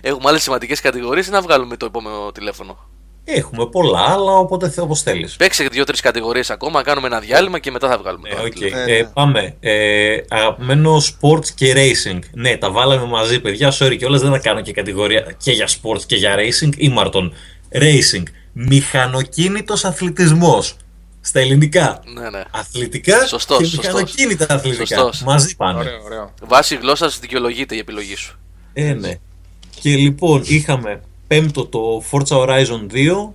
έχουμε 0.00 0.28
άλλες 0.28 0.42
σημαντικές 0.42 0.80
κατηγορίες 0.80 1.28
να 1.28 1.40
βγάλουμε 1.40 1.76
το 1.76 1.86
επόμενο 1.86 2.32
τηλέφωνο. 2.32 2.78
Έχουμε 3.26 3.66
πολλά 3.66 4.00
άλλα, 4.00 4.32
οπότε 4.32 4.68
θε- 4.70 4.78
όπως 4.84 5.02
θέλεις. 5.02 5.36
Παίξε 5.36 5.64
δύο-τρεις 5.70 6.00
κατηγορίες 6.00 6.50
ακόμα, 6.50 6.82
κάνουμε 6.82 7.06
ένα 7.06 7.20
διάλειμμα 7.20 7.58
και 7.58 7.70
μετά 7.70 7.88
θα 7.88 7.98
βγάλουμε 7.98 8.28
Ε, 8.28 8.34
το 8.34 8.42
οκ. 8.42 8.52
τηλέφωνο. 8.52 8.84
Ναι, 8.84 8.92
Ε, 8.92 9.00
ναι. 9.02 9.04
πάμε. 9.08 9.56
Ε, 9.60 10.16
αγαπημένο 10.28 10.96
sports 10.96 11.46
και 11.54 11.72
racing. 11.76 12.18
Ναι, 12.32 12.56
τα 12.56 12.70
βάλαμε 12.70 13.06
μαζί, 13.06 13.40
παιδιά. 13.40 13.72
Sorry 13.78 13.96
κιόλας 13.98 14.20
δεν 14.20 14.30
θα 14.30 14.38
κάνω 14.38 14.60
και 14.60 14.72
κατηγορία 14.72 15.34
και 15.42 15.52
για 15.52 15.68
sports 15.68 16.02
και 16.06 16.16
για 16.16 16.34
racing. 16.36 16.70
Ήμαρτον. 16.76 17.34
Racing. 17.74 18.22
Μηχανοκίνητος 18.52 19.84
αθλητισμός. 19.84 20.76
Στα 21.20 21.40
ελληνικά. 21.40 22.02
Ναι, 22.14 22.30
ναι. 22.30 22.42
Αθλητικά 22.50 23.26
Σωστός, 23.26 23.58
και 23.58 23.64
σωστός. 23.64 23.84
μηχανοκίνητα 23.86 24.46
αθλητικά. 24.54 24.84
Σωστός. 24.96 25.22
Μαζί 25.22 25.56
πάνε. 25.56 25.78
Ωραίο, 25.78 26.02
ωραίο. 26.04 26.34
Βάσει 26.46 26.76
γλώσσας 26.76 27.18
δικαιολογείται 27.18 27.74
η 27.74 27.78
επιλογή 27.78 28.16
σου. 28.16 28.38
Ε, 28.72 28.92
ναι. 28.92 29.14
Και 29.80 29.96
λοιπόν 29.96 30.42
είχαμε 30.44 31.00
πέμπτο 31.26 31.66
το 31.66 32.02
Forza 32.10 32.36
Horizon 32.46 32.86
2, 32.92 33.28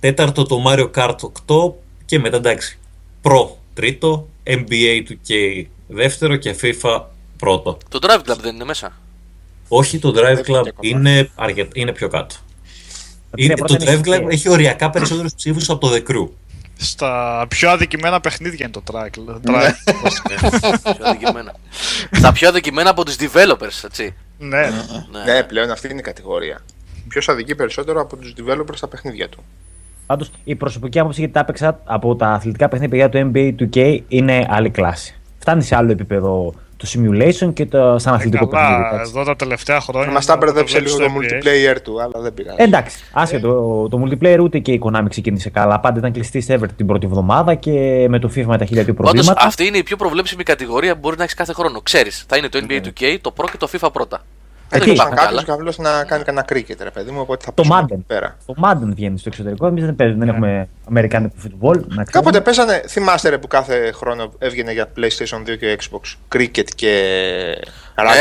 τέταρτο 0.00 0.42
το 0.44 0.62
Mario 0.66 0.90
Kart 0.94 1.16
8 1.46 1.72
και 2.04 2.18
μετά 2.18 2.36
εντάξει 2.36 2.78
Pro 3.22 3.48
τρίτο, 3.74 4.28
NBA 4.44 5.02
2K 5.08 5.64
δεύτερο 5.86 6.36
και 6.36 6.56
FIFA 6.62 7.02
πρώτο. 7.36 7.78
Το 7.88 7.98
Drive 8.02 8.30
Club 8.30 8.36
δεν 8.40 8.54
είναι 8.54 8.64
μέσα; 8.64 8.92
Όχι, 9.68 9.98
το 9.98 10.08
Drive 10.08 10.12
Δεν 10.14 10.38
Club 10.38 10.42
πήγε 10.44 10.58
ακόμα. 10.58 10.72
είναι, 10.80 11.30
αρκετ... 11.34 11.76
είναι 11.76 11.92
πιο 11.92 12.08
κάτω. 12.08 12.34
Είναι, 13.36 13.54
πρώτα 13.54 13.76
το 13.76 13.84
είναι 13.92 14.00
Drive 14.04 14.08
Club 14.08 14.18
και- 14.20 14.34
έχει 14.34 14.48
οριακά 14.48 14.90
περισσότερους 14.90 15.34
ψήφους 15.34 15.70
από 15.70 15.88
το 15.88 15.94
The 15.94 16.10
Crew. 16.10 16.28
Στα 16.80 17.44
πιο 17.48 17.70
αδικημένα 17.70 18.20
παιχνίδια 18.20 18.66
είναι 18.70 18.82
το 18.82 18.82
track. 18.92 19.38
Ναι. 19.40 19.54
track. 19.56 19.72
Πιο 20.96 21.06
αδικημένα. 21.06 21.54
Τα 22.22 22.32
πιο 22.32 22.48
αδικημένα 22.48 22.90
από 22.90 23.04
τους 23.04 23.16
developers, 23.18 23.84
έτσι. 23.84 24.14
ναι. 24.38 24.60
Ναι. 24.60 25.32
Ναι, 25.32 25.42
πλέον 25.42 25.70
αυτή 25.70 25.88
είναι 25.90 25.98
η 25.98 26.02
κατηγορία. 26.02 26.60
Ποιος 27.08 27.28
αδικεί 27.28 27.54
περισσότερο 27.54 28.00
από 28.00 28.16
τους 28.16 28.34
developers 28.38 28.74
στα 28.74 28.88
παιχνίδια 28.88 29.28
του. 29.28 29.44
Πάντως 30.06 30.30
η 30.44 30.54
προσωπική 30.54 30.98
άποψη 30.98 31.18
γιατί 31.20 31.34
τα 31.34 31.40
έπαιξα 31.40 31.80
από 31.84 32.16
τα 32.16 32.28
αθλητικά 32.28 32.68
παιχνίδια 32.68 33.08
παιδιά 33.08 33.22
του 33.24 33.30
NBA 33.34 33.54
2K 33.74 34.00
είναι 34.08 34.46
άλλη 34.48 34.70
κλάση. 34.70 35.14
Φτάνει 35.38 35.62
σε 35.62 35.76
άλλο 35.76 35.90
επίπεδο 35.92 36.54
το 36.78 36.88
simulation 36.94 37.52
και 37.52 37.66
το 37.66 37.98
σαν 37.98 38.14
αθλητικό 38.14 38.46
παιχνίδι. 38.46 38.72
Καλά, 38.72 38.88
εντάξει. 38.88 39.12
εδώ 39.14 39.24
τα 39.24 39.36
τελευταία 39.36 39.80
χρόνια. 39.80 40.10
Μας 40.10 40.26
τα 40.26 40.32
να 40.32 40.38
μπερδέψε 40.38 40.78
βλέπεις 40.78 40.98
λίγο 40.98 41.06
το 41.06 41.12
NBA. 41.14 41.22
multiplayer 41.22 41.76
του, 41.82 42.02
αλλά 42.02 42.20
δεν 42.20 42.34
πειράζει. 42.34 42.56
Εντάξει, 42.58 42.98
άσχετο. 43.12 43.48
Το 43.90 44.02
multiplayer 44.04 44.38
ούτε 44.40 44.58
και 44.58 44.72
η 44.72 44.80
Konami 44.84 45.06
ξεκίνησε 45.08 45.50
καλά. 45.50 45.80
Πάντα 45.80 45.98
ήταν 45.98 46.12
κλειστή 46.12 46.40
σε 46.40 46.58
Ever 46.58 46.66
την 46.76 46.86
πρώτη 46.86 47.06
εβδομάδα 47.06 47.54
και 47.54 48.06
με 48.08 48.18
το 48.18 48.30
FIFA 48.34 48.44
με 48.44 48.58
τα 48.58 48.64
χίλια 48.64 48.84
του 48.84 48.94
Πάντως 48.94 49.12
προβλήματα. 49.12 49.46
αυτή 49.46 49.66
είναι 49.66 49.78
η 49.78 49.82
πιο 49.82 49.96
προβλέψιμη 49.96 50.42
κατηγορία 50.42 50.92
που 50.92 50.98
μπορεί 50.98 51.16
να 51.16 51.22
έχεις 51.22 51.34
κάθε 51.34 51.52
χρόνο. 51.52 51.80
Ξέρεις, 51.80 52.24
θα 52.28 52.36
είναι 52.36 52.48
το 52.48 52.58
NBA 52.68 52.80
2K, 52.86 53.16
το 53.20 53.32
Pro 53.36 53.44
και 53.50 53.56
το 53.56 53.68
FIFA 53.72 53.88
πρώτα. 53.92 54.22
Δεν 54.70 54.80
Εκεί. 54.80 54.90
υπάρχουν 54.90 55.14
κάποιος 55.16 55.32
άλλα. 55.32 55.42
καβλός 55.42 55.78
να 55.78 56.04
κάνει 56.04 56.24
κανένα 56.24 56.46
cricket, 56.52 56.76
ρε 56.82 56.90
παιδί 56.90 57.10
μου, 57.10 57.20
οπότε 57.20 57.44
θα 57.44 57.54
Το 57.54 57.62
πέσουμε 57.62 57.80
Madden. 57.82 57.92
εκεί 57.92 58.04
πέρα. 58.06 58.36
Το 58.46 58.54
Madden 58.62 58.92
βγαίνει 58.94 59.18
στο 59.18 59.28
εξωτερικό. 59.28 59.66
Εμείς 59.66 59.84
δεν, 59.84 59.96
παίζουμε, 59.96 60.24
δεν 60.24 60.34
έχουμε 60.34 60.68
Αμερικάνικο 60.88 61.34
football. 61.44 61.74
Να 61.74 61.80
ξέρουμε. 61.80 62.04
Κάποτε 62.10 62.40
παίζανε, 62.40 62.82
θυμάστε 62.88 63.28
ρε 63.28 63.38
που 63.38 63.46
κάθε 63.46 63.92
χρόνο 63.94 64.32
έβγαινε 64.38 64.72
για 64.72 64.86
PlayStation 64.96 65.50
2 65.50 65.56
και 65.58 65.78
Xbox 65.80 66.36
cricket 66.36 66.64
και 66.74 67.02
rugby. 67.94 68.14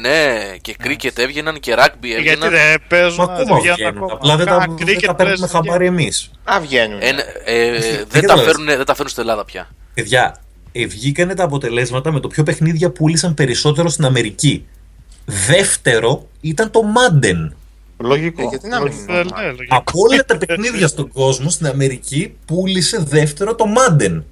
Ναι, 0.00 0.08
ναι, 0.08 0.56
και 0.60 0.76
cricket 0.84 1.18
έβγαιναν 1.18 1.60
και 1.60 1.74
rugby 1.78 1.94
Γιατί 2.00 2.14
έβγαιναν. 2.28 2.50
δεν 2.50 2.82
παίζουν. 2.88 3.24
Μα 3.26 3.32
ακόμα 3.34 3.58
βγαίνουν 3.58 3.74
βγαίνουν. 3.76 3.96
ακόμα. 3.96 4.12
Απλά 4.12 4.36
δεν 4.36 4.46
τα, 4.46 4.52
Κάνα 4.52 4.66
δεν 4.66 4.86
cricket 4.88 5.02
τα 5.06 5.14
παίρνουμε 5.14 5.36
παίζουν 5.38 5.48
χαμπάρι 5.48 5.86
εμείς. 5.86 6.30
Α, 6.44 6.60
βγαίνουν. 6.60 6.98
Ε, 7.00 7.08
ε, 7.44 7.70
δεν, 7.70 8.06
τα 8.10 8.20
καταλαβαίνεις. 8.20 8.44
φέρουν, 8.52 8.64
δεν 8.66 8.84
τα 8.84 8.92
φέρνουν 8.94 9.08
στην 9.08 9.22
Ελλάδα 9.22 9.44
πια. 9.44 9.68
Παιδιά, 9.94 10.36
ε, 10.72 10.86
βγήκανε 10.86 11.34
τα 11.34 11.44
αποτελέσματα 11.44 12.12
με 12.12 12.20
το 12.20 12.28
ποιο 12.28 12.42
παιχνίδια 12.42 12.90
πούλησαν 12.90 13.34
περισσότερο 13.34 13.88
στην 13.88 14.04
Αμερική. 14.04 14.66
Δεύτερο 15.24 16.28
ήταν 16.40 16.70
το 16.70 16.80
Madden. 16.96 17.50
Λογικό. 17.98 18.42
Ε, 18.42 18.46
γιατί 18.48 18.68
να 18.68 18.82
μην 18.82 18.92
Ε, 19.08 19.12
ναι, 19.12 19.46
λογικό. 19.46 19.76
Από 19.76 19.92
όλα 20.10 20.24
τα 20.24 20.38
παιχνίδια 20.38 20.86
στον 20.88 21.08
κόσμο 21.12 21.50
στην 21.50 21.66
Αμερική 21.66 22.34
πούλησε 22.46 22.98
δεύτερο 23.08 23.54
το 23.54 23.64
Madden. 23.76 24.22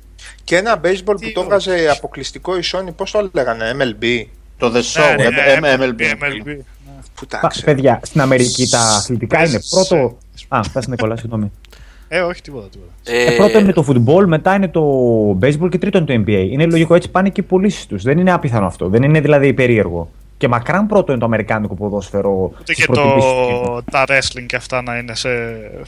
Και 0.45 0.57
ένα 0.57 0.81
baseball 0.85 1.05
που 1.05 1.15
Τι 1.15 1.33
το 1.33 1.41
έβγαζε 1.41 1.89
αποκλειστικό 1.97 2.57
η 2.57 2.61
Sony, 2.73 2.89
πώς 2.97 3.11
το 3.11 3.31
λέγανε, 3.33 3.65
MLB. 3.79 4.25
Το 4.57 4.67
The 4.67 4.73
Ναι, 4.73 4.81
Show, 4.81 5.17
ναι, 5.17 5.25
ε, 5.53 5.61
ναι, 5.61 5.69
ε, 5.69 5.77
MLB. 5.77 6.01
MLB. 6.01 6.57
Που 7.15 7.27
Πα- 7.27 7.39
τάξει. 7.41 7.65
Παιδιά, 7.65 8.01
στην 8.03 8.21
Αμερική 8.21 8.69
τα 8.69 8.79
αθλητικά 8.81 9.39
είναι 9.39 9.51
παίζεις, 9.51 9.69
πρώτο. 9.71 10.19
Α, 10.49 10.61
πες 10.73 10.87
Νικόλα, 10.87 11.17
συγγνώμη. 11.17 11.51
Ε, 12.09 12.21
όχι 12.21 12.43
τίποτα. 12.43 12.69
τίποτα. 12.69 12.91
Ε, 13.05 13.37
πρώτο 13.37 13.59
είναι 13.59 13.73
το 13.73 13.85
football, 13.89 14.25
μετά 14.27 14.55
είναι 14.55 14.69
το 14.69 14.83
baseball 15.43 15.69
και 15.71 15.79
τρίτο 15.79 15.99
είναι 15.99 16.07
το 16.07 16.23
NBA. 16.27 16.47
Είναι 16.51 16.67
λογικό 16.67 16.95
έτσι 16.95 17.11
πάνε 17.11 17.29
και 17.29 17.41
οι 17.41 17.45
πωλήσεις 17.45 17.87
τους. 17.87 18.03
Δεν 18.03 18.19
είναι 18.19 18.33
άπιθανο 18.33 18.67
αυτό. 18.67 18.89
Δεν 18.89 19.03
είναι 19.03 19.21
δηλαδή 19.21 19.53
περίεργο. 19.53 20.11
Και 20.43 20.49
μακράν 20.49 20.87
πρώτο 20.87 21.11
είναι 21.13 21.21
το 21.21 21.27
αμερικάνικο 21.27 21.75
ποδόσφαιρο. 21.75 22.31
Ούτε 22.31 22.73
στις 22.73 22.77
και 22.77 22.85
προτιμήσεις 22.93 23.31
του 23.31 23.37
το, 23.37 23.65
κοινού. 23.65 23.83
τα 23.91 24.05
wrestling 24.09 24.47
και 24.47 24.57
αυτά 24.57 24.83
να 24.83 24.99
είναι 24.99 25.15
σε. 25.15 25.29
Α, 25.29 25.33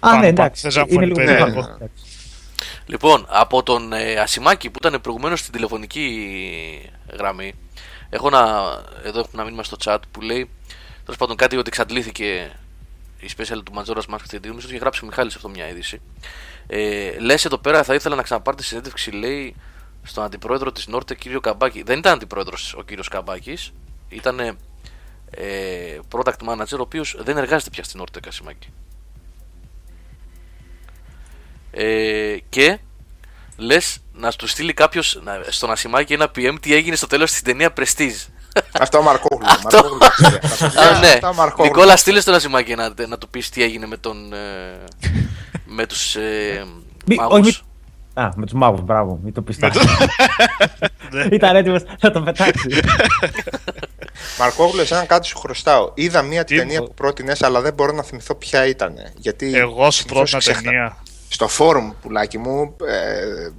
πάνω 0.00 0.14
ναι, 0.14 0.20
πάνω. 0.20 0.26
εντάξει. 0.26 0.60
Δεν 0.62 0.70
ξέρω 0.70 0.84
αν 0.84 0.90
Είναι 0.90 1.00
φωνεί 1.00 1.06
λίγο 1.06 1.16
περίεργο. 1.16 1.52
πιο 1.52 1.60
κάτω. 1.60 1.74
Εντάξει. 1.74 2.04
Λοιπόν, 2.86 3.26
από 3.28 3.62
τον 3.62 3.92
ε, 3.92 4.14
Ασημάκη 4.14 4.70
που 4.70 4.78
ήταν 4.84 5.00
προηγουμένως 5.00 5.40
στην 5.40 5.52
τηλεφωνική 5.52 6.06
γραμμή, 7.18 7.52
έχω 8.10 8.30
να, 8.30 8.38
εδώ 9.04 9.18
έχουμε 9.18 9.32
ένα 9.32 9.44
μήνυμα 9.44 9.62
στο 9.62 9.76
chat 9.84 9.98
που 10.10 10.20
λέει 10.20 10.48
τέλος 11.04 11.18
πάντων 11.18 11.36
κάτι 11.36 11.56
ότι 11.56 11.68
εξαντλήθηκε 11.68 12.50
η 13.20 13.28
special 13.36 13.60
του 13.64 13.72
Majora's 13.76 14.14
Mask 14.14 14.20
στην 14.24 14.40
Mr. 14.44 14.64
είχε 14.64 14.76
γράψει 14.76 15.00
ο 15.04 15.06
Μιχάλης 15.06 15.34
αυτό 15.34 15.48
μια 15.48 15.68
είδηση. 15.68 16.00
Ε, 16.66 17.10
Λες 17.18 17.44
εδώ 17.44 17.58
πέρα 17.58 17.82
θα 17.82 17.94
ήθελα 17.94 18.16
να 18.16 18.22
ξαναπάρτε 18.22 18.62
συνέντευξη, 18.62 19.10
λέει, 19.10 19.54
στον 20.02 20.24
αντιπρόεδρο 20.24 20.72
της 20.72 20.86
Νόρτε, 20.86 21.14
κύριο 21.14 21.40
Καμπάκη. 21.40 21.82
Δεν 21.82 21.98
ήταν 21.98 22.12
αντιπρόεδρος 22.12 22.74
ο 22.78 22.82
κύριος 22.82 23.08
Καμπάκης, 23.08 23.72
ήταν 24.14 24.38
ε, 25.30 25.98
product 26.12 26.48
manager, 26.48 26.78
ο 26.78 26.80
οποίος 26.80 27.16
δεν 27.18 27.36
εργάζεται 27.36 27.70
πια 27.70 27.84
στην 27.84 27.98
Νόρτε 27.98 28.20
Κασιμάκη. 28.20 28.68
Ε, 31.70 32.36
και 32.48 32.78
λες 33.56 33.98
να 34.12 34.32
του 34.32 34.46
στείλει 34.46 34.72
κάποιος 34.74 35.22
στον 35.48 35.70
Ασημάκη 35.70 36.12
ένα 36.12 36.30
PM 36.36 36.56
τι 36.60 36.74
έγινε 36.74 36.96
στο 36.96 37.06
τέλος 37.06 37.32
τη 37.32 37.42
ταινία 37.42 37.72
Prestige. 37.76 38.26
Αυτό 38.72 38.98
ο 38.98 39.02
Μαρκόγλου. 39.02 39.46
Αυτό. 39.48 39.76
Μαρκόγλου, 39.76 39.98
ξέρει 40.16 40.38
αυτά. 40.42 40.80
Α, 40.80 40.98
ναι. 40.98 41.06
Αυτά 41.08 41.28
ο 41.28 41.34
Μαρκόγλου. 41.34 41.72
Νικόλα, 41.72 41.96
στείλε 41.96 42.20
στον 42.20 42.34
Ασημάκη 42.34 42.74
να, 42.74 42.92
να 43.08 43.18
του 43.18 43.28
πεις 43.28 43.48
τι 43.50 43.62
έγινε 43.62 43.86
με 43.86 43.96
τον. 43.96 44.32
Ε, 44.32 44.84
με 45.64 45.86
τους. 45.86 46.16
Ε, 46.16 46.64
Μη- 47.06 47.16
μάγους. 47.18 47.38
όχι, 47.38 47.46
μη- 47.62 47.73
Α, 48.14 48.28
με 48.36 48.44
τους 48.44 48.52
μάγου, 48.54 48.80
μπράβο, 48.82 49.18
μην 49.22 49.32
το 49.32 49.42
πιστάς. 49.42 49.76
Ήταν 51.32 51.56
έτοιμος 51.56 51.82
να 52.00 52.10
το 52.10 52.20
πετάξει. 52.22 52.68
Μαρκόγλου, 54.38 54.80
εσένα 54.80 55.04
κάτι 55.04 55.26
σου 55.26 55.38
χρωστάω. 55.38 55.90
Είδα 55.94 56.22
μία 56.22 56.44
Τι 56.44 56.56
ταινία 56.56 56.80
μου- 56.80 56.86
που 56.86 56.94
πρότεινες, 56.94 57.42
αλλά 57.42 57.60
δεν 57.60 57.74
μπορώ 57.74 57.92
να 57.92 58.02
θυμηθώ 58.02 58.34
ποια 58.34 58.66
ήταν. 58.66 58.94
Γιατί 59.16 59.56
Εγώ 59.56 59.90
σου 59.90 59.98
συνήθως 59.98 60.16
πρότεινα 60.16 60.38
ξέχνα. 60.38 60.62
ταινία. 60.62 60.96
Στο 61.28 61.48
φόρουμ, 61.48 61.92
πουλάκι 62.02 62.38
μου, 62.38 62.76
ε, 62.86 62.92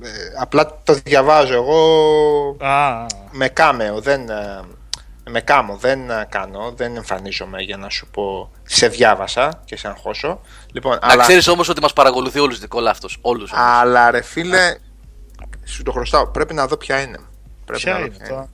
ε, 0.07 0.11
απλά 0.39 0.79
το 0.83 0.93
διαβάζω. 1.03 1.53
Εγώ 1.53 1.77
Α, 2.59 3.05
με 3.31 3.47
κάμεο, 3.47 3.99
δεν, 4.01 4.29
ε, 4.29 4.59
με 5.29 5.41
κάμω, 5.41 5.75
δεν 5.77 6.09
ε, 6.09 6.25
κάνω, 6.29 6.71
δεν 6.75 6.95
εμφανίζομαι 6.95 7.61
για 7.61 7.77
να 7.77 7.89
σου 7.89 8.07
πω 8.07 8.51
σε 8.63 8.87
διάβασα 8.87 9.61
και 9.65 9.77
σε 9.77 9.87
αγχώσω. 9.87 10.41
Λοιπόν, 10.73 10.91
Να 11.01 11.07
αλλά, 11.11 11.23
ξέρεις 11.23 11.47
όμως 11.47 11.69
ότι 11.69 11.81
μας 11.81 11.93
παρακολουθεί 11.93 12.39
όλους 12.39 12.59
Νικόλα 12.61 12.89
αυτός. 12.89 13.17
Όλους. 13.21 13.51
αλλά 13.53 14.11
ρε 14.11 14.21
φίλε, 14.21 14.75
σου 15.65 15.83
το 15.83 15.91
χρωστάω. 15.91 16.27
Πρέπει 16.27 16.53
να 16.53 16.67
δω 16.67 16.77
ποια 16.77 17.01
είναι. 17.01 17.19
Πρέπει 17.65 17.81
ποια 17.81 17.93
να 17.93 17.99
δω 17.99 18.05
είναι 18.05 18.15
ποια 18.17 18.25
είναι. 18.27 18.35
αυτό. 18.37 18.49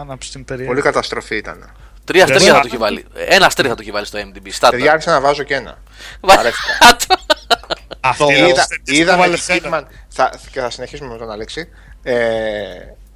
Άναψε 0.00 0.30
την 0.32 0.44
Πολύ 0.44 0.58
περίεργη. 0.58 0.82
καταστροφή 0.82 1.36
ήταν. 1.36 1.72
Τρία 2.04 2.22
αστέρια 2.24 2.46
θα 2.46 2.52
Δεν- 2.52 2.60
το 2.62 2.66
έχει 2.66 2.76
βάλει. 2.76 3.06
Ένα 3.14 3.46
αστέρι 3.46 3.68
θα 3.68 3.74
το 3.74 3.82
έχει 3.82 3.90
βάλει 3.90 4.06
στο 4.06 4.18
MDB. 4.18 4.48
Στάτα. 4.50 4.76
Παιδιά, 4.76 4.92
άρχισα 4.92 5.10
να 5.10 5.20
βάζω 5.20 5.42
και 5.42 5.54
ένα. 5.54 5.78
Βα- 6.20 6.34
Παρέφυγα. 6.36 6.72
Αυτή 8.00 8.32
είδα, 8.32 8.66
είναι 8.84 8.98
είδα 8.98 9.12
με 9.12 9.18
βάλες 9.18 9.44
την 9.44 9.60
ένα. 9.64 9.80
Kidman. 9.82 9.86
Θα, 10.08 10.32
και 10.50 10.60
θα 10.60 10.70
συνεχίσουμε 10.70 11.08
με 11.12 11.18
τον 11.18 11.30
Αλέξη. 11.30 11.68
Ε, 12.02 12.14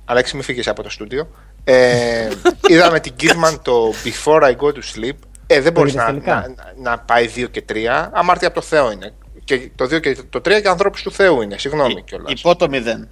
Αλέξη, 0.04 0.34
μην 0.34 0.44
φύγεις 0.44 0.68
από 0.68 0.82
το 0.82 0.90
στούντιο. 0.90 1.28
Ε, 1.64 2.28
είδαμε 2.68 3.00
την 3.00 3.12
Kidman 3.20 3.58
το 3.62 3.92
Before 4.04 4.42
I 4.42 4.56
Go 4.56 4.66
to 4.66 4.80
Sleep. 4.94 5.16
Ε, 5.46 5.60
δεν 5.60 5.72
μπορείς 5.72 5.92
είδες 5.92 6.04
να, 6.04 6.12
τελικά; 6.12 6.54
να, 6.56 6.90
να, 6.90 6.98
πάει 6.98 7.30
2 7.36 7.50
και 7.50 7.64
3. 7.72 8.08
Αμάρτια 8.12 8.48
από 8.48 8.60
το 8.60 8.66
Θεό 8.66 8.92
είναι. 8.92 9.14
Και 9.44 9.70
το 9.74 9.84
2 9.84 10.00
και 10.00 10.16
το 10.30 10.40
3 10.44 10.60
για 10.60 10.70
ανθρώπους 10.70 11.02
του 11.02 11.12
Θεού 11.12 11.42
είναι. 11.42 11.58
Συγγνώμη 11.58 12.02
κιόλας. 12.02 12.32
Υπό 12.32 12.56
το 12.56 12.68
μηδέν. 12.68 13.08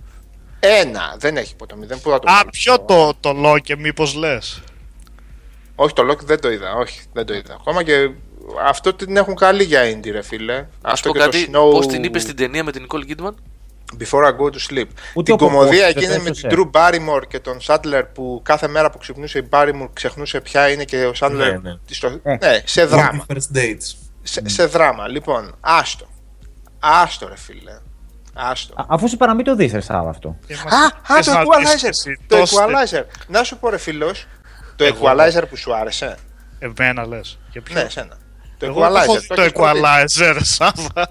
Ένα. 0.60 1.16
Δεν 1.18 1.36
έχει 1.36 1.52
υπό 1.52 1.66
το 1.66 1.76
0. 1.82 2.00
Πού 2.02 2.10
θα 2.10 2.18
το 2.18 2.30
Α, 2.30 2.34
βάλω; 2.34 2.50
ποιο 2.50 2.80
το, 2.80 3.14
το 3.20 3.34
Loki, 3.44 3.76
μήπως 3.78 4.14
λες; 4.14 4.62
Όχι, 5.74 5.94
το 5.94 6.02
Loki 6.10 6.24
δεν 6.24 6.40
το 6.40 6.50
είδα. 6.50 6.74
Όχι, 6.74 7.00
δεν 7.12 7.26
το 7.26 7.34
είδα. 7.34 7.54
Ακόμα 7.60 7.82
και 7.82 8.10
αυτό 8.66 8.94
την 8.94 9.16
έχουν 9.16 9.34
καλή 9.34 9.64
για 9.64 9.82
indie, 9.92 10.10
ρε 10.10 10.22
φίλε. 10.22 10.54
Να 10.54 10.60
σου 10.60 10.68
Αυτό 10.82 11.08
πω 11.08 11.14
και 11.14 11.20
κάτι. 11.24 11.50
το 11.50 11.60
Snow... 11.60 11.70
Πώς 11.70 11.86
την 11.86 12.04
είπες 12.04 12.22
στην 12.22 12.36
ταινία 12.36 12.64
με 12.64 12.72
την 12.72 12.86
Nicole 12.88 13.10
Kidman; 13.10 13.34
Before 13.98 14.24
I 14.24 14.30
go 14.30 14.44
to 14.50 14.58
sleep. 14.70 14.86
Ούτε 15.14 15.22
την 15.22 15.34
ο 15.34 15.36
κομμωδία 15.36 15.86
Ποπός 15.86 15.94
δεν 15.94 16.10
εκείνη 16.10 16.22
με 16.22 16.30
το 16.30 16.48
την 16.48 16.50
Drew 16.50 16.70
Barrymore 16.80 17.22
και 17.28 17.40
τον 17.40 17.58
Sandler 17.66 18.02
που 18.14 18.40
κάθε 18.44 18.68
μέρα 18.68 18.90
που 18.90 18.98
ξυπνούσε 18.98 19.38
η 19.38 19.48
Barrymore 19.50 19.88
ξεχνούσε 19.92 20.40
ποια 20.40 20.68
είναι 20.70 20.84
και 20.84 21.04
ο 21.06 21.12
Sandler. 21.20 21.30
Ναι, 21.30 21.50
ναι. 21.62 21.76
στο- 21.90 22.20
Ε. 22.22 22.36
ναι, 22.40 22.60
σε 22.64 22.84
δράμα. 22.84 23.24
First 23.28 23.56
dates. 23.56 23.94
Σε, 24.22 24.42
σε 24.48 24.64
δράμα. 24.66 25.08
Λοιπόν, 25.08 25.56
άστο. 25.60 26.06
Άστο, 26.78 27.28
ρε 27.28 27.36
φίλε. 27.36 27.72
Άστο. 28.34 28.74
Α, 28.80 28.84
Αφού 28.88 29.08
σου 29.08 29.14
είπα 29.14 29.26
να 29.26 29.34
μην 29.34 29.44
το 29.44 29.54
δει, 29.56 29.66
ρε 29.66 29.80
Σάβα 29.80 30.10
αυτό. 30.10 30.28
Α, 31.08 31.14
α, 31.14 31.20
το 31.24 31.32
Equalizer. 31.32 31.90
Το 32.26 32.36
Equalizer. 32.42 33.02
Να 33.26 33.42
σου 33.42 33.58
πω, 33.58 33.68
ρε 33.70 33.78
φίλος, 33.78 34.26
το 34.76 34.84
Equalizer 34.84 35.42
που 35.48 35.56
σου 35.56 35.74
άρεσε. 35.74 36.16
Εμένα 36.58 37.06
λες. 37.06 37.38
Για 37.50 37.62
ποιο; 37.62 37.74
Ναι, 37.74 37.80
εσένα. 37.80 38.16
Το 38.58 38.66
Εγώ 38.66 38.80
δεν 38.80 38.94
έχω 39.02 39.12
Equalizer. 39.12 39.20
δει 39.20 39.26
Το 39.26 39.34
το 39.34 39.42
έχεις 39.42 39.52
προτείνει- 39.52 39.84
Equalizer, 39.84 40.36
Σάβα. 40.42 41.08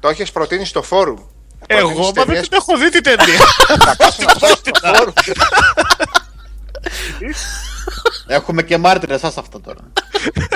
Το 0.00 0.08
έχεις 0.08 0.32
προτείνει 0.32 0.64
στο 0.64 0.82
φόρουμ. 0.82 1.18
Εγώ, 1.70 1.90
Προτείνεις 1.90 2.06
μα 2.06 2.12
δεν 2.12 2.24
ταινίες 2.26 2.48
την 2.48 2.58
έχω 2.60 2.76
δει 2.78 2.88
την 2.90 3.02
ταινία. 3.02 3.38
Θα 3.84 3.94
κάτσω 3.98 4.22
να 4.26 4.32
δω 4.32 4.46
στο 4.48 4.70
φόρουμ. 4.82 5.12
Έχουμε 8.26 8.62
και 8.62 8.78
μάρτυρες 8.78 9.20
σας 9.20 9.36
αυτό 9.36 9.60
τώρα. 9.60 9.80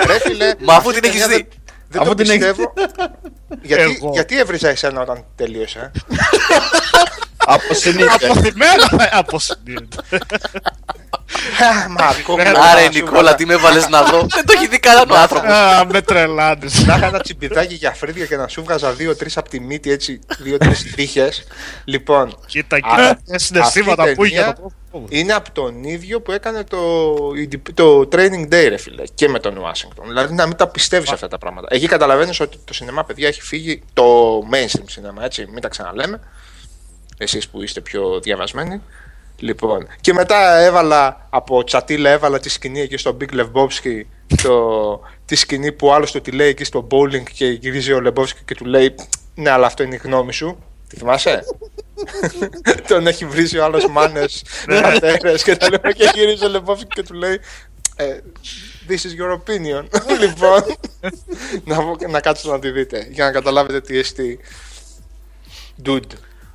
Ρε 0.07 0.19
φίλε, 0.19 0.53
Μα 0.59 0.73
αφού 0.75 0.89
αυτή 0.89 1.01
την 1.01 1.11
η 1.11 1.13
έχεις 1.15 1.21
ταινία 1.21 1.37
δει. 1.37 1.47
δεν- 1.49 1.61
Δεν 1.87 2.01
Αφού 2.01 2.09
το 2.15 2.23
την 2.23 2.31
έχεις 2.31 2.45
πιστεύω. 2.45 2.73
γιατί, 3.61 3.81
Εγώ. 4.01 4.09
γιατί 4.13 4.39
έβριζα 4.39 4.69
εσένα 4.69 5.01
όταν 5.01 5.25
τελείωσε. 5.35 5.91
Από 7.45 7.73
συνήθεια. 7.73 8.13
Αποθυμένα, 8.29 9.09
αποσυνείδητα. 9.11 10.03
Α, 11.85 11.89
Μαρκό, 11.89 12.35
μου, 12.35 12.41
Άρε 12.41 12.51
να 12.51 12.79
σου 12.81 12.89
Νικόλα, 12.93 13.11
βάλα- 13.15 13.35
τι 13.35 13.45
με 13.45 13.53
έβαλε 13.53 13.79
να 13.89 14.03
δω; 14.03 14.19
Δεν 14.19 14.45
το 14.45 14.53
έχει 14.55 14.67
δει 14.67 14.79
κανένα 14.79 15.13
ο 15.13 15.17
άνθρωπο. 15.17 15.47
Α, 15.51 15.85
με 15.85 16.01
τρελάνεις. 16.01 16.85
Να 16.85 16.95
είχα 16.95 17.05
ένα 17.05 17.19
τσιμπιδάκι 17.19 17.73
για 17.73 17.91
φρύδια 17.93 18.25
και 18.25 18.35
να 18.37 18.47
σου 18.47 18.63
βγάζα 18.63 18.91
δύο-τρι 18.91 19.29
από 19.35 19.49
τη 19.49 19.59
μύτη 19.59 19.91
έτσι, 19.91 20.19
δύο-τρεις 20.39 20.83
τύχες. 20.95 21.43
Λοιπόν, 21.85 22.37
Κοίτα, 22.45 22.75
Α, 22.75 22.79
κοίτα, 22.79 23.19
τα 23.31 23.37
συναισθήματα 23.39 24.01
αυτή 24.01 24.13
η 24.13 24.15
που 24.15 24.23
είχε 24.25 24.35
ταινία 24.35 24.53
το 24.53 24.59
πρόσωπό 24.61 24.99
μου. 24.99 25.05
είναι 25.09 25.33
από 25.33 25.51
τον 25.51 25.83
ίδιο 25.83 26.21
που 26.21 26.31
έκανε 26.31 26.63
το, 26.63 27.15
το 27.73 27.99
Training 28.11 28.43
Day, 28.53 28.65
ρε 28.69 28.77
φίλε, 28.77 29.03
και 29.13 29.29
με 29.29 29.39
τον 29.39 29.57
Washington. 29.57 30.03
Δηλαδή 30.07 30.33
να 30.33 30.47
μην 30.47 30.55
τα 30.57 30.67
πιστεύεις 30.67 31.11
αυτά 31.11 31.27
τα 31.27 31.37
πράγματα. 31.37 31.67
Εκεί 31.71 31.87
καταλαβαίνεις 31.87 32.39
ότι 32.39 32.57
το 32.65 32.73
σινεμά, 32.73 33.03
παιδιά, 33.03 33.27
έχει 33.27 33.41
φύγει 33.41 33.81
το 33.93 34.37
mainstream 34.51 34.83
σινεμά, 34.85 35.23
έτσι, 35.23 35.45
μην 35.51 35.61
τα 35.61 35.67
ξαναλέμε. 35.67 36.19
Εσείς 37.17 37.47
που 37.47 37.61
είστε 37.63 37.81
πιο 37.81 38.19
διαβασμένοι. 38.19 38.81
Λοιπόν, 39.37 39.87
και 40.01 40.13
μετά 40.13 40.57
έβαλα 40.59 41.27
από 41.29 41.63
τσατίλα, 41.63 42.09
έβαλα 42.09 42.39
τη 42.39 42.49
σκηνή 42.49 42.79
εκεί 42.81 42.97
στο 42.97 43.17
Big 43.21 43.39
Lebowski, 43.39 44.01
το, 44.43 45.01
τη 45.25 45.35
σκηνή 45.35 45.71
που 45.71 45.87
ο 45.87 45.93
άλλος 45.93 46.11
του 46.11 46.21
τη 46.21 46.31
λέει 46.31 46.49
εκεί 46.49 46.63
στο 46.63 46.87
bowling 46.91 47.23
και 47.33 47.45
γυρίζει 47.45 47.93
ο 47.93 48.01
Lebowski 48.05 48.37
και 48.45 48.55
του 48.55 48.65
λέει 48.65 48.95
Ναι, 49.35 49.49
αλλά 49.49 49.65
αυτό 49.65 49.83
είναι 49.83 49.95
η 49.95 49.99
γνώμη 50.03 50.33
σου. 50.33 50.57
Τη 50.87 50.95
θυμάσαι; 50.97 51.43
Τον 52.87 53.07
έχει 53.07 53.25
βρει 53.25 53.57
ο 53.57 53.63
άλλος 53.63 53.87
μάνες, 53.87 54.43
πατέρε 54.81 55.37
και 55.37 55.55
τα 55.55 55.69
λοιπά. 55.69 55.91
Και 55.91 56.11
γυρίζει 56.13 56.45
ο 56.45 56.49
Λεμπόφσκι 56.49 56.87
και 56.87 57.03
του 57.03 57.13
λέει. 57.13 57.39
ε, 57.95 58.17
This 58.87 58.91
is 58.91 59.21
your 59.21 59.33
opinion. 59.37 59.83
λοιπόν, 60.19 60.63
να, 61.63 62.07
να 62.09 62.19
κάτσετε 62.19 62.49
να 62.49 62.59
τη 62.59 62.71
δείτε 62.71 63.07
για 63.11 63.25
να 63.25 63.31
καταλάβετε 63.31 63.81
τι 63.81 63.97
εστί. 63.97 64.39
Dude. 65.85 65.99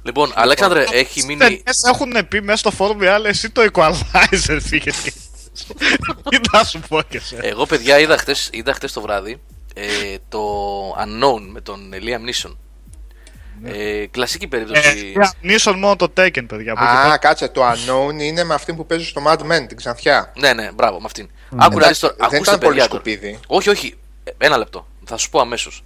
Λοιπόν, 0.08 0.32
Αλέξανδρε, 0.34 0.84
έχει 0.92 1.24
μείνει. 1.24 1.38
Ταινίες 1.38 1.82
έχουν 1.88 2.28
πει 2.28 2.42
μέσα 2.42 2.58
στο 2.58 2.70
φόρουμ 2.70 3.02
οι 3.02 3.06
άλλοι, 3.06 3.26
εσύ 3.28 3.50
το 3.50 3.62
equalizer 3.72 4.58
πήγε. 4.70 4.90
Τι 6.28 6.38
να 6.52 6.64
σου 6.64 6.80
πω 6.88 7.02
και 7.08 7.20
σε. 7.20 7.36
Εγώ, 7.42 7.66
παιδιά, 7.66 7.98
είδα 7.98 8.16
χτες, 8.18 8.48
είδα 8.52 8.72
χτες 8.74 8.92
το 8.92 9.00
βράδυ 9.00 9.40
ε, 9.74 9.84
το 10.28 10.40
Unknown 10.90 11.40
με 11.52 11.60
τον 11.60 11.90
Liam 11.92 12.28
Neeson. 12.46 12.56
Ε, 13.64 14.06
κλασική 14.06 14.46
περίπτωση. 14.48 15.12
Ε, 15.20 15.28
Νίσον 15.40 15.78
μόνο 15.78 15.96
το 15.96 16.12
Taken, 16.16 16.44
παιδιά. 16.48 16.72
από 16.72 16.84
εκεί 16.84 16.92
Α, 16.96 17.02
πέρα. 17.02 17.16
κάτσε, 17.18 17.48
το 17.48 17.62
Unknown 17.70 18.20
είναι 18.20 18.44
με 18.44 18.54
αυτή 18.54 18.74
που 18.74 18.86
παίζει 18.86 19.04
στο 19.04 19.22
Mad 19.26 19.38
Men, 19.38 19.64
την 19.68 19.76
ξανθιά. 19.76 20.32
Ναι, 20.38 20.52
ναι, 20.52 20.70
μπράβο, 20.74 20.98
με 20.98 21.04
αυτήν. 21.06 21.30
Άκου 21.56 21.78
να 21.78 21.88
δεις 21.88 21.98
τώρα. 21.98 22.14
δεν 22.18 22.24
Ακούστε, 22.26 22.42
ήταν 22.50 22.58
πολύ 22.58 22.74
παιδιά, 22.74 22.88
τώρα. 22.88 23.02
σκουπίδι. 23.02 23.38
Όχι, 23.46 23.68
όχι. 23.70 23.94
Ε, 24.24 24.30
Ένα 24.38 24.56
λεπτό. 24.56 24.86
Θα 25.04 25.16
σου 25.16 25.30
πω 25.30 25.40
αμέσως. 25.40 25.82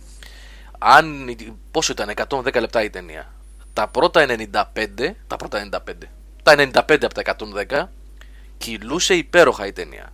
Αν. 0.79 1.29
η- 1.29 1.53
Πόσο 1.71 1.93
ήταν, 1.93 2.09
110 2.09 2.61
λεπτά 2.61 2.83
η 2.83 2.91
ταινία. 2.91 3.33
Τα 3.73 3.89
πρώτα 3.89 4.27
95. 4.29 5.11
Τα 5.27 5.37
πρώτα 5.37 5.69
95. 5.73 5.79
Τα 6.43 6.55
95 6.57 7.05
από 7.05 7.15
τα 7.23 7.37
110 7.69 7.85
κυλούσε 8.59 9.15
υπέροχα 9.15 9.67
η 9.67 9.73
ταινία. 9.73 10.13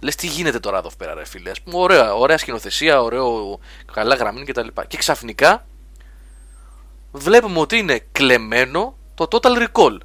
Λες 0.00 0.14
τι 0.14 0.26
γίνεται 0.26 0.60
τώρα 0.60 0.78
εδώ 0.78 0.90
πέρα, 0.98 1.14
ρε 1.14 1.24
φίλε. 1.26 1.50
Ας 1.50 1.60
πούμε, 1.60 1.76
ωραία, 1.76 2.14
ωραία 2.14 2.38
σκηνοθεσία, 2.38 3.02
ωραίο, 3.02 3.58
καλά 3.92 4.14
γραμμή 4.14 4.44
κτλ. 4.44 4.66
Και, 4.66 4.82
και 4.88 4.96
ξαφνικά 4.96 5.66
βλέπουμε 7.12 7.58
ότι 7.58 7.76
είναι 7.76 8.00
κλεμμένο 8.12 8.96
το 9.14 9.28
Total 9.30 9.66
Recall. 9.66 9.96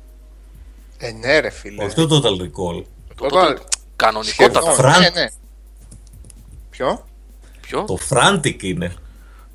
Ε, 0.97 1.11
ναι, 1.11 1.39
ρε 1.39 1.49
φίλε. 1.49 1.84
Όχι 1.84 1.95
το 1.95 2.07
Total 2.22 2.41
Recall. 2.41 2.84
Το 3.15 3.27
Total- 3.31 3.47
Total... 3.53 3.57
Κανονικότατο. 3.95 4.72
Σχεδόν, 4.72 4.91
Frank. 4.91 4.99
ναι, 4.99 5.09
ναι. 5.09 5.27
Ποιο; 6.69 7.05
Ποιο; 7.61 7.84
Το 7.84 7.97
Frantic 8.09 8.63
είναι. 8.63 8.93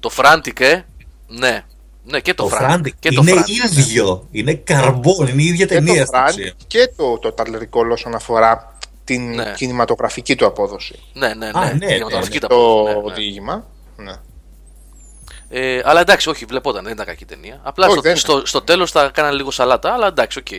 Το 0.00 0.10
Frantic, 0.16 0.60
ε. 0.60 0.82
Ναι. 1.26 1.64
Ναι, 2.10 2.20
και 2.20 2.34
το, 2.34 2.48
Το 2.48 2.56
Frantic. 2.60 2.70
Frantic 2.74 2.90
Και 2.98 3.10
το 3.12 3.22
είναι 3.26 3.32
Frantic. 3.40 3.78
ίδιο. 3.78 4.28
Είναι 4.30 4.54
καρμπόν, 4.54 5.26
είναι 5.26 5.42
η 5.42 5.46
ίδια 5.46 5.66
Και 5.66 5.74
ταινία 5.74 6.00
το 6.00 6.06
στην 6.06 6.18
Frank 6.20 6.28
ουσία. 6.28 6.52
και 6.66 6.90
το, 6.96 7.18
το 7.18 7.34
Total 7.38 7.46
Recall 7.62 7.90
όσον 7.92 8.14
αφορά 8.14 8.78
την 9.04 9.34
Ναι. 9.34 9.52
κινηματογραφική 9.56 10.34
του 10.34 10.46
απόδοση. 10.46 10.98
Ναι, 11.12 11.28
ναι, 11.28 11.34
ναι. 11.34 11.58
Α, 11.60 11.72
ναι, 11.74 11.86
Κινηματογραφική 11.86 12.34
ναι, 12.34 12.40
τα 12.40 12.46
Το 12.46 12.54
πω, 12.56 12.82
ναι, 13.02 13.08
ναι. 13.08 13.14
διήγημα. 13.14 13.66
Ναι. 13.96 14.12
Ε, 15.48 15.80
αλλά 15.84 16.00
εντάξει, 16.00 16.28
όχι, 16.28 16.44
βλεπόταν, 16.44 16.84
δεν 16.84 16.92
ήταν 16.92 17.06
κακή 17.06 17.24
ταινία. 17.24 17.60
Απλά 17.62 17.84
Όχι, 17.86 17.92
στο, 17.94 18.02
δεν 18.02 18.16
στο, 18.16 18.46
στο 18.46 18.62
τέλος 18.62 18.92
τα 18.92 19.02
έκαναν 19.04 19.34
λίγο 19.34 19.50
σαλάτα, 19.50 19.92
αλλά 19.92 20.06
εντάξει, 20.06 20.38
οκ. 20.38 20.52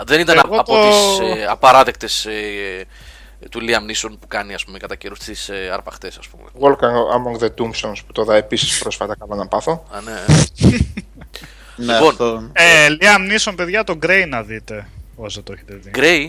Α, 0.00 0.02
Δεν 0.06 0.20
ήταν 0.20 0.40
Εγώ 0.44 0.54
α- 0.56 0.60
από 0.60 0.72
το- 0.74 0.88
τις 0.88 1.18
ε, 1.36 1.46
απαράδεκτες 1.46 2.24
ε, 2.26 2.30
του 3.50 3.60
Liam 3.60 3.90
Neeson 3.90 4.16
που 4.20 4.26
κάνει 4.28 4.54
ας 4.54 4.64
πούμε, 4.64 4.78
κατά 4.78 4.94
καιρούς 4.94 5.18
τις 5.18 5.48
ε, 5.48 5.70
αρπαχτές, 5.72 6.18
ας 6.18 6.28
πούμε. 6.28 6.44
Walk 6.60 6.80
Among 7.16 7.42
the 7.42 7.48
Tombstones 7.58 7.98
που 8.06 8.12
το 8.12 8.22
είδα 8.22 8.36
επίσης 8.36 8.78
πρόσφατα 8.78 9.16
καλά 9.16 9.36
να 9.36 9.46
πάθω. 9.46 9.86
Α, 9.90 10.00
ναι. 10.00 10.24
Ναι, 11.80 11.92
Λοιπόν, 11.92 12.08
αυτό. 12.08 12.50
Ε, 12.52 12.86
Liam 13.00 13.32
Neeson, 13.32 13.52
παιδιά, 13.56 13.84
το 13.84 13.98
Grey 14.02 14.24
να 14.28 14.42
δείτε. 14.42 14.88
Όσο 15.16 15.42
το 15.42 15.52
έχετε 15.52 15.74
δει. 15.74 15.90
Grey, 15.94 16.28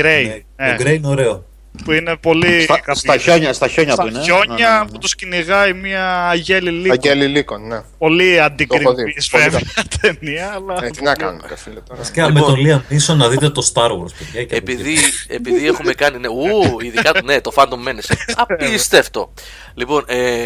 Grey. 0.00 0.24
Ναι, 0.26 0.66
ε, 0.66 0.76
Το 0.76 0.82
Grey 0.82 0.94
είναι 0.94 1.06
ωραίο. 1.06 1.44
Που 1.84 1.92
είναι 1.92 2.16
πολύ. 2.16 2.62
Στα, 2.62 2.80
καθηγητής. 2.80 3.00
στα 3.00 3.16
χιόνια, 3.16 3.52
στα 3.52 3.68
χιόνια 3.68 3.92
Στα 3.92 4.02
του 4.02 4.08
είναι. 4.08 4.20
χιόνια 4.22 4.68
Ναι, 4.68 4.76
ναι, 4.76 4.78
ναι. 4.78 4.90
που 4.90 4.98
του 4.98 5.08
κυνηγάει 5.16 5.72
μια 5.72 6.28
αγέλη 6.28 6.70
λύκο. 6.70 6.92
Αγγέλη 6.92 7.26
Λίκον, 7.26 7.66
ναι. 7.66 7.80
Πολύ 7.98 8.24
έχω 8.24 8.34
δει. 8.34 8.44
αντικρυπής 8.44 9.28
Πολύ 9.30 9.44
βέβαια 9.44 9.60
ταινία, 10.00 10.52
αλλά. 10.54 10.84
Ε, 10.84 10.90
τι 10.90 11.02
να 11.02 11.14
κάνουμε, 11.14 11.42
ρε 11.48 11.56
φίλε 11.56 11.80
τώρα. 11.80 12.02
Και 12.12 12.22
με 12.22 12.40
τον 12.40 12.56
Liam 12.66 12.92
Neeson 12.92 13.16
να 13.16 13.28
δείτε 13.28 13.50
το 13.50 13.70
Star 13.74 13.90
Wars, 13.90 14.12
παιδιά. 14.18 14.44
και 14.44 14.56
επειδή, 14.56 14.96
επειδή 15.26 15.66
έχουμε 15.66 15.92
κάνει. 15.92 16.18
Ναι, 16.18 16.28
ου, 16.28 16.80
ειδικά 16.80 17.12
ναι, 17.24 17.40
το 17.40 17.52
Phantom 17.54 17.88
Menace. 17.88 18.14
Απίστευτο. 18.48 19.32
λοιπόν, 19.74 20.04
ε, 20.06 20.44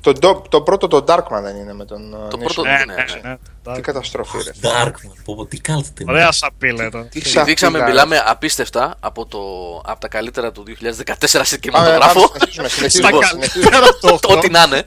Το, 0.00 0.12
το, 0.12 0.42
το 0.48 0.62
πρώτο 0.62 0.88
το 0.88 1.04
Darkman 1.08 1.40
δεν 1.42 1.56
είναι 1.56 1.72
με 1.74 1.84
τον. 1.84 2.14
ε, 2.14 2.16
Το 2.28 2.38
Nixon. 2.40 2.42
πρώτο- 2.44 2.62
Ναι, 2.62 2.70
Ναι, 2.70 2.84
ναι, 2.94 3.04
ναι. 3.22 3.28
ναι. 3.64 3.74
Τι 3.74 3.80
καταστροφή, 3.80 4.36
ρε. 4.42 4.50
Dark, 4.62 4.92
πω, 5.24 5.34
πω, 5.34 5.46
τι 5.46 5.60
κάλτε 5.60 5.88
ταινία. 5.94 6.12
Ωραία 6.12 6.32
σαπίλα 6.32 6.86
ήταν. 6.86 7.08
Τι 7.08 7.20
τη 7.20 7.28
σαφή 7.28 7.46
δείξαμε, 7.46 7.78
γάρα. 7.78 7.90
μιλάμε 7.90 8.22
απίστευτα 8.26 8.94
από, 9.00 9.26
το, 9.26 9.38
από 9.84 10.00
τα 10.00 10.08
καλύτερα 10.08 10.52
του 10.52 10.62
2014 10.66 10.74
σε 11.18 11.38
Πάμε, 11.38 11.58
κινηματογράφο. 11.60 12.28
πάμε, 12.28 12.28
συνεχίζουμε, 12.50 12.68
συνεχίζουμε, 12.68 13.06
Λοιπόν, 13.08 13.24
συνεχίζουμε. 13.24 13.76
Ό,τι 14.38 14.50
να 14.50 14.62
είναι. 14.62 14.84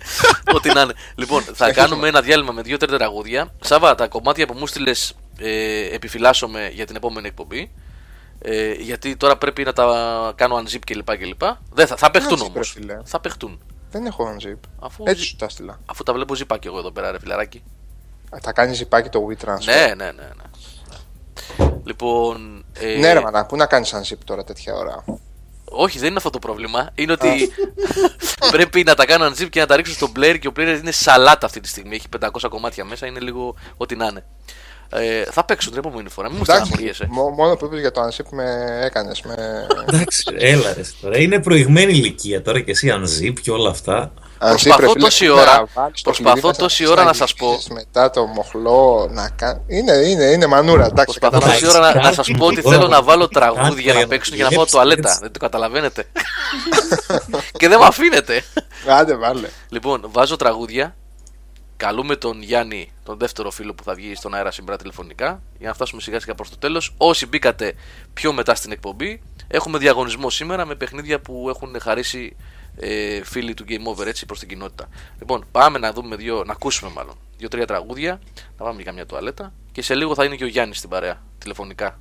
Ό,τι 0.53 0.73
να 0.73 0.81
είναι. 0.81 0.93
Λοιπόν, 1.15 1.43
θα 1.53 1.71
κάνουμε 1.73 2.07
ένα 2.07 2.21
διάλειμμα 2.21 2.51
με 2.51 2.61
δύο-τρία 2.61 2.97
τραγούδια. 2.97 3.53
Σάβα, 3.61 3.95
τα 3.95 4.07
κομμάτια 4.07 4.47
που 4.47 4.53
μου 4.57 4.67
στείλες 4.67 5.13
ε, 5.39 5.95
επιφυλάσσομαι 5.95 6.69
για 6.73 6.85
την 6.85 6.95
επόμενη 6.95 7.27
εκπομπή. 7.27 7.71
Ε, 8.41 8.71
γιατί 8.71 9.15
τώρα 9.15 9.37
πρέπει 9.37 9.63
να 9.63 9.73
τα 9.73 9.85
κάνω 10.35 10.63
unzip 10.65 10.79
κλπ. 10.85 11.17
κλπ. 11.17 11.41
Δεν 11.73 11.87
θα, 11.87 11.95
θα 11.95 12.11
παιχτούν 12.11 12.37
Unzip, 12.39 12.45
όμως. 12.45 12.73
ρε 12.73 12.79
φίλε. 12.81 12.97
Θα 13.05 13.19
παιχτούν. 13.19 13.59
Δεν 13.91 14.05
έχω 14.05 14.35
unzip. 14.35 14.59
Αφού, 14.79 15.03
Έτσι 15.07 15.23
σου 15.23 15.35
τα 15.35 15.49
στείλα. 15.49 15.79
αφού 15.85 16.03
τα 16.03 16.13
βλέπω 16.13 16.35
ζυπάκι 16.35 16.67
εγώ 16.67 16.77
εδώ 16.77 16.91
πέρα, 16.91 17.11
ρε 17.11 17.19
φιλαράκι. 17.19 17.63
Α, 18.35 18.37
Θα 18.41 18.51
κάνεις 18.53 18.77
ζυπάκι 18.77 19.09
το 19.09 19.27
WeTransfer. 19.29 19.63
Ναι, 19.65 19.93
ναι, 19.95 20.05
ναι. 20.05 20.11
ναι. 20.11 21.69
Λοιπόν. 21.83 22.65
Ε, 22.73 22.97
Ναι, 22.97 23.13
ρε 23.13 23.19
μάνα, 23.21 23.45
πού 23.45 23.55
να 23.55 23.65
κάνεις 23.65 23.93
unzip 23.95 24.17
τώρα 24.25 24.43
τέτοια 24.43 24.73
ώρα; 24.75 25.03
Όχι, 25.65 25.97
δεν 25.97 26.07
είναι 26.07 26.17
αυτό 26.17 26.29
το 26.29 26.39
πρόβλημα. 26.39 26.89
Είναι 26.95 27.11
ότι 27.11 27.51
πρέπει 28.51 28.83
να 28.83 28.95
τα 28.95 29.05
κάνω 29.05 29.25
unzip 29.27 29.49
και 29.49 29.59
να 29.59 29.65
τα 29.65 29.75
ρίξω 29.75 29.93
στο 29.93 30.11
player 30.15 30.37
και 30.39 30.47
ο 30.47 30.51
player 30.55 30.77
είναι 30.81 30.91
σαλάτα 30.91 31.45
αυτή 31.45 31.59
τη 31.59 31.67
στιγμή. 31.67 31.95
Έχει 31.95 32.07
500 32.19 32.29
κομμάτια 32.49 32.85
μέσα, 32.85 33.05
είναι 33.05 33.19
λίγο 33.19 33.55
ό,τι 33.77 33.95
να 33.95 34.05
είναι. 34.05 34.25
Ε, 34.93 35.23
θα 35.31 35.43
παίξουν 35.45 35.71
την 35.71 35.79
επόμενη 35.85 36.09
φορά. 36.09 36.27
Μην 36.29 36.37
μου 36.37 36.43
Εντάξει, 36.49 36.65
στεναχωριέσαι. 36.65 37.07
μο- 37.09 37.29
μόνο 37.29 37.55
που 37.55 37.65
είπες 37.65 37.79
για 37.79 37.91
το 37.91 38.01
unzip 38.07 38.25
με 38.31 38.79
έκανες. 38.83 39.21
Με... 39.21 39.67
Εντάξει, 39.87 40.23
έλα 40.37 40.73
ρε 40.73 40.81
τώρα. 41.01 41.17
Είναι 41.17 41.39
προηγμένη 41.41 41.91
ηλικία 41.93 42.41
τώρα 42.41 42.59
και 42.59 42.71
εσύ 42.71 42.93
unzip 43.01 43.33
και 43.41 43.51
όλα 43.51 43.69
αυτά. 43.69 44.13
Προσπαθώ 44.39 44.75
Unzip, 44.75 44.79
ρε 44.79 44.87
φίλε, 44.87 45.03
τόση 45.03 45.25
να 45.25 45.33
ώρα- 45.33 45.67
βάλεις 45.73 46.01
το 46.01 46.09
προσπαθώ 46.09 46.31
κλειδί 46.31 46.47
μέσα, 46.47 46.59
τόση 46.59 46.87
ώρα 46.87 47.03
να 47.03 47.13
σας 47.13 47.33
γυρίσεις 47.39 47.67
Μετά 47.69 48.09
το 48.09 48.25
μοχλό 48.25 49.07
να 49.11 49.29
κάνει. 49.35 49.61
Είναι, 49.67 49.91
είναι, 49.93 50.23
είναι 50.23 50.45
μανούρα. 50.45 50.85
Εντάξει, 50.85 51.19
Προσπαθώ 51.19 51.37
καταλαβαίνω. 51.39 51.59
τόση 51.59 51.77
ώρα 51.77 51.87
να, 51.87 51.95
να 51.95 52.01
Κάτι 52.01 52.15
σας 52.15 52.31
πω 52.37 52.45
ότι 52.45 52.61
τώρα 52.61 52.75
θέλω 52.75 52.87
που- 52.87 52.91
να 52.93 53.01
βάλω 53.03 53.27
κάτι 53.27 53.33
τραγούδια 53.33 53.81
για 53.83 53.93
να 53.93 53.99
να 53.99 54.07
παίξουν 54.07 54.35
για 54.35 54.43
να 54.43 54.49
πάω 54.49 54.65
δουλέψει, 54.65 54.75
τουαλέτα. 54.75 55.09
έτσι. 55.09 55.19
Δεν 55.21 55.31
το 55.31 55.39
καταλαβαίνετε. 55.39 56.05
και 57.59 57.67
δεν 57.67 57.79
με 57.79 57.85
αφήνετε. 57.85 58.43
Άντε, 58.87 59.15
βάλε. 59.15 59.47
Λοιπόν, 59.69 60.01
βάζω 60.11 60.35
τραγούδια. 60.35 60.95
Καλούμε 61.81 62.15
τον 62.15 62.41
Γιάννη, 62.41 62.91
τον 63.03 63.17
δεύτερο 63.17 63.51
φίλο 63.51 63.73
που 63.73 63.83
θα 63.83 63.93
βγει 63.93 64.15
στον 64.15 64.33
αέρα 64.33 64.51
σήμερα 64.51 64.77
τηλεφωνικά, 64.77 65.41
για 65.59 65.67
να 65.67 65.73
φτάσουμε 65.73 66.01
σιγά 66.01 66.19
σιγά 66.19 66.35
προς 66.35 66.49
το 66.49 66.57
τέλος. 66.57 66.93
Όσοι 66.97 67.27
μπήκατε 67.27 67.73
πιο 68.13 68.33
μετά 68.33 68.55
στην 68.55 68.71
εκπομπή, 68.71 69.21
έχουμε 69.47 69.77
διαγωνισμό 69.77 70.29
σήμερα 70.29 70.65
με 70.65 70.75
παιχνίδια 70.75 71.19
που 71.19 71.45
έχουν 71.49 71.79
χαρίσει 71.79 72.35
ε, 72.75 73.23
φίλοι 73.23 73.53
του 73.53 73.65
Game 73.67 73.93
Over 73.93 74.05
έτσι 74.05 74.25
προς 74.25 74.39
την 74.39 74.47
κοινότητα. 74.47 74.89
Λοιπόν, 75.19 75.45
πάμε 75.51 75.79
να 75.79 75.93
δούμε 75.93 76.15
δύο, 76.15 76.43
να 76.45 76.51
ακούσουμε 76.51 76.91
μάλλον 76.95 77.15
δύο-τρία 77.37 77.65
τραγούδια, 77.65 78.21
να 78.57 78.65
πάμε 78.65 78.75
για 78.75 78.85
καμιά 78.85 79.05
τουαλέτα 79.05 79.53
και 79.71 79.81
σε 79.81 79.95
λίγο 79.95 80.15
θα 80.15 80.23
είναι 80.23 80.35
και 80.35 80.43
ο 80.43 80.47
Γιάννης 80.47 80.77
στην 80.77 80.89
παρέα 80.89 81.21
τηλεφωνικά. 81.37 81.99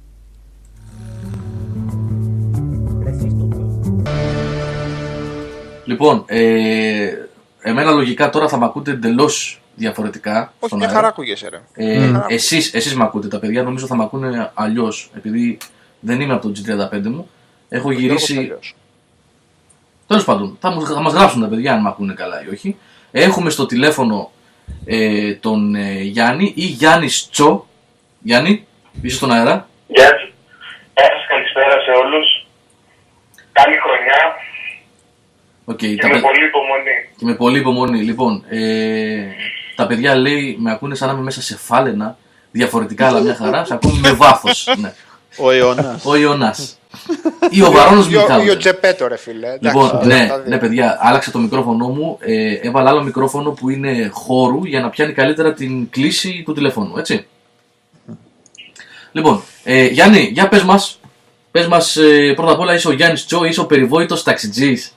Λοιπόν, 5.85 6.25
ε, 6.27 7.13
εμένα 7.61 7.91
λογικά 7.91 8.31
τώρα 8.31 8.49
θα 8.49 8.59
με 8.59 8.65
ακούτε 8.65 8.91
εντελώς 8.91 9.61
διαφορετικά. 9.85 10.39
Όχι, 10.41 10.53
στον 10.67 10.79
μια 10.79 10.87
αέρα. 10.87 10.99
χαρά 10.99 11.09
ακούγεσαι, 11.13 11.49
ρε. 11.49 11.61
Ε, 11.75 11.99
Μια 11.99 12.13
χαρά 12.13 12.27
εσείς, 12.29 12.75
εσείς 12.75 12.95
με 12.95 13.05
ακούτε, 13.05 13.29
τα 13.29 13.39
παιδιά 13.39 13.63
νομίζω 13.63 13.87
θα 13.87 13.97
με 13.97 14.03
ακούνε 14.03 14.51
αλλιώς, 14.55 15.11
επειδή 15.17 15.59
δεν 16.01 16.21
είμαι 16.21 16.35
από 16.35 16.49
το 16.49 16.53
G35 16.57 17.03
μου. 17.03 17.31
Έχω 17.69 17.89
ακούγεσαι. 17.91 18.07
γυρίσει. 18.07 18.37
Αλλιώς. 18.39 18.75
Τέλος 20.07 20.25
πάντων, 20.25 20.57
θα, 20.61 20.71
μου- 20.71 20.87
θα 20.87 21.01
μας 21.01 21.13
γράψουν 21.13 21.41
τα 21.41 21.47
παιδιά 21.49 21.73
αν 21.73 21.81
με 21.83 21.89
ακούνε 21.89 22.15
καλά 22.15 22.45
ή 22.45 22.53
όχι. 22.53 22.77
Έχουμε 23.11 23.51
στο 23.51 23.67
τηλέφωνο 23.67 24.31
ε, 24.85 25.35
τον 25.35 25.75
ε, 25.75 26.01
Γιάννη 26.01 26.53
ή 26.57 26.65
Γιάννης 26.65 27.29
Τσο. 27.31 27.67
Γιάννη, 28.23 28.67
είσαι 29.03 29.17
στον 29.17 29.33
αέρα; 29.33 29.69
Γεια 29.87 30.05
σας. 30.05 30.33
Γεια 30.95 31.05
σας, 31.05 31.27
καλησπέρα 31.29 31.71
σε 31.81 31.91
όλους. 32.05 32.47
Καλή 33.53 33.77
χρονιά 33.77 34.37
Οκ, 35.65 35.77
και 35.77 35.97
τα 35.97 36.07
με 36.09 36.13
παι- 36.13 36.23
πολύ 36.23 36.45
υπομονή. 36.45 36.97
και 37.17 37.25
με 37.25 37.35
πολύ 37.35 37.59
υπομονή. 37.59 38.03
Λοιπόν, 38.03 38.45
ε, 38.49 39.27
τα 39.81 39.87
παιδιά 39.87 40.15
λέει 40.15 40.57
με 40.61 40.71
ακούνε 40.71 40.95
σαν 40.95 41.09
να 41.09 41.15
είμαι 41.15 41.23
μέσα 41.23 41.43
σε 41.43 41.57
φάλαινα. 41.57 42.17
Διαφορετικά, 42.53 43.07
αλλά 43.07 43.21
μια 43.21 43.35
χαρά. 43.35 43.65
Σε 43.65 43.75
ακούμε 43.75 43.99
με 43.99 44.13
βάθος. 44.13 44.69
Ναι. 44.81 44.93
Ο 45.37 45.53
Ιωνάς. 45.53 46.05
Ο 46.05 46.17
Ιωνάς. 46.17 46.79
ή 47.51 47.63
ο 47.63 47.71
Βαρόνος 47.71 48.07
Ή 48.07 48.09
ο- 48.09 48.13
Ή 48.13 48.17
ο 48.17 48.21
Μιχάλης. 48.27 48.57
Τζεπέτο, 48.57 49.07
ρε 49.09 49.17
φίλε. 49.17 49.47
Εντάξει, 49.47 49.67
Λοιπόν, 49.67 49.85
αυτά 49.85 50.07
ναι, 50.07 50.27
τα 50.29 50.39
δύο. 50.41 50.49
ναι, 50.51 50.59
παιδιά, 50.59 50.99
άλλαξε 51.01 51.31
το 51.31 51.39
μικρόφωνο 51.39 51.89
μου. 51.89 52.17
Ε, 52.21 52.53
έβαλα 52.55 52.91
άλλο 52.91 53.03
μικρόφωνο 53.03 53.51
που 53.51 53.71
είναι 53.71 54.11
χώρου 54.13 54.65
για 54.65 54.81
να 54.81 54.91
πιάνει 54.91 55.13
καλύτερα 55.13 55.53
την 55.55 55.91
κλίση 55.91 56.43
του 56.47 56.53
τηλεφώνου, 56.53 56.97
έτσι. 56.99 57.27
Λοιπόν, 59.13 59.43
ε, 59.65 59.85
Γιάννη, 59.87 60.31
για 60.33 60.49
πες 60.49 60.63
μας. 60.63 60.99
Πες 61.51 61.67
μας, 61.67 61.97
ε, 61.97 62.33
πρώτα 62.37 62.53
απ' 62.53 62.61
όλα 62.61 62.75
είσαι 62.75 62.89
ο 62.89 62.93
Γιάννης 62.93 63.27
Τσό, 63.27 63.45
είσαι 63.45 63.61
ο 63.61 63.67
περιβόητος 63.67 64.23
ταξιτζής. 64.23 64.93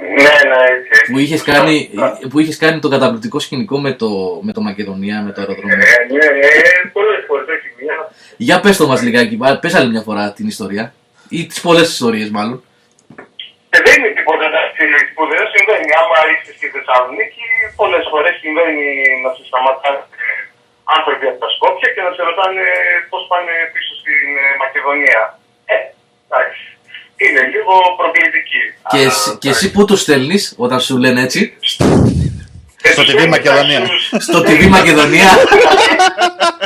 Ναι, 0.00 0.34
ναι, 0.50 0.60
έτσι. 0.74 0.88
έτσι. 0.92 1.12
που 1.12 1.18
είχες 1.18 1.42
κάνει, 1.42 1.90
που 2.30 2.38
είχες 2.40 2.58
κάνει 2.58 2.78
το 2.80 2.88
καταπληκτικό 2.88 3.38
σκηνικό 3.38 3.80
με 3.80 3.92
το, 3.92 4.08
με 4.42 4.52
το 4.52 4.60
Μακεδονία, 4.60 5.22
με 5.22 5.32
το 5.32 5.40
αεροδρόμιο. 5.40 5.76
Ε, 5.76 6.12
ναι, 6.12 6.26
ε, 6.26 6.90
πολλές 6.92 7.24
φορές, 7.26 7.46
όχι 7.54 7.68
μια. 7.80 7.96
Για 8.36 8.60
πες 8.60 8.76
το 8.76 8.86
μας 8.86 9.02
λιγάκι, 9.02 9.38
α, 9.40 9.58
πες 9.58 9.74
άλλη 9.74 9.90
μια 9.90 10.04
φορά 10.08 10.32
την 10.32 10.46
ιστορία. 10.46 10.84
Ή 11.28 11.46
τις 11.46 11.60
πολλές 11.60 11.88
ιστορίες 11.96 12.30
μάλλον. 12.38 12.56
Ε, 13.74 13.78
δεν 13.86 13.94
είναι 13.98 14.12
τίποτα 14.18 14.44
εντάξει, 14.50 14.82
σπουδαίος, 15.10 15.48
συμβαίνει. 15.54 15.90
Άμα 16.00 16.18
είσαι 16.30 16.52
στη 16.58 16.66
Θεσσαλονίκη, 16.74 17.46
πολλές 17.80 18.04
φορές 18.12 18.34
συμβαίνει 18.42 18.86
να 19.24 19.30
σε 19.36 19.42
σταματάνε 19.48 20.00
ε, 20.22 20.26
άνθρωποι 20.96 21.26
από 21.30 21.38
τα 21.44 21.48
Σκόπια 21.54 21.88
και 21.94 22.02
να 22.06 22.10
σε 22.16 22.22
ρωτάνε 22.28 22.64
πώς 23.10 23.22
πάνε 23.30 23.54
πίσω 23.72 23.92
στην 24.00 24.28
ε, 24.44 24.46
Μακεδονία. 24.62 25.22
Ε, 25.72 25.76
εντάξει. 26.26 26.64
Είναι 27.28 27.42
λίγο 27.54 27.74
προκλητική. 27.96 28.62
Και, 28.90 28.96
Αλλά, 28.96 29.06
εσύ- 29.10 29.36
και 29.38 29.48
εσύ 29.48 29.70
πού 29.72 29.84
το 29.84 29.96
στέλνεις 29.96 30.54
όταν 30.64 30.80
σου 30.80 30.96
λένε 30.98 31.20
έτσι; 31.22 31.40
ε, 32.82 32.90
στο 32.92 33.02
τους 33.02 33.12
TV 33.12 33.16
λένε, 33.16 33.28
Μακεδονία. 33.36 33.76
εντάξει, 33.78 34.06
στους- 34.06 34.22
Στο 34.28 34.38
TV 34.46 34.60
Μακεδονία. 34.76 35.28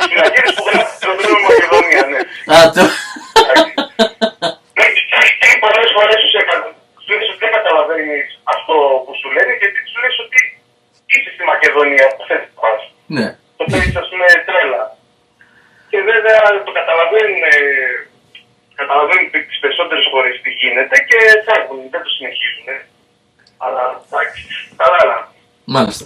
Στην 0.05 0.19
αρχή 0.27 0.41
που 0.57 0.65
γράφει 0.71 0.97
το 1.05 1.11
δρόμο 1.21 1.39
Μακεδονία, 1.51 2.03
ναι. 2.13 2.21
Α, 2.55 2.57
το... 2.75 2.83
Και 5.41 5.49
πολλέ 5.65 5.83
φορέ 5.97 6.15
σου 6.23 6.31
κα- 6.49 6.73
σου 7.05 7.11
λες 7.19 7.29
ότι 7.33 7.41
δεν 7.45 7.53
καταλαβαίνεις 7.59 8.27
αυτό 8.55 8.75
που 9.05 9.13
σου 9.21 9.29
λένε 9.37 9.53
γιατί 9.61 9.79
του 9.87 9.95
λες 10.03 10.15
ότι 10.25 10.39
είσαι 11.13 11.31
στη 11.35 11.43
Μακεδονία, 11.53 12.07
που 12.15 12.23
θες 12.29 12.43
να 12.49 12.51
πας. 12.63 12.81
ναι. 13.17 13.27
Το 13.59 13.65
παίρνεις, 13.71 13.97
ας 14.03 14.09
πούμε, 14.11 14.27
τρέλα. 14.49 14.83
Και 15.91 15.99
βέβαια 16.11 16.41
το 16.67 16.71
καταλαβαίνουν, 16.81 17.41
ε, 17.53 17.59
καταλαβαίνουν 18.81 19.27
τις 19.51 19.55
περισσότερες 19.63 20.05
φορές 20.13 20.31
τι 20.45 20.51
γίνεται 20.63 20.97
και 21.09 21.19
φεύγουν, 21.47 21.81
δεν 21.93 22.01
το 22.05 22.11
συνεχίζουν. 22.17 22.67
ε. 22.75 22.79
Αλλά 23.65 23.83
εντάξει, 24.07 24.43
καλά. 24.81 24.99
αλλά. 25.05 25.19
Μάλιστα. 25.77 26.05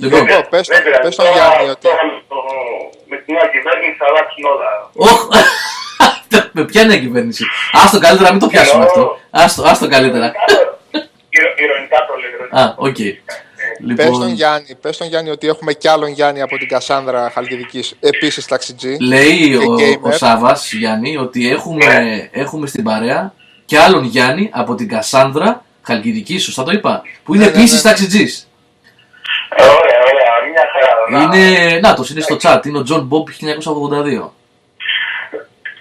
Γιώργο, 0.00 0.18
Λοιπόν, 0.18 0.42
πες, 0.52 0.64
Δεν 0.72 0.82
πειράζει. 0.84 1.02
πες 1.04 1.14
στον 1.14 1.24
Τώρα- 1.26 1.36
Γιάννη 1.36 1.64
ότι... 1.74 1.84
τώρα 1.88 2.02
με 2.08 2.14
το- 2.30 2.90
Με 3.10 3.16
την 3.22 3.30
νέα 3.36 3.46
κυβέρνηση 3.54 3.94
θα 4.00 4.06
αλλάξουν 4.10 4.44
όλα. 4.54 4.68
Όχ, 5.08 5.18
με 6.56 6.62
ποια 6.70 6.80
είναι 6.82 6.94
η 7.00 7.02
κυβέρνηση. 7.06 7.44
Άστο 7.80 7.98
καλύτερα 8.04 8.26
να 8.28 8.34
μην 8.34 8.42
το 8.44 8.48
πιάσουμε 8.52 8.84
αυτό. 8.88 9.02
Άστο, 9.42 9.60
άστο 9.70 9.86
καλύτερα. 9.94 10.26
Ειρω- 11.36 11.56
Ειρωνικά 11.64 11.98
το 12.08 12.14
λέω. 12.22 12.62
Α, 12.62 12.74
οκ. 12.88 13.00
Πες 13.96 14.06
τον, 14.06 14.14
Λοιπόν, 14.14 14.28
Γιάννη, 14.28 14.74
πες 14.80 14.96
τον 14.96 15.06
Γιάννη 15.06 15.30
ότι 15.30 15.48
έχουμε 15.48 15.72
κι 15.72 15.88
άλλον 15.88 16.08
Γιάννη 16.10 16.42
από 16.42 16.56
την 16.58 16.68
Κασσάνδρα 16.68 17.30
Χαλκιδικής, 17.34 17.94
επίσης 18.00 18.46
ταξιτζή. 18.46 18.96
λέει 19.00 19.48
και 19.50 19.56
ο, 19.56 19.74
gamer. 19.78 20.00
ο 20.00 20.10
Σάββας, 20.12 20.72
Γιάννη, 20.72 21.16
ότι 21.16 21.48
έχουμε, 21.50 22.28
έχουμε 22.32 22.66
στην 22.66 22.84
παρέα 22.84 23.32
και 23.64 23.78
άλλον 23.78 24.04
Γιάννη 24.04 24.50
από 24.52 24.74
την 24.74 24.88
Κασάνδρα 24.88 25.64
Χαλκιδικής, 25.82 26.42
σωστά 26.44 26.62
το 26.62 26.70
είπα, 26.70 27.02
που 27.24 27.34
είναι 27.34 27.44
Ναι, 27.44 27.50
ναι, 27.50 27.56
επίσης 27.56 27.82
ναι. 27.84 27.90
ταξιτζής. 27.90 28.48
Ωραία, 29.58 30.00
ωραία, 30.12 30.34
μια 30.52 30.64
χαρά. 30.72 30.92
Να- 31.10 31.36
Είναι, 31.36 31.78
να 31.80 31.94
είναι 32.10 32.20
στο 32.20 32.36
chat, 32.42 32.60
είναι 32.66 32.78
ο 32.78 32.84
John 32.90 33.02
Bob 33.10 33.24
1982. 33.38 34.32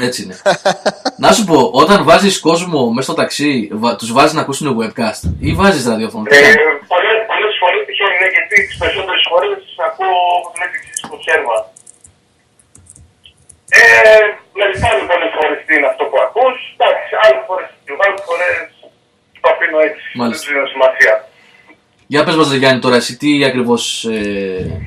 είναι. 0.00 0.04
Έτσι 0.06 0.22
είναι. 0.22 0.36
να 1.24 1.32
σου 1.32 1.44
πω, 1.44 1.58
όταν 1.82 2.04
βάζεις 2.04 2.40
κόσμο 2.40 2.90
μέσα 2.90 3.06
στο 3.12 3.20
ταξί, 3.22 3.68
βα, 3.72 3.96
τους 3.96 4.12
βάζεις 4.12 4.32
να 4.32 4.40
ακούσουν 4.40 4.66
webcast 4.80 5.22
ή 5.40 5.50
βάζεις 5.60 5.86
ραδιόφωνο. 5.86 6.24
τι 6.24 6.36
Ε, 6.36 6.40
κάνεις; 6.40 6.56
πολλές, 6.92 7.18
πολλές 7.32 7.54
φορές 7.60 7.80
τυχαίνει, 7.86 8.16
ναι, 8.22 8.28
γιατί 8.36 8.56
τις 8.66 8.76
περισσότερες 8.80 9.22
φορές 9.30 9.58
ακούω 9.88 10.18
Netflix 10.60 10.84
στο 11.02 11.18
χέρμα. 11.26 11.56
Ε, 13.78 13.82
με 14.58 14.64
ρωτάνε 14.70 15.02
πολλές 15.10 15.32
φορές 15.36 15.58
τι 15.66 15.72
είναι 15.76 15.88
αυτό 15.92 16.04
που 16.10 16.18
ακούς. 16.26 16.56
Εντάξει, 16.76 17.10
άλλες 17.24 17.42
φορές, 17.48 17.68
άλλες 18.06 18.22
φορές 18.28 18.66
το 19.42 19.46
αφήνω 19.52 19.78
έτσι. 19.88 20.04
Μάλιστα. 20.20 20.24
Δεν 20.24 20.30
τους 20.32 20.46
δίνω 20.48 20.66
σημασία. 20.74 21.14
Για 22.12 22.24
πες 22.24 22.36
μας 22.38 22.50
ρε 22.50 22.56
Γιάννη 22.62 22.80
τώρα 22.84 22.96
εσύ 22.96 23.12
τι 23.20 23.44
ακριβώς 23.44 23.82
ε, 24.04 24.82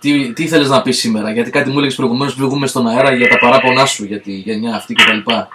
τι, 0.00 0.32
τι 0.32 0.42
ήθελες 0.42 0.68
να 0.68 0.82
πεις 0.82 0.98
σήμερα 0.98 1.30
γιατί 1.30 1.50
κάτι 1.50 1.68
μου 1.70 1.78
έλεγες 1.78 1.96
προηγουμένως 2.00 2.34
πριν 2.34 2.48
βγούμε 2.48 2.66
στον 2.66 2.88
αέρα 2.88 3.10
για 3.20 3.28
τα 3.28 3.38
παράπονά 3.38 3.84
σου 3.86 4.04
για 4.04 4.20
τη 4.20 4.32
γενιά 4.32 4.72
αυτή 4.74 4.92
και 4.94 5.04
τα 5.08 5.12
λοιπά. 5.12 5.48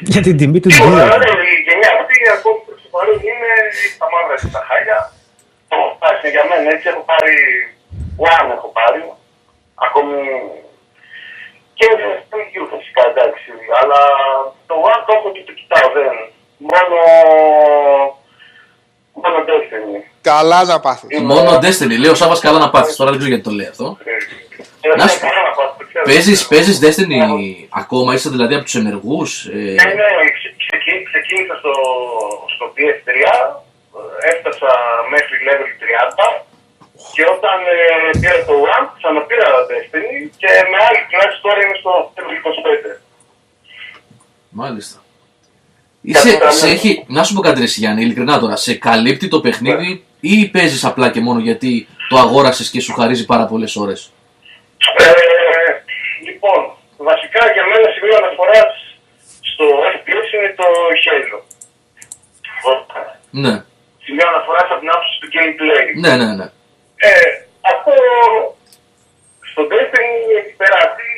Για 0.00 0.22
την 0.26 0.36
τιμή 0.36 0.60
του 0.60 0.68
Τίποτα, 0.68 0.90
Ντίο. 0.90 1.18
ναι, 1.22 1.30
η 1.56 1.58
γενιά 1.68 1.90
αυτή 2.00 2.16
ακόμη 2.36 2.58
που 2.64 2.72
το 2.82 2.88
παρόν 2.94 3.18
είναι 3.30 3.52
στα 3.94 4.06
μαύρα 4.12 4.36
και 4.40 4.48
στα 4.52 4.62
χάλια. 4.68 4.98
Το 5.70 5.76
εντάξει, 5.96 6.26
για 6.34 6.44
μένα 6.48 6.68
έτσι 6.74 6.86
έχω 6.92 7.02
πάρει, 7.12 7.36
one 8.30 8.48
έχω 8.56 8.68
πάρει, 8.78 9.00
ακόμη 9.86 10.18
και 11.78 11.88
το 12.30 12.36
EU 12.50 12.62
φυσικά 12.72 13.02
εντάξει, 13.12 13.50
αλλά 13.80 14.00
το 14.68 14.74
one 14.90 15.02
το 15.06 15.12
έχω 15.18 15.28
και 15.34 15.44
το 15.48 15.52
κοιτάω, 15.58 15.88
δεν. 15.96 16.14
Μόνο, 16.72 16.96
μόνο 19.12 19.36
Destiny. 19.48 19.98
Καλά 20.20 20.64
να 20.64 20.80
πάθεις. 20.80 21.20
Μόνο 21.20 21.50
Destiny, 21.64 21.96
λέει 22.02 22.10
ο 22.10 22.14
Σάββας 22.14 22.40
καλά 22.40 22.58
να 22.58 22.70
πάθεις, 22.70 22.96
τώρα 22.96 23.10
δεν 23.10 23.18
ξέρω 23.20 23.34
γιατί 23.34 23.48
το 23.50 23.54
λέει 23.58 23.66
αυτό. 23.66 23.86
Ε, 24.84 24.96
Να 25.00 25.06
σου- 25.08 25.20
καλά 25.20 25.42
να 25.48 25.52
πάω, 25.56 25.68
το 25.78 25.84
ξέρω. 25.88 26.04
Παίζεις, 26.04 26.46
παίζεις 26.50 26.76
Destiny 26.84 27.16
ακόμα, 27.82 28.14
είσαι 28.14 28.28
δηλαδή 28.34 28.54
από 28.54 28.64
τους 28.64 28.74
ενεργούς. 28.74 29.30
Ε, 29.46 29.50
Ναι, 29.80 29.88
ναι, 29.98 30.08
ξε- 30.36 30.56
ξεκί- 30.64 31.04
ξεκίνησα 31.10 31.54
στο, 31.62 31.72
στο 32.54 32.64
PS3, 32.74 33.10
ε, 33.98 34.30
έφτασα 34.32 34.70
μέχρι 35.14 35.36
level 35.48 35.70
30 35.82 36.26
και 37.14 37.22
όταν 37.36 37.56
ε, 37.74 37.78
πήρα 38.20 38.38
το 38.48 38.54
One, 38.76 38.86
ξαναπήρα 38.98 39.48
Destiny 39.70 40.16
και 40.40 40.50
με 40.70 40.76
άλλη 40.86 41.00
κλάση 41.10 41.36
τώρα 41.44 41.58
είμαι 41.62 41.76
στο 41.82 41.92
level 42.16 42.34
25. 42.46 42.92
μάλιστα. 44.50 44.98
Είσαι, 46.02 46.38
σε 46.50 46.68
έχει, 46.68 47.04
να 47.08 47.22
σου 47.22 47.34
πω 47.34 47.40
κάτι 47.40 47.58
ρε 47.58 47.64
εσύ, 47.64 47.80
Γιάννη, 47.80 48.02
ειλικρινά 48.02 48.38
τώρα, 48.38 48.56
σε 48.56 48.74
καλύπτει 48.74 49.28
το 49.28 49.40
παιχνίδι 49.40 50.04
ή 50.20 50.48
παίζεις 50.48 50.84
απλά 50.84 51.10
και 51.10 51.20
μόνο 51.20 51.40
γιατί 51.40 51.88
το 52.08 52.18
αγόρασες 52.18 52.70
και 52.70 52.80
σου 52.80 52.92
χαρίζει 52.92 53.24
πάρα 53.24 53.46
πολλές 53.46 53.76
ώρες; 53.76 54.12
Ε, 54.98 55.10
λοιπόν, 56.26 56.60
βασικά 56.96 57.52
για 57.52 57.64
μένα 57.70 57.88
σημείο 57.94 58.16
αναφοράς 58.16 58.72
στο 59.40 59.64
FPS 59.94 60.28
είναι 60.34 60.54
το 60.56 60.66
Halo. 61.04 61.38
Ναι, 63.30 63.54
Σημείο 64.04 64.26
αναφοράς 64.28 64.68
από 64.70 64.80
την 64.80 64.90
άποψη 64.94 65.14
του 65.20 65.28
gameplay. 65.34 65.86
ναι, 66.04 66.12
ναι, 66.16 66.30
ναι. 66.38 66.46
Ε, 67.08 67.10
αυτό 67.72 67.92
στο 69.50 69.62
Destiny 69.70 70.14
έχει 70.40 70.54
περάσει 70.62 71.08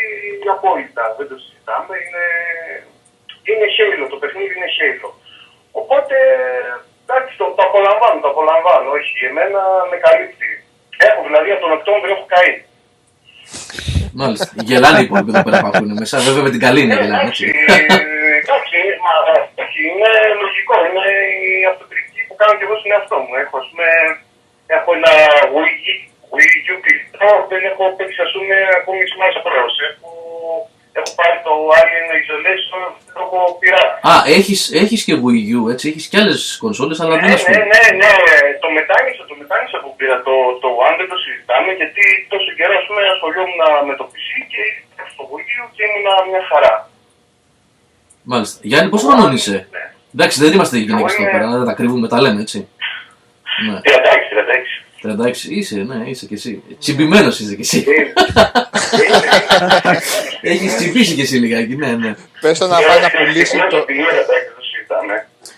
απόλυτα, 0.54 1.02
δεν 1.18 1.26
το 1.30 1.36
συζητάμε, 1.42 1.94
είναι, 2.04 2.24
είναι 3.50 3.66
Halo, 3.76 4.04
το 4.12 4.18
παιχνίδι 4.22 4.54
είναι 4.58 4.70
Halo. 4.78 5.08
Οπότε, 5.80 6.16
εντάξει, 7.04 7.32
το, 7.40 7.44
το 7.56 7.62
απολαμβάνω, 7.68 8.18
το 8.24 8.28
απολαμβάνω, 8.34 8.88
όχι, 8.98 9.14
εμένα 9.30 9.60
με 9.90 9.96
καλύπτει. 10.04 10.50
Έχω 11.08 11.20
δηλαδή 11.28 11.48
από 11.54 11.62
τον 11.64 11.72
Οκτώβριο 11.78 12.14
έχω 12.16 12.26
καεί. 12.34 12.54
Μάλιστα. 14.20 14.48
Γελάνε 14.68 14.98
οι 15.00 15.06
υπόλοιποι 15.08 15.30
εδώ 15.32 15.42
πέρα 15.46 15.58
που 15.62 15.70
ακούνε 15.70 15.94
μέσα. 16.02 16.16
Βέβαια 16.26 16.44
με 16.46 16.52
την 16.54 16.62
καλή 16.66 16.80
είναι 16.84 16.96
Ε, 16.96 17.00
γελάνε, 17.00 17.22
εντάξει, 17.22 17.44
έτσι. 17.46 17.92
εντάξει, 18.42 18.78
μα, 19.04 19.14
εντάξει, 19.52 19.78
είναι 19.90 20.10
λογικό, 20.42 20.74
είναι 20.88 21.04
η 21.44 21.48
αυτοκριτική 21.72 22.20
που 22.28 22.34
κάνω 22.40 22.54
και 22.56 22.64
εγώ 22.66 22.76
στον 22.80 22.92
εαυτό 22.94 23.16
μου. 23.24 23.32
Έχω, 23.42 23.54
ας 23.62 23.66
πούμε, 23.70 23.88
έχω 24.76 24.90
ένα 24.98 25.12
Wii, 25.54 25.88
Wii 26.34 26.56
U 26.72 26.74
κλειστό, 26.84 27.30
δεν 27.50 27.62
έχω 27.70 27.82
παίξει, 27.96 28.20
ας 28.26 28.32
πούμε, 28.34 28.56
ακόμη 28.78 29.02
Smash 29.12 29.38
Bros. 29.44 29.74
Έχω, 29.90 30.10
έχω 30.98 31.10
πάρει 31.18 31.36
το 31.46 31.52
Alien 31.80 32.06
Isolation, 32.20 32.82
το 33.14 33.20
έχω 33.24 33.38
πειράσει. 33.60 33.96
Α, 34.10 34.12
έχεις, 34.38 34.60
έχεις 34.82 35.00
και 35.06 35.14
Wii 35.24 35.44
U, 35.56 35.60
έτσι, 35.72 35.84
έχεις 35.90 36.06
και 36.10 36.18
άλλες 36.22 36.40
κονσόλες, 36.64 36.98
αλλά 37.02 37.14
δεν 37.22 37.28
Ναι, 37.30 37.36
ασχολεί. 37.38 37.56
ναι, 37.58 37.64
ναι, 38.02 38.10
ναι, 38.26 38.38
το 38.62 38.68
μετάνιωσα, 38.78 39.22
το 39.30 39.34
μετάνιωσα 39.40 39.78
που 39.82 39.90
πήρα 39.98 40.16
το, 40.26 40.34
το 40.62 40.68
One, 40.86 40.96
δεν 41.00 41.08
το 41.12 41.16
συζητάμε, 41.24 41.70
γιατί 41.80 42.02
τόσο 42.32 42.48
καιρό, 42.58 42.74
ας 42.80 42.86
πούμε, 42.88 43.00
ασχολιόμουν 43.14 43.60
με 43.88 43.94
το 44.00 44.04
PC 44.12 44.28
και 44.52 44.60
ήρθα 44.70 45.04
στο 45.14 45.22
Wii 45.32 45.50
U 45.60 45.62
και 45.74 45.82
ήμουν 45.88 46.06
μια 46.32 46.42
χαρά. 46.50 46.74
Μάλιστα. 48.32 48.56
Γιάννη, 48.68 48.88
πόσο 48.92 49.06
χρονών 49.08 49.32
είσαι; 49.38 49.56
Ναι. 49.76 49.82
Εντάξει, 50.14 50.36
δεν 50.44 50.52
είμαστε 50.52 50.76
γυναίκες 50.78 51.12
εδώ 51.14 51.22
είμαι- 51.22 51.32
πέρα, 51.32 51.46
δεν 51.60 51.66
τα 51.70 51.74
κρύβουμε, 51.78 52.06
τα 52.12 52.18
λέμε, 52.24 52.40
έτσι. 52.46 52.58
Ναι. 53.66 53.80
36, 53.80 54.28
36. 54.30 54.83
36 55.04 55.30
είσαι, 55.48 55.76
ναι, 55.76 56.04
είσαι 56.08 56.26
κι 56.26 56.34
εσύ. 56.34 56.62
Τσιμπημένος 56.80 57.40
είσαι 57.40 57.54
κι 57.54 57.60
εσύ. 57.60 57.84
Έχεις 60.40 60.76
τσιμπήσει 60.76 61.14
κι 61.14 61.20
εσύ 61.20 61.36
λιγάκι, 61.36 61.76
ναι, 61.76 61.86
ναι. 61.86 62.14
Πες 62.40 62.58
το 62.58 62.66
να 62.66 62.76
πάει 62.76 63.00
να 63.00 63.10
πουλήσει 63.10 63.56
το... 63.70 63.84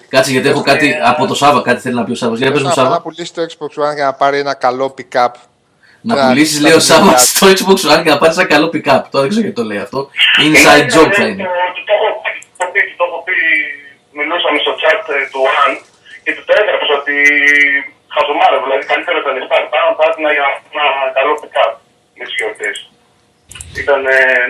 Κάτσε 0.09 0.31
γιατί 0.31 0.49
έχω 0.49 0.63
κάτι 0.63 0.97
από 1.03 1.27
το 1.27 1.35
Σάβα, 1.35 1.63
κάτι 1.63 1.81
θέλει 1.81 1.95
να 1.95 2.05
πει 2.05 2.11
ο 2.11 2.15
Σάββας. 2.15 2.39
Για 2.39 2.51
Πες 2.53 2.63
πες 2.63 2.63
το 2.63 2.69
μου 2.69 2.75
να 2.77 2.83
πάει 2.83 2.85
να 2.85 2.91
Σάβα. 2.91 3.03
πουλήσει 3.05 3.35
το 3.35 3.43
Xbox 3.51 3.73
One 3.91 3.95
για 3.95 4.05
να 4.05 4.15
πάρει 4.15 4.39
ένα 4.39 4.55
καλό 4.55 4.95
pick-up. 4.99 5.35
Να 6.01 6.15
να 6.15 6.29
πουλήσεις 6.29 6.31
αρχίσεις 6.31 6.61
λέει 6.61 6.73
ο 6.73 6.81
να 6.83 6.89
Σάββας 6.91 7.07
μιλάς. 7.07 7.29
στο 7.37 7.47
Xbox 7.57 7.79
One 7.93 8.03
και 8.05 8.11
να 8.15 8.19
πάρεις 8.23 8.37
ένα 8.39 8.47
καλό 8.55 8.67
pick-up. 8.75 9.01
Τώρα 9.11 9.21
δεν 9.25 9.29
ξέρω 9.33 9.45
γιατί 9.47 9.59
το 9.61 9.65
λέει 9.71 9.81
αυτό. 9.87 9.99
Inside 10.45 10.87
job 10.97 11.09
θα 11.19 11.25
είναι. 11.31 11.45
Το 11.89 11.93
έχω 11.99 12.11
πει, 12.25 12.33
το 12.59 12.65
έχω 12.65 12.71
πει, 12.75 12.83
το 13.01 13.05
έχω 13.09 13.19
πει, 13.27 13.37
μιλούσαμε 14.19 14.59
στο 14.65 14.73
chat 14.83 15.03
ε, 15.17 15.19
του 15.33 15.41
One 15.55 15.75
και 16.25 16.33
του 16.37 16.43
το 16.49 16.53
έγραψα 16.61 16.93
ότι 17.01 17.17
χαζομάρα, 18.17 18.57
δηλαδή 18.65 18.85
καλύτερα 18.93 19.19
τα 19.25 19.31
λεφτά 19.37 19.57
πάνω 19.73 19.89
πάρει 19.99 20.15
να 20.25 20.31
για 20.37 20.47
ένα 20.73 20.87
καλό 21.19 21.33
pick-up 21.43 21.73
με 22.17 22.25
τις 22.27 22.35
γιορτές. 22.39 22.77
Ήταν, 23.83 24.01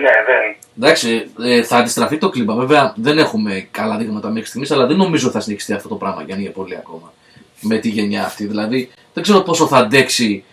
ναι, 0.03 0.13
δεν. 0.29 0.43
Εντάξει, 0.79 1.31
ε, 1.43 1.63
θα 1.63 1.77
αντιστραφεί 1.77 2.17
το 2.17 2.29
κλίμα. 2.29 2.53
Βέβαια 2.55 2.93
δεν 2.95 3.17
έχουμε 3.17 3.67
καλά 3.71 3.97
δείγματα 3.97 4.29
μέχρι 4.29 4.47
στιγμής, 4.47 4.71
αλλά 4.71 4.85
δεν 4.85 4.97
νομίζω 4.97 5.29
θα 5.29 5.39
συνεχιστεί 5.39 5.73
αυτό 5.73 5.87
το 5.87 5.95
πράγμα 5.95 6.23
Γιάννη 6.23 6.43
για 6.43 6.51
πολύ 6.51 6.75
ακόμα. 6.75 7.13
Με 7.61 7.77
τη 7.77 7.89
γενιά 7.89 8.23
αυτή. 8.25 8.45
Δηλαδή 8.45 8.91
δεν 9.13 9.23
ξέρω 9.23 9.39
πόσο 9.39 9.67
θα 9.67 9.77
αντέξει 9.77 10.43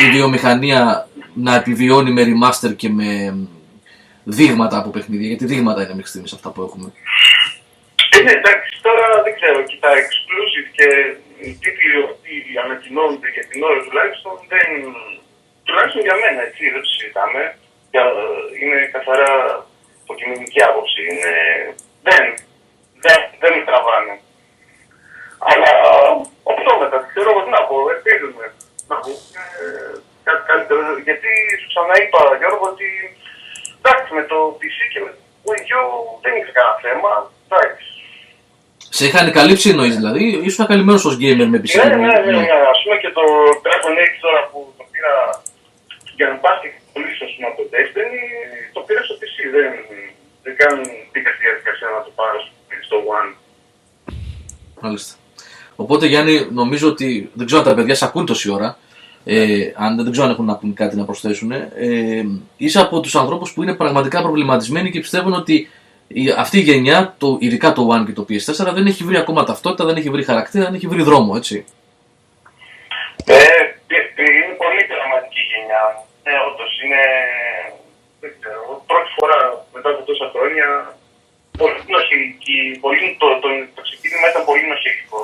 ε, 0.00 0.06
η 0.06 0.10
βιομηχανία 0.10 1.08
να 1.34 1.54
επιβιώνει 1.54 2.10
με 2.10 2.22
remaster 2.30 2.76
και 2.76 2.88
με 2.88 3.30
μ, 3.30 3.46
δείγματα 4.24 4.78
από 4.78 4.90
παιχνίδια. 4.90 5.26
Γιατί 5.26 5.44
δείγματα 5.44 5.82
είναι 5.82 5.94
μέχρι 5.94 6.08
στιγμής 6.08 6.32
αυτά 6.32 6.50
που 6.50 6.62
έχουμε. 6.62 6.92
Ε, 8.10 8.22
ναι, 8.22 8.30
εντάξει, 8.30 8.70
τώρα 8.82 9.22
δεν 9.24 9.34
ξέρω, 9.34 9.62
και 9.62 9.76
τα 9.80 9.88
exclusive 10.00 10.68
και 10.76 10.88
οι 11.44 11.50
τίτλοι 11.62 11.90
αυτοί 12.10 12.34
ανακοινώνονται 12.64 13.28
για 13.36 13.44
την 13.50 13.58
ώρα 13.68 13.80
τουλάχιστον 13.86 14.34
δεν. 14.52 14.68
τουλάχιστον 15.66 16.02
για 16.08 16.16
μένα, 16.22 16.40
έτσι, 16.48 16.62
δεν 16.74 16.82
το 16.84 16.88
συζητάμε. 16.94 17.42
Για- 17.92 18.14
Είναι 18.60 18.78
καθαρά 18.94 19.30
υποκειμενική 20.02 20.60
άποψη. 20.68 21.00
Είναι, 21.10 21.32
δεν, 22.06 22.24
δεν, 23.04 23.20
δεν 23.42 23.52
με 23.56 23.62
τραβάνε. 23.68 24.14
Αλλά 25.50 25.70
οπτώμετα, 26.52 26.96
ξέρω 27.10 27.30
εγώ 27.30 27.40
τι 27.44 27.50
να 27.56 27.62
πω, 27.68 27.76
ελπίζουμε 27.94 28.44
να 28.90 28.96
πω 29.02 29.10
ε, 29.62 29.92
κάτι 30.26 30.42
καλύτερο. 30.50 30.80
Γιατί 31.08 31.30
σου 31.60 31.68
ξαναείπα, 31.72 32.20
Γιώργο, 32.40 32.64
ότι 32.72 32.88
εντάξει, 33.78 34.10
με 34.18 34.22
το 34.32 34.38
PC 34.58 34.76
και 34.92 35.00
με 35.04 35.10
το 35.16 35.20
Wii 35.46 35.66
U 35.78 35.82
δεν 36.22 36.32
είχε 36.36 36.52
κανένα 36.56 36.76
θέμα. 36.86 37.10
Εντάξει, 37.46 37.86
Σε 38.96 39.04
είχαν 39.06 39.26
καλύψει 39.38 39.68
εννοείς 39.70 39.94
δηλαδή, 39.96 40.24
ήσουν 40.46 40.66
καλυμμένος 40.66 41.04
ως 41.04 41.14
gamer 41.22 41.46
με 41.52 41.58
PC. 41.62 41.72
ναι, 41.76 41.84
ναι, 41.84 41.96
ναι, 41.96 42.18
ναι, 42.26 42.32
ναι. 42.36 42.46
Ας 42.74 42.78
πούμε 42.82 42.96
και 43.02 43.10
το 43.18 43.24
Dragon 43.64 43.94
Age 44.02 44.16
τώρα 44.26 44.40
που 44.50 44.58
το 44.78 44.84
πήρα 44.92 45.14
για 46.18 46.26
να 46.30 46.36
πάθει 46.44 46.68
πολύ 46.92 47.10
πούμε 47.34 47.46
από 47.50 47.56
το 47.60 47.64
Destiny, 47.72 48.22
το 48.76 48.80
πήρα 48.86 49.02
στο 49.08 49.14
PC. 49.20 49.36
Δεν, 49.56 49.70
δεν 50.44 50.54
καν 50.60 50.74
μπήκα 51.10 51.30
στη 51.34 51.40
διαδικασία 51.46 51.88
να 51.96 52.00
το 52.06 52.10
πάρω 52.18 52.38
στο 52.86 52.96
One. 53.16 53.30
Μάλιστα. 54.84 55.12
Οπότε 55.76 56.04
Γιάννη, 56.06 56.34
νομίζω 56.60 56.86
ότι 56.88 57.30
δεν 57.38 57.46
ξέρω 57.46 57.60
αν 57.62 57.66
τα 57.68 57.74
παιδιά 57.74 57.94
σε 57.94 58.04
ακούν 58.04 58.26
τόση 58.26 58.50
ώρα. 58.50 58.70
Ε, 59.24 59.72
αν 59.74 59.96
δεν 59.96 60.10
ξέρω 60.10 60.26
αν 60.26 60.32
έχουν 60.32 60.44
να 60.44 60.56
πούν 60.56 60.74
κάτι 60.74 60.96
να 60.96 61.04
προσθέσουν. 61.04 61.50
Ε, 61.52 62.24
είσαι 62.56 62.80
από 62.80 63.00
τους 63.00 63.16
ανθρώπους 63.16 63.52
που 63.52 63.62
είναι 63.62 63.74
πραγματικά 63.74 64.22
προβληματισμένοι 64.22 64.90
και 64.90 65.00
πιστεύουν 65.00 65.32
ότι 65.32 65.54
η, 65.54 65.68
αυτή 66.38 66.58
η 66.58 66.60
γενιά, 66.60 67.14
το, 67.18 67.36
ειδικά 67.40 67.72
το 67.72 67.88
One 67.92 68.04
και 68.06 68.12
το 68.12 68.26
PS4, 68.28 68.74
δεν 68.74 68.86
έχει 68.86 69.04
βρει 69.04 69.16
ακόμα 69.16 69.44
ταυτότητα, 69.44 69.84
δεν 69.84 69.96
έχει 69.96 70.10
βρει 70.10 70.22
χαρακτήρα, 70.24 70.64
δεν 70.64 70.74
έχει 70.74 70.86
βρει 70.86 71.02
δρόμο, 71.02 71.32
έτσι. 71.36 71.64
Ε, 73.24 73.34
ε, 73.34 73.98
ε, 74.22 74.24
είναι 74.38 74.54
πολύ 74.62 74.82
δραματική 74.90 75.42
γενιά. 75.52 75.82
Ε, 76.28 76.32
όντως, 76.48 76.72
είναι, 76.84 77.02
δεν 78.20 78.30
ξέρω, 78.38 78.82
πρώτη 78.90 79.10
φορά 79.18 79.38
μετά 79.74 79.88
από 79.90 80.02
τόσα 80.10 80.26
χρόνια, 80.34 80.66
πολύ 81.58 81.80
νοχηλική, 81.94 82.60
πολύ, 82.84 83.16
το, 83.20 83.26
το, 83.42 83.48
το 83.74 83.80
ξεκίνημα 83.86 84.26
ήταν 84.32 84.44
πολύ 84.48 84.64
νοχηλικό. 84.72 85.20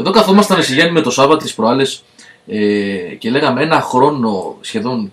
Εδώ 0.00 0.10
καθόμασταν 0.10 0.58
εσύ 0.58 0.72
Γιάννη 0.74 0.92
με 0.92 1.00
το 1.00 1.10
Σάββα 1.10 1.36
τις 1.36 1.54
προάλλες 1.54 2.04
ε, 2.46 3.14
και 3.20 3.30
λέγαμε 3.30 3.62
ένα 3.62 3.80
χρόνο 3.80 4.56
σχεδόν 4.60 5.12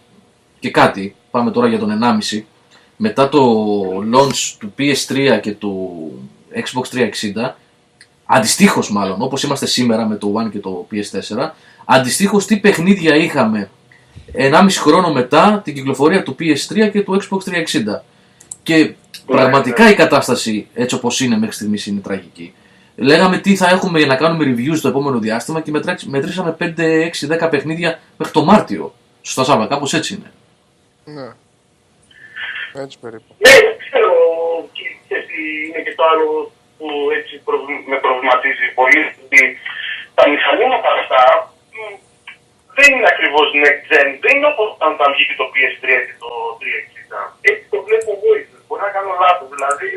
και 0.59 0.71
κάτι, 0.71 1.15
πάμε 1.31 1.51
τώρα 1.51 1.67
για 1.67 1.79
τον 1.79 1.89
1,5 2.33 2.41
μετά 3.03 3.29
το 3.29 3.41
launch 4.13 4.55
του 4.59 4.73
PS3 4.77 5.39
και 5.41 5.51
του 5.51 6.11
Xbox 6.53 6.97
360 6.97 7.51
αντιστοίχως 8.25 8.91
μάλλον 8.91 9.21
όπως 9.21 9.43
είμαστε 9.43 9.65
σήμερα 9.65 10.05
με 10.05 10.15
το 10.15 10.33
One 10.37 10.51
και 10.51 10.59
το 10.59 10.87
PS4 10.91 11.49
αντιστοίχως 11.85 12.45
τι 12.45 12.57
παιχνίδια 12.57 13.15
είχαμε 13.15 13.69
1,5 14.33 14.67
χρόνο 14.69 15.11
μετά 15.13 15.61
την 15.63 15.73
κυκλοφορία 15.73 16.23
του 16.23 16.35
PS3 16.39 16.89
και 16.91 17.01
του 17.01 17.21
Xbox 17.21 17.37
360 17.37 18.01
και 18.63 18.93
πραγματικά 19.25 19.89
η 19.89 19.93
κατάσταση 19.93 20.67
έτσι 20.73 20.95
όπως 20.95 21.19
είναι 21.19 21.37
μέχρι 21.37 21.55
στιγμής 21.55 21.85
είναι 21.85 21.99
τραγική 21.99 22.53
Λέγαμε 22.95 23.37
τι 23.37 23.55
θα 23.55 23.69
έχουμε 23.69 23.97
για 23.97 24.07
να 24.07 24.15
κάνουμε 24.15 24.45
reviews 24.55 24.79
το 24.81 24.87
επόμενο 24.87 25.19
διάστημα 25.19 25.61
και 25.61 25.71
μετράξ- 25.71 26.03
μετρήσαμε 26.03 26.55
5, 26.59 26.63
6, 26.77 27.27
10 27.45 27.47
παιχνίδια 27.49 27.99
μέχρι 28.17 28.33
το 28.33 28.43
Μάρτιο. 28.43 28.93
Σωστά 29.21 29.43
Σάβα, 29.43 29.65
κάπως 29.67 29.93
έτσι 29.93 30.13
είναι. 30.13 30.31
Ναι. 31.19 31.29
Έτσι 32.83 32.95
περίπου. 33.03 33.31
Ναι, 33.45 33.55
ξέρω 33.83 34.11
και, 34.75 34.85
και 35.07 35.17
τι 35.27 35.39
είναι 35.67 35.81
και 35.85 35.93
το 35.99 36.03
άλλο 36.11 36.27
που 36.77 36.87
έτσι 37.17 37.33
προβ- 37.47 37.83
με 37.91 37.97
προβληματίζει 38.05 38.67
πολύ. 38.79 39.01
Ότι 39.23 39.41
τα 40.17 40.23
μηχανήματα 40.31 40.89
αυτά 40.99 41.21
μ, 41.75 41.79
δεν 42.77 42.87
είναι 42.93 43.09
ακριβώς 43.13 43.45
next 43.63 43.83
gen. 43.91 44.09
Δεν 44.23 44.31
είναι 44.35 44.49
όπως 44.53 44.67
όταν 44.75 44.89
όταν 44.97 45.07
βγήκε 45.15 45.33
το 45.41 45.45
PS3 45.53 45.85
και 46.07 46.15
το 46.23 46.29
360. 46.61 47.21
Έτσι 47.49 47.63
το 47.73 47.77
βλέπω 47.87 48.09
εγώ 48.17 48.29
ίσως. 48.41 48.59
Μπορεί 48.67 48.81
να 48.87 48.91
κάνω 48.95 49.11
λάθος. 49.23 49.47
Δηλαδή, 49.55 49.89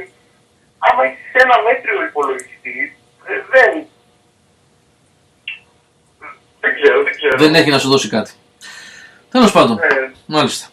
άμα 0.86 1.00
έχεις 1.08 1.26
ένα 1.44 1.56
μέτριο 1.68 1.96
υπολογιστή, 2.10 2.76
ε, 3.30 3.34
δεν... 3.52 3.72
Δεν 6.62 6.72
ξέρω, 6.78 6.98
δεν 7.06 7.14
ξέρω. 7.18 7.34
Δεν 7.44 7.54
έχει 7.54 7.70
να 7.70 7.78
σου 7.78 7.88
δώσει 7.88 8.08
κάτι. 8.08 8.32
Τέλος 9.30 9.52
πάντων, 9.52 9.78
Ε, 9.78 10.12
μάλιστα. 10.26 10.66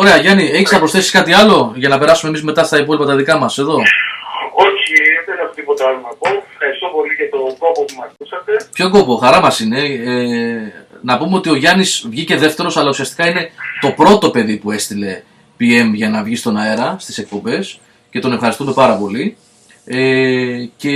Ωραία, 0.00 0.16
Γιάννη, 0.16 0.44
έχεις 0.52 0.70
να 0.70 0.78
προσθέσεις 0.78 1.10
κάτι 1.10 1.32
άλλο 1.32 1.72
για 1.76 1.88
να 1.88 1.98
περάσουμε 1.98 2.30
εμείς 2.30 2.42
μετά 2.42 2.64
στα 2.64 2.78
υπόλοιπα 2.78 3.06
τα 3.06 3.16
δικά 3.16 3.38
μας 3.38 3.58
εδώ; 3.58 3.74
όχι, 3.74 4.94
δεν 5.26 5.36
έχω 5.42 5.54
τίποτα 5.54 5.86
άλλο 5.86 5.96
να 5.96 6.08
πω. 6.18 6.44
Ευχαριστώ 6.52 6.86
πολύ 6.86 7.14
για 7.14 7.28
τον 7.30 7.40
κόπο 7.58 7.84
που 7.84 7.94
με 7.98 8.04
ακούσατε. 8.10 8.68
Ποιο 8.72 8.90
κόπο, 8.90 9.16
χαρά 9.16 9.40
μας 9.40 9.60
είναι. 9.60 9.80
Ε, 9.80 10.72
να 11.02 11.18
πούμε 11.18 11.36
ότι 11.36 11.50
ο 11.50 11.54
Γιάννης 11.54 12.06
βγήκε 12.10 12.36
δεύτερος, 12.36 12.76
αλλά 12.76 12.88
ουσιαστικά 12.88 13.28
είναι 13.28 13.50
το 13.80 13.90
πρώτο 13.90 14.30
παιδί 14.30 14.56
που 14.56 14.70
έστειλε 14.70 15.22
PM 15.60 15.90
για 15.94 16.08
να 16.08 16.22
βγει 16.22 16.36
στον 16.36 16.56
αέρα 16.56 16.96
στις 16.98 17.18
εκπομπές 17.18 17.80
και 18.10 18.20
τον 18.20 18.32
ευχαριστούμε 18.32 18.72
πάρα 18.72 18.94
πολύ. 18.94 19.36
Ε, 19.84 19.98
και 20.76 20.92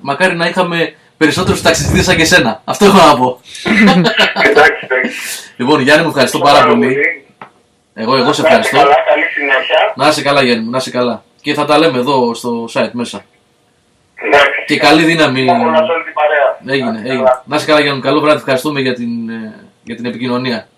μακάρι 0.00 0.36
να 0.36 0.46
είχαμε 0.46 0.94
περισσότερους 1.16 1.62
ταξιδιτές 1.62 2.04
σαν 2.04 2.16
και 2.16 2.22
εσένα. 2.22 2.62
Αυτό 2.64 2.84
έχω 2.84 3.06
να 3.06 3.16
πω. 3.16 3.40
Εντάξει, 3.64 4.86
εντάξει. 4.90 5.10
Λοιπόν, 5.56 5.80
Γιάννη, 5.80 6.02
μου 6.02 6.08
ευχαριστώ 6.08 6.38
πάρα 6.38 6.66
πολύ. 6.66 6.96
Εγώ, 8.00 8.16
εγώ 8.16 8.32
σε 8.32 8.42
Να 8.42 8.48
είστε 8.48 8.48
ευχαριστώ. 8.48 8.76
Καλά, 8.76 8.94
καλή 9.10 9.24
συνέχεια. 9.34 9.92
Να 9.96 10.08
είσαι 10.08 10.22
καλά, 10.22 10.42
Γιάννη 10.42 10.64
μου, 10.64 10.70
να 10.70 10.76
είσαι 10.78 10.90
καλά. 10.90 11.24
Και 11.40 11.54
θα 11.54 11.64
τα 11.64 11.78
λέμε 11.78 11.98
εδώ 11.98 12.34
στο 12.34 12.68
site 12.72 12.90
μέσα. 12.92 13.24
Εντάξει. 14.14 14.64
Και 14.66 14.76
καλή 14.76 15.04
δύναμη. 15.04 15.44
Να 15.44 15.52
όλα 15.52 15.76
σε 15.76 15.92
όλη 15.92 16.04
την 16.04 16.12
παρέα. 16.12 16.58
Να 16.62 16.72
Έγινε, 16.72 16.90
είστε 16.96 17.08
έγινε. 17.08 17.16
καλά. 17.24 17.42
Να 17.46 17.56
είσαι 17.56 17.66
καλά, 17.66 17.80
Γιάννη 17.80 17.98
μου. 17.98 18.04
Καλό 18.04 18.20
βράδυ. 18.20 18.38
Ευχαριστούμε 18.38 18.80
για 18.80 18.94
την, 18.94 19.28
ε, 19.30 19.54
για 19.82 19.96
την 19.96 20.04
επικοινωνία. 20.04 20.68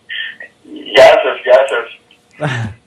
Γεια 0.93 1.05
σας, 1.05 1.41
γεια 1.43 1.61
σας. 1.69 1.99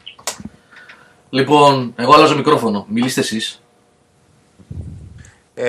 Λοιπόν, 1.30 1.94
εγώ 1.98 2.14
αλλάζω 2.14 2.36
μικρόφωνο. 2.36 2.86
Μιλήστε 2.90 3.20
εσείς. 3.20 3.62
Ε, 5.54 5.66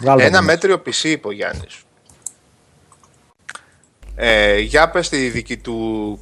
Βγάλω 0.00 0.22
ένα 0.22 0.38
το. 0.38 0.44
μέτριο 0.44 0.82
PC 0.86 1.02
είπε 1.04 1.28
ο 1.28 1.30
Γιάννης. 1.32 1.82
Ε, 4.16 4.58
για 4.58 4.90
πες 4.90 5.08
τη 5.08 5.16
δική 5.28 5.56
του 5.56 5.74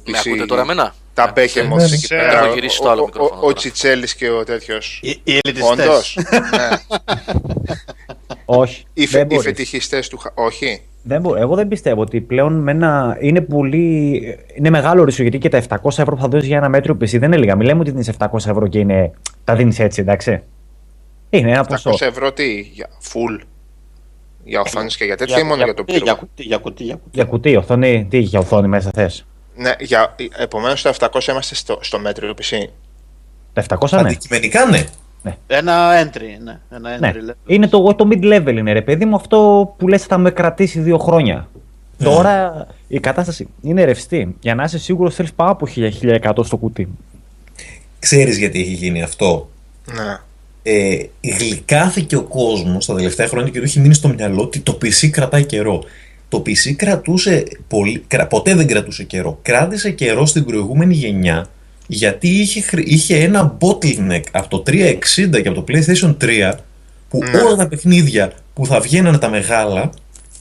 PC. 0.07 0.11
Με 0.11 0.17
ακούτε 0.25 0.45
τώρα 0.45 0.61
εμένα; 0.61 0.95
Τα 1.13 1.33
Behemoths 1.35 1.75
ναι, 1.77 1.83
εκεί 1.83 1.95
σε- 2.05 2.15
πέρα. 2.15 2.43
έχω 2.43 2.53
γυρίσει 2.53 2.79
το 2.81 2.89
άλλο 2.89 2.99
Ο- 2.99 3.03
ο- 3.03 3.05
μικρόφωνο 3.05 3.35
Ο, 3.35 3.37
ο 3.37 3.41
τώρα. 3.41 3.53
Τσιτσέλης 3.53 4.15
και 4.15 4.29
ο 4.29 4.43
τέτοιος. 4.43 4.99
Οι, 5.03 5.19
οι 5.23 5.39
ελιτιστές. 5.43 5.85
Όντως. 5.87 6.17
ναι. 6.31 6.77
Όχι. 8.45 8.85
Οι, 8.93 9.07
φε, 9.07 9.17
δεν 9.17 9.21
οι 9.25 9.27
μπορείς. 9.29 9.43
φετιχιστές 9.45 10.07
του. 10.07 10.17
χα- 10.17 10.31
Όχι. 10.35 10.81
Δεν 11.03 11.21
μπο- 11.21 11.35
Εγώ 11.35 11.55
δεν 11.55 11.67
πιστεύω 11.67 12.01
ότι 12.01 12.21
πλέον 12.21 12.53
με 12.53 12.71
ένα... 12.71 13.17
είναι 13.19 13.41
πολύ. 13.41 14.21
Είναι 14.55 14.69
μεγάλο 14.69 15.03
ρίσο 15.03 15.21
γιατί 15.21 15.37
και 15.37 15.49
τα 15.49 15.63
700 15.69 15.75
ευρώ 15.97 16.15
που 16.15 16.21
θα 16.21 16.27
δώσεις 16.27 16.47
για 16.47 16.57
ένα 16.57 16.69
μέτρο 16.69 16.93
PC 16.93 17.07
δεν 17.09 17.23
είναι 17.23 17.37
λίγα. 17.37 17.55
Μιλάμε 17.55 17.79
ότι 17.81 17.91
δίνεις 17.91 18.09
700 18.19 18.25
ευρώ 18.35 18.67
και 18.67 18.79
είναι... 18.79 19.11
τα 19.43 19.55
δίνεις 19.55 19.79
έτσι, 19.79 20.01
εντάξει. 20.01 20.41
Είναι 21.29 21.51
ένα 21.51 21.63
700 21.63 21.67
ποσό. 21.83 22.05
ευρώ 22.05 22.31
τι, 22.33 22.59
για 22.59 22.87
full. 23.03 23.43
Για 24.43 24.61
οθόνες 24.61 24.97
και 24.97 25.05
για 25.05 25.17
τέτοια 25.17 25.39
ή 25.39 25.43
μόνο 25.43 25.55
για, 25.55 25.65
για 25.65 25.73
το 25.73 25.83
κουτί, 25.83 25.97
για 25.97 26.03
πύργο. 26.03 26.19
κουτί, 26.19 26.43
για 26.43 26.57
κουτί, 26.57 26.83
για 26.83 26.95
κουτί. 26.95 27.09
Για 27.13 27.23
κουτί, 27.25 27.55
οθόνη, 27.55 28.07
τι 28.09 28.17
έχει 28.17 28.25
για 28.25 28.39
οθόνη 28.39 28.67
μέσα 28.67 28.91
θες; 28.93 29.25
Ναι, 29.55 29.71
για, 29.79 30.15
επομένως 30.37 30.81
το 30.81 30.93
700 30.99 31.27
είμαστε 31.27 31.55
στο, 31.55 31.77
στο 31.81 31.99
μέτριο 31.99 32.33
PC. 32.41 32.67
Τα 33.53 33.63
700 33.79 33.89
ναι. 33.91 33.99
Αντικειμενικά 33.99 34.65
ναι. 34.65 34.85
Ένα 35.47 36.03
entry, 36.03 36.43
ναι. 36.43 36.59
Ένα 36.69 36.97
entry 36.97 36.99
ναι. 36.99 37.11
level. 37.15 37.35
Είναι 37.45 37.67
το, 37.67 37.95
το 37.95 38.07
mid 38.11 38.23
level 38.23 38.55
είναι 38.57 38.71
ρε 38.71 38.81
παιδί 38.81 39.05
μου 39.05 39.15
αυτό 39.15 39.73
που 39.77 39.87
λες 39.87 40.03
θα 40.03 40.17
με 40.17 40.31
κρατήσει 40.31 40.79
δύο 40.79 40.97
χρόνια. 40.97 41.49
Τώρα 42.03 42.67
η 42.87 42.99
κατάσταση 42.99 43.47
είναι 43.61 43.83
ρευστή. 43.83 44.35
Για 44.39 44.55
να 44.55 44.63
είσαι 44.63 44.79
σίγουρος 44.79 45.15
θέλεις 45.15 45.33
πάνω 45.33 45.51
από 45.51 45.67
1000-1100 45.75 46.45
στο 46.45 46.57
κουτί. 46.57 46.87
Ξέρεις 47.99 48.37
γιατί 48.37 48.59
έχει 48.59 48.73
γίνει 48.73 49.03
αυτό; 49.03 49.49
Ναι. 49.93 50.17
Ε, 50.63 50.95
γλυκάθηκε 51.37 52.15
ο 52.15 52.21
κόσμος 52.21 52.85
τα 52.85 52.95
τελευταία 52.95 53.27
χρόνια 53.27 53.51
και 53.51 53.57
του 53.59 53.65
έχει 53.65 53.79
μείνει 53.79 53.93
στο 53.93 54.07
μυαλό 54.07 54.41
ότι 54.41 54.59
το 54.59 54.77
PC 54.81 55.09
κρατάει 55.09 55.45
καιρό. 55.45 55.83
Το 56.29 56.37
PC 56.45 56.73
κρατούσε 56.75 57.43
πολύ, 57.67 58.03
κρα- 58.07 58.27
ποτέ 58.27 58.55
δεν 58.55 58.67
κρατούσε 58.67 59.03
καιρό. 59.03 59.39
Κράτησε 59.41 59.91
καιρό 59.91 60.25
στην 60.25 60.43
προηγούμενη 60.45 60.93
γενιά 60.93 61.47
γιατί 61.87 62.27
είχε, 62.27 62.61
χρη- 62.61 62.87
είχε 62.91 63.17
ένα 63.17 63.57
bottleneck 63.61 64.21
από 64.31 64.47
το 64.47 64.63
360 64.67 65.41
και 65.41 65.47
από 65.47 65.61
το 65.61 65.63
PlayStation 65.67 66.15
3 66.21 66.51
που 67.09 67.23
Ναι. 67.23 67.37
όλα 67.37 67.55
τα 67.55 67.67
παιχνίδια 67.67 68.31
που 68.53 68.65
θα 68.65 68.79
βγαίνανε 68.79 69.17
τα 69.17 69.29
μεγάλα 69.29 69.89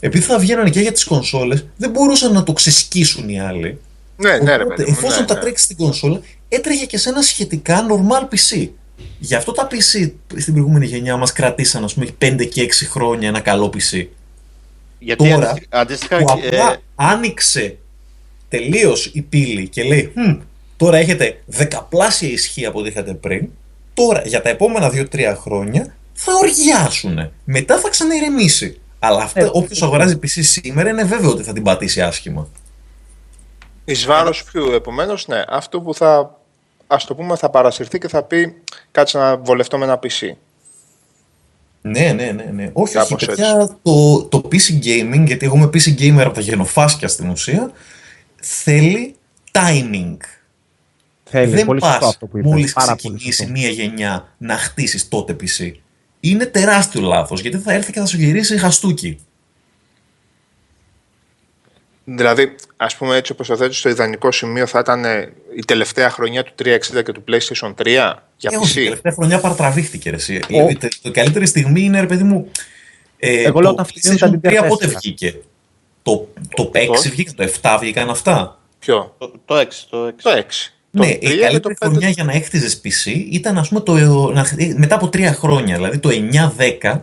επειδή 0.00 0.24
θα 0.24 0.38
βγαίνανε 0.38 0.70
και 0.70 0.80
για 0.80 0.92
τις 0.92 1.04
κονσόλες 1.04 1.66
δεν 1.76 1.90
μπορούσαν 1.90 2.32
να 2.32 2.42
το 2.42 2.52
ξεσκίσουν 2.52 3.28
οι 3.28 3.40
άλλοι 3.40 3.78
Ναι, 4.16 4.30
ναι, 4.30 4.56
ρε 4.56 4.62
Οπότε, 4.62 4.74
παιδί 4.76 4.90
μου. 4.90 4.96
εφόσον 5.00 5.20
ναι, 5.20 5.26
τα 5.26 5.34
ναι. 5.34 5.40
τρέξει 5.40 5.64
στην 5.64 5.76
κονσόλα, 5.76 6.20
έτρεχε 6.48 6.86
και 6.86 6.98
σε 6.98 7.08
ένα 7.08 7.22
σχετικά 7.22 7.86
normal 7.88 8.34
PC. 8.34 8.68
Γι' 9.18 9.34
αυτό 9.34 9.52
τα 9.52 9.66
PC 9.70 10.12
στην 10.36 10.52
προηγούμενη 10.52 10.86
γενιά 10.86 11.16
μας 11.16 11.32
κρατήσαν, 11.32 11.84
ας 11.84 11.94
πούμε, 11.94 12.06
5 12.18 12.44
και 12.44 12.62
6 12.62 12.86
χρόνια 12.86 13.28
ένα 13.28 13.40
καλό 13.40 13.66
PC. 13.74 14.06
Γιατί 14.98 15.28
Τώρα, 15.30 15.50
αντισ- 15.50 15.66
αντίστοιχα. 15.74 16.16
που 16.18 16.24
απλά 16.32 16.72
ε, 16.72 16.76
άνοιξε 16.94 17.76
τελείως 18.48 19.06
η 19.14 19.22
πύλη 19.22 19.68
και 19.68 19.82
λέει 19.82 20.12
«Μμ, 20.14 20.34
τώρα 20.76 20.96
έχετε 20.96 21.42
δεκαπλάσια 21.46 22.28
ισχύ 22.28 22.66
από 22.66 22.78
ό,τι 22.78 22.88
είχατε 22.88 23.14
πριν, 23.14 23.48
τώρα 23.94 24.22
για 24.26 24.42
τα 24.42 24.48
επόμενα 24.48 24.90
2-3 24.94 25.34
χρόνια 25.40 25.94
θα 26.12 26.32
οργιάσουν. 26.42 27.30
Μετά 27.44 27.78
θα 27.78 27.88
ξαναειρεμήσει. 27.88 28.76
Αλλά 28.98 29.22
αυτό, 29.22 29.44
Ε, 29.44 29.48
όποιος 29.52 29.82
αγοράζει 29.82 30.14
PC 30.22 30.28
σήμερα 30.42 30.90
είναι 30.90 31.04
βέβαιο 31.04 31.30
ότι 31.30 31.42
θα 31.42 31.52
την 31.52 31.62
πατήσει 31.62 32.02
άσχημα. 32.02 32.48
Εις 33.84 34.04
βάρος 34.06 34.44
ποιου, 34.44 34.70
επομένως, 34.72 35.26
ναι, 35.28 35.42
αυτό 35.48 35.80
που 35.80 35.94
θα. 35.94 36.40
Α 36.92 36.96
το 37.06 37.14
πούμε, 37.14 37.36
θα 37.36 37.50
παρασυρθεί 37.50 37.98
και 37.98 38.08
θα 38.08 38.22
πει 38.22 38.54
κάτσε 38.90 39.18
να 39.18 39.36
βολευτώ 39.36 39.78
με 39.78 39.84
ένα 39.84 39.98
PC. 40.02 40.30
Ναι, 41.80 42.12
ναι, 42.12 42.30
ναι. 42.30 42.50
ναι. 42.52 42.70
Όχι, 42.72 42.96
όχι, 42.98 43.08
Κάπως 43.08 43.24
παιδιά, 43.24 43.76
το, 43.82 44.24
το 44.24 44.42
PC 44.52 44.84
gaming, 44.84 45.24
γιατί 45.26 45.46
εγώ 45.46 45.56
είμαι 45.56 45.66
PC 45.66 45.98
gamer 45.98 46.24
από 46.24 46.34
τα 46.34 46.40
γενοφάσκια 46.40 47.08
στην 47.08 47.28
ουσία, 47.28 47.72
θέλει 48.40 49.14
timing. 49.52 50.16
Θέλει 51.24 51.50
Δεν 51.52 51.66
πολύ 51.66 51.80
σωστό 51.80 51.98
πας 51.98 52.08
αυτό 52.08 52.26
που 52.26 52.38
είπες. 52.38 52.50
μόλις 52.50 52.72
Πάρα 52.72 52.86
πολύ 52.86 52.98
ξεκινήσει 53.16 53.32
σωστό. 53.36 53.52
μία 53.52 53.68
γενιά 53.68 54.34
να 54.38 54.56
χτίσεις 54.56 55.08
τότε 55.08 55.36
PC. 55.40 55.72
Είναι 56.20 56.46
τεράστιο 56.46 57.00
λάθος, 57.00 57.40
γιατί 57.40 57.58
θα 57.58 57.72
έρθει 57.72 57.92
και 57.92 58.00
θα 58.00 58.06
σου 58.06 58.16
γυρίσει 58.16 58.58
χαστούκι. 58.58 59.18
Δηλαδή, 62.04 62.54
ας 62.76 62.96
πούμε 62.96 63.16
έτσι 63.16 63.32
όπως 63.32 63.46
το 63.46 63.56
θέτεις 63.56 63.78
στο 63.78 63.88
ιδανικό 63.88 64.32
σημείο 64.32 64.66
θα 64.66 64.78
ήταν 64.78 65.04
ε, 65.04 65.32
η 65.56 65.64
τελευταία 65.66 66.10
χρονιά 66.10 66.42
του 66.42 66.52
360 66.64 67.02
και 67.04 67.12
του 67.12 67.24
PlayStation 67.28 67.74
3 67.74 67.84
για 68.36 68.50
Ε, 68.52 68.56
όχι, 68.56 68.78
η 68.80 68.82
PC. 68.82 68.84
τελευταία 68.84 69.12
χρονιά 69.12 69.40
παρατραβήχτηκε 69.40 70.10
ρε, 70.10 70.16
εσύ. 70.16 70.40
Ο- 70.52 70.68
Η, 70.68 70.78
η 71.02 71.10
καλύτερη 71.10 71.46
στιγμή 71.46 71.80
είναι, 71.80 72.00
ρε 72.00 72.06
παιδί 72.06 72.22
μου, 72.22 72.50
ε, 73.18 73.42
Εγώ 73.42 73.60
λέω 73.60 73.74
το 73.74 73.82
όταν 73.82 73.84
φτιάχνουν 73.86 74.40
τα 74.40 74.50
PlayStation 74.50 74.52
3 74.52 74.64
DDR4. 74.64 74.68
πότε 74.68 74.86
βγήκε; 74.86 75.34
Το, 76.02 76.28
το 76.56 76.70
6 76.74 77.10
βγήκε, 77.10 77.32
το 77.32 77.48
7 77.62 77.76
βγήκαν 77.80 78.10
αυτά; 78.10 78.60
Ποιο; 78.78 79.14
Το, 79.18 79.32
το 79.44 79.58
6. 79.60 79.66
Το 79.90 80.06
6. 80.06 80.12
Το 80.22 80.30
6. 80.30 80.42
Ναι, 80.90 81.06
το 81.06 81.12
η 81.12 81.18
3 81.20 81.28
και 81.28 81.34
το 81.36 81.40
καλύτερη 81.40 81.74
5. 81.74 81.76
χρονιά 81.88 82.08
για 82.08 82.24
να 82.24 82.32
έκτιζε 82.32 82.80
PC 82.84 83.10
ήταν 83.30 83.58
ας 83.58 83.68
πούμε 83.68 83.80
το, 83.80 83.92
να 84.32 84.44
χτί- 84.44 84.78
μετά 84.78 84.94
από 84.94 85.08
τρία 85.08 85.32
χρόνια, 85.32 85.76
δηλαδή 85.76 85.98
το 85.98 86.10
9-10, 86.82 87.00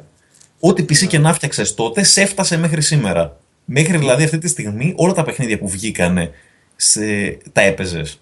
ό,τι 0.59 0.84
PC 0.84 1.07
και 1.07 1.17
να 1.19 1.34
φτιάξες 1.34 1.73
τότε, 1.73 2.03
σε 2.03 2.21
έφτασε 2.21 2.57
μέχρι 2.57 2.81
σήμερα. 2.81 3.38
Μέχρι 3.65 3.97
δηλαδή 3.97 4.23
αυτή 4.23 4.38
τη 4.38 4.47
στιγμή 4.47 4.93
όλα 4.97 5.13
τα 5.13 5.23
παιχνίδια 5.23 5.57
που 5.57 5.67
βγήκανε 5.69 6.31
σε, 6.76 7.01
τα 7.51 7.61
έπαιζες. 7.61 8.17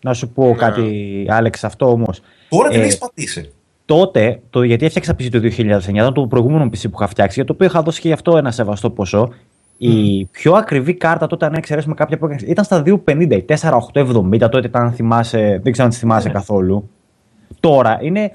Να 0.00 0.14
σου 0.14 0.28
πω 0.28 0.54
κάτι, 0.58 1.26
Άλεξ, 1.28 1.64
αυτό 1.64 1.90
όμως. 1.90 2.20
Τώρα 2.48 2.68
την 2.68 2.80
Ε, 2.80 2.82
έχεις 2.82 2.98
πατήσει. 2.98 3.52
Τότε, 3.84 4.40
το, 4.50 4.62
γιατί 4.62 4.84
έφτιαξα 4.84 5.12
PC 5.12 5.28
το 5.30 5.38
2009, 5.38 5.88
ήταν 5.88 6.14
το 6.14 6.26
προηγούμενο 6.26 6.64
PC 6.64 6.82
που 6.82 6.90
είχα 6.94 7.06
φτιάξει, 7.06 7.34
για 7.34 7.44
το 7.44 7.52
οποίο 7.52 7.66
είχα 7.66 7.82
δώσει 7.82 8.00
και 8.00 8.08
γι' 8.08 8.14
αυτό 8.14 8.36
ένα 8.36 8.50
σεβαστό 8.50 8.90
ποσό. 8.90 9.32
Η 9.78 10.24
πιο 10.24 10.52
ακριβή 10.52 10.94
κάρτα 10.94 11.26
τότε, 11.26 11.46
αν 11.46 11.54
εξαιρέσουμε 11.54 11.94
κάποια 11.94 12.18
που 12.18 12.26
έκανα, 12.26 12.40
ήταν 12.46 12.64
στα 12.64 12.82
250 13.06 13.30
ή 13.30 13.44
4870. 13.44 14.38
Τότε 14.38 14.66
ήταν, 14.66 14.82
αν 14.82 14.92
θυμάσαι, 14.92 15.60
δεν 15.62 15.72
ξέρω 15.72 15.84
αν 15.84 15.90
τις 15.90 15.98
θυμάσαι 15.98 16.28
καθόλου. 16.28 16.90
Τώρα 17.60 17.98
είναι 18.02 18.32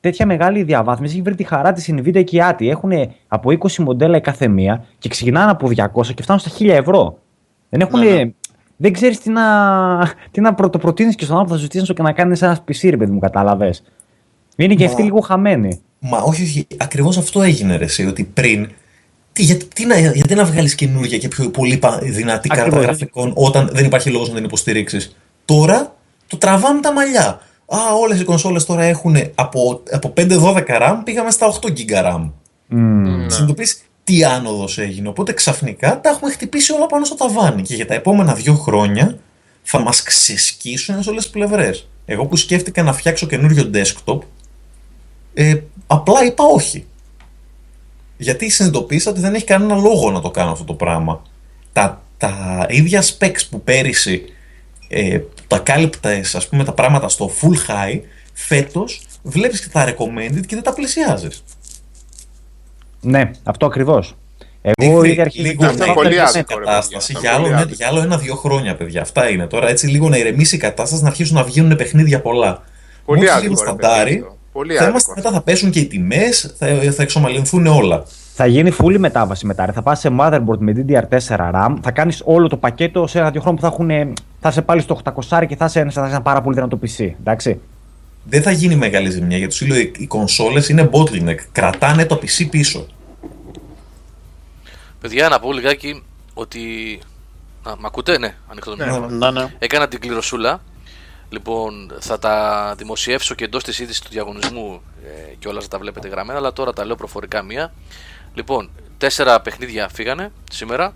τέτοια 0.00 0.26
μεγάλη 0.26 0.62
διαβάθμιση. 0.62 1.12
Έχει 1.14 1.22
βρει 1.22 1.34
τη 1.34 1.44
χαρά 1.44 1.72
της 1.72 1.92
Nvidia 1.92 2.24
και 2.24 2.36
η 2.36 2.42
ATI. 2.50 2.66
Έχουν 2.68 2.92
από 3.28 3.50
20 3.50 3.76
μοντέλα 3.76 4.16
η 4.16 4.20
κάθε 4.20 4.48
μία 4.48 4.84
και 4.98 5.08
ξεκινάνε 5.08 5.50
από 5.50 5.68
200 5.76 6.06
και 6.14 6.22
φτάνουν 6.22 6.42
στα 6.42 6.50
1000 6.58 6.68
ευρώ. 6.68 7.18
Δεν 7.68 7.80
έχουν. 7.80 8.00
Δεν 8.76 8.92
ξέρεις 8.92 9.18
τι 9.20 9.30
να, 9.30 9.42
τι 10.30 10.40
να 10.40 10.54
πρωτοπροτείνει 10.54 11.14
και 11.14 11.24
στον 11.24 11.36
άνθρωπο 11.38 11.44
που 11.44 11.50
θα 11.50 11.56
σου 11.56 11.62
ζητήσει 11.72 11.94
και 11.94 12.02
να 12.02 12.12
κάνεις 12.12 12.42
ένα 12.42 12.64
PC, 12.68 12.90
ρε 12.90 12.96
παιδί 12.96 13.10
μου, 13.12 13.18
κατάλαβες. 13.18 13.82
Είναι 14.56 14.74
και 14.74 14.84
Μα- 14.84 14.90
αυτοί 14.90 15.02
λίγο 15.02 15.20
χαμένοι. 15.20 15.80
Μα 15.98 16.18
όχι, 16.18 16.42
όχι. 16.42 16.66
Ακριβώς 16.76 17.16
αυτό 17.18 17.42
έγινε 17.42 17.76
ρε, 17.76 17.84
εσύ, 17.84 18.06
ότι 18.06 18.24
πριν. 18.24 18.68
Τι, 19.32 19.42
γιατί, 19.42 19.66
τι 19.66 19.86
να, 19.86 19.98
γιατί 19.98 20.34
να 20.34 20.44
βγάλεις 20.44 20.74
καινούργια 20.74 21.18
και 21.18 21.28
πιο 21.28 21.50
πολύ 21.50 21.76
πα- 21.76 21.98
δυνατή 22.02 22.48
κάρτα 22.48 22.62
Ακριβώς. 22.64 22.84
γραφικών 22.84 23.32
όταν 23.34 23.68
δεν 23.72 23.84
υπάρχει 23.84 24.10
λόγος 24.10 24.28
να 24.28 24.34
την 24.34 24.44
υποστηρίξεις. 24.44 25.16
Τώρα 25.44 25.94
το 26.26 26.36
τραβάμε 26.36 26.80
τα 26.80 26.92
μαλλιά. 26.92 27.40
Α, 27.66 27.78
όλες 28.02 28.20
οι 28.20 28.24
κονσόλες 28.24 28.64
τώρα 28.64 28.82
έχουν 28.82 29.16
από, 29.34 29.82
από 29.90 30.12
5-12 30.16 30.62
RAM 30.80 30.96
πήγαμε 31.04 31.30
στα 31.30 31.46
8 31.46 31.68
GB 31.68 32.04
RAM. 32.04 32.30
Μμμ. 32.68 33.26
Συνειδητοποιείς 33.28 33.82
τι 34.06 34.24
άνοδος 34.24 34.78
έγινε. 34.78 35.08
Οπότε 35.08 35.32
ξαφνικά 35.32 36.00
τα 36.00 36.10
έχουμε 36.10 36.30
χτυπήσει 36.30 36.72
όλα 36.72 36.86
πάνω 36.86 37.04
στο 37.04 37.14
ταβάνι. 37.14 37.62
Και 37.62 37.74
για 37.74 37.86
τα 37.86 37.94
επόμενα 37.94 38.34
δύο 38.34 38.54
χρόνια 38.54 39.18
θα 39.62 39.78
μας 39.78 40.02
ξεσκίσουν 40.02 41.02
σε 41.02 41.10
όλες 41.10 41.22
τις 41.22 41.32
πλευρές. 41.32 41.88
Εγώ 42.04 42.26
που 42.26 42.36
σκέφτηκα 42.36 42.82
να 42.82 42.92
φτιάξω 42.92 43.26
καινούριο 43.26 43.70
desktop, 43.74 44.18
ε, 45.34 45.54
απλά 45.86 46.24
είπα 46.24 46.44
όχι. 46.44 46.86
Γιατί 48.16 48.48
συνειδητοποίησα 48.50 49.10
ότι 49.10 49.20
δεν 49.20 49.34
έχει 49.34 49.44
κανένα 49.44 49.74
λόγο 49.76 50.10
να 50.10 50.20
το 50.20 50.30
κάνω 50.30 50.50
αυτό 50.50 50.64
το 50.64 50.74
πράγμα. 50.74 51.22
Τα, 51.72 52.02
τα 52.16 52.66
ίδια 52.68 53.02
specs 53.02 53.40
που 53.50 53.62
πέρυσι 53.62 54.24
ε, 54.88 55.20
τα 55.46 55.58
κάλυπτες 55.58 56.34
ας 56.34 56.48
πούμε 56.48 56.64
τα 56.64 56.72
πράγματα 56.72 57.08
στο 57.08 57.30
full 57.40 57.70
high, 57.70 58.00
φέτος 58.32 59.06
βλέπεις 59.22 59.60
και 59.60 59.68
τα 59.68 59.88
recommended 59.88 60.46
και 60.46 60.54
δεν 60.54 60.62
τα 60.62 60.72
πλησιάζεις. 60.72 61.44
Ναι, 63.06 63.30
αυτό 63.44 63.66
ακριβώς. 63.66 64.14
Εγώ 64.62 65.00
Δείχνει 65.00 65.08
ήδη 65.08 65.20
αρχίζει 65.20 65.48
λίγο 65.48 65.64
Αυτό 65.66 65.78
να 65.78 65.84
είναι 65.84 65.94
πολύ 65.94 66.14
ηρεμήσει 66.14 66.36
η 66.36 66.40
άδικο, 66.40 66.58
ρε 66.58 66.64
κατάσταση 66.64 67.12
παιδιά. 67.12 67.30
για 67.30 67.30
Αυτό 67.30 67.42
άλλο, 67.42 67.46
είναι 67.46 67.56
ένα, 67.56 67.64
πολύ 67.64 67.74
για 67.76 67.86
άλλο 67.88 68.00
ένα-δύο 68.00 68.34
χρόνια, 68.36 68.76
παιδιά. 68.76 69.00
Αυτά 69.00 69.28
είναι. 69.30 69.46
Τώρα 69.46 69.68
έτσι 69.68 69.86
λίγο 69.86 70.08
να 70.08 70.16
ηρεμήσει 70.16 70.56
η 70.56 70.58
κατάσταση, 70.58 71.02
να 71.02 71.08
αρχίσουν 71.08 71.36
να 71.36 71.42
βγαίνουν 71.42 71.76
παιχνίδια 71.76 72.20
πολλά. 72.20 72.62
Πολύ 73.04 73.18
Μόλις 73.18 73.32
άδικο, 73.32 73.48
λίγο 73.52 73.62
ρε 73.62 73.68
σταντάρει, 73.68 74.10
παιδί, 74.10 74.20
αυτό. 74.22 74.36
Πολύ 74.52 74.68
θα 74.68 74.74
άδικο 74.74 74.90
είμαστε, 74.90 75.10
αυτό. 75.10 75.22
μετά 75.22 75.36
θα 75.36 75.42
πέσουν 75.44 75.70
και 75.70 75.78
οι 75.78 75.86
τιμές, 75.86 76.54
θα, 76.58 76.66
θα 76.92 77.02
εξομαλυνθούν 77.02 77.66
όλα. 77.66 78.04
Θα 78.34 78.46
γίνει 78.46 78.72
full 78.78 78.96
μετάβαση 78.98 79.46
μετά. 79.46 79.66
ρε. 79.66 79.72
Θα 79.72 79.82
πας 79.82 80.00
σε 80.00 80.10
motherboard 80.20 80.58
με 80.58 80.72
DDR4 80.76 81.36
RAM, 81.54 81.76
θα 81.82 81.90
κάνεις 81.90 82.22
όλο 82.24 82.48
το 82.48 82.56
πακέτο 82.56 83.06
σε 83.06 83.18
ένα-δύο 83.18 83.40
χρόνια 83.40 83.60
που 83.60 83.66
θα, 83.68 83.72
έχουν, 83.74 84.14
θα 84.40 84.48
είσαι 84.48 84.62
πάλι 84.62 84.80
στο 84.80 85.00
800 85.04 85.44
και 85.48 85.56
θα 85.56 85.64
είσαι 85.64 85.80
ένα, 85.80 85.90
θα 85.90 86.00
είσαι 86.00 86.10
ένα 86.10 86.22
πάρα 86.22 86.40
πολύ 86.40 86.54
δυνατό 86.54 86.78
PC. 86.82 87.10
Εντάξει. 87.20 87.60
Δεν 88.28 88.42
θα 88.42 88.50
γίνει 88.50 88.76
μεγάλη 88.76 89.10
ζημιά 89.10 89.36
γιατί 89.36 89.54
σου 89.54 89.66
λέω 89.66 89.78
οι, 89.78 89.92
οι 89.98 90.06
κονσόλες 90.06 90.68
είναι 90.68 90.90
bottleneck. 90.92 91.36
Κρατάνε 91.52 92.04
το 92.04 92.20
PC 92.22 92.46
πίσω. 92.50 92.86
Παιδιά, 95.06 95.28
να 95.28 95.40
πω 95.40 95.52
λιγάκι 95.52 96.02
ότι. 96.34 96.98
Α, 97.62 97.74
μ' 97.78 97.86
ακούτε, 97.86 98.18
ναι, 98.18 98.36
ανοιχτό 98.48 98.70
το 98.70 98.76
μικρόφωνο. 98.76 99.08
Ναι, 99.08 99.40
ναι. 99.40 99.54
Έκανα 99.58 99.88
την 99.88 100.00
κληροσούλα. 100.00 100.62
Λοιπόν, 101.28 101.92
θα 102.00 102.18
τα 102.18 102.74
δημοσιεύσω 102.76 103.34
και 103.34 103.44
εντός 103.44 103.64
της 103.64 103.78
είδησης 103.78 104.00
του 104.00 104.08
διαγωνισμού 104.10 104.80
ε, 105.04 105.34
και 105.38 105.48
όλα 105.48 105.60
θα 105.60 105.68
τα 105.68 105.78
βλέπετε 105.78 106.08
γραμμένα, 106.08 106.38
αλλά 106.38 106.52
τώρα 106.52 106.72
τα 106.72 106.84
λέω 106.84 106.96
προφορικά 106.96 107.42
μία. 107.42 107.72
Λοιπόν, 108.34 108.70
τέσσερα 108.98 109.40
παιχνίδια 109.40 109.88
φύγανε 109.88 110.32
σήμερα. 110.50 110.92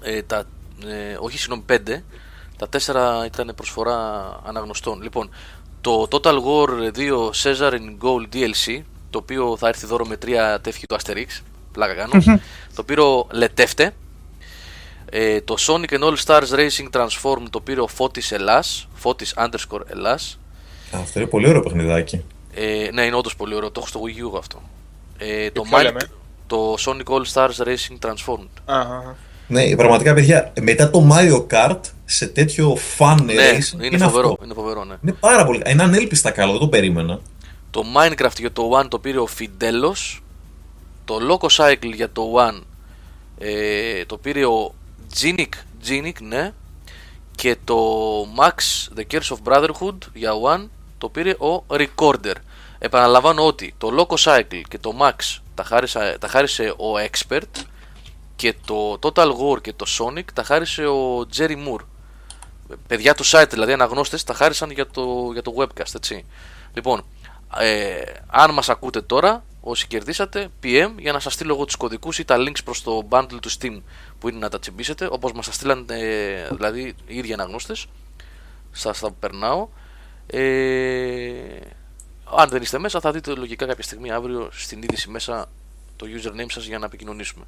Ε, 0.00 0.22
τα, 0.22 0.44
ε, 0.86 1.16
όχι, 1.18 1.38
συγγνώμη, 1.38 1.62
πέντε. 1.66 2.04
Τα 2.56 2.68
τέσσερα 2.68 3.24
ήταν 3.26 3.52
προσφορά 3.56 4.00
αναγνωστών. 4.46 5.02
Λοιπόν, 5.02 5.30
το 5.80 6.08
Total 6.10 6.34
War 6.34 6.68
2 6.68 7.30
Caesar 7.42 7.72
in 7.72 7.96
Gold 8.02 8.34
DLC, 8.34 8.82
το 9.10 9.18
οποίο 9.18 9.56
θα 9.56 9.68
έρθει 9.68 9.86
δώρο 9.86 10.06
με 10.06 10.16
τρία 10.16 10.60
τεύχη 10.60 10.86
του 10.86 10.96
Asterix. 10.96 11.42
Πλάκα 11.72 11.94
κάνω. 11.94 12.40
Το 12.78 12.84
πήρε 12.84 13.00
ο 13.00 13.26
Λετεύτε. 13.30 13.94
Ε, 15.10 15.40
το 15.40 15.54
Sonic 15.58 15.90
and 15.98 16.02
All 16.02 16.16
Stars 16.24 16.48
Racing 16.58 16.90
Transform 17.00 17.42
το 17.50 17.60
πήρε 17.60 17.80
ο 17.80 17.86
Φώτης 17.86 18.32
Ελλάς, 18.32 18.88
Φώτης 18.94 19.34
underscore 19.36 19.80
Ελλάς. 19.86 20.38
Αυτό 20.92 21.20
είναι 21.20 21.28
πολύ 21.28 21.48
ωραίο 21.48 21.60
παιχνιδάκι. 21.62 22.24
Ε, 22.54 22.88
ναι, 22.92 23.02
είναι 23.02 23.16
όντως 23.16 23.36
πολύ 23.36 23.54
ωραίο, 23.54 23.70
το 23.70 23.80
έχω 23.80 23.88
στο 23.88 24.00
Wii 24.04 24.34
U 24.34 24.38
αυτό. 24.38 24.62
Ε, 25.18 25.50
το, 25.50 25.62
ποιο 25.62 25.78
Mine- 25.78 25.82
λέμε; 25.82 26.00
το 26.46 26.74
Sonic 26.78 27.12
All 27.12 27.22
Stars 27.32 27.66
Racing 27.66 28.08
Transformed. 28.08 28.48
Αχα. 28.64 29.16
Ναι, 29.48 29.76
πραγματικά 29.76 30.14
παιδιά, 30.14 30.52
μετά 30.60 30.90
το 30.90 31.08
Mario 31.12 31.46
Kart 31.54 31.80
σε 32.04 32.26
τέτοιο 32.26 32.76
fun 32.98 33.16
Ναι, 33.24 33.34
racing 33.34 33.82
είναι, 33.84 33.98
φοβερό, 33.98 34.28
αυτό. 34.28 34.44
είναι 34.44 34.54
φοβερό, 34.54 34.84
ναι. 34.84 34.94
Είναι 35.02 35.12
πάρα 35.20 35.44
πολύ. 35.46 35.62
Είναι 35.66 35.82
ανέλπιστα 35.82 36.30
καλό, 36.30 36.50
δεν 36.50 36.60
το 36.60 36.68
περίμενα. 36.68 37.20
Το 37.70 37.82
Minecraft 37.96 38.38
για 38.38 38.52
το 38.52 38.70
One 38.80 38.88
το 38.88 38.98
πήρε 38.98 39.18
ο 39.18 39.28
Fidelos. 39.38 40.18
Το 41.08 41.18
Loco 41.28 41.48
Cycle 41.56 41.92
για 41.94 42.12
το 42.12 42.34
One 42.36 42.60
ε, 43.38 44.04
το 44.04 44.18
πήρε 44.18 44.46
ο 44.46 44.74
Ginic, 45.20 45.48
Ginic, 45.88 46.20
ναι. 46.20 46.52
Και 47.34 47.56
το 47.64 47.76
Max 48.38 48.88
The 48.98 49.02
Curse 49.12 49.36
of 49.36 49.36
Brotherhood 49.44 49.98
για 50.14 50.32
One 50.44 50.66
το 50.98 51.08
πήρε 51.08 51.30
ο 51.30 51.64
Recorder. 51.68 52.34
Επαναλαμβάνω 52.78 53.46
ότι 53.46 53.74
το 53.78 53.88
Loco 53.98 54.16
Cycle 54.16 54.60
και 54.68 54.78
το 54.78 54.94
Max 55.00 55.40
τα, 55.54 55.64
χάρισα, 55.64 56.18
τα 56.18 56.28
χάρισε 56.28 56.68
ο 56.68 57.08
Expert 57.10 57.62
και 58.36 58.54
το 58.66 58.98
Total 59.02 59.28
War 59.28 59.60
και 59.62 59.72
το 59.72 59.86
Sonic 59.98 60.24
τα 60.34 60.42
χάρισε 60.42 60.86
ο 60.86 61.26
Jerry 61.36 61.56
Moore. 61.56 61.84
Παιδιά 62.86 63.14
του 63.14 63.26
site, 63.26 63.48
δηλαδή 63.50 63.72
αναγνώστες, 63.72 64.24
τα 64.24 64.34
χάρισαν 64.34 64.70
για 64.70 64.86
το, 64.86 65.30
για 65.32 65.42
το 65.42 65.54
webcast, 65.58 65.94
έτσι. 65.94 66.24
Λοιπόν, 66.72 67.04
ε, 67.58 68.00
αν 68.26 68.52
μας 68.52 68.68
ακούτε 68.68 69.00
τώρα, 69.00 69.44
όσοι 69.68 69.86
κερδίσατε 69.86 70.48
PM 70.62 70.90
για 70.98 71.12
να 71.12 71.20
σας 71.20 71.32
στείλω 71.32 71.54
εγώ 71.54 71.64
τους 71.64 71.76
κωδικούς 71.76 72.18
ή 72.18 72.24
τα 72.24 72.36
links 72.38 72.64
προς 72.64 72.82
το 72.82 73.08
bundle 73.08 73.38
του 73.42 73.50
Steam 73.50 73.82
που 74.18 74.28
είναι 74.28 74.38
να 74.38 74.48
τα 74.48 74.58
τσιμπήσετε 74.58 75.08
όπως 75.10 75.32
μας 75.32 75.46
τα 75.46 75.52
στείλαν 75.52 75.86
ε, 75.88 76.48
δηλαδή 76.50 76.94
οι 77.06 77.16
ίδιοι 77.16 77.32
αναγνώστες. 77.32 77.86
Σας 78.72 78.98
τα 78.98 79.12
περνάω. 79.12 79.68
Ε, 80.26 81.58
αν 82.36 82.48
δεν 82.48 82.62
είστε 82.62 82.78
μέσα 82.78 83.00
θα 83.00 83.10
δείτε 83.10 83.34
λογικά 83.34 83.66
κάποια 83.66 83.82
στιγμή 83.84 84.10
αύριο 84.10 84.48
στην 84.52 84.82
είδηση 84.82 85.10
μέσα 85.10 85.50
το 85.96 86.06
username 86.06 86.50
σας 86.50 86.64
για 86.64 86.78
να 86.78 86.86
επικοινωνήσουμε. 86.86 87.44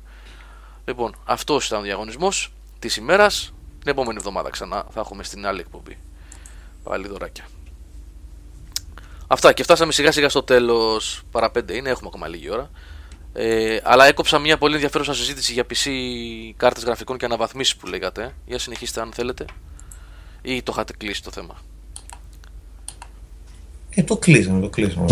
Λοιπόν 0.85 1.17
αυτός 1.25 1.67
ήταν 1.67 1.79
ο 1.79 1.83
διαγωνισμός 1.83 2.53
της 2.79 2.97
ημέρας. 2.97 3.53
Την 3.79 3.91
επόμενη 3.91 4.17
εβδομάδα 4.17 4.51
ξανά 4.51 4.87
θα 4.91 5.01
έχουμε 5.01 5.23
στην 5.23 5.47
άλλη 5.47 5.61
εκπομπή. 5.61 5.99
Πάλι 6.83 7.09
δωράκια 7.09 7.45
Αυτά 9.33 9.53
και 9.53 9.63
φτάσαμε 9.63 9.93
σιγά 9.93 10.13
σιγά 10.13 10.29
στο 10.29 10.43
τέλος. 10.43 11.23
Παρά 11.31 11.51
πέντε 11.51 11.77
είναι, 11.77 11.91
έχουμε 11.91 12.09
ακόμα 12.13 12.29
λίγη 12.29 12.51
ώρα. 12.51 12.71
Ε, 13.33 13.77
αλλά 13.83 14.07
έκοψα 14.07 14.39
μια 14.39 14.59
πολύ 14.59 14.75
ενδιαφέρουσα 14.75 15.15
συζήτηση 15.15 15.53
για 15.53 15.65
PC 15.71 15.89
κάρτες 16.57 16.85
γραφικών 16.85 17.17
και 17.17 17.25
αναβαθμίσεις 17.25 17.77
που 17.77 17.87
λέγατε. 17.87 18.35
Για 18.47 18.59
συνεχίστε 18.59 19.01
αν 19.01 19.11
θέλετε. 19.13 19.45
Ή 20.43 20.63
το 20.63 20.73
είχατε 20.75 20.93
κλείσει 20.97 21.23
το 21.23 21.31
θέμα. 21.31 21.55
Ε, 23.95 24.03
το 24.03 24.17
κλείσαμε, 24.17 24.61
το 24.61 24.69
κλείσαμε. 24.69 25.07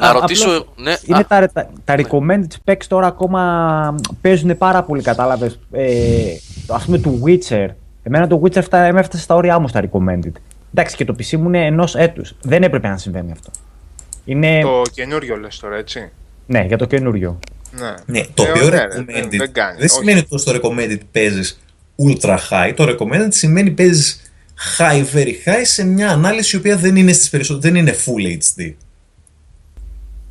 Να 0.00 0.08
Α, 0.08 0.12
ρωτήσω. 0.12 0.48
απλώς 0.50 0.66
Ναι, 0.76 0.94
Είναι 1.04 1.18
α, 1.18 1.26
τα, 1.26 1.48
τα, 1.52 1.70
τα 1.84 1.94
recommended 1.98 2.46
specs 2.64 2.84
τώρα 2.88 3.06
ακόμα 3.06 3.94
παίζουν 4.20 4.58
πάρα 4.58 4.82
πολύ, 4.82 5.02
κατάλαβες. 5.02 5.58
Ε, 5.72 6.34
Α 6.66 6.78
πούμε 6.78 6.98
του 6.98 7.22
Witcher. 7.26 7.68
Εμένα 8.02 8.26
το 8.26 8.40
Witcher 8.44 8.62
φτά, 8.62 8.92
με 8.92 9.00
έφτασε 9.00 9.22
στα 9.22 9.34
όρια 9.34 9.58
μου 9.58 9.68
στα 9.68 9.82
recommended. 9.90 10.32
Εντάξει, 10.76 10.96
και 10.96 11.04
το 11.04 11.14
PC 11.18 11.36
μου 11.36 11.46
είναι 11.48 11.66
ενός 11.66 11.94
έτους. 11.94 12.34
Δεν 12.42 12.62
έπρεπε 12.62 12.88
να 12.88 12.96
συμβαίνει 12.96 13.32
αυτό. 13.32 13.50
Είναι. 14.24 14.60
Το 14.62 14.82
καινούριο 14.92 15.36
λες 15.36 15.58
τώρα, 15.58 15.76
έτσι; 15.76 16.10
Ναι, 16.46 16.64
για 16.64 16.76
το 16.78 16.84
καινούριο. 16.84 17.38
Ναι, 17.78 17.94
Ναι, 18.06 18.24
το 18.34 18.42
Ε, 18.42 18.50
οποίο 18.50 18.64
ναι, 18.64 18.68
ρε, 18.70 18.84
recommended 18.86 19.04
δεν- 19.06 19.06
δεν, 19.06 19.28
δεν 19.30 19.52
κάνει, 19.52 19.76
όχι. 19.78 19.88
σημαίνει 19.88 20.18
ότι 20.18 20.38
στο 20.38 20.52
recommended 20.52 20.98
παίζεις 21.12 21.60
ultra 22.06 22.36
high. 22.50 22.72
Το 22.76 22.84
recommended 22.98 23.28
σημαίνει 23.28 23.70
παίζεις 23.70 24.32
high, 24.78 25.04
very 25.14 25.48
high 25.48 25.62
σε 25.62 25.84
μια 25.84 26.10
ανάλυση 26.10 26.56
η 26.56 26.58
οποία 26.58 26.76
δεν 26.76 26.96
είναι 26.96 27.12
στις 27.12 27.30
περισσότερες, 27.30 27.72
δεν 27.72 27.80
είναι 27.82 27.96
full 28.04 28.32
HD. 28.32 28.72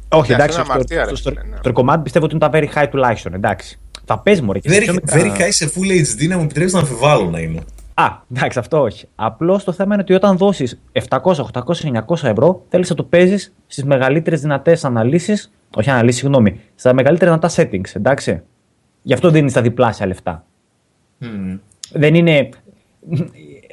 Όχι, 0.10 0.32
αυτό 0.32 0.34
εντάξει. 0.34 0.56
είναι 0.56 0.64
Στο, 0.66 0.72
αμαρτία, 0.74 1.00
ρε 1.00 1.08
στο, 1.08 1.16
στο, 1.16 1.30
φίλε, 1.30 1.42
ναι. 1.44 1.58
στο 1.62 1.72
recommended 1.76 2.00
πιστεύω 2.04 2.26
ότι 2.26 2.36
είναι 2.36 2.50
τα 2.50 2.60
very 2.60 2.78
high 2.84 2.88
τουλάχιστον. 2.92 3.34
Εντάξει. 3.34 3.80
Θα 4.06 4.20
παίζει 4.20 4.42
μωρέ. 4.42 4.60
και 4.60 4.70
σε 4.70 4.78
Very, 4.78 4.82
πιο 4.84 4.94
μικρά- 4.94 5.22
very 5.22 5.40
high 5.42 5.48
σε 5.50 5.72
full 5.76 6.22
HD 6.24 6.28
να 6.28 6.38
μου 6.38 6.44
επιτρέψεις 6.44 6.74
να 6.74 6.80
αμφιβάλλω 6.80 7.30
να 7.30 7.40
είναι. 7.40 7.60
Α, 7.94 8.06
εντάξει, 8.36 8.60
αυτό 8.60 8.82
όχι. 8.82 9.08
Απλώς 9.16 9.64
το 9.64 9.72
θέμα 9.72 9.94
είναι 9.94 10.04
ότι 10.04 10.14
όταν 10.14 10.38
δώσεις 10.38 10.82
700, 11.10 11.18
800, 11.54 11.62
900 12.08 12.24
ευρώ, 12.24 12.66
θέλεις 12.70 12.90
να 12.90 12.96
το 12.96 13.04
παίζεις 13.04 13.54
στις 13.68 13.84
μεγαλύτερες 13.84 14.42
δυνατές 14.42 14.86
αναλύσεις. 14.86 15.52
Όχι 15.76 15.90
αναλύσεις, 15.90 16.22
συγγνώμη. 16.22 16.60
Στα 16.76 16.94
μεγαλύτερα 16.94 17.32
δυνατά 17.38 17.56
settings, 17.56 17.96
εντάξει. 17.96 18.42
Γι' 19.02 19.14
αυτό 19.14 19.30
δίνεις 19.30 19.54
τα 19.54 19.62
διπλάσια 19.62 20.08
λεφτά. 20.08 20.46
Μμμ. 21.18 21.58
Δεν 21.92 22.16
είναι. 22.16 22.50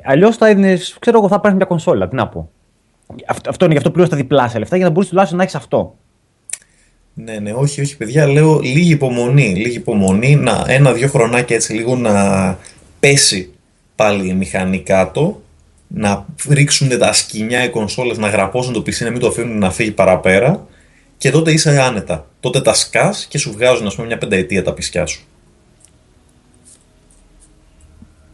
Αλλιώς 0.04 0.36
θα 0.36 0.50
είναι. 0.50 0.78
ξέρω 0.98 1.18
εγώ, 1.18 1.28
θα 1.28 1.40
πάρεις 1.40 1.56
μια 1.56 1.66
κονσόλα. 1.66 2.08
Τι 2.08 2.14
να 2.14 2.28
πω. 2.28 2.50
Αυτό, 3.26 3.50
αυτό 3.50 3.64
είναι 3.64 3.72
γι' 3.72 3.78
αυτό 3.78 3.90
πλέον 3.90 4.08
τα 4.08 4.16
διπλάσια 4.16 4.58
λεφτά 4.58 4.76
για 4.76 4.84
να 4.84 4.90
μπορείς 4.90 5.08
τουλάχιστον 5.08 5.38
να 5.38 5.44
έχεις 5.44 5.56
αυτό. 5.56 5.96
Ναι, 7.14 7.38
ναι, 7.38 7.52
όχι, 7.52 7.80
όχι, 7.80 7.96
παιδιά. 7.96 8.26
Λέω 8.26 8.58
λίγη 8.58 8.92
υπομονή. 8.92 9.54
Λίγη 9.54 9.76
υπομονή. 9.76 10.36
Να, 10.36 10.64
ένα-δύο 10.66 11.08
χρονάκια 11.08 11.56
έτσι 11.56 11.72
λίγο 11.72 11.96
να 11.96 12.58
πέσει 13.00 13.52
πάλι 14.00 14.28
η 14.28 14.32
μηχανή 14.32 14.80
κάτω. 14.80 15.42
Να 15.88 16.26
ρίξουν 16.48 16.98
τα 16.98 17.12
σκοινιά 17.12 17.64
οι 17.64 17.68
κονσόλες, 17.68 18.18
να 18.18 18.28
γραπώσουν 18.28 18.72
το 18.72 18.80
PC, 18.80 18.98
να 18.98 19.10
μην 19.10 19.20
το 19.20 19.26
αφήνουν 19.26 19.58
να 19.58 19.70
φύγει 19.70 19.90
παραπέρα. 19.90 20.66
Και 21.18 21.30
τότε 21.30 21.52
είσαι 21.52 21.80
άνετα. 21.80 22.26
Τότε 22.40 22.60
τα 22.60 22.74
σκάς 22.74 23.26
και 23.26 23.38
σου 23.38 23.52
βγάζουν, 23.52 23.86
ας 23.86 23.94
πούμε, 23.94 24.06
μια 24.06 24.18
πενταετία 24.18 24.62
τα 24.62 24.72
πισκιά 24.72 25.06
σου. 25.06 25.20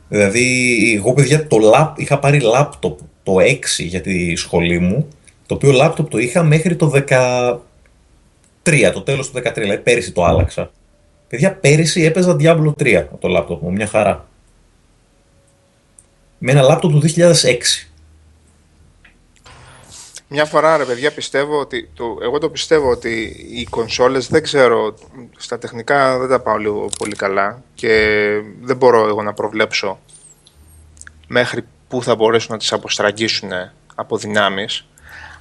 Δηλαδή, 0.08 0.94
εγώ 0.96 1.12
παιδιά 1.12 1.46
το 1.46 1.58
λάπ, 1.58 1.98
είχα 1.98 2.18
πάρει 2.18 2.40
λάπτοπ 2.40 2.98
το 3.22 3.36
6 3.40 3.84
για 3.84 4.00
τη 4.00 4.36
σχολή 4.36 4.78
μου, 4.78 5.08
το 5.46 5.54
οποίο 5.54 5.72
λάπτοπ 5.72 6.10
το 6.10 6.18
είχα 6.18 6.42
μέχρι 6.42 6.76
το 6.76 6.88
13, 6.88 7.58
το 8.92 9.00
τέλος 9.00 9.30
του 9.30 9.38
13, 9.38 9.52
δηλαδή 9.54 9.82
πέρυσι 9.82 10.12
το 10.12 10.24
άλλαξα. 10.24 10.70
Παιδιά, 11.28 11.52
πέρυσι 11.54 12.02
έπαιζα 12.02 12.36
Diablo 12.40 12.72
3 12.78 12.94
από 12.94 13.16
το 13.16 13.28
λάπτοπ 13.28 13.62
μου, 13.62 13.72
μια 13.72 13.86
χαρά. 13.86 14.28
Με 16.38 16.50
ένα 16.50 16.62
λάπτοπ 16.62 16.90
του 16.90 17.02
2006. 17.16 17.86
Μια 20.28 20.44
φορά 20.44 20.76
ρε 20.76 20.84
παιδιά 20.84 21.12
πιστεύω 21.12 21.58
ότι, 21.58 21.90
το, 21.94 22.18
εγώ 22.22 22.38
το 22.38 22.50
πιστεύω 22.50 22.90
ότι 22.90 23.36
οι 23.50 23.64
κονσόλες 23.64 24.28
δεν 24.28 24.42
ξέρω, 24.42 24.94
στα 25.36 25.58
τεχνικά 25.58 26.18
δεν 26.18 26.28
τα 26.28 26.40
πάω 26.40 26.56
λίγο 26.56 26.88
πολύ 26.98 27.16
καλά 27.16 27.62
και 27.74 27.90
δεν 28.60 28.76
μπορώ 28.76 29.08
εγώ 29.08 29.22
να 29.22 29.32
προβλέψω 29.32 29.98
μέχρι 31.26 31.64
πού 31.88 32.02
θα 32.02 32.14
μπορέσουν 32.14 32.52
να 32.52 32.58
τις 32.58 32.72
αποστραγγίσουν 32.72 33.50
από 33.94 34.16
δυνάμεις 34.16 34.86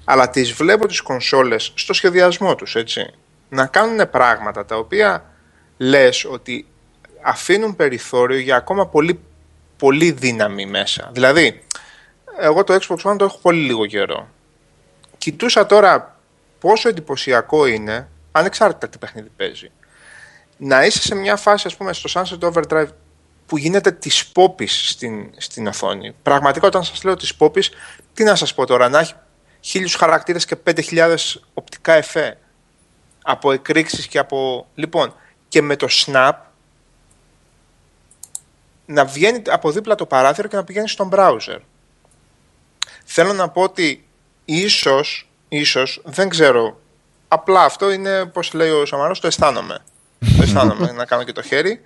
αλλά 0.04 0.30
τις 0.30 0.52
βλέπω 0.52 0.88
τις 0.88 1.02
κονσόλες 1.02 1.72
στο 1.76 1.94
σχεδιασμό 1.94 2.56
τους 2.56 2.76
έτσι 2.76 3.14
να 3.50 3.66
κάνουν 3.66 4.10
πράγματα 4.10 4.66
τα 4.66 4.76
οποία 4.78 5.26
λες 5.78 6.26
ότι 6.26 6.66
αφήνουν 7.22 7.76
περιθώριο 7.76 8.40
για 8.40 8.56
ακόμα 8.56 8.88
πολύ, 8.88 9.20
πολύ 9.78 10.12
δύναμη 10.12 10.66
μέσα 10.66 11.10
δηλαδή 11.14 11.64
εγώ 12.40 12.64
το 12.64 12.74
Xbox 12.74 13.12
One 13.12 13.18
το 13.18 13.26
έχω 13.26 13.38
πολύ 13.42 13.60
λίγο 13.60 13.86
καιρό 13.86 14.28
κοιτούσα 15.18 15.66
τώρα 15.66 16.20
πόσο 16.60 16.90
εντυπωσιακό 16.90 17.66
είναι, 17.66 18.08
ανεξάρτητα 18.32 18.90
τι 18.90 18.98
παιχνίδι 18.98 19.30
παίζει, 19.36 19.72
να 20.58 20.86
είσαι 20.86 21.02
σε 21.02 21.16
μια 21.16 21.36
φάση, 21.36 21.68
ας 21.68 21.76
πούμε, 21.76 21.94
στο 21.94 22.10
Sunset 22.14 22.50
Overdrive 22.50 22.88
που 23.46 23.58
γίνεται 23.58 23.92
της 23.92 24.26
πόπης 24.26 24.90
στην, 24.90 25.30
στην 25.38 25.68
οθόνη. 25.68 26.16
Πραγματικά, 26.24 26.68
όταν 26.68 26.84
σας 26.84 27.04
λέω 27.04 27.16
της 27.16 27.36
πόπης, 27.36 27.72
τι 28.14 28.24
να 28.24 28.36
σας 28.36 28.54
πω 28.54 28.66
τώρα, 28.66 28.90
να 28.90 29.00
έχει 29.00 29.14
χίλιους 29.62 29.96
χαρακτήρες 29.96 30.46
και 30.46 30.56
5.000 30.64 31.16
οπτικά 31.54 31.94
εφέ 31.94 32.38
από 33.24 33.52
εκρήξεις 33.52 34.08
και 34.08 34.18
από... 34.18 34.68
Λοιπόν, 34.76 35.16
και 35.48 35.62
με 35.62 35.76
το 35.76 35.88
snap 35.90 36.32
να 38.86 39.06
βγαίνει 39.06 39.42
από 39.48 39.72
δίπλα 39.72 39.96
το 39.96 40.06
παράθυρο 40.06 40.48
και 40.48 40.56
να 40.56 40.64
πηγαίνει 40.64 40.90
στον 40.90 41.10
browser. 41.14 41.58
Θέλω 43.06 43.34
να 43.34 43.50
πω 43.50 43.62
ότι 43.62 44.08
ίσως, 44.46 45.30
ίσως, 45.50 46.02
δεν 46.06 46.30
ξέρω, 46.30 46.80
απλά 47.28 47.64
αυτό 47.64 47.92
είναι, 47.92 48.26
πώς 48.26 48.54
λέει 48.54 48.70
ο 48.70 48.86
Σαμαρός, 48.86 49.20
το 49.20 49.28
αισθάνομαι. 49.28 49.78
το 50.20 50.44
αισθάνομαι, 50.44 50.92
να 50.92 51.06
κάνω 51.06 51.24
και 51.24 51.32
το 51.32 51.42
χέρι. 51.42 51.82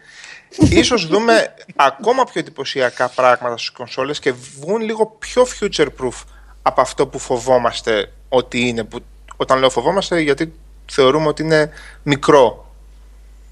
Ίσως 0.70 1.08
δούμε 1.08 1.54
ακόμα 1.76 2.24
πιο 2.24 2.40
εντυπωσιακά 2.40 3.10
πράγματα 3.10 3.58
στις 3.58 3.70
κονσόλες 3.70 4.20
και 4.20 4.32
βγουν 4.32 4.82
λίγο 4.82 5.06
πιο 5.20 5.46
future-proof 5.60 6.24
από 6.62 6.82
αυτό 6.82 7.08
που 7.08 7.20
φοβόμαστε 7.20 8.12
ότι 8.30 8.68
είναι. 8.68 8.84
Που, 8.84 9.00
όταν 9.36 9.60
λέω 9.60 9.70
φοβόμαστε, 9.70 10.20
γιατί 10.20 10.54
θεωρούμε 10.86 11.28
ότι 11.28 11.44
είναι 11.44 11.70
μικρό 12.04 12.74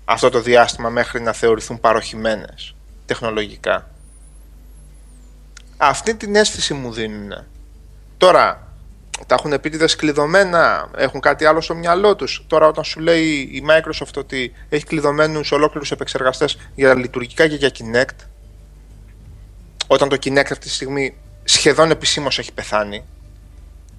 αυτό 0.05 0.29
το 0.29 0.41
διάστημα 0.41 0.89
μέχρι 0.89 1.21
να 1.21 1.33
θεωρηθούν 1.33 1.79
παροχημένες 1.79 2.75
τεχνολογικά. 3.07 3.89
Αυτή 5.77 6.15
την 6.15 6.35
αίσθηση 6.35 6.73
μου 6.73 6.91
δίνουν. 6.91 7.33
Τώρα, 8.17 8.67
τα 9.27 9.35
έχουν 9.35 9.53
επίτηδες 9.53 9.95
κλειδωμένα, 9.95 10.89
έχουν 10.97 11.19
κάτι 11.19 11.45
άλλο 11.45 11.61
στο 11.61 11.75
μυαλό 11.75 12.15
τους. 12.15 12.45
Τώρα 12.47 12.67
όταν 12.67 12.83
σου 12.83 12.99
λέει 12.99 13.29
η 13.33 13.63
Microsoft 13.69 14.13
ότι 14.17 14.53
έχει 14.69 14.83
κλειδωμένους 14.85 15.51
ολόκληρους 15.51 15.91
επεξεργαστές 15.91 16.57
για 16.75 16.95
λειτουργικά 16.95 17.47
και 17.47 17.55
για 17.55 17.71
Kinect, 17.77 18.25
όταν 19.87 20.09
το 20.09 20.17
Kinect 20.23 20.51
αυτή 20.51 20.59
τη 20.59 20.69
στιγμή 20.69 21.17
σχεδόν 21.43 21.91
επισήμως 21.91 22.39
έχει 22.39 22.53
πεθάνει, 22.53 23.03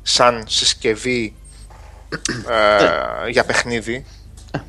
σαν 0.02 0.44
συσκευή 0.48 1.34
ε, 2.48 3.30
για 3.30 3.44
παιχνίδι, 3.44 4.04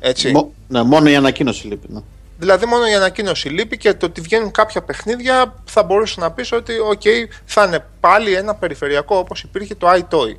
έτσι. 0.00 0.30
Μο- 0.30 0.52
ναι, 0.68 0.82
μόνο 0.82 1.10
η 1.10 1.16
ανακοίνωση 1.16 1.66
λείπει. 1.66 1.86
Ναι. 1.92 2.00
Δηλαδή 2.40 2.66
μόνο 2.66 2.88
η 2.88 2.94
ανακοίνωση 2.94 3.48
λείπει 3.48 3.76
και 3.76 3.94
το 3.94 4.06
ότι 4.06 4.20
βγαίνουν 4.20 4.50
κάποια 4.50 4.82
παιχνίδια 4.82 5.54
θα 5.64 5.82
μπορούσε 5.82 6.20
να 6.20 6.30
πεις 6.30 6.52
ότι 6.52 6.78
οκ, 6.78 7.02
θα 7.44 7.64
είναι 7.64 7.84
πάλι 8.00 8.34
ένα 8.34 8.54
περιφερειακό 8.54 9.16
όπως 9.16 9.42
υπήρχε 9.42 9.74
το 9.74 9.88
EyeToy. 9.90 10.36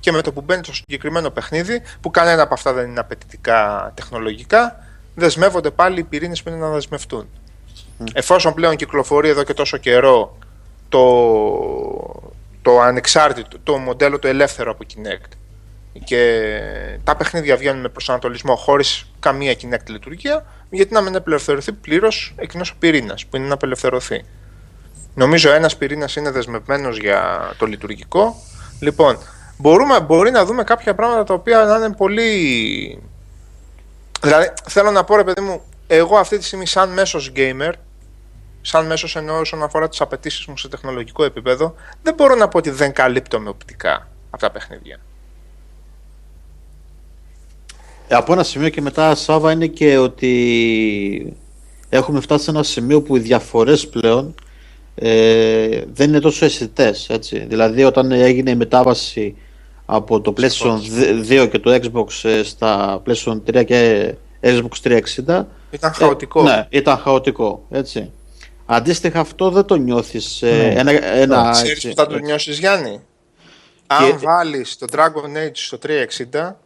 Και 0.00 0.12
με 0.12 0.22
το 0.22 0.32
που 0.32 0.40
μπαίνει 0.40 0.64
στο 0.64 0.74
συγκεκριμένο 0.74 1.30
παιχνίδι, 1.30 1.82
που 2.00 2.10
κανένα 2.10 2.42
από 2.42 2.54
αυτά 2.54 2.72
δεν 2.72 2.88
είναι 2.88 3.00
απαιτητικά 3.00 3.92
τεχνολογικά, 3.94 4.84
δεσμεύονται 5.14 5.70
πάλι 5.70 6.00
οι 6.00 6.02
πυρήνες 6.02 6.42
που 6.42 6.48
είναι 6.48 6.58
να 6.58 6.70
δεσμευτούν. 6.70 7.28
Εφόσον 8.12 8.54
πλέον 8.54 8.76
κυκλοφορεί 8.76 9.28
εδώ 9.28 9.42
και 9.42 9.54
τόσο 9.54 9.76
καιρό 9.76 10.38
το, 10.88 11.04
το 12.62 12.80
ανεξάρτητο, 12.80 13.58
το 13.62 13.76
μοντέλο 13.76 14.18
το 14.18 14.28
ελεύθερο 14.28 14.70
από 14.70 14.84
Kinect 14.94 15.30
και 16.04 16.50
τα 17.04 17.16
παιχνίδια 17.16 17.56
βγαίνουν 17.56 17.80
με 17.80 17.88
προσανατολισμό 17.88 18.56
χωρίς 18.56 19.06
καμία 19.20 19.52
Kinect 19.52 19.86
λειτουργία, 19.86 20.46
γιατί 20.70 20.92
να 20.92 21.00
μην 21.00 21.16
απελευθερωθεί 21.16 21.72
πλήρως 21.72 22.34
εκείνος 22.36 22.70
ο 22.70 22.74
πυρήνας 22.78 23.26
που 23.26 23.36
είναι 23.36 23.46
να 23.46 23.54
απελευθερωθεί. 23.54 24.24
Νομίζω 25.14 25.52
ένας 25.52 25.76
πυρήνας 25.76 26.16
είναι 26.16 26.30
δεσμευμένος 26.30 26.98
για 26.98 27.50
το 27.58 27.66
λειτουργικό. 27.66 28.36
Λοιπόν, 28.80 29.18
μπορούμε, 29.56 30.00
μπορεί 30.00 30.30
να 30.30 30.44
δούμε 30.44 30.64
κάποια 30.64 30.94
πράγματα 30.94 31.24
τα 31.24 31.34
οποία 31.34 31.64
να 31.64 31.76
είναι 31.76 31.94
πολύ 31.94 33.00
Δηλαδή, 34.20 34.52
θέλω 34.68 34.90
να 34.90 35.04
πω, 35.04 35.16
ρε 35.16 35.24
παιδί 35.24 35.40
μου, 35.40 35.62
εγώ 35.86 36.16
αυτή 36.16 36.38
τη 36.38 36.44
στιγμή, 36.44 36.66
σαν 36.66 36.92
μέσος 36.92 37.32
gamer, 37.36 37.72
σαν 38.60 38.86
μέσος 38.86 39.16
εννοώ 39.16 39.38
όσον 39.38 39.62
αφορά 39.62 39.88
τις 39.88 40.00
απαιτήσεις 40.00 40.46
μου 40.46 40.56
σε 40.56 40.68
τεχνολογικό 40.68 41.24
επίπεδο, 41.24 41.74
δεν 42.02 42.14
μπορώ 42.14 42.34
να 42.34 42.48
πω 42.48 42.58
ότι 42.58 42.70
δεν 42.70 42.92
καλύπτω 42.92 43.40
με 43.40 43.48
οπτικά 43.48 44.08
αυτά 44.30 44.46
τα 44.46 44.52
παιχνίδια. 44.52 45.00
Από 48.10 48.32
ένα 48.32 48.42
σημείο 48.42 48.68
και 48.68 48.80
μετά, 48.80 49.14
Σάβα, 49.14 49.52
είναι 49.52 49.66
και 49.66 49.98
ότι 49.98 51.36
έχουμε 51.88 52.20
φτάσει 52.20 52.44
σε 52.44 52.50
ένα 52.50 52.62
σημείο 52.62 53.02
που 53.02 53.16
οι 53.16 53.20
διαφορές 53.20 53.88
πλέον 53.88 54.34
ε, 54.94 55.82
δεν 55.92 56.08
είναι 56.08 56.20
τόσο 56.20 56.44
αισθητές. 56.44 57.10
Δηλαδή, 57.46 57.84
όταν 57.84 58.12
έγινε 58.12 58.50
η 58.50 58.54
μετάβαση 58.54 59.36
από 59.86 60.20
το 60.20 60.34
PlayStation 60.36 60.78
2 61.44 61.48
και 61.50 61.58
το 61.58 61.74
Xbox 61.74 62.28
ε, 62.28 62.42
στα 62.42 63.02
PlayStation 63.06 63.40
3 63.52 63.64
και 63.64 64.14
Xbox 64.40 65.00
360 65.26 65.44
Ήταν 65.70 65.92
χαοτικό. 65.92 66.40
Ε, 66.40 66.42
ναι, 66.44 66.66
ήταν 66.70 66.98
χαοτικό, 66.98 67.66
έτσι. 67.70 68.10
Αντίστοιχα 68.66 69.20
αυτό 69.20 69.50
δεν 69.50 69.64
το 69.64 69.74
νιώθεις 69.74 70.42
ε, 70.42 70.46
Ναι. 70.46 70.80
ένα, 70.80 71.04
ένα, 71.04 71.50
Ξέρεις 71.50 71.72
έτσι, 71.72 71.88
που 71.88 71.94
θα 71.94 72.06
το 72.06 72.18
νιώσεις 72.18 72.58
Γιάννη; 72.58 73.00
Αν 73.86 74.18
βάλεις 74.18 74.76
το 74.78 74.86
Dragon 74.92 75.46
Age 75.46 75.50
στο 75.52 75.78
360 76.32 76.56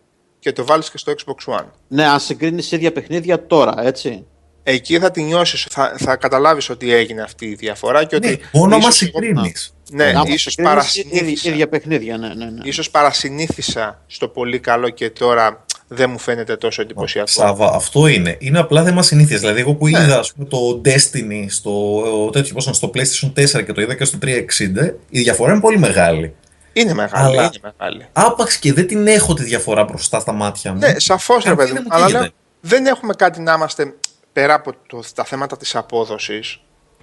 και 0.40 0.52
το 0.52 0.64
βάλεις 0.64 0.90
και 0.90 0.98
στο 0.98 1.12
Xbox 1.16 1.54
One. 1.54 1.64
Ναι, 1.88 2.04
αν 2.06 2.20
συγκρίνεις 2.20 2.72
ίδια 2.72 2.92
παιχνίδια 2.92 3.46
τώρα, 3.46 3.74
έτσι. 3.86 4.24
Εκεί 4.62 4.98
θα 4.98 5.10
τη 5.10 5.22
νιώσεις, 5.22 5.66
θα, 5.70 5.94
θα 5.98 6.16
καταλάβεις 6.16 6.68
ότι 6.70 6.92
έγινε 6.92 7.22
αυτή 7.22 7.46
η 7.46 7.54
διαφορά 7.54 8.04
και 8.04 8.16
ότι 8.16 8.28
Ναι, 8.28 8.36
μόνο 8.52 8.74
άμα 8.74 8.88
ίσως 8.88 9.02
εγώ- 9.02 9.12
συγκρίνεις. 9.22 9.74
Ναι, 9.92 10.04
Άμα 10.04 10.22
ίσως 10.26 10.40
συγκρίνεις 10.52 10.70
παρασυνήθισα, 10.72 11.24
ίδια, 11.24 11.52
ίδια 11.52 11.68
παιχνίδια, 11.68 12.16
ναι, 12.18 12.28
ναι, 12.28 12.44
ναι. 12.44 12.60
ίσως 12.62 12.90
παρασυνήθισα 12.90 14.02
στο 14.06 14.28
πολύ 14.28 14.58
καλό 14.58 14.88
και 14.88 15.10
τώρα 15.10 15.64
δεν 15.88 16.10
μου 16.10 16.18
φαίνεται 16.18 16.56
τόσο 16.56 16.82
εντυπωσιακό. 16.82 17.28
Σάβα, 17.30 17.72
αυτό 17.74 18.06
είναι. 18.06 18.36
Είναι 18.40 18.58
απλά 18.58 18.84
θέμα 18.84 19.02
συνήθειας. 19.02 19.40
Δηλαδή, 19.40 19.60
εγώ 19.60 19.74
που 19.74 19.88
Ναι. 19.88 19.98
είδα 20.02 20.18
ας 20.18 20.32
πούμε, 20.32 20.46
το 20.48 20.80
Destiny 20.84 21.44
στο, 21.48 22.02
τέτοιος, 22.32 22.52
πώς 22.52 22.64
είναι, 22.64 22.74
στο 22.74 22.90
PlayStation 22.94 23.32
4 23.32 23.62
και 23.64 23.72
το 23.72 23.80
είδα 23.80 23.94
και 23.94 24.04
στο 24.04 24.18
360, 24.18 24.94
η 25.10 25.20
διαφορά 25.20 25.52
είναι 25.52 25.60
πολύ 25.60 25.78
μεγάλη. 25.78 26.34
Είναι 26.72 26.94
μεγάλη, 26.94 27.24
Αλλά- 27.38 27.42
είναι 27.42 27.72
μεγάλη. 27.78 28.06
Άπαξ 28.12 28.56
και 28.56 28.72
δεν 28.72 28.86
την 28.86 29.06
έχω 29.06 29.34
τη 29.34 29.42
διαφορά 29.44 29.84
μπροστά 29.84 30.20
στα 30.20 30.32
μάτια 30.32 30.72
μου. 30.72 30.78
Ναι, 30.78 30.98
σαφώς 30.98 31.44
ρε 31.44 31.54
Καρδίλα 31.54 31.66
παιδί 31.66 31.78
μου. 31.78 31.82
μου 31.90 31.94
Αλλά 31.96 32.04
καίγεται. 32.06 32.22
λέω, 32.22 32.32
δεν 32.60 32.86
έχουμε 32.86 33.14
κάτι 33.14 33.40
να 33.40 33.52
είμαστε 33.52 33.94
πέρα 34.32 34.54
από 34.54 34.72
το, 34.86 35.02
τα 35.14 35.24
θέματα 35.24 35.56
της 35.56 35.76
απόδοσης. 35.76 36.60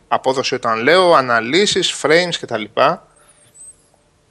Απόδοση 0.08 0.56
όταν 0.56 0.82
λέω, 0.82 1.14
αναλύσεις, 1.14 1.96
frames 2.02 2.34
κτλ. 2.42 2.64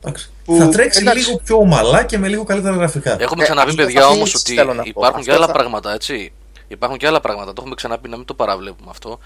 Εντάξει. 0.00 0.30
που- 0.44 0.56
θα 0.56 0.68
τρέξει 0.68 1.00
εντάξει. 1.00 1.24
λίγο 1.26 1.38
πιο 1.44 1.56
ομαλά 1.56 2.02
και 2.04 2.18
με 2.18 2.28
λίγο 2.28 2.44
καλύτερα 2.44 2.76
γραφικά. 2.76 3.16
Έχουμε 3.22 3.42
Ε, 3.42 3.44
ξαναπεί, 3.46 3.68
αυτό 3.70 3.82
παιδιά, 3.84 4.00
θα 4.00 4.06
όμως 4.06 4.30
φύγει, 4.30 4.36
ότι 4.46 4.54
θέλω 4.54 4.74
να 4.74 4.82
πω. 4.82 4.88
υπάρχουν 4.88 5.22
και 5.22 5.30
Αυτό 5.30 5.42
άλλα 5.42 5.52
θα- 5.52 5.58
πράγματα, 5.58 5.92
έτσι. 5.92 6.32
Υπάρχουν 6.68 6.98
και 6.98 7.06
άλλα 7.06 7.20
πράγματα. 7.20 7.46
Το 7.52 7.54
έχουμε 7.58 7.74
ξαναπεί 7.74 8.08
να 8.08 8.16
μην 8.16 8.26
το 8.26 8.34
παραβλέπουμε 8.34 8.90
αυτό. 8.90 9.18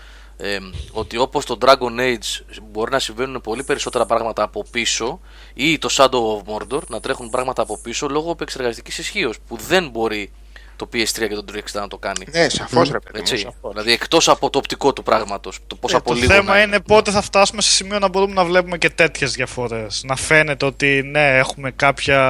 Ε, 0.43 0.59
ότι 0.93 1.17
όπως 1.17 1.45
το 1.45 1.59
Dragon 1.61 1.99
Age 2.01 2.45
μπορεί 2.71 2.91
να 2.91 2.99
συμβαίνουν 2.99 3.41
πολύ 3.41 3.65
περισσότερα 3.65 4.07
πράγματα 4.07 4.43
από 4.43 4.65
πίσω 4.71 5.21
ή 5.55 5.79
το 5.79 5.89
Shadow 5.93 6.09
of 6.09 6.55
Mordor 6.55 6.83
να 6.89 7.01
τρέχουν 7.01 7.31
πράγματα 7.31 7.63
από 7.63 7.79
πίσω 7.79 8.09
λόγω 8.09 8.31
επεξεργαστικής 8.31 8.99
ισχύως 8.99 9.37
που 9.49 9.57
δεν 9.57 9.89
μπορεί 9.89 10.31
το 10.77 10.89
PS3 10.93 11.29
και 11.29 11.35
το 11.35 11.45
360 11.53 11.61
να 11.73 11.89
το 11.89 11.99
κάνει. 11.99 12.25
Ναι, 12.31 12.49
σαφώς 12.49 12.91
ρε 12.91 12.99
παιδί 12.99 13.19
μου. 13.19 13.21
Έτσι. 13.21 13.37
σαφώς. 13.37 13.71
Δηλαδή 13.73 13.93
εκτός 13.93 14.29
από 14.29 14.51
το 14.51 14.59
οπτικό 14.59 14.93
του 14.93 15.03
πράγματος, 15.03 15.59
το 15.67 15.77
πώ 15.77 15.89
Ε, 15.91 15.95
από 15.97 16.09
το 16.09 16.15
λίγο. 16.15 16.33
θέμα 16.33 16.53
να 16.55 16.63
είναι 16.63 16.81
πότε 16.81 17.11
θα 17.11 17.21
φτάσουμε 17.21 17.63
σε 17.63 17.71
σημείο 17.71 17.99
να 17.99 18.09
μπορούμε 18.09 18.33
να 18.33 18.45
βλέπουμε 18.45 18.79
και 18.79 18.91
τέτοιες 18.91 19.33
διαφορές. 19.33 20.03
Να 20.05 20.17
φαίνεται 20.17 20.67
ότι 20.67 21.03
ναι, 21.05 21.37
έχουμε 21.37 21.71
κάποια 21.71 22.21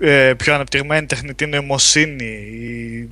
ε, 0.00 0.34
πιο 0.36 0.54
ανεπτυγμένη 0.54 1.06
τεχνητή 1.06 1.46
νοημοσύνη. 1.46 2.24
Ή 2.24 3.08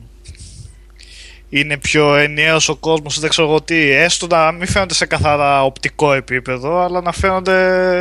είναι 1.48 1.76
πιο 1.78 2.14
ενιαίος 2.16 2.68
ο 2.68 2.76
κόσμος, 2.76 3.20
δεν 3.20 3.30
ξέρω 3.30 3.48
εγώ 3.48 3.60
τι. 3.62 3.90
Έστω 3.90 4.26
να 4.26 4.52
μην 4.52 4.66
φαίνονται 4.66 4.94
σε 4.94 5.06
καθαρά 5.06 5.62
οπτικό 5.64 6.12
επίπεδο, 6.12 6.78
αλλά 6.84 7.00
να 7.00 7.12
φαίνονται 7.12 7.54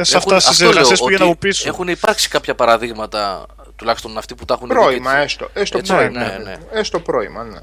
σε 0.04 0.18
Έχουν- 0.18 0.34
αυτά 0.34 0.36
τις 0.36 0.48
αυτό 0.48 0.64
λέω, 0.64 0.72
εργασίες 0.74 1.00
που 1.00 1.06
γίνονται 1.06 1.24
ότι 1.24 1.32
από 1.32 1.40
πίσω. 1.40 1.68
Έχουν 1.70 1.88
υπάρξει 1.88 2.30
κάποια 2.30 2.56
παραδείγματα, 2.56 3.46
τουλάχιστον 3.76 4.18
αυτοί 4.18 4.36
που 4.36 4.46
τα 4.46 4.54
έχουν 4.54 4.68
δει 4.68 4.74
Πρόημα, 4.74 5.14
και- 5.16 5.22
έστω. 5.22 5.50
Έστω 5.54 5.78
Έτσι, 5.78 5.94
πρόημα. 5.94 6.20
ναι, 6.20 6.38
ναι. 6.44 6.56
Έστω 6.72 7.00
πρόημα, 7.00 7.44
ναι. 7.44 7.60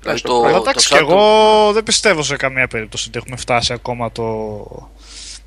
Δηλαδή 0.00 0.16
Έστω 0.16 0.28
το- 0.28 0.34
πρόημα. 0.40 0.48
Αλλά 0.48 0.58
εντάξει, 0.58 0.88
το 0.88 0.94
και 0.96 1.00
Shadow- 1.04 1.08
εγώ 1.10 1.72
δεν 1.72 1.82
πιστεύω 1.82 2.22
σε 2.22 2.36
καμία 2.36 2.66
περίπτωση 2.68 3.08
ότι 3.08 3.18
έχουμε 3.18 3.36
φτάσει 3.36 3.72
ακόμα 3.72 4.12
το. 4.12 4.24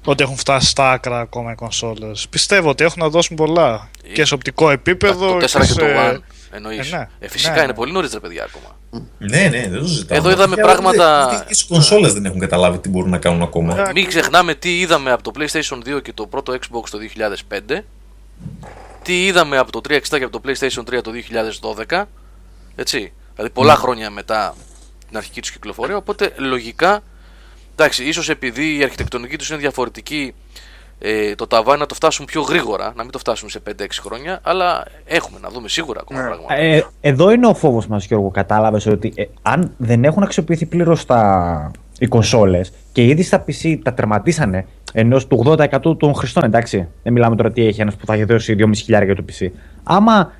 ότι 0.06 0.24
έχουν 0.24 0.38
φτάσει 0.38 0.68
στα 0.70 0.92
άκρα 0.92 1.20
ακόμα 1.20 1.52
οι 1.52 1.56
κονσόλες. 1.56 2.28
Πιστεύω 2.30 2.70
ότι 2.70 2.84
έχουν 2.84 3.02
να 3.02 3.10
δώσουν 3.10 3.36
πολλά. 3.36 3.90
Και 4.14 4.26
σε 4.26 4.34
οπτικό 4.34 4.70
επίπεδο. 4.70 5.28
Το 5.28 5.38
4 5.38 5.66
και 5.66 5.74
το 5.74 5.74
σε- 5.74 5.86
1 5.86 6.20
εννοείς. 6.52 6.92
Ε, 6.92 6.96
ναι. 6.98 7.08
Ε, 7.20 7.28
φυσικά 7.30 7.52
Ναι, 7.52 7.58
είναι 7.58 7.68
ναι. 7.68 7.74
πολύ 7.74 7.92
νωρίς 7.92 8.14
ρε 8.14 8.20
παιδιά 8.20 8.44
ακόμα. 8.44 8.76
Ναι, 9.20 9.48
ναι, 9.48 9.68
δεν 9.70 9.80
το 9.80 9.86
ζητάω. 9.86 10.18
Εδώ 10.18 10.30
είδαμε 10.32 10.56
Για- 10.56 10.64
πράγματα- 10.64 11.26
ούτε- 11.28 11.36
ούτε 11.36 11.46
Οι 11.50 11.68
κονσόλες 11.68 12.14
δεν 12.14 12.26
έχουν 12.26 12.40
καταλάβει 12.40 12.78
τι 12.78 12.90
μπορούν 12.90 13.10
να 13.10 13.18
κάνουν 13.18 13.42
ακόμα. 13.42 13.80
Ε, 13.90 13.92
Μην 13.94 14.08
ξεχνάμε 14.08 14.56
τι 14.56 14.80
είδαμε 14.80 15.12
από 15.12 15.24
το 15.24 15.32
PlayStation 15.40 15.78
2 15.96 16.02
και 16.02 16.14
το 16.14 16.28
πρώτο 16.28 16.54
Xbox 16.54 16.84
το 16.92 16.98
2005. 16.98 17.86
Τι 19.02 19.26
είδαμε 19.26 19.58
από 19.58 19.72
το 19.72 19.82
360 19.82 20.18
και 20.18 20.24
από 20.24 20.40
το 20.40 20.42
PlayStation 20.46 20.84
3 20.84 21.02
το 21.04 21.12
2012. 21.12 22.04
Έτσι. 22.76 23.12
Δηλαδή 23.36 23.52
πολλά 23.54 23.76
χρόνια 23.76 24.10
μετά 24.10 24.56
την 25.08 25.18
αρχική 25.18 25.42
τους 25.42 25.52
κυκλοφορία. 25.52 25.96
Οπότε 25.96 26.34
λογικά, 26.38 27.04
εντάξει, 27.76 28.04
ίσως 28.04 28.30
επειδή 28.30 28.78
η 28.78 28.84
αρχιτεκτονική 28.84 29.38
τους 29.38 29.50
είναι 29.50 29.58
διαφορετική, 29.58 30.34
ε, 31.06 31.36
το 31.36 31.48
ταβάνι 31.48 31.80
να 31.80 31.86
το 31.86 31.94
φτάσουν 31.96 32.26
πιο 32.26 32.42
γρήγορα, 32.42 32.94
να 32.96 33.04
μην 33.04 33.12
το 33.12 33.18
φτάσουν 33.18 33.50
σε 33.50 33.60
5-6 33.70 33.72
χρόνια. 34.02 34.40
Αλλά 34.44 34.86
έχουμε 35.06 35.40
να 35.42 35.50
δούμε 35.50 35.70
σίγουρα 35.70 36.00
ακόμα 36.02 36.22
Ναι. 36.22 36.28
πράγματα. 36.28 36.56
Ε, 36.56 36.86
εδώ 37.02 37.32
είναι 37.32 37.48
ο 37.48 37.54
φόβος 37.54 37.88
μας, 37.88 38.06
Γιώργο. 38.06 38.30
Κατάλαβες 38.30 38.86
ότι 38.86 39.14
ε, 39.16 39.24
αν 39.42 39.74
δεν 39.78 40.04
έχουν 40.04 40.24
αξιοποιηθεί 40.24 40.66
πλήρως 40.66 41.06
τα... 41.06 41.72
οι 42.00 42.08
κονσόλες 42.08 42.72
και 42.92 43.04
ήδη 43.04 43.24
στα 43.24 43.46
PC 43.48 43.80
τα 43.84 43.94
τερματίσανε 43.94 44.66
ενώ 44.94 45.18
του 45.18 45.44
80% 45.82 45.98
των 45.98 46.14
χρηστών, 46.14 46.44
εντάξει. 46.44 46.88
Δεν 47.04 47.14
μιλάμε 47.14 47.36
τώρα 47.36 47.52
τι 47.52 47.66
έχει 47.68 47.82
ένας 47.82 47.96
που 47.96 48.06
θα 48.06 48.14
έχει 48.14 48.24
δώσει 48.24 48.56
2.500 48.60 48.70
για 48.86 49.16
το 49.16 49.24
PC. 49.32 49.48
Άμα 49.84 50.32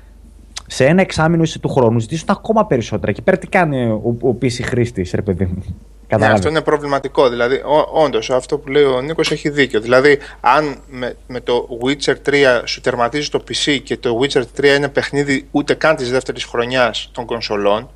σε 0.66 0.84
ένα 0.86 1.00
εξάμεινο 1.00 1.42
ή 1.42 1.46
σε 1.46 1.58
του 1.58 1.68
χρόνου 1.68 1.98
ζητήσουν 1.98 2.28
ακόμα 2.30 2.66
περισσότερα, 2.66 3.10
εκεί 3.10 3.22
πέρα 3.22 3.38
τι 3.38 3.46
κάνει 3.46 3.86
ο, 3.86 4.16
ο 4.22 4.36
PC 4.42 4.62
χρήστης, 4.62 5.12
ρε 5.14 5.22
παιδί 5.22 5.44
μου. 5.44 5.64
Ναι, 6.04 6.10
Κατάλαβες. 6.10 6.38
αυτό 6.38 6.48
είναι 6.48 6.60
προβληματικό. 6.60 7.28
Δηλαδή, 7.28 7.60
όντως, 7.92 8.30
αυτό 8.30 8.58
που 8.58 8.68
λέει 8.68 8.82
ο 8.82 9.00
Νίκος 9.00 9.30
έχει 9.30 9.48
δίκιο. 9.48 9.80
Δηλαδή, 9.80 10.18
αν 10.40 10.76
με, 10.90 11.16
με 11.26 11.40
το 11.40 11.68
Witcher 11.82 12.14
3 12.28 12.62
σου 12.64 12.80
τερματίζει 12.80 13.28
το 13.28 13.44
PC 13.48 13.78
και 13.82 13.96
το 13.96 14.18
Witcher 14.20 14.42
3 14.60 14.76
είναι 14.76 14.88
παιχνίδι 14.88 15.48
ούτε 15.50 15.74
καν 15.74 15.96
της 15.96 16.10
δεύτερης 16.10 16.44
χρονιάς 16.44 17.10
των 17.12 17.24
κονσολών, 17.24 17.88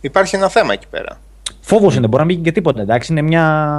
υπάρχει 0.00 0.36
ένα 0.36 0.48
θέμα 0.48 0.72
εκεί 0.72 0.86
πέρα. 0.90 1.20
Φόβος 1.60 1.94
είναι, 1.96 2.06
μπορεί 2.06 2.18
να 2.18 2.24
μην 2.24 2.34
γίνει 2.34 2.46
και 2.46 2.52
τίποτα, 2.52 2.80
εντάξει. 2.80 3.12
Είναι 3.12 3.22
μια, 3.22 3.78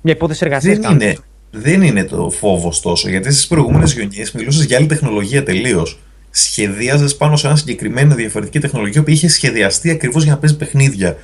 μια 0.00 0.14
υπόθεση 0.14 0.40
εργασίας. 0.44 0.78
Δεν 0.78 0.90
είναι, 0.90 1.18
δεν 1.50 1.82
είναι 1.82 2.04
το 2.04 2.30
φόβος 2.30 2.80
τόσο, 2.80 3.08
γιατί 3.08 3.32
στις 3.32 3.46
προηγούμενες 3.46 3.92
γενιές 3.92 4.32
μιλούσες 4.32 4.64
για 4.64 4.76
άλλη 4.76 4.86
τεχνολογία 4.86 5.42
τελείως. 5.42 5.98
Σχεδίαζε 6.30 7.14
πάνω 7.14 7.36
σε 7.36 7.46
ένα 7.46 7.56
συγκεκριμένη 7.56 8.14
διαφορετική 8.14 8.58
τεχνολογία 8.60 9.02
που 9.02 9.10
είχε 9.10 9.28
σχεδιαστεί 9.28 9.90
ακριβώς 9.90 10.22
για 10.22 10.32
να 10.32 10.38
παίζει 10.38 10.56
παιχνίδια. 10.56 11.16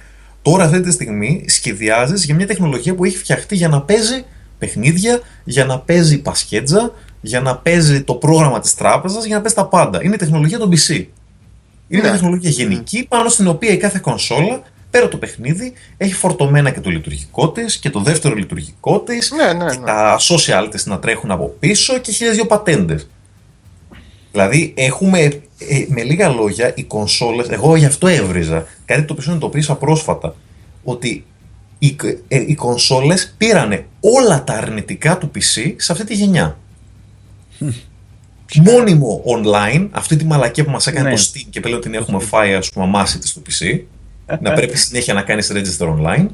Τώρα, 0.43 0.65
αυτή 0.65 0.81
τη 0.81 0.91
στιγμή, 0.93 1.45
σχεδιάζεις 1.49 2.25
για 2.25 2.35
μια 2.35 2.47
τεχνολογία 2.47 2.95
που 2.95 3.05
έχει 3.05 3.17
φτιαχτεί 3.17 3.57
για 3.57 3.69
να 3.69 3.83
παίζει 3.83 4.25
παιχνίδια, 4.59 5.21
για 5.45 5.65
να 5.65 5.79
παίζει 5.79 6.19
πασχέτζα, 6.19 6.93
για 7.21 7.41
να 7.41 7.57
παίζει 7.57 8.03
το 8.03 8.15
πρόγραμμα 8.15 8.61
της 8.61 8.75
τράπεζας, 8.75 9.25
για 9.25 9.35
να 9.37 9.41
παίζει 9.41 9.57
τα 9.57 9.67
πάντα. 9.67 9.99
Είναι 10.03 10.15
η 10.15 10.19
τεχνολογία 10.19 10.59
των 10.59 10.71
PC. 10.71 10.89
Είναι 10.91 11.07
μια 11.89 12.03
Ναι. 12.03 12.11
τεχνολογία 12.11 12.51
γενική 12.51 13.07
πάνω 13.09 13.29
στην 13.29 13.47
οποία 13.47 13.73
η 13.73 13.77
κάθε 13.77 13.99
κονσόλα, 14.03 14.63
πέρα 14.91 15.09
το 15.09 15.17
παιχνίδι, 15.17 15.73
έχει 15.97 16.15
φορτωμένα 16.15 16.71
και 16.71 16.81
το 16.81 16.91
λειτουργικό 16.91 17.51
της 17.51 17.77
και 17.77 17.91
το 17.91 18.01
δεύτερο 18.01 18.35
λειτουργικό 18.35 19.01
της 19.01 19.31
Ναι, 19.33 19.53
ναι, 19.53 19.71
και 19.71 19.79
ναι. 19.79 19.85
τα 19.87 20.17
social 20.21 20.69
της 20.71 20.87
να 20.87 20.99
τρέχουν 20.99 21.31
από 21.31 21.55
πίσω 21.59 21.99
και 21.99 22.13
χίλιες 22.13 22.35
δυο 22.35 22.47
πατέντες. 22.47 23.07
Δηλαδή 24.33 24.73
έχουμε, 24.77 25.41
ε, 25.69 25.87
με 25.89 26.03
λίγα 26.03 26.29
λόγια, 26.29 26.73
οι 26.77 26.83
κονσόλες, 26.83 27.49
εγώ 27.49 27.77
γι' 27.77 27.85
αυτό 27.85 28.07
έβριζα, 28.07 28.67
κάτι 28.85 29.03
το 29.03 29.13
οποίο 29.13 29.23
συνειδητοποίησα 29.25 29.75
πρόσφατα, 29.75 30.35
ότι 30.85 31.25
οι, 31.79 31.97
ε, 32.29 32.45
οι 32.47 32.55
κονσόλες 32.55 33.35
πήρανε 33.39 33.87
όλα 34.01 34.45
τα 34.45 34.53
αρνητικά 34.53 35.19
του 35.19 35.31
PC 35.35 35.75
σε 35.77 35.93
αυτή 35.93 36.05
τη 36.05 36.15
γενιά. 36.15 36.59
Μόνιμο 38.55 39.23
online, 39.27 39.89
αυτή 39.91 40.17
τη 40.17 40.25
μαλακία 40.25 40.65
που 40.65 40.71
μας 40.71 40.87
έκανε 40.87 41.09
Ναι. 41.09 41.15
το 41.15 41.23
Steam 41.23 41.47
και 41.51 41.61
πλέον 41.61 41.81
την 41.81 41.95
έχουμε 41.95 42.21
φάει 42.21 42.55
ας 42.55 42.71
πούμε 42.71 42.85
αμάσιτη 42.85 43.27
στο 43.27 43.43
PC, 43.47 43.81
να 44.41 44.53
πρέπει 44.53 44.77
συνέχεια 44.77 45.15
να 45.15 45.23
κάνεις 45.23 45.53
register 45.55 45.89
online, 45.89 46.27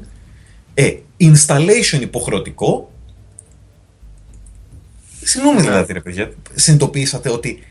ε, 0.73 0.93
installation 1.19 2.01
υποχρεωτικό. 2.01 2.91
Συγγνώμη 5.23 5.61
δηλαδή 5.61 5.93
ρε 5.93 5.99
παιδιά, 6.01 6.31
συνειδητοποιήσατε 6.55 7.29
ότι 7.29 7.63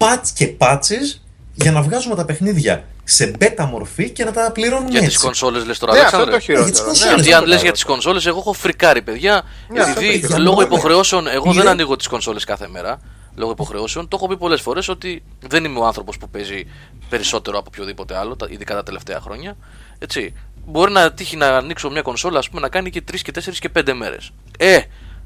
patch 0.00 0.28
και 0.34 0.54
patches 0.58 1.18
για 1.54 1.72
να 1.72 1.82
βγάζουμε 1.82 2.14
τα 2.14 2.24
παιχνίδια 2.24 2.84
σε 3.04 3.30
beta 3.40 3.66
μορφή 3.70 4.10
και 4.10 4.24
να 4.24 4.32
τα 4.32 4.50
πληρώνουμε 4.52 4.90
Για 4.90 4.98
τις 4.98 5.08
έτσι. 5.08 5.18
κονσόλες 5.24 5.64
λες 5.66 5.78
τώρα, 5.78 5.92
Ναι, 5.92 5.98
αυτό 6.00 6.16
Αλέξανδρε. 6.16 6.38
το 6.38 6.44
χειρότερο. 6.44 6.64
Για 6.70 6.72
τις 6.72 6.80
Ναι, 6.80 6.86
κονσόλες. 6.86 7.14
Γιατί 7.14 7.28
δεν 7.28 7.38
αν 7.38 7.40
λες 7.40 7.48
κατάλαβα. 7.48 7.62
για 7.62 7.72
τις 7.72 7.84
κονσόλες, 7.84 8.26
εγώ 8.26 8.38
έχω 8.38 8.52
φρικάρει, 8.52 9.02
παιδιά. 9.02 9.42
Ναι, 9.68 9.80
αυτό 9.80 9.90
επειδή 10.00 10.20
το 10.20 10.26
ίδιο. 10.26 10.38
λόγω 10.38 10.56
Ναι. 10.60 10.64
υποχρεώσεων 10.66 11.26
εγώ 11.26 11.44
δεν 11.44 11.52
Πήρε- 11.52 11.68
ανοίγω 11.68 11.96
τις 11.96 12.06
κονσόλες 12.06 12.44
κάθε 12.44 12.68
μέρα. 12.68 13.00
λόγω 13.34 13.52
υποχρεώσεων. 13.52 14.08
Το 14.08 14.16
έχω 14.16 14.28
πει 14.28 14.36
πολλές 14.36 14.60
φορές 14.60 14.88
ότι 14.88 15.22
δεν 15.48 15.64
είμαι 15.64 15.78
ο 15.78 15.86
άνθρωπος 15.86 16.16
που 16.18 16.28
παίζει 16.28 16.66
περισσότερο 17.08 17.58
από 17.58 17.66
οποιοδήποτε 17.72 18.16
άλλο, 18.16 18.36
τα- 18.36 18.46
ειδικά 18.50 18.74
τα 18.74 18.82
τελευταία 18.82 19.20
χρόνια. 19.20 19.56
Έτσι. 19.98 20.34
Μπορεί 20.66 20.92
να 20.92 21.12
τύχει 21.12 21.36
να 21.36 21.46
ανοίξω 21.56 21.90
μια 21.90 22.02
κονσόλα, 22.02 22.38
ας 22.38 22.48
πούμε, 22.48 22.60
να 22.60 22.68
κάνει 22.68 22.90
και 22.90 23.00
3 23.00 23.22
και 23.22 23.30
4 23.32 23.58
και 23.60 23.68
5 23.68 23.92
μέρες. 23.94 24.30
Ε, 24.58 24.78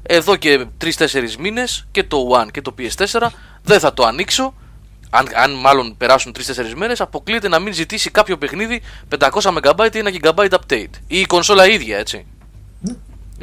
εδώ 0.03 0.35
και 0.35 0.65
3-4 0.77 1.37
μήνες 1.37 1.85
και 1.91 2.03
το 2.03 2.17
One 2.43 2.51
και 2.51 2.61
το 2.61 2.73
PS4 2.77 3.31
δεν 3.63 3.79
θα 3.79 3.93
το 3.93 4.03
ανοίξω. 4.05 4.53
Αν, 5.09 5.27
αν 5.35 5.51
μάλλον 5.53 5.97
περάσουν 5.97 6.35
3-4 6.37 6.41
μέρες, 6.75 7.01
αποκλείεται 7.01 7.47
να 7.47 7.59
μην 7.59 7.73
ζητήσει 7.73 8.09
κάποιο 8.11 8.37
παιχνίδι 8.37 8.81
500 9.17 9.27
MB 9.41 9.89
ή 9.95 10.01
1 10.21 10.27
GB 10.33 10.49
update. 10.49 10.89
Ή 11.07 11.19
η 11.19 11.25
κονσόλα 11.25 11.67
ίδια, 11.67 11.97
έτσι. 11.97 12.25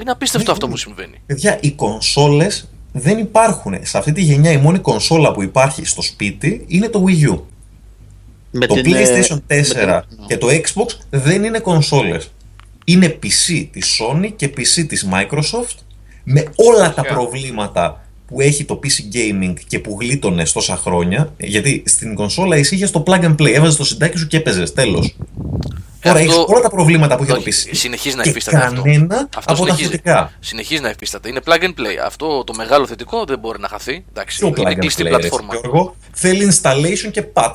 Είναι 0.00 0.10
απίστευτο 0.10 0.52
αυτό 0.52 0.68
που 0.68 0.76
συμβαίνει. 0.76 1.20
Παιδιά, 1.26 1.58
οι 1.60 1.70
κονσόλες 1.72 2.68
δεν 2.92 3.18
υπάρχουν. 3.18 3.74
Σε 3.82 3.98
αυτή 3.98 4.12
τη 4.12 4.22
γενιά 4.22 4.50
η 4.52 4.56
μόνη 4.56 4.78
κονσόλα 4.78 5.32
που 5.32 5.42
υπάρχει 5.42 5.84
στο 5.84 6.02
σπίτι 6.02 6.64
είναι 6.68 6.88
το 6.88 7.04
Wii 7.08 7.30
U. 7.30 7.40
Με 8.50 8.66
το 8.66 8.74
την, 8.74 8.94
ε, 8.94 9.02
PlayStation 9.02 9.36
4 9.46 10.04
με 10.08 10.16
την- 10.16 10.26
και 10.26 10.38
το 10.38 10.46
Xbox 10.50 10.96
δεν 11.10 11.44
είναι 11.44 11.58
κονσόλες. 11.58 12.32
Είναι 12.84 13.18
PC 13.22 13.68
της 13.72 14.00
Sony 14.00 14.32
και 14.36 14.48
PC 14.56 14.86
της 14.86 15.08
Microsoft 15.12 15.76
με 16.24 16.44
όλα 16.56 16.94
τα 16.94 17.02
προβλήματα 17.02 18.01
που 18.32 18.40
έχει 18.40 18.64
το 18.64 18.80
PC 18.82 19.14
gaming 19.16 19.54
και 19.66 19.78
που 19.78 19.96
γλίτωνες 20.00 20.52
τόσα 20.52 20.76
χρόνια. 20.76 21.32
Γιατί 21.36 21.82
στην 21.86 22.14
κονσόλα 22.14 22.56
εσύ 22.56 22.74
είχες 22.74 22.90
το 22.90 23.02
plug 23.06 23.20
and 23.24 23.34
play, 23.36 23.52
έβαζες 23.52 23.76
το 23.76 23.84
συντάκι 23.84 24.18
σου 24.18 24.26
και 24.26 24.36
έπαιζες, 24.36 24.72
τέλος. 24.72 25.16
Τώρα 26.00 26.18
αυτό- 26.18 26.32
έχεις 26.32 26.44
όλα 26.46 26.60
τα 26.60 26.70
προβλήματα 26.70 27.16
που 27.16 27.22
είχε 27.22 27.32
το 27.32 27.38
Όχι, 27.38 27.48
PC. 27.50 27.68
συνεχίζει 27.76 28.16
να 28.16 28.22
και 28.22 28.28
υφίσταται 28.28 28.56
αυτό. 28.56 28.82
κανένα 28.82 29.16
Αυτό 29.36 29.52
από 29.52 29.60
τα 29.60 29.64
συνεχίζει. 29.64 29.88
θετικά. 29.88 30.32
Συνεχίζει 30.40 30.80
να 30.82 30.88
υφίσταται. 30.88 31.28
Είναι 31.28 31.40
plug 31.44 31.62
and 31.62 31.68
play. 31.80 31.96
Αυτό 32.06 32.44
το 32.44 32.54
μεγάλο 32.56 32.86
θετικό 32.86 33.24
δεν 33.24 33.38
μπορεί 33.38 33.60
να 33.60 33.68
χαθεί. 33.68 34.04
Εντάξει, 34.10 34.38
Ποιο 34.38 34.46
είναι 34.48 34.56
plug 34.62 34.72
and 34.72 34.76
κλειστή 34.78 35.02
play, 35.02 35.04
ρε, 35.10 35.10
πλατφόρμα. 35.16 35.54
Γιώργο, 35.60 35.96
θέλει 36.12 36.52
installation 36.52 37.10
και 37.10 37.24
patch. 37.32 37.54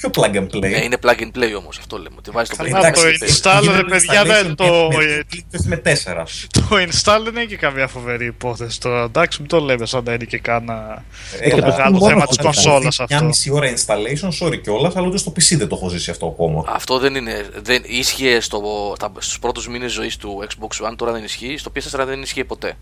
Ποιο 0.00 0.10
plug 0.14 0.34
and 0.34 0.46
play; 0.56 0.60
Ναι, 0.60 0.84
είναι 0.84 0.96
plug 1.02 1.20
and 1.20 1.30
play 1.38 1.52
όμως 1.58 1.78
αυτό 1.78 1.96
λέμε. 1.96 2.14
Ότι 2.18 2.30
βάζει 2.30 2.50
το 2.50 2.56
plug 2.64 2.70
Καλά, 2.70 2.88
and 2.90 2.94
το 2.94 3.00
play. 3.00 3.28
install, 3.28 3.60
ρε 3.64 3.70
Γίνεται 3.70 3.82
παιδιά, 3.88 4.22
installation 4.22 4.26
δεν 4.26 4.54
το. 4.54 4.64
με- 4.96 5.24
με- 5.50 5.60
με 5.64 5.76
τέσσερα. 5.76 6.22
Το 6.52 6.66
install 6.70 7.20
δεν 7.24 7.32
είναι 7.34 7.44
και 7.44 7.56
καμία 7.56 7.86
φοβερή 7.88 8.24
υπόθεση 8.26 8.80
τώρα. 8.80 9.02
Εντάξει, 9.02 9.40
μην 9.40 9.48
το 9.48 9.60
λέμε 9.60 9.86
σαν 9.86 10.02
να 10.04 10.12
είναι 10.12 10.24
και 10.24 10.38
κάνα 10.38 11.04
Ε, 11.40 11.50
το 11.50 11.56
το 11.56 11.66
μεγάλο 11.66 11.96
μόνο 11.96 12.08
θέμα 12.08 12.20
που 12.22 12.26
της 12.28 12.36
θα 12.36 12.42
κονσόλας 12.42 12.96
κάνει 12.96 13.08
Μια 13.08 13.16
αυτό. 13.18 13.24
μισή 13.28 13.50
ώρα 13.50 13.72
installation, 13.76 14.46
sorry 14.46 14.60
κιόλας, 14.62 14.96
αλλά 14.96 15.06
ούτε 15.06 15.18
στο 15.18 15.32
PC 15.36 15.56
δεν 15.56 15.68
το 15.68 15.76
έχω 15.76 15.88
ζήσει 15.88 16.10
αυτό 16.10 16.26
ακόμα. 16.26 16.64
Αυτό 16.68 16.98
δεν 16.98 17.14
είναι. 17.14 17.46
Δεν 17.62 17.82
ίσχυε 17.86 18.40
στο, 18.40 18.92
στα, 18.96 19.12
στους 19.18 19.38
πρώτους 19.38 19.68
μήνες 19.68 19.92
ζωής 19.92 20.16
του 20.16 20.44
Xbox 20.48 20.86
One, 20.90 20.94
τώρα 20.96 21.12
δεν 21.12 21.24
ισχύει. 21.24 21.56
Στο 21.56 21.72
PS4 21.74 22.04
δεν 22.06 22.22
ισχύει 22.22 22.44
ποτέ. 22.44 22.76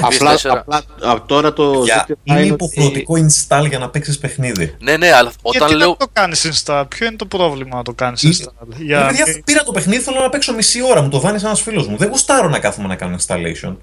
Απλά, 0.00 0.34
PS4. 0.34 0.46
απλά 0.50 0.76
α, 1.10 1.22
τώρα 1.26 1.52
το 1.52 1.82
Για, 1.84 2.04
ζήτημα 2.08 2.40
είναι 2.40 2.52
ότι- 2.52 2.64
υποχρεωτικό 2.64 3.14
install 3.14 3.66
για 3.68 3.78
να 3.78 3.88
παίξεις 3.88 4.18
παιχνίδι. 4.18 4.74
Ναι, 4.80 4.96
ναι, 4.96 5.12
αλλά 5.12 5.32
όταν 5.42 5.58
Γιατί 5.68 5.74
λέω. 5.74 5.88
δεν 5.88 5.96
το 5.98 6.06
κάνεις 6.12 6.62
install, 6.64 6.84
ποιο 6.88 7.06
είναι 7.06 7.16
το 7.16 7.26
πρόβλημα 7.26 7.76
να 7.76 7.82
το 7.82 7.92
κάνεις 7.92 8.22
Είναι- 8.22 8.34
install; 8.38 8.66
Για... 8.76 9.10
Για... 9.14 9.24
Παιδιά, 9.24 9.42
πήρα 9.44 9.62
το 9.62 9.72
παιχνίδι, 9.72 10.02
θέλω 10.02 10.20
να 10.20 10.28
παίξω 10.28 10.52
μισή 10.54 10.82
ώρα. 10.90 11.02
Μου 11.02 11.08
το 11.08 11.18
δάνεισε 11.18 11.46
ένας 11.46 11.60
φίλος 11.60 11.86
μου. 11.86 11.96
Δεν 11.96 12.08
γουστάρω 12.08 12.48
να 12.48 12.58
κάθομαι 12.58 12.88
να 12.88 12.96
κάνω 12.96 13.16
installation. 13.26 13.76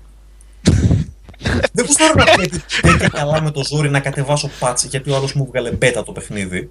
δεν 1.74 1.86
γουστάρω 1.86 2.14
να 2.18 2.24
πρέπει 2.24 2.62
τέτοια 2.82 3.08
καλά 3.08 3.42
με 3.42 3.52
το 3.52 3.64
ζόρι 3.64 3.90
να 3.90 4.00
κατεβάσω 4.00 4.50
patch 4.60 4.76
γιατί 4.90 5.12
ο 5.12 5.16
άλλος 5.16 5.34
μου 5.34 5.48
βγάλε 5.52 5.72
beta 5.82 6.02
το 6.06 6.12
παιχνίδι. 6.12 6.70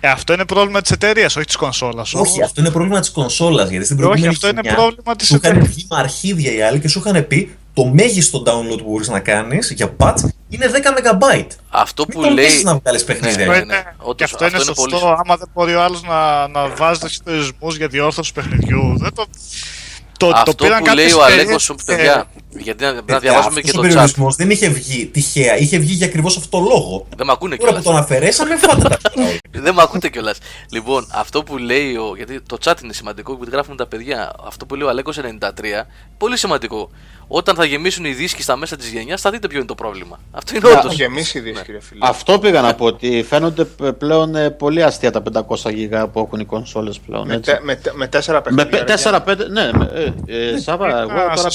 Ε, 0.00 0.08
αυτό 0.08 0.32
είναι 0.32 0.44
πρόβλημα 0.44 0.80
της 0.80 0.90
εταιρείας, 0.90 1.36
όχι 1.36 1.46
της 1.46 1.56
κονσόλας. 1.56 2.14
Όχι, 2.14 2.42
αυτό 2.42 2.60
είναι 2.60 2.70
πρόβλημα 2.70 3.00
της 3.00 3.10
κονσόλας. 3.10 3.68
Γιατί 3.68 3.84
στην 3.84 3.96
Όχι, 3.96 4.04
προηγούμενη 4.06 4.34
αυτό 4.34 4.48
είναι 4.48 4.60
γενιά 4.62 4.76
πρόβλημα 4.78 5.16
της 5.16 5.26
Σου 5.26 5.34
είχαν 5.34 5.50
εταιρείας. 5.50 5.74
βγει 5.74 5.86
με 5.90 5.96
αρχίδια 5.98 6.52
οι 6.52 6.62
άλλοι 6.62 6.78
και 6.80 6.88
σου 6.88 6.98
είχαν 7.06 7.26
πει 7.26 7.56
το 7.74 7.84
μέγιστο 7.84 8.42
download 8.46 8.78
που 8.78 8.90
μπορείς 8.90 9.08
να 9.08 9.20
κάνεις 9.20 9.70
για 9.70 9.96
patch 9.98 10.14
είναι 10.48 10.70
10 10.72 10.76
MB. 10.76 11.46
Αυτό 11.68 12.04
που 12.06 12.18
Μην 12.18 12.26
τον 12.26 12.34
λέει. 12.34 12.44
πείσεις 12.44 12.62
να 12.62 12.74
βγάλεις 12.78 13.04
παιχνίδια. 13.04 13.46
Ναι, 13.46 13.52
Αυτό 13.52 13.64
ναι, 13.66 13.72
ναι. 13.72 13.74
είναι, 13.76 13.94
Όντως, 13.98 14.14
και 14.16 14.24
αυτό, 14.24 14.46
είναι 14.46 14.58
σωστό. 14.58 14.74
πολύ 14.74 15.14
Άμα 15.24 15.36
δεν 15.36 15.48
μπορεί 15.54 15.74
ο 15.74 15.82
άλλος 15.82 16.02
να, 16.02 16.48
να 16.48 16.68
βάζει 16.68 17.06
δεσμού 17.24 17.68
για 17.76 17.88
διόρθωση 17.88 18.32
παιχνιδιού. 18.32 18.98
Δεν 18.98 19.14
το, 19.14 19.24
το, 20.18 20.26
το 20.28 20.32
Αυτό 20.36 20.54
πήραν 20.54 20.78
που 20.78 20.84
κάποιες 20.84 21.12
λέει 21.12 21.20
ο 21.20 21.24
εταιρείες, 21.24 21.42
Αλέκος, 21.44 21.62
σου 21.62 21.74
ε, 21.86 21.94
παιδιά. 21.94 22.26
Γιατί 22.58 22.84
να, 22.84 22.92
να 22.92 23.02
Παιδιά, 23.02 23.18
διαβάζουμε 23.20 23.54
αυτός 23.58 23.62
και 23.70 23.70
ο 23.70 23.72
το 23.72 23.78
chat. 23.86 23.90
περιορισμός 23.90 24.36
δεν 24.36 24.50
είχε 24.50 24.68
βγει 24.68 25.06
τυχαία, 25.06 25.56
είχε 25.56 25.78
βγει 25.78 25.92
για 25.94 26.06
ακριβώς 26.06 26.36
αυτό 26.36 26.58
το 26.58 26.64
λόγο. 26.68 27.06
Δεν 27.16 27.26
με 27.26 27.32
ακούνε 27.32 27.56
Τώρα 27.56 27.72
που 27.72 27.80
κιόλας. 27.80 27.94
τον 27.94 28.02
αφαιρέσαμε, 28.16 28.56
φάτε 28.56 28.82
τα 28.88 28.98
όλα. 29.16 29.28
Δεν 29.64 29.74
με 29.74 29.82
ακούτε 29.82 30.08
κιόλας. 30.08 30.38
Λοιπόν, 30.72 31.06
αυτό 31.12 31.42
που 31.42 31.58
λέει 31.58 31.94
ο. 31.96 32.12
Γιατί 32.16 32.40
το 32.40 32.56
chat 32.64 32.74
είναι 32.84 32.92
σημαντικό 32.92 33.36
που 33.36 33.46
γράφουν 33.52 33.76
τα 33.76 33.86
παιδιά. 33.86 34.32
Αυτό 34.46 34.66
που 34.66 34.74
λέει 34.74 34.86
ο 34.86 34.90
Αλέκος 34.90 35.18
93, 35.40 35.48
πολύ 36.18 36.36
σημαντικό. 36.38 36.90
Όταν 37.34 37.54
θα 37.54 37.64
γεμίσουν 37.64 38.04
οι 38.04 38.12
δίσκοι 38.12 38.42
στα 38.42 38.56
μέσα 38.56 38.76
της 38.76 38.88
γενιάς, 38.88 39.20
θα 39.20 39.30
δείτε 39.30 39.46
ποιο 39.46 39.56
είναι 39.58 39.66
το 39.66 39.74
πρόβλημα. 39.74 40.18
Αυτό 40.30 40.56
είναι 40.56 40.68
Για- 40.68 40.78
όντως. 40.78 40.96
Το 40.96 41.02
γεμίσει 41.02 41.38
η 41.38 41.40
δίσκη, 41.40 41.72
ρε 41.72 41.80
φίλε. 41.80 42.06
Αυτό 42.06 42.38
πήγα 42.38 42.60
να 42.60 42.74
πω 42.74 42.84
ότι 42.84 43.24
φαίνονται 43.28 43.64
π- 43.64 43.92
πλέον 43.92 44.34
ε, 44.36 44.50
πολύ 44.50 44.82
αστεία 44.82 45.10
τα 45.10 45.22
500 45.48 45.72
γίγα 45.74 46.08
που 46.08 46.18
έχουν 46.20 46.40
οι 46.40 46.44
κονσόλες 46.44 46.98
πλέον. 47.06 47.26
Με, 47.26 47.34
Έτσι. 47.34 47.50
τε- 47.50 47.62
με, 47.62 47.74
τε- 47.76 47.94
με 47.94 48.06
τέσσερα 48.06 48.42
Με 48.50 48.64
παιχνίδια. 48.64 48.84
ρε, 49.26 49.34
4-5, 49.44 49.50
ναι, 49.50 49.70
με- 49.72 50.12
ε, 50.26 50.52
ε, 50.54 50.58
Σάβα, 50.58 51.00
εγώ 51.00 51.12
Να 51.12 51.34
τώρα 51.34 51.50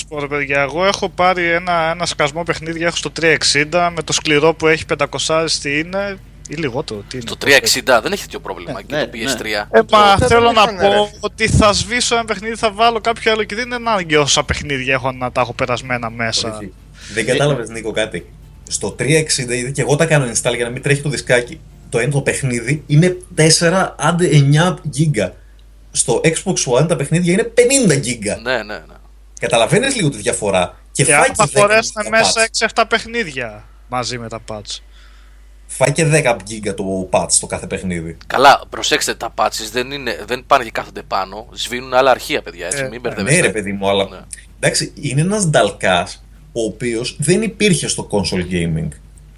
σας 0.91 0.99
πω 0.99 1.23
ρε 1.23 1.35
παιδιά, 1.35 1.47
εγώ 1.47 1.47
έχω 1.47 1.49
πάρει 1.49 1.51
ένα, 1.51 1.91
ένα 1.91 2.05
σκασμό 2.05 2.43
παιχνίδια, 2.43 2.87
έχω 2.87 2.95
στο 2.95 3.11
360 3.21 3.89
με 3.95 4.03
το 4.03 4.13
σκληρό 4.13 4.53
που 4.53 4.67
έχει 4.67 4.83
500 4.97 5.45
τι 5.61 5.79
είναι 5.79 6.17
ή 6.47 6.55
λιγότερο. 6.55 7.03
Τι 7.07 7.17
είναι. 7.17 7.25
Το 7.25 7.37
360 7.41 7.99
δεν 8.01 8.11
έχει 8.11 8.21
τέτοιο 8.21 8.39
πρόβλημα. 8.39 8.81
Και 8.81 8.95
ναι, 8.95 9.05
το 9.05 9.09
PS3. 9.13 9.45
Ε, 9.71 9.79
μα 9.91 10.15
δεν 10.15 10.27
θέλω 10.27 10.51
να 10.51 10.61
είχανε, 10.61 10.87
ρε. 10.87 10.95
πω 10.95 11.09
ότι 11.19 11.47
θα 11.47 11.73
σβήσω 11.73 12.15
ένα 12.15 12.25
παιχνίδι, 12.25 12.55
θα 12.55 12.71
βάλω 12.71 13.01
κάποιο 13.01 13.31
άλλο 13.31 13.43
και 13.43 13.55
δεν 13.55 13.65
είναι 13.65 13.75
ανάγκη 13.75 14.15
όσα 14.15 14.43
παιχνίδια 14.43 14.93
έχω 14.93 15.11
να 15.11 15.31
τα 15.31 15.41
έχω 15.41 15.53
περασμένα 15.53 16.09
μέσα. 16.09 16.55
Όχι. 16.55 16.73
Δεν 17.13 17.25
κατάλαβες, 17.25 17.69
Νίκο, 17.69 17.91
κάτι. 17.91 18.29
Στο 18.69 18.95
360, 18.99 19.03
γιατί 19.35 19.71
και 19.71 19.81
εγώ 19.81 19.95
τα 19.95 20.05
κάνω 20.05 20.25
install 20.25 20.55
για 20.55 20.65
να 20.65 20.69
μην 20.69 20.81
τρέχει 20.81 21.01
το 21.01 21.09
δισκάκι. 21.09 21.59
Το 21.89 21.99
ένα 21.99 22.11
το 22.11 22.21
παιχνίδι 22.21 22.83
είναι 22.87 23.17
4 23.59 23.89
άντε 23.97 24.29
9 24.31 24.75
γίγκα. 24.81 25.33
Στο 25.91 26.21
Xbox 26.23 26.81
One 26.81 26.87
τα 26.87 26.95
παιχνίδια 26.95 27.33
είναι 27.33 27.51
50 27.93 28.01
γίγκα. 28.01 28.39
Ναι, 28.43 28.55
ναι, 28.55 28.73
ναι. 28.73 28.95
Καταλαβαίνεις 29.39 29.95
λίγο 29.95 30.09
τη 30.09 30.17
διαφορά. 30.17 30.75
Και, 30.91 31.03
Και 31.03 31.11
φάει 31.11 31.23
άμα 31.25 31.35
θα 31.35 31.45
και 31.45 31.51
10 31.55 31.59
φορέσουν 31.61 31.91
γίγκα 32.03 32.09
μέσα 32.17 32.47
patch. 32.75 32.81
6-7 32.81 32.83
παιχνίδια 32.89 33.63
μαζί 33.87 34.17
με 34.17 34.27
τα 34.29 34.39
patch. 34.51 34.79
Φάει 35.67 35.91
και 35.91 36.05
10 36.11 36.35
γίγκα 36.45 36.73
το 36.73 37.09
patch 37.11 37.25
στο 37.29 37.47
κάθε 37.47 37.67
παιχνίδι. 37.67 38.17
Καλά, 38.27 38.61
προσέξτε, 38.69 39.15
τα 39.15 39.33
patches 39.37 39.69
δεν, 39.71 39.91
είναι, 39.91 40.19
δεν 40.27 40.43
πάνε 40.47 40.63
και 40.63 40.71
κάθονται 40.71 41.01
πάνω. 41.01 41.47
Σβήνουν 41.51 41.93
άλλα 41.93 42.11
αρχεία, 42.11 42.41
παιδιά. 42.41 42.65
Έτσι, 42.65 42.79
Ε, 42.79 42.81
μην 42.81 42.91
Ναι, 42.91 42.99
μπερδεύεστε. 42.99 43.41
ρε 43.41 43.49
παιδί 43.49 43.71
μου, 43.71 43.89
αλλά. 43.89 44.07
Ναι. 44.09 44.17
Εντάξει, 44.59 44.91
είναι 45.01 45.21
ένας 45.21 45.47
νταλκά 45.49 46.07
ο 46.51 46.61
οποίος 46.63 47.15
δεν 47.19 47.41
υπήρχε 47.41 47.87
στο 47.87 48.07
console 48.11 48.53
gaming. 48.53 48.87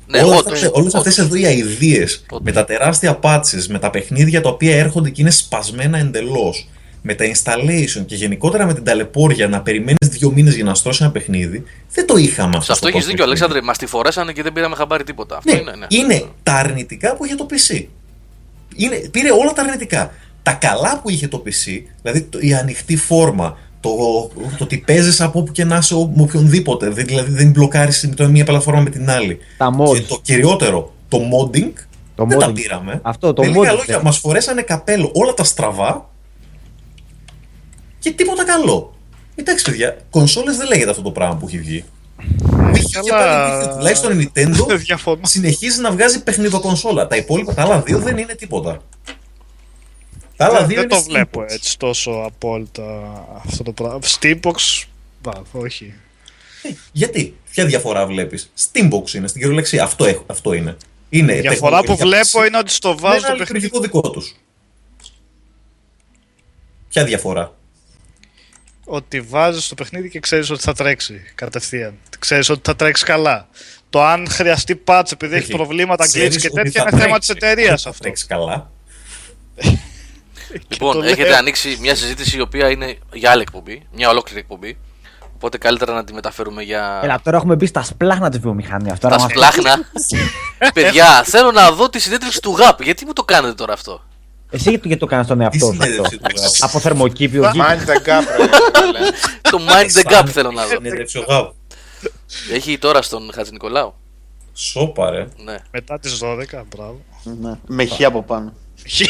Ναι, 0.08 0.22
Όλα 0.22 0.36
όντως, 0.36 0.54
αυτές, 0.54 0.70
όλες 0.74 0.96
αυτές 0.96 1.18
όντως. 1.18 1.26
εδώ 1.32 1.36
οι 1.36 1.46
αηδίες 1.46 2.24
Όντως. 2.30 2.42
με 2.46 2.52
τα 2.52 2.66
τεράστια 2.66 3.20
patches, 3.22 3.66
με 3.70 3.80
τα 3.80 3.90
παιχνίδια 3.90 4.42
τα 4.42 4.50
οποία 4.50 4.78
έρχονται 4.78 5.10
και 5.10 5.22
είναι 5.22 5.30
σπασμένα 5.32 5.98
εντελώς 5.98 6.70
με 7.02 7.14
τα 7.14 7.26
installation 7.26 8.04
και 8.06 8.16
γενικότερα 8.16 8.66
με 8.66 8.74
την 8.74 8.84
ταλαιπώρια 8.84 9.48
να 9.48 9.62
περιμένεις 9.62 9.98
δύο 10.10 10.32
μήνες 10.32 10.56
για 10.56 10.64
να 10.64 10.74
στρώσει 10.74 11.04
ένα 11.04 11.12
παιχνίδι 11.12 11.64
δεν 11.92 12.06
το 12.08 12.16
είχαμε 12.18 12.52
Σε 12.54 12.58
αυτό 12.60 12.74
στο 12.74 12.88
έχεις 12.88 13.04
console 13.04 13.08
δίκιο, 13.08 13.24
gaming. 13.24 13.28
Αλέξανδρε. 13.28 13.62
Μας 13.62 13.78
τη 13.78 13.86
φορέσανε 13.86 14.32
και 14.32 14.44
δεν 14.44 14.54
πήραμε 14.54 14.76
χαμπάρι 14.76 15.04
τίποτα. 15.04 15.38
Αυτό 15.38 15.54
Ναι, 15.54 15.60
είναι, 15.60 15.72
ναι. 15.76 15.86
είναι 15.90 16.24
τα 16.44 16.54
αρνητικά 16.54 17.16
που 17.16 17.26
είχε 17.26 17.36
το 17.36 17.46
PC. 17.50 17.86
Είναι, 18.76 18.96
πήρε 19.12 19.32
όλα 19.32 19.54
τα 19.54 19.62
αρνητικά. 19.62 20.12
Τα 20.44 20.52
καλά 20.54 21.00
που 21.04 21.10
είχε 21.10 21.28
το 21.28 21.44
PC, 21.46 21.82
δηλαδή 22.02 22.22
το- 22.22 22.38
η 22.42 22.54
ανοιχτή 22.54 22.96
φόρμα, 22.98 23.58
το, 23.80 23.90
το 24.58 24.64
ότι 24.64 24.78
παίζεις 24.78 25.22
από 25.22 25.40
όπου 25.40 25.52
και 25.52 25.64
να 25.64 25.78
είσαι 25.78 25.96
με 25.96 26.22
οποιονδήποτε, 26.22 26.90
δε- 26.90 27.04
δηλαδή 27.04 27.32
δεν 27.32 27.50
μπλοκάρεις 27.50 28.10
το 28.16 28.28
μία 28.30 28.46
πλατφόρμα 28.46 28.82
με 28.82 28.90
την 28.90 29.10
άλλη. 29.10 29.38
Τα 29.58 29.72
Και 29.78 29.84
mods. 29.84 30.02
το 30.08 30.20
κυριότερο, 30.22 30.94
το 31.08 31.18
modding, 31.18 31.72
Το 32.16 32.26
δεν 32.26 32.40
τα 32.40 32.50
modding. 32.50 32.54
πήραμε. 32.54 33.00
Αυτό, 33.04 33.34
το 33.34 33.42
με 33.42 33.48
λίγα 33.48 33.60
modding, 33.72 33.76
λόγια, 33.76 33.98
ναι. 33.98 34.04
μας 34.04 34.18
φορέσανε 34.18 34.62
καπέλο 34.62 35.12
όλα 35.14 35.34
τα 35.34 35.44
στραβά 35.44 36.09
και 38.00 38.12
τίποτα 38.12 38.44
καλό. 38.46 38.94
Εντάξει, 39.36 39.64
παιδιά, 39.64 39.98
κονσόλες 40.10 40.58
δεν 40.58 40.68
λέγεται 40.68 40.90
αυτό 40.90 41.02
το 41.02 41.12
πράγμα 41.12 41.36
που 41.36 41.48
έχει 41.48 41.58
βγει. 41.60 41.84
Βγήκε 42.72 43.00
και 43.00 43.10
πάλι 43.10 43.56
βγήκε, 43.58 43.74
τουλάχιστον 43.76 44.20
η 44.20 44.32
Nintendo 44.34 44.66
Δεν 44.68 44.80
διαφωνώ. 44.86 45.20
συνεχίζει 45.24 45.82
να 45.82 45.92
βγάζει 45.92 46.24
παιχνιδοκονσόλα. 46.24 47.08
Τα 47.08 47.16
υπόλοιπα, 47.16 47.54
τα 47.54 47.62
άλλα 47.62 47.82
δύο 47.82 48.00
δεν 48.00 48.18
είναι 48.18 48.36
τίποτα. 48.36 48.82
Τα 50.36 50.46
άλλα 50.46 50.58
Δεν, 50.60 50.68
δύο 50.68 50.76
δεν 50.76 50.84
είναι 50.90 50.96
το 50.96 51.02
βλέπω 51.04 51.42
Steambox. 51.42 51.46
έτσι 51.50 51.78
τόσο 51.78 52.12
απόλυτα 52.12 52.84
αυτό 53.46 53.64
το 53.64 53.72
πράγμα. 53.72 54.00
Steambox, 54.20 54.86
μπα, 55.22 55.32
όχι. 55.52 55.94
Ε, 56.64 56.70
Γιατί, 56.92 57.38
ποια 57.52 57.66
διαφορά 57.66 58.06
βλέπεις; 58.06 58.52
Steambox 58.72 59.14
είναι 59.14 59.28
στην 59.28 59.42
κυριολεξία. 59.42 59.84
Αυτό, 59.84 60.06
έχω, 60.06 60.24
αυτό 60.28 60.54
είναι. 60.54 60.78
είναι 61.10 61.36
Η 61.36 61.40
διαφορά 61.40 61.80
που 61.80 61.86
τεχνολογία 61.86 62.06
βλέπω 62.06 62.40
PC 62.44 62.48
είναι 62.48 62.58
ότι 62.58 62.72
στο 62.72 62.90
με 62.90 62.96
βάζω 63.00 63.18
ένα 63.18 63.28
το 63.28 63.38
παιχνίδι. 63.38 63.64
λειτουργικό 63.66 63.80
δικό 64.02 64.10
τους. 64.10 64.36
Ποια 66.90 67.04
διαφορά; 67.04 67.56
Ότι 68.92 69.22
βάζεις 69.22 69.68
το 69.68 69.76
παιχνίδι 69.76 70.10
και 70.10 70.20
ξέρεις 70.20 70.50
ότι 70.50 70.62
θα 70.62 70.74
τρέξει 70.74 71.22
κατευθείαν. 71.36 71.94
Ξέρεις 72.20 72.50
ότι 72.50 72.62
θα 72.64 72.76
τρέξει 72.76 73.06
καλά. 73.06 73.48
Το 73.90 74.04
αν 74.04 74.28
χρειαστεί 74.30 74.84
patch 74.88 75.12
επειδή 75.12 75.36
έχει 75.36 75.44
Όχι. 75.44 75.52
προβλήματα, 75.56 76.04
glitch 76.06 76.08
Ξέρεις 76.08 76.38
και 76.42 76.48
ότι 76.52 76.62
τέτοια 76.62 76.84
θα 76.84 76.90
είναι 76.92 77.02
θέμα 77.02 77.18
της 77.20 77.28
τρέξει. 77.28 77.48
εταιρείας 77.48 77.82
Θα 77.82 77.90
αυτό. 77.90 78.02
τρέξει 78.04 78.26
καλά. 78.28 78.70
Λοιπόν, 80.68 80.94
το 80.94 81.04
έχετε 81.04 81.28
λέω. 81.30 81.38
ανοίξει 81.38 81.78
μια 81.82 81.96
συζήτηση 81.96 82.38
η 82.38 82.42
οποία 82.42 82.70
είναι 82.70 82.98
για 83.14 83.32
άλλη 83.32 83.42
εκπομπή, 83.42 83.88
μια 83.92 84.10
ολόκληρη 84.10 84.40
εκπομπή. 84.40 84.78
Οπότε 85.36 85.58
καλύτερα 85.58 85.94
να 85.94 86.04
τη 86.04 86.14
μεταφέρουμε 86.14 86.64
για. 86.64 87.00
Έλα, 87.04 87.22
τώρα 87.24 87.38
έχουμε 87.38 87.56
μπει 87.56 87.66
στα 87.66 87.84
σπλάχνα 87.84 88.30
της 88.30 88.40
βιομηχανίας. 88.40 89.00
Τώρα 89.00 89.16
Τα 89.16 89.22
μας- 89.22 89.32
σπλάχνα. 89.32 89.76
Παιδιά, 90.74 91.24
θέλω 91.24 91.52
να 91.52 91.72
δω 91.72 91.90
τη 91.90 92.00
συνέντευξη 92.00 92.42
του 92.42 92.52
ΓΑΠ. 92.58 92.82
Γιατί 92.82 93.06
μου 93.06 93.14
το 93.14 93.24
κάνετε 93.24 93.54
τώρα 93.54 93.74
αυτό; 93.74 94.04
Εσύ 94.52 94.70
γιατί 94.70 94.88
γιατί 94.88 95.02
το 95.02 95.08
κάνεις 95.08 95.26
στον 95.26 95.42
εαυτό 95.42 95.58
σου 95.58 95.68
αυτό; 95.68 95.84
συνέντευξη 95.84 96.18
του 96.18 96.32
Γαπ; 96.36 96.52
Από 96.60 96.80
θερμοκήπιο 96.80 97.50
γη. 97.54 97.60
Mind 97.64 97.90
the 97.90 97.96
gap, 98.08 98.24
ρε. 98.38 98.50
φίλε. 98.82 99.00
το 99.42 99.60
Mind 99.68 100.00
the 100.00 100.12
Gap 100.12 100.28
θέλω 100.28 100.52
να 100.52 100.64
δω. 100.66 100.70
Συνέντευξη 100.76 101.18
ο 101.18 101.26
Γαπ. 101.28 101.54
Έχει 102.52 102.78
τώρα 102.78 103.02
στον 103.02 103.32
Χατζη 103.34 103.52
Νικολάου. 103.52 103.94
Σόπα, 104.54 105.10
ρε. 105.10 105.28
Ναι. 105.44 105.58
Μετά 105.72 106.00
τις 106.00 106.20
12, 106.24 106.64
μπράβο. 106.76 107.02
Ναι. 107.42 107.58
Με 107.68 107.86
χ 107.86 108.02
από 108.06 108.24
πάνω. 108.24 108.54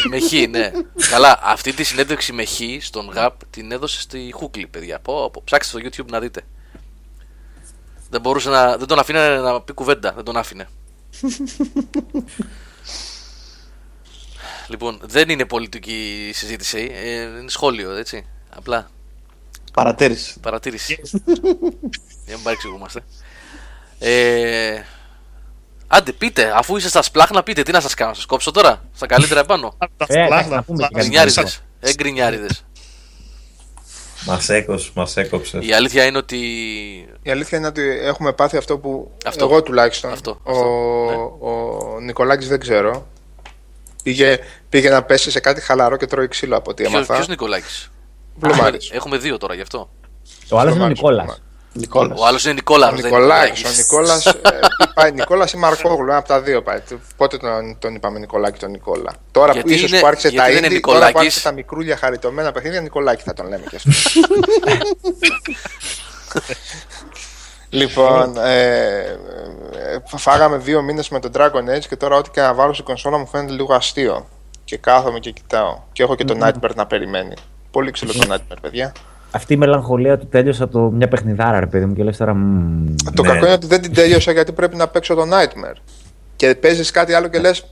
με 0.08 0.18
χ, 0.20 0.32
ναι. 0.48 0.70
Καλά, 1.10 1.40
αυτή 1.42 1.72
τη 1.72 1.84
συνέντευξη 1.84 2.32
με 2.32 2.44
χ 2.44 2.60
στον 2.80 3.10
ΓΑΠ 3.12 3.44
την 3.50 3.72
έδωσε 3.72 4.00
στη 4.00 4.30
Χούκλι, 4.34 4.66
παιδιά. 4.66 4.98
Πω, 4.98 5.30
πω. 5.30 5.42
Ψάξτε 5.44 5.78
στο 5.78 5.88
YouTube 5.88 6.10
να 6.10 6.20
δείτε. 6.20 6.42
Δεν, 8.10 8.20
μπορούσε 8.20 8.48
να, 8.48 8.76
δεν 8.76 8.86
τον 8.86 8.98
αφήνε 8.98 9.38
να 9.38 9.60
πει 9.60 9.72
κουβέντα. 9.72 10.12
Δεν 10.12 10.24
τον 10.24 10.36
άφηνε. 10.36 10.68
λοιπόν, 14.70 15.00
δεν 15.02 15.28
είναι 15.28 15.44
πολιτική 15.44 16.26
η 16.28 16.32
συζήτηση. 16.32 16.90
Ε, 16.94 17.20
είναι 17.22 17.44
σχόλιο, 17.50 17.90
έτσι. 17.90 18.26
Απλά 18.56 18.90
Παρατήρηση. 19.72 20.40
παρατήρηση. 20.40 21.00
Για 22.26 22.34
μην 22.34 22.42
παρεξηγούμαστε. 22.42 23.00
Ε, 23.98 24.82
άντε, 25.86 26.12
πείτε, 26.12 26.52
αφού 26.56 26.76
είστε 26.76 26.88
στα 26.88 27.02
σπλάχνα, 27.02 27.42
πείτε 27.42 27.62
τι 27.62 27.72
να 27.72 27.80
σας 27.80 27.94
κάνω. 27.94 28.14
Σας 28.14 28.26
κόψω 28.26 28.50
τώρα, 28.50 28.82
στα 28.94 29.06
καλύτερα 29.06 29.40
επάνω. 29.40 29.74
Τα 29.78 29.86
Ε, 29.88 30.04
εντάξει, 30.04 30.24
σπλάχνα, 30.24 30.54
να 30.56 30.62
πούμε 30.62 30.88
και 30.92 31.02
σπλάχνα. 31.02 31.32
κάτι. 31.32 31.32
Γκρινιάριδε. 31.32 31.48
Ε, 31.80 31.92
γκρινιάριδε. 31.94 32.46
Μας 34.26 34.48
έκοψε, 34.48 34.90
μας 34.94 35.16
έκοψε. 35.16 35.58
Η 35.58 35.72
αλήθεια 35.72 36.04
είναι 36.04 36.18
ότι. 36.18 36.36
Η 37.22 37.30
αλήθεια 37.30 37.58
είναι 37.58 37.66
ότι 37.66 37.82
έχουμε 38.02 38.32
πάθει 38.32 38.56
αυτό 38.56 38.78
που. 38.78 39.10
Αυτό. 39.26 39.44
Εγώ 39.44 39.62
τουλάχιστον. 39.62 40.12
Αυτό, 40.12 40.40
ο, 40.42 40.50
αυτό, 40.50 41.38
ο 41.40 42.00
Νικολάκης 42.00 42.48
δεν 42.48 42.60
ξέρω. 42.60 43.06
Πήγε, 44.02 44.38
πήγε 44.68 44.90
να 44.90 45.02
πέσει 45.02 45.30
σε 45.30 45.40
κάτι 45.40 45.60
χαλαρό 45.60 45.96
και 45.96 46.06
τρώει 46.06 46.28
ξύλο 46.28 46.56
από 46.56 46.70
ό,τι 46.70 46.82
Ποιο 46.82 46.96
έμαθα. 46.98 47.24
Νικολάκη. 47.28 47.66
Βλωμάρης. 48.34 48.90
Έχουμε 48.90 49.16
δύο 49.18 49.36
τώρα 49.38 49.54
γι' 49.54 49.62
αυτό. 49.62 49.90
Ο 50.50 50.58
άλλος 50.58 50.74
είναι 50.74 50.84
ο 50.84 50.86
Βλωμάρης, 50.94 50.98
Νικόλας. 51.00 51.24
Βλωμάρης. 51.24 51.42
Νικόλας. 51.72 52.20
Ο 52.20 52.26
άλλος 52.26 52.44
είναι 52.44 52.52
Νικόλας. 52.52 52.90
Ο 52.92 52.94
Νικολάκης, 52.94 53.64
ο 53.64 53.68
Νικόλας, 53.76 54.26
ε, 54.26 54.32
πάει 54.94 55.12
Νικόλας 55.12 55.52
ή 55.52 55.56
Μαρκόγλου, 55.56 56.08
ένα 56.08 56.16
από 56.16 56.28
τα 56.28 56.40
δύο 56.40 56.62
πάει. 56.62 56.78
Πότε 57.16 57.36
τον, 57.36 57.78
τον 57.78 57.94
είπαμε 57.94 58.18
Νικολάκη 58.18 58.58
τον 58.58 58.70
Νικόλα. 58.70 59.12
Τώρα 59.30 59.52
Γιατί 59.52 59.68
που 59.68 59.74
ίσως 59.74 59.90
είναι- 59.90 60.00
που 60.00 60.06
άρχισε 60.06 60.28
γιατί 60.28 60.46
τα 60.48 60.52
δεν 60.54 60.64
είναι 60.64 60.76
indie, 60.76 60.80
τώρα 60.80 60.98
που 60.98 61.04
Νικολάκης; 61.04 61.20
άρχισε 61.20 61.42
τα 61.42 61.52
μικρούλια 61.52 61.96
χαριτωμένα 61.96 62.52
παιχνίδια, 62.52 62.80
Νικολάκη 62.80 63.22
θα 63.22 63.32
τον 63.32 63.48
λέμε 63.48 63.64
και 63.70 63.76
αυτό. 63.86 63.90
λοιπόν, 67.70 68.36
ε, 68.44 68.98
ε, 68.98 69.98
φάγαμε 70.16 70.56
δύο 70.56 70.82
μήνες 70.82 71.08
με 71.08 71.20
τον 71.20 71.30
Dragon 71.36 71.76
Age 71.76 71.84
και 71.88 71.96
τώρα 71.96 72.16
ό,τι 72.16 72.30
και 72.30 72.40
να 72.40 72.54
βάλω 72.54 72.72
στην 72.72 72.84
κονσόλα 72.84 73.18
μου 73.18 73.26
φαίνεται 73.26 73.52
λίγο 73.52 73.74
αστείο. 73.74 74.26
Και 74.64 74.76
κάθομαι 74.76 75.18
και 75.18 75.30
κοιτάω. 75.30 75.78
Και 75.92 76.02
έχω 76.02 76.14
και 76.14 76.24
το 76.24 76.38
Nightmare 76.42 76.74
να 76.74 76.86
περιμένει. 76.86 77.34
Πολύ 77.70 77.90
ξύλο 77.90 78.12
το 78.12 78.26
Nightmare, 78.34 78.56
παιδιά. 78.60 78.92
Αυτή 79.30 79.52
η 79.52 79.56
μελαγχολία 79.56 80.18
του 80.18 80.26
τέλειωσα 80.28 80.68
το 80.68 80.78
μια 80.78 81.08
παιχνιδάρα, 81.08 81.60
ρε 81.60 81.66
παιδί 81.66 81.84
μου, 81.84 81.94
και 81.94 82.02
λες 82.02 82.16
τώρα. 82.16 82.34
μμμ, 82.34 82.94
Το 83.14 83.22
Ναι. 83.22 83.28
κακό 83.28 83.44
είναι 83.44 83.54
ότι 83.54 83.66
δεν 83.66 83.80
την 83.80 83.94
τέλειωσα 83.94 84.32
γιατί 84.32 84.52
πρέπει 84.52 84.76
να 84.76 84.88
παίξω 84.88 85.14
το 85.14 85.22
Nightmare. 85.22 85.76
Και 86.36 86.54
παίζεις 86.54 86.90
κάτι 86.90 87.12
άλλο 87.14 87.28
και 87.28 87.38
λες. 87.38 87.64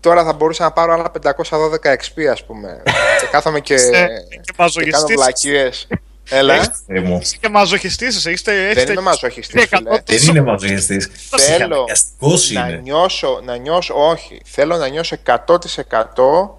Τώρα 0.00 0.24
θα 0.24 0.32
μπορούσα 0.32 0.64
να 0.64 0.70
πάρω 0.72 0.92
άλλα 0.92 1.10
512 1.10 1.92
XP, 1.92 2.22
ας 2.32 2.44
πούμε. 2.44 2.82
και 3.20 3.26
κάθομαι 3.30 3.60
και, 3.60 3.74
Είστε 3.74 3.90
και 3.90 4.36
και 4.36 4.52
κάνω 4.56 4.56
μαζοχιστής. 4.58 5.14
βλακίες. 5.14 5.86
Έλα. 6.34 6.74
Ε, 6.86 7.00
μου. 7.00 7.18
Είστε 7.22 7.36
και 7.40 7.48
μαζοχιστής, 7.48 8.24
είστε... 8.24 8.52
Δεν 8.52 8.66
έχετε- 8.70 8.92
είμαι 8.92 9.00
μαζοχιστής, 9.00 9.62
είστε 9.62 9.76
φίλε. 9.76 9.88
εκατό- 9.90 10.04
Δεν 10.06 10.28
είναι 10.28 10.40
μαζογιστή. 10.40 11.00
Θέλω 11.00 11.84
Ψυχαναγκαστικό 11.84 12.32
να 12.52 12.68
είναι. 12.68 12.80
νιώσω, 12.82 13.40
να 13.44 13.56
νιώσω, 13.56 13.94
όχι. 14.08 14.40
Θέλω 14.44 14.76
να 14.76 14.88
νιώσω 14.88 15.16
100% 15.26 16.58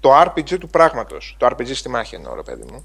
το 0.00 0.20
RPG 0.20 0.58
του 0.60 0.68
πράγματος. 0.68 1.36
Το 1.38 1.46
RPG 1.46 1.70
στη 1.74 1.88
μάχη 1.88 2.14
εννοώ, 2.14 2.34
ρε 2.34 2.42
παιδί 2.42 2.64
μου. 2.72 2.84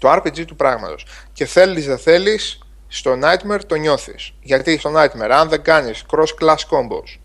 Το 0.00 0.12
RPG 0.12 0.44
του 0.46 0.56
πράγματος. 0.56 1.06
Και 1.32 1.46
θέλεις 1.46 1.86
δεν 1.86 1.98
θέλεις, 1.98 2.58
στο 2.88 3.18
Nightmare 3.22 3.60
το 3.66 3.74
νιώθεις. 3.74 4.32
Γιατί 4.40 4.78
στο 4.78 4.92
Nightmare, 4.96 5.30
αν 5.30 5.48
δεν 5.48 5.62
κάνεις 5.62 6.02
cross-class 6.10 6.54
combos, 6.56 7.18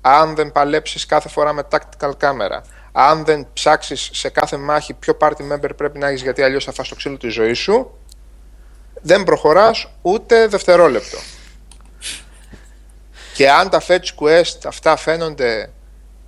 αν 0.00 0.34
δεν 0.34 0.52
παλέψεις 0.52 1.06
κάθε 1.06 1.28
φορά 1.28 1.52
με 1.52 1.62
tactical 1.70 2.10
camera, 2.20 2.60
αν 2.92 3.24
δεν 3.24 3.46
ψάξεις 3.52 4.10
σε 4.12 4.28
κάθε 4.28 4.56
μάχη 4.56 4.94
ποιο 4.94 5.16
party 5.20 5.52
member 5.52 5.70
πρέπει 5.76 5.98
να 5.98 6.08
έχεις 6.08 6.22
γιατί 6.22 6.42
αλλιώς 6.42 6.64
θα 6.64 6.72
φας 6.72 6.88
το 6.88 6.94
ξύλο 6.94 7.16
της 7.16 7.32
ζωής 7.32 7.58
σου, 7.58 7.98
δεν 9.02 9.24
προχωράς 9.24 9.88
ούτε 10.02 10.46
δευτερόλεπτο. 10.46 11.18
Και 13.34 13.50
αν 13.50 13.70
τα 13.70 13.82
fetch 13.86 14.06
quest 14.20 14.58
αυτά 14.66 14.96
φαίνονται 14.96 15.70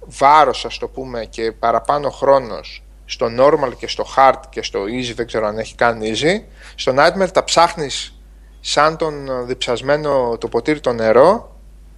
βάρος 0.01 0.65
ας 0.65 0.79
το 0.79 0.89
πούμε 0.89 1.25
και 1.25 1.53
παραπάνω 1.53 2.11
χρόνος 2.11 2.83
στο 3.05 3.27
normal 3.39 3.77
και 3.77 3.89
στο 3.89 4.07
hard 4.17 4.41
και 4.51 4.63
στο 4.63 4.83
easy 4.83 5.13
δεν 5.15 5.27
ξέρω 5.27 5.47
αν 5.47 5.59
έχει 5.59 5.75
καν 5.75 6.01
easy 6.03 6.43
στο 6.75 6.95
nightmare 6.97 7.31
τα 7.33 7.45
ψάχνεις 7.45 8.19
σαν 8.61 8.97
τον 8.97 9.29
ε, 9.29 9.43
διψασμένο 9.43 10.37
το 10.39 10.49
ποτήρι 10.49 10.81
το 10.81 10.93
νερό 10.93 11.57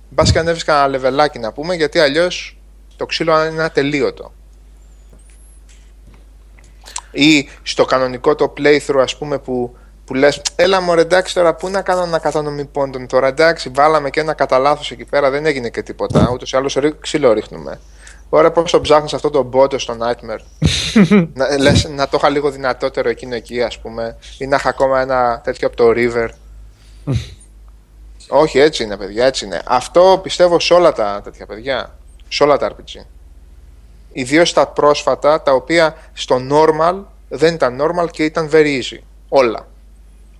μπας 0.09 0.33
και 0.33 0.39
ανέβεις 0.39 0.65
κανένα 0.65 0.89
λεβελάκι 0.89 1.39
να 1.39 1.53
πούμε 1.53 1.75
γιατί 1.75 1.99
αλλιώς 1.99 2.59
το 2.97 3.07
ξύλο 3.07 3.45
είναι 3.45 3.63
ατελείωτο 3.63 4.33
ή 7.17 7.49
στο 7.63 7.85
κανονικό 7.85 8.35
το 8.35 8.53
playthrough 8.59 9.01
ας 9.03 9.17
πούμε 9.17 9.39
που, 9.39 9.77
που 10.05 10.15
λες 10.15 10.43
έλα 10.57 10.81
μωρέ 10.81 11.01
εντάξει 11.01 11.35
τώρα 11.35 11.55
πού 11.55 11.69
να 11.69 11.83
κάνω 11.83 12.01
ανακατανομή 12.01 12.65
πόντων 12.65 13.07
τώρα 13.07 13.27
εντάξει 13.27 13.71
βάλαμε 13.75 14.11
και 14.11 14.21
ένα 14.21 14.35
κατά 14.35 14.59
λάθος 14.59 14.91
εκεί 14.91 15.05
πέρα 15.05 15.31
δεν 15.31 15.47
έγινε 15.47 15.69
και 15.69 15.83
τίποτα 15.83 16.31
ούτως 16.33 16.53
ή 16.53 16.57
άλλως 16.57 16.75
ρί- 16.75 17.01
ξύλο 17.01 17.33
ρίχνουμε 17.33 17.81
Ωραία 18.29 18.51
πώς 18.51 18.71
το 18.71 18.81
ψάχνεις 18.81 19.15
αυτό 19.15 19.31
το 19.31 19.51
bot 19.53 19.81
στο 19.81 19.97
Nightmare. 20.01 20.69
Να, 21.35 21.59
λες, 21.59 21.89
να 21.89 22.09
το 22.09 22.17
είχα 22.21 22.29
λίγο 22.29 22.51
δυνατότερο 22.51 23.09
εκείνο 23.09 23.35
εκεί 23.35 23.63
ας 23.63 23.79
πούμε 23.79 24.17
ή 24.39 24.47
να 24.47 24.57
είχα 24.57 24.69
ακόμα 24.69 25.01
ένα 25.01 25.41
τέτοιο 25.45 25.69
από 25.69 25.77
το 25.77 25.93
River. 25.97 26.29
Όχι 28.29 28.59
έτσι 28.59 28.83
είναι 28.83 28.97
παιδιά 28.97 29.27
έτσι 29.27 29.45
είναι. 29.45 29.63
Αυτό 29.67 30.21
πιστεύω 30.23 30.61
σε 30.61 30.75
όλα 30.75 30.93
τα 30.93 31.21
τέτοια 31.25 31.47
παιδιά 31.47 31.99
σε 32.29 32.43
όλα 32.43 32.57
τα 32.57 32.71
RPG 32.71 33.05
Ιδίως 34.19 34.53
τα 34.53 34.67
πρόσφατα, 34.67 35.43
τα 35.43 35.53
οποία 35.53 35.97
στο 36.13 36.41
normal 36.51 36.95
δεν 37.29 37.55
ήταν 37.55 37.79
normal 37.81 38.11
και 38.11 38.25
ήταν 38.25 38.49
very 38.53 38.81
easy. 38.81 38.99
Όλα. 39.29 39.67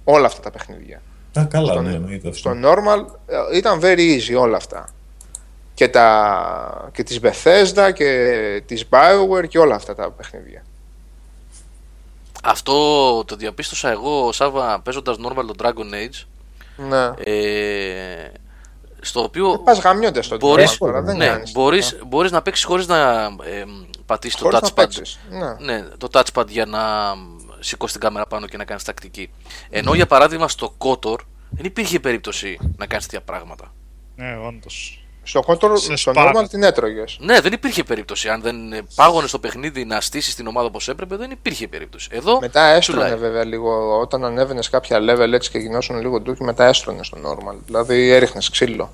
Όλα 0.05 0.27
αυτά 0.27 0.41
τα 0.41 0.51
παιχνίδια. 0.51 1.03
Α, 1.39 1.45
καλά, 1.45 1.73
Στο- 1.73 1.81
ναι, 1.83 1.95
εννοείται 1.95 2.29
αυτό. 2.29 2.39
Στο 2.39 2.55
normal 2.63 3.05
ε, 3.27 3.57
ήταν 3.57 3.81
very 3.83 3.99
easy 4.19 4.41
όλα 4.41 4.57
αυτά. 4.57 4.89
Και, 5.75 5.89
τα, 5.89 6.91
και 6.93 7.03
της 7.03 7.21
Bethesda 7.23 7.91
και 7.95 8.63
της 8.67 8.85
Bioware 8.91 9.49
και 9.49 9.59
όλα 9.59 9.75
αυτά 9.75 9.95
τα 9.95 10.11
παιχνίδια. 10.11 10.65
Αυτό 12.43 12.75
το 13.25 13.37
διαπίστωσα 13.37 13.91
εγώ, 13.91 14.33
Σάβα, 14.33 14.81
παίζοντας 14.81 15.17
normal 15.27 15.45
το 15.47 15.55
Dragon 15.63 15.95
Age. 15.95 16.25
Ναι. 16.89 17.05
Ε, 17.33 18.31
στο 19.07 19.23
οποίο 19.23 19.59
Πας 19.65 19.79
γαμιόνται 19.79 20.23
στο 20.23 20.37
μπορείς, 20.37 20.73
normal 20.73 20.77
τώρα, 20.79 21.03
δεν 21.03 21.17
ναι, 21.17 21.27
κάνεις 21.27 21.53
μπορείς, 21.53 21.89
τίποτα. 21.89 22.07
μπορείς 22.07 22.31
να 22.31 22.43
παίξεις 22.43 22.65
χωρίς 22.65 22.87
να 22.87 23.23
ε, 23.25 23.65
πατήσεις 24.07 24.37
το 24.37 24.45
Χωρίς 24.45 24.61
να 24.61 24.69
touchpad. 24.69 24.75
παίξεις, 24.75 25.19
ναι. 25.31 25.73
ναι, 25.75 25.83
το 25.99 26.09
touchpad 26.13 26.47
για 26.49 26.67
να 26.67 26.81
σηκώσει 27.59 27.93
την 27.93 28.01
κάμερα 28.03 28.27
πάνω 28.27 28.47
και 28.47 28.57
να 28.57 28.65
κάνεις 28.65 28.83
τακτική. 28.83 29.31
Ενώ 29.71 29.95
για 29.95 30.07
παράδειγμα 30.07 30.49
στο 30.49 30.75
KOTOR 30.79 31.17
δεν 31.51 31.65
υπήρχε 31.65 32.01
περίπτωση 32.01 32.59
να 32.77 32.87
κάνεις 32.87 33.07
τέτοια 33.07 33.21
πράγματα. 33.25 33.75
Ναι, 34.17 34.37
όντως. 34.47 35.06
Στο, 35.29 35.43
control, 35.47 35.73
Σε 35.75 35.97
στο 35.97 36.11
σπάρα. 36.11 36.31
normal 36.35 36.49
την 36.49 36.63
έτρωγες. 36.63 37.17
Ναι, 37.21 37.41
δεν 37.41 37.53
υπήρχε 37.53 37.85
περίπτωση. 37.85 38.29
Αν 38.29 38.41
δεν 38.41 38.73
ε, 38.73 38.81
πάγωνες 38.95 39.29
στο 39.29 39.39
παιχνίδι 39.39 39.85
να 39.85 40.01
στήσεις 40.01 40.35
την 40.35 40.47
ομάδα 40.47 40.67
όπως 40.67 40.89
έπρεπε, 40.89 41.17
δεν 41.17 41.31
υπήρχε 41.31 41.69
περίπτωση. 41.69 42.09
Εδώ 42.13 42.41
Μετά 42.41 42.61
έστρωνε 42.67 43.01
τσουλάει. 43.05 43.21
βέβαια 43.21 43.45
λίγο, 43.45 43.99
όταν 44.01 44.25
ανέβαινες 44.25 44.71
κάποια 44.71 44.99
level 45.01 45.33
έτσι 45.33 45.51
και 45.51 45.59
γινόσουν 45.59 46.01
λίγο 46.01 46.21
ντούκι, 46.21 46.43
μετά 46.45 46.65
έστρωνε 46.67 47.03
στο 47.05 47.17
normal. 47.25 47.55
Δηλαδή 47.67 48.11
έριχνες 48.11 48.51
ξύλο. 48.51 48.91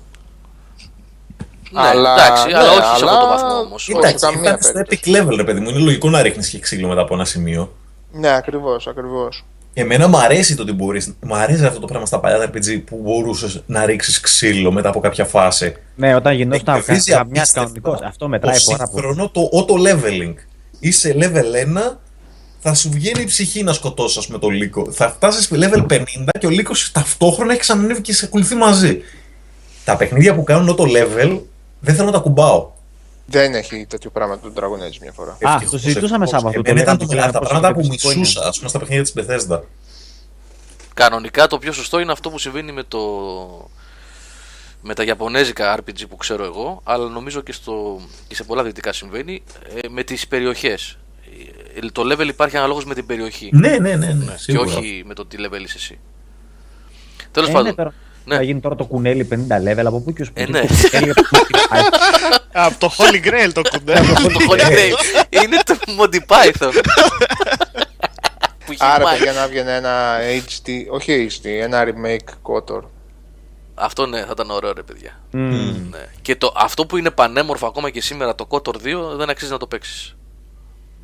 Ναι, 1.71 1.89
εντάξει, 1.89 2.47
αλλά 2.53 2.71
όχι 2.71 2.97
σε 2.97 3.05
αυτό 3.05 3.19
το 3.19 3.27
βαθμό 3.27 3.59
όμως. 3.59 3.85
Κοίταξε, 3.85 4.25
καμία 4.25 4.59
υπάρχει 4.61 4.63
στο 4.63 4.79
epic 4.79 5.15
level, 5.31 5.35
ρε 5.35 5.43
παιδί 5.43 5.59
μου. 5.59 5.69
Είναι 5.69 5.79
λογικό 5.79 6.09
να 6.09 6.21
ρίχνεις 6.21 6.49
και 6.49 6.59
ξύλο 6.59 6.87
μετά 6.87 7.01
από 7.01 7.13
ένα 7.13 7.25
σημείο. 7.25 7.71
Ναι, 8.11 8.35
ακριβώς, 8.35 8.87
ακριβώς. 8.87 9.43
Εμένα 9.73 10.07
μου 10.07 10.17
αρέσει 10.17 10.55
το 10.55 10.61
ότι 10.61 10.71
μπορείς. 10.71 11.13
Μου 11.19 11.35
αρέσει 11.35 11.65
αυτό 11.65 11.79
το 11.79 11.87
πράγμα 11.87 12.05
στα 12.05 12.19
παλιά 12.19 12.49
RPG 12.49 12.81
που 12.85 12.99
μπορούσες 13.03 13.63
να 13.65 13.85
ρίξεις 13.85 14.19
ξύλο 14.19 14.71
μετά 14.71 14.89
από 14.89 14.99
κάποια 14.99 15.25
φάση. 15.25 15.73
Ναι, 15.95 16.15
όταν 16.15 16.35
γινόταν 16.35 16.75
Εκπαιδεύει 16.75 17.11
καμιά 17.11 17.23
απίστευτα 17.23 17.59
κανονικό. 17.59 18.07
Αυτό 18.07 18.27
μετράει 18.27 18.57
το 18.57 18.71
πάρα 18.71 18.87
πολύ. 18.87 19.01
σύγχρονο, 19.01 19.29
το 19.29 19.49
auto-leveling. 19.53 20.33
Είσαι 20.79 21.15
level 21.19 21.77
1, 21.91 21.97
θα 22.59 22.73
σου 22.73 22.89
βγαίνει 22.89 23.21
η 23.21 23.25
ψυχή 23.25 23.63
να 23.63 23.73
σκοτώσεις, 23.73 24.17
ας 24.17 24.25
πούμε, 24.25 24.39
το 24.39 24.49
λύκο. 24.49 24.91
Θα 24.91 25.09
φτάσεις 25.09 25.49
level 25.53 25.85
50 25.89 25.99
και 26.39 26.47
ο 26.47 26.49
λύκος 26.49 26.91
ταυτόχρονα 26.91 27.51
έχει 27.51 27.61
ξανανεύει 27.61 28.01
και 28.01 28.13
σε 28.13 28.25
ακολουθεί 28.25 28.55
μαζί. 28.55 29.01
Τα 29.85 29.97
παιχνίδια 29.97 30.35
που 30.35 30.43
κάνουν 30.43 30.75
auto-level 30.77 31.39
δεν 31.79 31.95
θέλω 31.95 32.05
να 32.05 32.11
τα 32.11 32.19
κουμπάω. 32.19 32.71
Δεν 33.25 33.53
έχει 33.53 33.85
τέτοιο 33.89 34.09
πράγμα 34.09 34.39
το 34.39 34.51
Dragon 34.55 34.87
Age 34.87 34.97
μια 35.01 35.11
φορά. 35.11 35.31
Α, 35.31 35.53
Ευτυχώς, 35.53 35.71
το 35.71 35.77
συζητούσαμε 35.77 36.23
ευτυχώς. 36.23 36.29
Σάββατο, 36.29 36.61
το 36.61 36.69
Εμένα 36.71 36.93
ήταν 36.93 37.07
λέγαμε 37.09 37.21
το, 37.21 37.27
και 37.27 37.31
τα 37.31 37.39
πώς 37.39 37.49
πράγματα 37.49 37.73
που 37.73 37.79
είναι 37.79 37.89
μισούσα, 37.89 38.41
α 38.47 38.51
πούμε, 38.57 38.69
στα 38.69 38.79
παιχνίδια 38.79 39.03
τη 39.03 39.11
Bethesda. 39.15 39.59
Κανονικά 40.93 41.47
το 41.47 41.57
πιο 41.57 41.71
σωστό 41.71 41.99
είναι 41.99 42.11
αυτό 42.11 42.29
που 42.29 42.37
συμβαίνει 42.39 42.71
με 42.71 42.83
το 42.83 42.99
με 44.81 44.93
τα 44.93 45.03
Ιαπωνέζικα 45.03 45.79
RPG 45.79 46.03
που 46.09 46.15
ξέρω 46.15 46.43
εγώ, 46.43 46.81
αλλά 46.83 47.09
νομίζω 47.09 47.41
και, 47.41 47.51
στο, 47.51 47.99
και 48.27 48.35
σε 48.35 48.43
πολλά 48.43 48.63
δυτικά 48.63 48.93
συμβαίνει, 48.93 49.43
ε, 49.83 49.87
με 49.89 50.03
τις 50.03 50.27
περιοχές. 50.27 50.97
Ε, 51.75 51.87
Το 51.91 52.01
level 52.11 52.27
υπάρχει 52.27 52.57
αναλόγως 52.57 52.85
με 52.85 52.93
την 52.93 53.05
περιοχή. 53.05 53.49
Ναι, 53.53 53.69
ναι, 53.69 53.77
ναι, 53.77 53.95
ναι, 53.95 54.25
και 54.31 54.37
σίγουρα. 54.37 54.77
όχι 54.77 55.03
με 55.05 55.13
το 55.13 55.25
τι 55.25 55.37
level 55.39 55.61
είσαι 55.63 55.77
εσύ. 55.77 55.99
Τέλος 57.31 57.49
Ε, 57.49 57.51
πάντων. 57.51 57.67
ναι, 57.67 57.73
τώρα, 57.75 57.93
Ναι. 58.25 58.35
Θα 58.35 58.41
γίνει 58.41 58.59
τώρα 58.59 58.75
το 58.75 58.85
κουνέλι 58.85 59.27
50 59.31 59.35
level 59.67 59.83
από 59.85 59.99
πού 60.01 60.13
και 60.13 60.21
ως 60.21 60.31
πού. 60.31 60.41
Ε, 60.41 60.45
και 60.45 60.51
ναι. 60.51 60.61
Το 62.53 62.61
κουνέλι 62.61 62.61
από 62.65 62.75
το 62.75 62.79
Spotify. 62.79 62.79
Από 62.79 62.79
το 62.79 62.91
Holy 62.97 63.27
Grail 63.27 63.51
το 63.53 63.61
κουντέ. 63.69 63.93
το 63.93 64.39
Holy 64.49 64.59
Grail 64.59 64.93
είναι 65.43 65.57
το 65.65 65.77
Monty 65.99 66.19
Python. 66.27 66.71
που 68.65 68.71
έχει 68.71 68.77
Άρα, 68.79 69.03
μάθει. 69.03 69.17
παιδιά, 69.17 69.33
να 69.33 69.47
βγαίνει 69.47 69.71
ένα 69.71 70.17
HD, 70.47 70.69
όχι 70.89 71.29
HD, 71.31 71.45
ένα 71.45 71.83
remake 71.87 72.51
Kotor. 72.53 72.81
Αυτό 73.75 74.05
ναι, 74.05 74.19
θα 74.19 74.29
ήταν 74.31 74.49
ωραίο 74.49 74.73
ρε 74.73 74.83
παιδιά. 74.83 75.19
Μμμ. 75.31 75.89
Ναι. 75.89 76.05
Και 76.21 76.35
το, 76.35 76.53
αυτό 76.55 76.85
που 76.85 76.97
είναι 76.97 77.11
πανέμορφο 77.11 77.67
ακόμα 77.67 77.89
και 77.89 78.01
σήμερα 78.01 78.35
το 78.35 78.47
Kotor 78.49 78.73
2 78.75 79.15
δεν 79.15 79.29
αξίζει 79.29 79.51
να 79.51 79.57
το 79.57 79.67
παίξεις. 79.67 80.15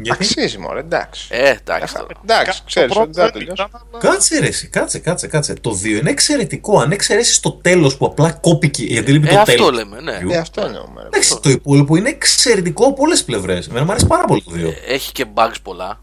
Γιατί; 0.01 0.23
Αξίζει, 0.23 0.57
μωρέ, 0.57 0.79
εντάξει. 0.79 1.27
Ε, 1.29 1.49
εντάξει 1.49 1.93
τώρα. 1.93 2.07
Εντάξει, 2.23 2.61
ξέρεις 2.65 2.93
Το 2.93 3.01
ότι 3.01 3.11
δεν 3.11 3.23
θα 3.25 3.31
πρώτο 3.31 3.45
τελειώσει. 3.45 3.61
ήταν, 3.69 3.81
αλλά- 3.93 4.11
Κάτσε 4.13 4.39
ρε, 4.39 4.47
εσύ, 4.47 4.67
κάτσε, 4.67 4.99
κάτσε, 4.99 5.27
κάτσε. 5.27 5.53
Το 5.53 5.71
2 5.83 5.97
είναι 5.97 6.09
εξαιρετικό. 6.09 6.79
Αν 6.79 6.91
εξαιρέσεις 6.91 7.39
το 7.39 7.51
τέλος 7.51 7.97
που 7.97 8.05
απλά 8.05 8.31
κόπηκε. 8.31 8.83
Γιατί 8.83 9.11
λείπει 9.11 9.27
Ε, 9.27 9.31
το 9.31 9.39
αυτό 9.39 9.51
τέλος. 9.55 9.71
λέμε, 9.71 9.99
ναι. 10.01 10.19
Ε, 10.33 10.37
αυτό 10.37 10.61
εννοούμε. 10.61 11.01
ρε. 11.01 11.07
Εντάξει, 11.07 11.39
το 11.41 11.49
υπόλοιπο 11.49 11.95
είναι 11.95 12.09
εξαιρετικό 12.09 12.85
από 12.85 13.01
όλες 13.01 13.17
τις 13.17 13.25
πλευρές. 13.25 13.67
Εμένα 13.67 13.85
μου 13.85 13.91
αρέσει 13.91 14.07
πάρα 14.07 14.25
πολύ 14.25 14.43
το 14.43 14.51
2. 14.55 14.73
Έχει 14.87 15.11
και 15.11 15.25
bugs 15.35 15.55
πολλά 15.63 16.01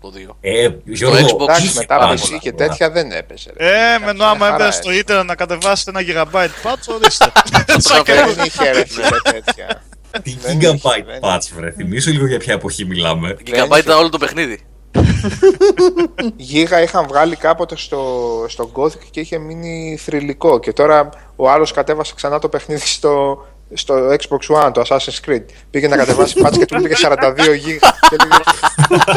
το 0.00 0.10
2. 0.10 0.36
Ε, 0.40 0.68
Γιώργο, 0.84 1.16
Xbox 1.38 1.42
Εντάξει, 1.42 1.64
είχε 1.66 1.78
μετά 1.78 1.96
πάρα 1.98 2.12
PC 2.12 2.18
πολλά 2.20 2.38
και 2.38 2.52
πολλά. 2.52 2.68
τέτοια 2.68 2.90
δεν 2.90 3.12
έπαιζε. 3.12 3.50
ρε. 3.56 3.66
Ε, 3.66 3.70
Εντάξει, 3.94 4.04
με 4.04 4.12
νόημα 4.12 4.34
μια 4.34 4.44
χαρά 4.44 4.54
έμπαινε 4.54 4.70
στο 4.70 4.88
έτσι. 4.88 5.00
ίντερνετ 5.00 5.24
να 5.26 5.34
κατεβάσετε 5.34 5.90
ένα 5.94 6.00
gigabyte 6.08 6.66
patch, 6.68 6.94
ορίστε. 6.94 7.32
Σαν 7.88 8.02
και 8.02 8.12
Δεν 8.12 8.44
είχε 8.46 8.70
ρε 8.70 8.84
φίλε 8.86 9.08
τέτοια. 9.32 9.82
Τι 10.22 10.36
Δεν 10.40 10.60
είχε, 10.60 10.70
gigabyte 10.72 11.04
δεν 11.06 11.20
patch, 11.22 11.48
βρε. 11.54 11.70
Θυμήσου 11.70 12.10
λίγο 12.10 12.26
για 12.26 12.38
ποια 12.38 12.52
εποχή 12.52 12.84
μιλάμε. 12.84 13.36
Gigabyte 13.46 13.78
ήταν 13.78 13.98
όλο 13.98 14.08
το 14.08 14.18
παιχνίδι. 14.18 14.58
Γίγα 16.36 16.82
είχαν 16.82 17.06
βγάλει 17.06 17.36
κάποτε 17.36 17.76
στο, 17.76 18.44
στο 18.48 18.70
Gothic 18.74 19.04
και 19.10 19.20
είχε 19.20 19.38
μείνει 19.38 19.98
θρηλυκό. 20.00 20.58
Και 20.58 20.72
τώρα 20.72 21.08
ο 21.36 21.50
άλλος 21.50 21.72
κατέβασε 21.72 22.12
ξανά 22.16 22.38
το 22.38 22.48
παιχνίδι 22.48 22.86
στο, 22.86 23.46
στο 23.74 23.94
Xbox 24.08 24.64
One, 24.64 24.70
το 24.72 24.82
Assassin's 24.88 25.28
Creed. 25.28 25.44
Πήγε 25.70 25.88
να 25.88 25.96
κατεβάσει 25.96 26.40
patch 26.44 26.58
και 26.58 26.66
του 26.66 26.82
πήγε 26.82 26.94
42 27.02 27.56
γίγα. 27.58 27.78
και 28.10 28.16
λέγε, 28.22 28.42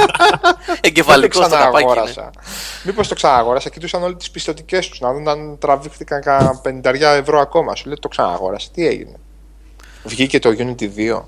Εγκεφαλικός 0.81 1.39
«Δεν 1.39 1.49
το 1.49 1.55
στο 1.55 1.65
καπάκι. 1.65 1.83
είναι. 1.83 1.93
ξαναγόρασα. 1.93 2.29
Μήπως 2.83 3.07
το 3.07 3.15
ξαναγόρασα, 3.15 3.69
κοιτούσαν 3.69 4.03
όλε 4.03 4.15
τις 4.15 4.31
πιστοτικές 4.31 4.89
τους 4.89 4.99
να 4.99 5.13
δουν 5.13 5.27
αν 5.27 5.57
τραβήχτηκαν 5.57 6.21
κανένα 6.21 6.61
50 6.63 7.01
ευρώ 7.19 7.39
ακόμα. 7.39 7.75
Σου 7.75 7.85
λέει 7.85 7.97
το 8.01 8.07
ξαναγόρασα. 8.07 8.69
Τι 8.73 8.87
έγινε. 8.87 9.15
Βγήκε 10.07 10.39
το 10.39 10.49
Unity 10.57 10.89
2. 10.97 11.21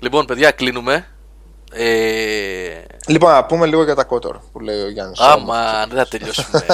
Λοιπόν, 0.00 0.26
παιδιά, 0.26 0.50
κλείνουμε. 0.50 1.06
Ε, 1.72 2.80
Λοιπόν, 3.06 3.32
να 3.32 3.44
πούμε 3.44 3.66
λίγο 3.66 3.84
για 3.84 3.94
τα 3.94 4.06
Kotor 4.10 4.34
που 4.52 4.60
λέει 4.60 4.80
ο 4.82 4.90
Γιάννης. 4.90 5.20
άμα 5.20 5.86
δεν 5.86 5.98
θα 5.98 6.06
τελειώσουμε. 6.08 6.64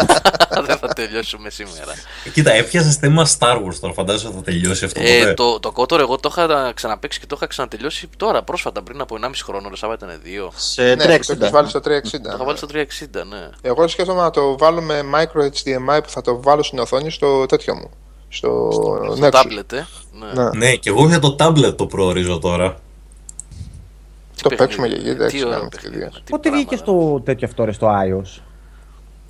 δεν 0.66 0.76
θα 0.78 0.88
τελειώσουμε 0.88 1.50
σήμερα. 1.50 1.92
Κοίτα, 2.32 2.52
έπιασες 2.52 2.96
θέμα 2.96 3.26
Star 3.38 3.56
Wars 3.56 3.74
τώρα. 3.80 3.92
Φαντάζομαι 3.92 4.28
ότι 4.28 4.44
θα 4.44 4.50
τελειώσει 4.50 4.84
αυτό 4.84 5.00
Ε, 5.02 5.18
ποτέ; 5.18 5.34
το, 5.34 5.60
το 5.60 5.72
Kotor 5.76 5.98
εγώ 5.98 6.16
το 6.18 6.28
είχα 6.32 6.72
ξαναπέξει 6.74 7.20
και 7.20 7.26
το 7.26 7.34
είχα 7.38 7.46
ξανατελειώσει 7.46 8.08
τώρα, 8.16 8.42
πρόσφατα, 8.42 8.82
πριν 8.82 9.00
από 9.00 9.16
1,5 9.22 9.30
χρόνο. 9.44 9.68
Ρε 9.68 9.76
Σάββα 9.76 9.94
ήταν 9.94 10.20
2. 10.48 10.48
Σε 10.56 10.82
Ναι, 10.82 10.96
το 10.96 11.04
360. 11.04 11.08
έχεις 11.08 11.50
βάλει 11.50 11.68
στο 11.68 11.78
360. 11.78 11.82
Το 12.10 12.30
είχα 12.34 12.44
βάλει 12.44 12.56
στο 12.56 12.66
360, 12.72 13.24
ναι. 13.28 13.48
Εγώ 13.62 13.88
σκέφτομαι 13.88 14.20
να 14.20 14.30
το 14.30 14.58
βάλω 14.58 14.80
με 14.80 15.00
micro 15.14 15.40
HDMI 15.42 16.00
που 16.02 16.08
θα 16.10 16.20
το 16.20 16.42
βάλω 16.42 16.62
στην 16.62 16.78
οθόνη 16.78 17.10
στο 17.10 17.46
τέτοιο 17.46 17.74
μου. 17.74 17.90
Στο, 18.32 18.68
Στο 18.72 18.98
Nexus. 19.20 19.30
tablet, 19.30 19.72
ε. 19.72 19.84
Ναι. 20.34 20.42
Ναι. 20.42 20.50
Ναι, 20.58 20.74
και 20.74 20.88
εγώ 20.88 21.06
για 21.08 21.18
το 21.18 21.36
tablet 21.38 21.76
το 21.76 21.86
προορίζω 21.86 22.38
τώρα. 22.38 22.74
Τι 24.36 24.42
Το 24.42 24.48
παιχνίδι, 24.48 24.56
παίξουμε 24.56 24.86
για 24.86 24.96
γύρω, 24.96 25.16
τι 25.16 25.24
έτσι 25.24 25.36
ωραίο 25.38 25.50
κάνουμε 25.50 25.68
παιχνίδι, 25.68 25.94
ευκαιρίες. 25.96 26.22
τι 26.24 26.30
Πότε 26.30 26.42
πράγμα, 26.48 26.58
βγήκε 26.58 26.74
ρε. 26.74 26.80
στο 26.80 27.20
τέτοιο 27.24 27.46
αυτό 27.46 27.64
ρε, 27.64 27.72
στο 27.72 27.88
iOS; 27.88 28.40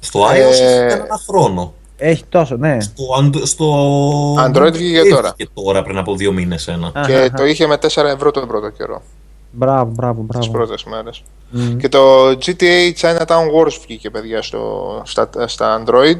Στο 0.00 0.20
iOS 0.26 0.32
Ε, 0.34 0.38
έχει 0.76 0.88
κανένα 0.88 1.20
χρόνο. 1.28 1.74
Έχει 1.96 2.24
τόσο, 2.28 2.56
ναι. 2.56 2.80
Στο, 2.80 3.04
and- 3.20 3.42
στο... 3.46 3.66
Android 4.34 4.72
βγήκε 4.72 5.08
τώρα. 5.08 5.34
Βγήκε 5.36 5.50
τώρα 5.54 5.82
πριν 5.82 5.98
από 5.98 6.14
δύο 6.16 6.32
μήνες 6.32 6.68
ένα. 6.68 6.90
Αχα, 6.94 7.06
Και 7.06 7.14
αχα. 7.16 7.32
το 7.32 7.44
είχε 7.44 7.66
με 7.66 7.76
4 7.76 8.04
ευρώ 8.04 8.30
τον 8.30 8.46
πρώτο 8.48 8.68
καιρό. 8.70 9.02
Μπράβο, 9.52 9.90
μπράβο, 9.94 10.20
Τις 10.28 10.38
μπράβο. 10.38 10.50
πρώτες 10.52 10.84
μέρες. 10.84 11.22
Μμ. 11.50 11.76
Και 11.76 11.88
το 11.88 12.28
GTA 12.30 12.92
Chinatown 13.00 13.46
Wars 13.56 13.78
βγήκε, 13.84 14.10
παιδιά, 14.10 14.42
στο, 14.42 15.02
στα, 15.04 15.30
στα 15.46 15.82
Android. 15.84 16.18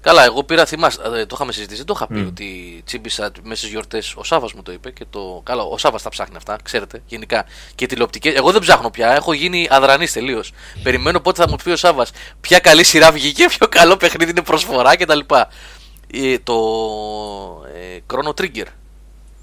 Καλά, 0.00 0.24
εγώ 0.24 0.44
πήρα, 0.44 0.66
θυμάσαι, 0.66 1.00
ε, 1.14 1.26
το 1.26 1.32
είχαμε 1.34 1.52
συζητήσει, 1.52 1.76
δεν 1.76 1.86
το 1.86 1.92
είχα 1.96 2.06
πει 2.06 2.26
ότι 2.28 2.82
τσίμπησα 2.84 3.30
μέσα 3.42 3.56
στις 3.56 3.70
γιορτές. 3.70 4.14
Ο 4.16 4.24
Σάβα 4.24 4.48
μου 4.54 4.62
το 4.62 4.72
είπε 4.72 4.90
και 4.90 5.04
το. 5.10 5.40
Καλά, 5.44 5.62
ο 5.62 5.78
Σάβα 5.78 5.98
τα 5.98 6.08
ψάχνει 6.08 6.36
αυτά, 6.36 6.58
ξέρετε, 6.62 7.02
γενικά. 7.06 7.44
Και 7.74 7.86
τηλεοπτικές. 7.86 8.34
Εγώ 8.34 8.52
δεν 8.52 8.60
ψάχνω 8.60 8.90
πια, 8.90 9.14
έχω 9.14 9.32
γίνει 9.32 9.68
αδρανής 9.70 10.12
τελείως. 10.12 10.52
Περιμένω 10.82 11.20
πότε 11.20 11.42
θα 11.42 11.48
μου 11.48 11.56
πει 11.64 11.70
ο 11.70 11.76
Σάβα 11.76 12.06
ποια 12.40 12.58
καλή 12.58 12.84
σειρά 12.84 13.12
βγήκε, 13.12 13.46
ποιο 13.48 13.68
καλό 13.68 13.96
παιχνίδι 13.96 14.30
είναι 14.30 14.42
προσφορά 14.42 14.96
κτλ. 14.96 15.18
Ε, 16.12 16.38
το 16.38 16.54
ε, 17.74 17.98
Chrono 18.12 18.40
Trigger 18.40 18.66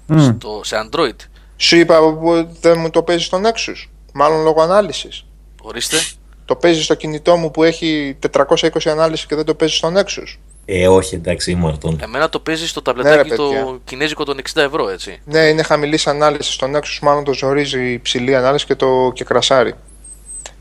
Μμ. 0.06 0.18
στο, 0.18 0.60
σε 0.64 0.88
Android. 0.88 1.16
Σου 1.56 1.76
είπα 1.76 2.00
που 2.00 2.48
δεν 2.60 2.78
μου 2.78 2.90
το 2.90 3.02
παίζει 3.02 3.24
στο 3.24 3.40
Nexus. 3.44 3.88
Μάλλον 4.12 4.42
λόγω 4.42 4.62
ανάλυσης. 4.62 5.24
Ορίστε. 5.62 5.96
Το 6.44 6.56
παίζει 6.56 6.82
στο 6.82 6.94
κινητό 6.94 7.36
μου 7.36 7.50
που 7.50 7.62
έχει 7.62 8.18
420 8.34 8.68
ανάλυση 8.84 9.26
και 9.26 9.34
δεν 9.34 9.44
το 9.44 9.54
παίζει 9.54 9.74
στο 9.74 9.92
Nexus. 9.96 10.36
Ε, 10.68 10.88
όχι, 10.88 11.14
εντάξει, 11.14 11.50
ήμαρτον. 11.50 11.98
Εμένα 12.02 12.28
το 12.28 12.38
παίζει 12.40 12.66
στο 12.68 12.82
ταμπλετάκι 12.82 13.16
Ναι, 13.16 13.22
ρε, 13.28 13.34
το 13.36 13.48
παιδιά. 13.48 13.78
κινέζικο 13.84 14.24
των 14.24 14.36
60 14.54 14.62
ευρώ, 14.62 14.88
έτσι. 14.88 15.20
Ναι, 15.24 15.38
είναι 15.38 15.62
χαμηλής 15.62 16.06
ανάλυσης 16.06 16.54
στο 16.54 16.70
Nexus, 16.74 16.98
μάλλον 17.02 17.24
το 17.24 17.32
ζορίζει 17.32 17.92
υψηλή 17.92 18.36
ανάλυση 18.36 18.66
και 18.66 18.74
το 18.74 19.10
και 19.14 19.24
κρασάρει. 19.24 19.74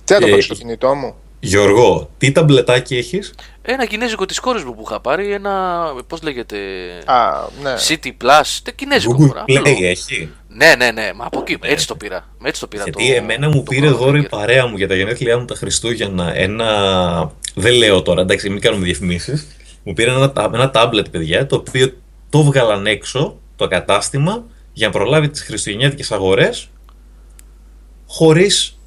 Τι 0.03 0.13
θα 0.13 0.19
το 0.19 0.27
Ε, 0.27 0.29
παίξει 0.29 0.45
στο 0.45 0.55
κινητό 0.55 0.95
μου; 0.95 1.15
Γιώργο, 1.39 2.09
τι 2.17 2.31
ταμπλετάκι 2.31 2.97
έχεις; 2.97 3.33
Ένα 3.61 3.85
κινέζικο 3.85 4.25
της 4.25 4.39
κόρη 4.39 4.63
μου 4.63 4.75
που 4.75 4.83
είχα 4.85 4.99
πάρει, 4.99 5.31
ένα. 5.31 5.83
Πώς 6.07 6.21
λέγεται. 6.21 6.57
Α, 7.05 7.31
ναι. 7.63 7.73
City 7.87 8.07
Plus. 8.07 8.59
τε 8.63 8.71
κινέζικο 8.71 9.15
Google 9.19 9.27
τώρα. 9.27 9.43
Play 9.47 9.55
απλό. 9.57 9.85
έχει; 9.87 10.29
Ναι, 10.47 10.73
ναι, 10.77 10.91
ναι. 10.91 11.11
Μα 11.15 11.25
από 11.25 11.39
εκεί. 11.39 11.57
Έτσι 11.61 11.87
το 11.87 11.95
πήρα. 11.95 12.27
Έτσι 12.43 12.59
το 12.61 12.67
πήρα 12.67 12.83
Γιατί 12.83 13.07
το, 13.09 13.15
εμένα 13.15 13.47
μου 13.47 13.55
το 13.55 13.61
πήρε 13.61 13.89
Chrono 13.89 13.95
δώρο 13.95 14.17
η 14.17 14.21
Trigger. 14.25 14.29
παρέα 14.29 14.67
μου 14.67 14.77
για 14.77 14.87
τα 14.87 14.95
γενέθλιά 14.95 15.39
μου 15.39 15.45
τα 15.45 15.55
Χριστούγεννα 15.55 16.35
ένα. 16.35 17.31
Δεν 17.55 17.73
λέω 17.73 18.01
τώρα, 18.01 18.21
εντάξει, 18.21 18.49
μην 18.49 18.61
κάνουμε 18.61 18.85
διαφημίσεις. 18.85 19.47
Μου 19.87 19.93
πήρε 19.93 20.11
ένα, 20.11 20.31
τα- 20.31 20.49
ένα 20.53 20.69
τάμπλετ, 20.69 21.09
παιδιά, 21.09 21.45
το 21.45 21.55
οποίο 21.55 21.91
το 22.29 22.43
βγάλαν 22.43 22.85
έξω 22.85 23.37
το 23.55 23.67
κατάστημα 23.67 24.43
για 24.73 24.87
να 24.87 24.93
προλάβει 24.93 25.29
τις 25.29 25.41
χριστουγεννιάτικες 25.41 26.11
αγορές 26.11 26.69
χωρίς 28.07 28.79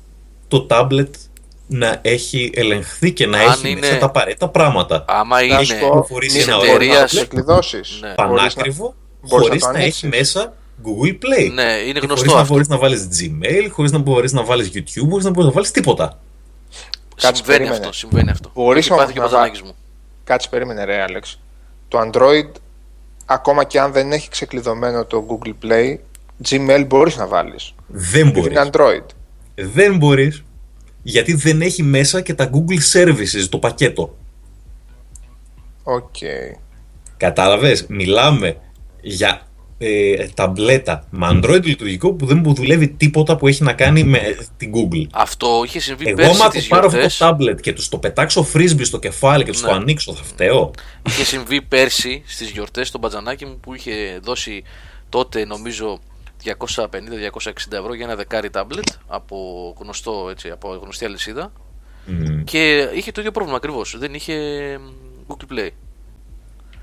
το 0.49 0.63
τάμπλετ 0.63 1.15
να 1.67 1.99
έχει 2.03 2.51
ελεγχθεί 2.55 3.13
και 3.13 3.27
να 3.27 3.39
Αν 3.39 3.49
έχει 3.51 3.71
είναι- 3.71 3.81
μέσα 3.81 3.99
τα 3.99 4.07
απαραίτητα 4.07 4.49
πράγματα. 4.49 5.05
Άμα 5.09 5.43
είναι. 5.43 5.55
Να 5.55 5.63
σου 5.65 5.75
πω, 5.79 5.85
κυκλοφορήσει 5.87 6.37
της 6.37 6.47
ένα 6.47 6.57
ωραίο 6.57 6.71
εταιρείας- 6.75 7.13
tablet. 7.15 7.21
Εκκλειδώσει. 7.23 7.81
Ναι. 8.01 8.15
Πανάκριβο, 8.15 8.95
μπορείς 9.21 9.31
να 9.33 9.47
χωρίς 9.47 9.63
το 9.63 9.71
να, 9.73 9.79
έχει 9.79 10.07
ανοίξεις. 10.07 10.09
μέσα 10.33 10.55
Google 10.85 11.13
Play. 11.13 11.53
Ναι, 11.53 11.63
είναι 11.63 11.99
Και 11.99 12.07
γνωστό 12.07 12.15
χωρίς 12.17 12.33
να 12.33 12.41
αυτό. 12.41 12.53
μπορείς 12.53 12.69
να 12.69 12.79
βάλεις 12.79 13.09
Gmail, 13.21 13.69
χωρίς 13.71 13.93
να 13.93 13.99
μπορείς 13.99 14.33
να 14.33 14.45
βάλεις 14.45 14.71
YouTube, 14.75 15.07
χωρίς 15.11 15.25
να 15.25 15.31
μπορείς 15.31 15.47
να 15.49 15.53
βάλεις 15.55 15.71
τίποτα. 15.71 16.19
Κάτσε, 17.17 17.37
Συμβαίνει 17.37 17.59
περίμενε. 17.59 17.77
αυτό. 17.77 17.93
Συμβαίνει 17.93 18.31
αυτό. 18.31 18.51
Μπορείς 18.55 18.81
Έχει 18.87 18.89
πάθει 18.89 19.01
όμως 19.03 19.13
και 19.13 19.19
ο 19.19 19.23
να 19.23 19.29
Μπατζανάκης 19.29 19.63
μου. 19.63 19.75
Κάτσε, 20.29 20.49
περίμενε, 20.49 20.85
ρε, 20.85 21.03
Άλεξ. 21.03 21.41
Το 21.89 21.99
Android, 22.01 22.51
ακόμα 23.27 23.65
και 23.65 23.81
αν 23.81 23.93
δεν 23.93 24.13
έχει 24.13 24.29
ξεκλειδωμένο 24.29 25.05
το 25.05 25.27
Google 25.29 25.53
Play, 25.65 25.97
Gmail 26.49 26.85
μπορείς 26.87 27.17
να 27.17 27.27
βάλεις. 27.27 27.75
Δεν 27.87 28.23
Γιατί 28.23 28.41
μπορείς. 28.41 28.57
είναι 28.57 28.71
Android. 28.73 29.05
Δεν 29.55 29.97
μπορείς, 29.97 30.45
γιατί 31.03 31.35
δεν 31.35 31.63
έχει 31.63 31.83
μέσα 31.83 32.21
και 32.21 32.35
τα 32.35 32.51
Google 32.53 32.99
Services, 32.99 33.47
το 33.51 33.59
πακέτο. 33.59 34.17
Οκ. 35.83 36.17
Κατάλαβες, 37.17 37.87
μιλάμε 37.87 38.57
για 39.01 39.48
ε, 39.79 40.27
ταμπλέτα 40.35 41.05
με 41.11 41.29
Android 41.33 41.63
λειτουργικό 41.65 42.13
που 42.13 42.27
δεν 42.27 42.41
μου 42.45 42.55
δουλεύει 42.55 42.89
τίποτα 42.89 43.37
που 43.37 43.49
έχει 43.49 43.63
να 43.63 43.73
κάνει 43.73 44.05
με 44.05 44.37
την 44.57 44.73
Google. 44.75 45.07
Αυτό 45.13 45.63
είχε 45.65 45.81
συμβεί 45.81 46.07
Εγώ 46.09 46.17
πέρσι 46.17 46.31
άμα 46.35 46.45
το 46.45 46.51
τις 46.51 46.67
πάρω 46.67 46.87
αυτό 46.87 46.99
γιορτές. 46.99 47.17
το 47.19 47.37
tablet 47.39 47.61
και 47.61 47.73
τους 47.73 47.89
το 47.89 47.99
πετάξω 47.99 48.47
frisbee 48.55 48.85
στο 48.85 48.99
κεφάλι 48.99 49.45
και 49.45 49.51
τους 49.53 49.63
Ναι. 49.63 49.69
το 49.69 49.75
ανοίξω, 49.75 50.15
θα 50.15 50.23
φταίω. 50.23 50.71
Είχε 51.09 51.25
συμβεί 51.25 51.63
πέρσι 51.63 52.23
στις 52.27 52.51
γιορτές 52.51 52.89
στον 52.89 53.01
μπατζανάκη 53.01 53.45
μου 53.47 53.59
που 53.61 53.75
είχε 53.75 54.19
δώσει 54.23 54.63
τότε 55.09 55.45
νομίζω 55.45 55.99
250-260 56.45 56.53
ευρώ 57.71 57.95
για 57.95 58.05
ένα 58.05 58.15
δεκάρι 58.17 58.51
τάμπλετ 58.51 58.87
από, 59.07 59.37
γνωστό, 59.81 60.27
έτσι, 60.31 60.51
από 60.51 60.79
γνωστή 60.83 61.05
αλυσίδα 61.05 61.53
Μμ. 62.07 62.45
και 62.45 62.89
είχε 62.95 63.13
το 63.13 63.21
ίδιο 63.21 63.33
πρόβλημα 63.33 63.57
ακριβώς. 63.57 63.97
Δεν 63.99 64.15
είχε 64.15 64.35
Google 65.29 65.53
Play. 65.53 65.69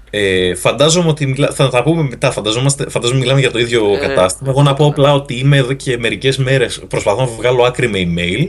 Ε, 0.09 0.55
φαντάζομαι 0.55 1.09
ότι 1.09 1.25
μιλά... 1.25 1.47
θα 1.51 1.69
τα 1.69 1.83
πούμε 1.83 2.03
μετά. 2.03 2.31
Φανταζόμαστε... 2.31 2.89
Φαντάζομαι 2.89 3.19
μιλάμε 3.19 3.39
για 3.39 3.51
το 3.51 3.59
ίδιο 3.59 3.93
Ε, 3.93 4.07
κατάστημα. 4.07 4.49
Εγώ 4.49 4.61
να 4.63 4.73
πω 4.73 4.85
απλά 4.85 5.13
ότι 5.13 5.33
είμαι 5.33 5.57
εδώ 5.57 5.73
και 5.73 5.97
μερικές 5.97 6.37
μέρες 6.37 6.81
προσπαθώ 6.87 7.19
να 7.21 7.25
βγάλω 7.27 7.63
άκρη 7.63 7.87
με 7.89 7.99
email. 8.07 8.47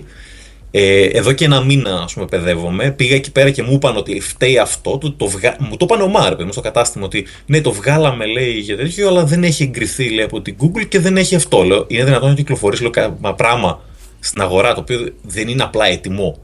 Ε, 0.70 1.02
εδώ 1.04 1.32
και 1.32 1.44
ένα 1.44 1.60
μήνα, 1.64 2.02
ας 2.04 2.12
πούμε, 2.14 2.26
παιδεύομαι. 2.26 2.90
Πήγα 2.90 3.14
εκεί 3.14 3.32
πέρα 3.32 3.50
και 3.50 3.62
μου 3.62 3.72
είπαν 3.72 3.96
ότι 3.96 4.20
φταίει 4.20 4.58
αυτό. 4.58 4.98
Το, 4.98 5.12
το 5.12 5.26
βγα... 5.26 5.56
Μου 5.58 5.76
το 5.76 5.84
είπαν 5.90 6.00
ο 6.00 6.06
Μάρ, 6.08 6.30
παιδί 6.30 6.44
μου, 6.44 6.52
στο 6.52 6.60
κατάστημα. 6.60 7.04
Ότι 7.04 7.26
ναι, 7.46 7.60
το 7.60 7.72
βγάλαμε, 7.72 8.26
λέει, 8.26 8.50
για 8.52 8.76
τέτοιο, 8.76 9.08
αλλά 9.08 9.24
δεν 9.24 9.44
έχει 9.44 9.62
εγκριθεί, 9.62 10.10
λέει, 10.10 10.24
από 10.24 10.40
την 10.40 10.56
Google 10.60 10.86
και 10.88 11.00
δεν 11.00 11.16
έχει 11.16 11.34
αυτό. 11.34 11.62
Λέω, 11.62 11.84
είναι 11.88 12.04
δυνατόν 12.04 12.28
να 12.28 12.34
κυκλοφορήσει 12.34 12.82
λέω, 12.82 12.90
κα- 12.90 13.34
πράγμα 13.36 13.80
στην 14.20 14.42
αγορά 14.42 14.74
το 14.74 14.80
οποίο 14.80 15.08
δεν 15.22 15.48
είναι 15.48 15.62
απλά 15.62 15.86
έτοιμο. 15.86 16.38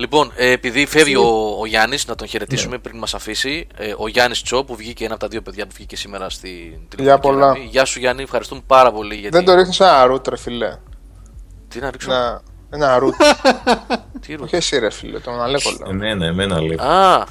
Λοιπόν, 0.00 0.32
ε, 0.36 0.50
επειδή 0.50 0.86
φεύγει 0.86 1.16
ο, 1.16 1.56
ο 1.60 1.66
Γιάννης, 1.66 2.06
να 2.06 2.14
τον 2.14 2.26
χαιρετήσουμε 2.28 2.78
πριν 2.78 2.98
μας 2.98 3.14
αφήσει. 3.14 3.66
Ε, 3.76 3.94
ο 3.98 4.08
Γιάννης 4.08 4.42
Τσό, 4.42 4.64
που 4.64 4.76
βγήκε 4.76 5.04
ένα 5.04 5.14
από 5.14 5.22
τα 5.22 5.28
δύο 5.28 5.42
παιδιά 5.42 5.66
που 5.66 5.72
βγήκε 5.74 5.96
σήμερα 5.96 6.30
στην 6.30 6.78
τηλεοπτική 6.88 7.28
πολλά. 7.28 7.46
γραμμή. 7.46 7.68
Γεια 7.70 7.84
σου, 7.84 7.98
Γιάννη, 7.98 8.22
ευχαριστούμε 8.22 8.60
πάρα 8.66 8.92
πολύ. 8.92 9.14
Γιατί... 9.14 9.36
Δεν 9.36 9.44
το 9.44 9.54
ρίχνεις 9.54 9.80
ένα 9.80 10.04
ρουτ, 10.04 10.28
ρε 10.28 10.36
φιλέ. 10.36 10.76
Τι 11.68 11.80
να 11.80 11.90
ρίξω; 11.90 12.10
Ένα, 12.12 12.42
ένα 12.70 12.98
ρουτ. 12.98 13.14
Τι 14.26 14.34
ρουτ; 14.34 14.42
Όχι 14.44 14.56
εσύ, 14.56 14.78
ρε 14.78 14.90
φιλέ, 14.90 15.18
τον 15.18 15.40
Αλέκο 15.42 15.70
λέω. 15.78 15.90
Εμένα, 15.90 16.26
εμένα 16.26 16.60
λέει. 16.60 16.78
Α, 16.80 17.26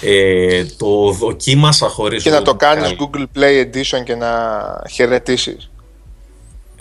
Ε, 0.00 0.64
το 0.64 1.10
δοκίμασα 1.10 1.88
χωρίς. 1.88 2.22
Και 2.22 2.30
να 2.30 2.42
το 2.42 2.54
κάνεις 2.54 2.96
Google 2.98 3.24
Play 3.38 3.64
Edition 3.64 4.04
και 4.04 4.14
να 4.14 4.62
χαιρετήσεις. 4.90 5.70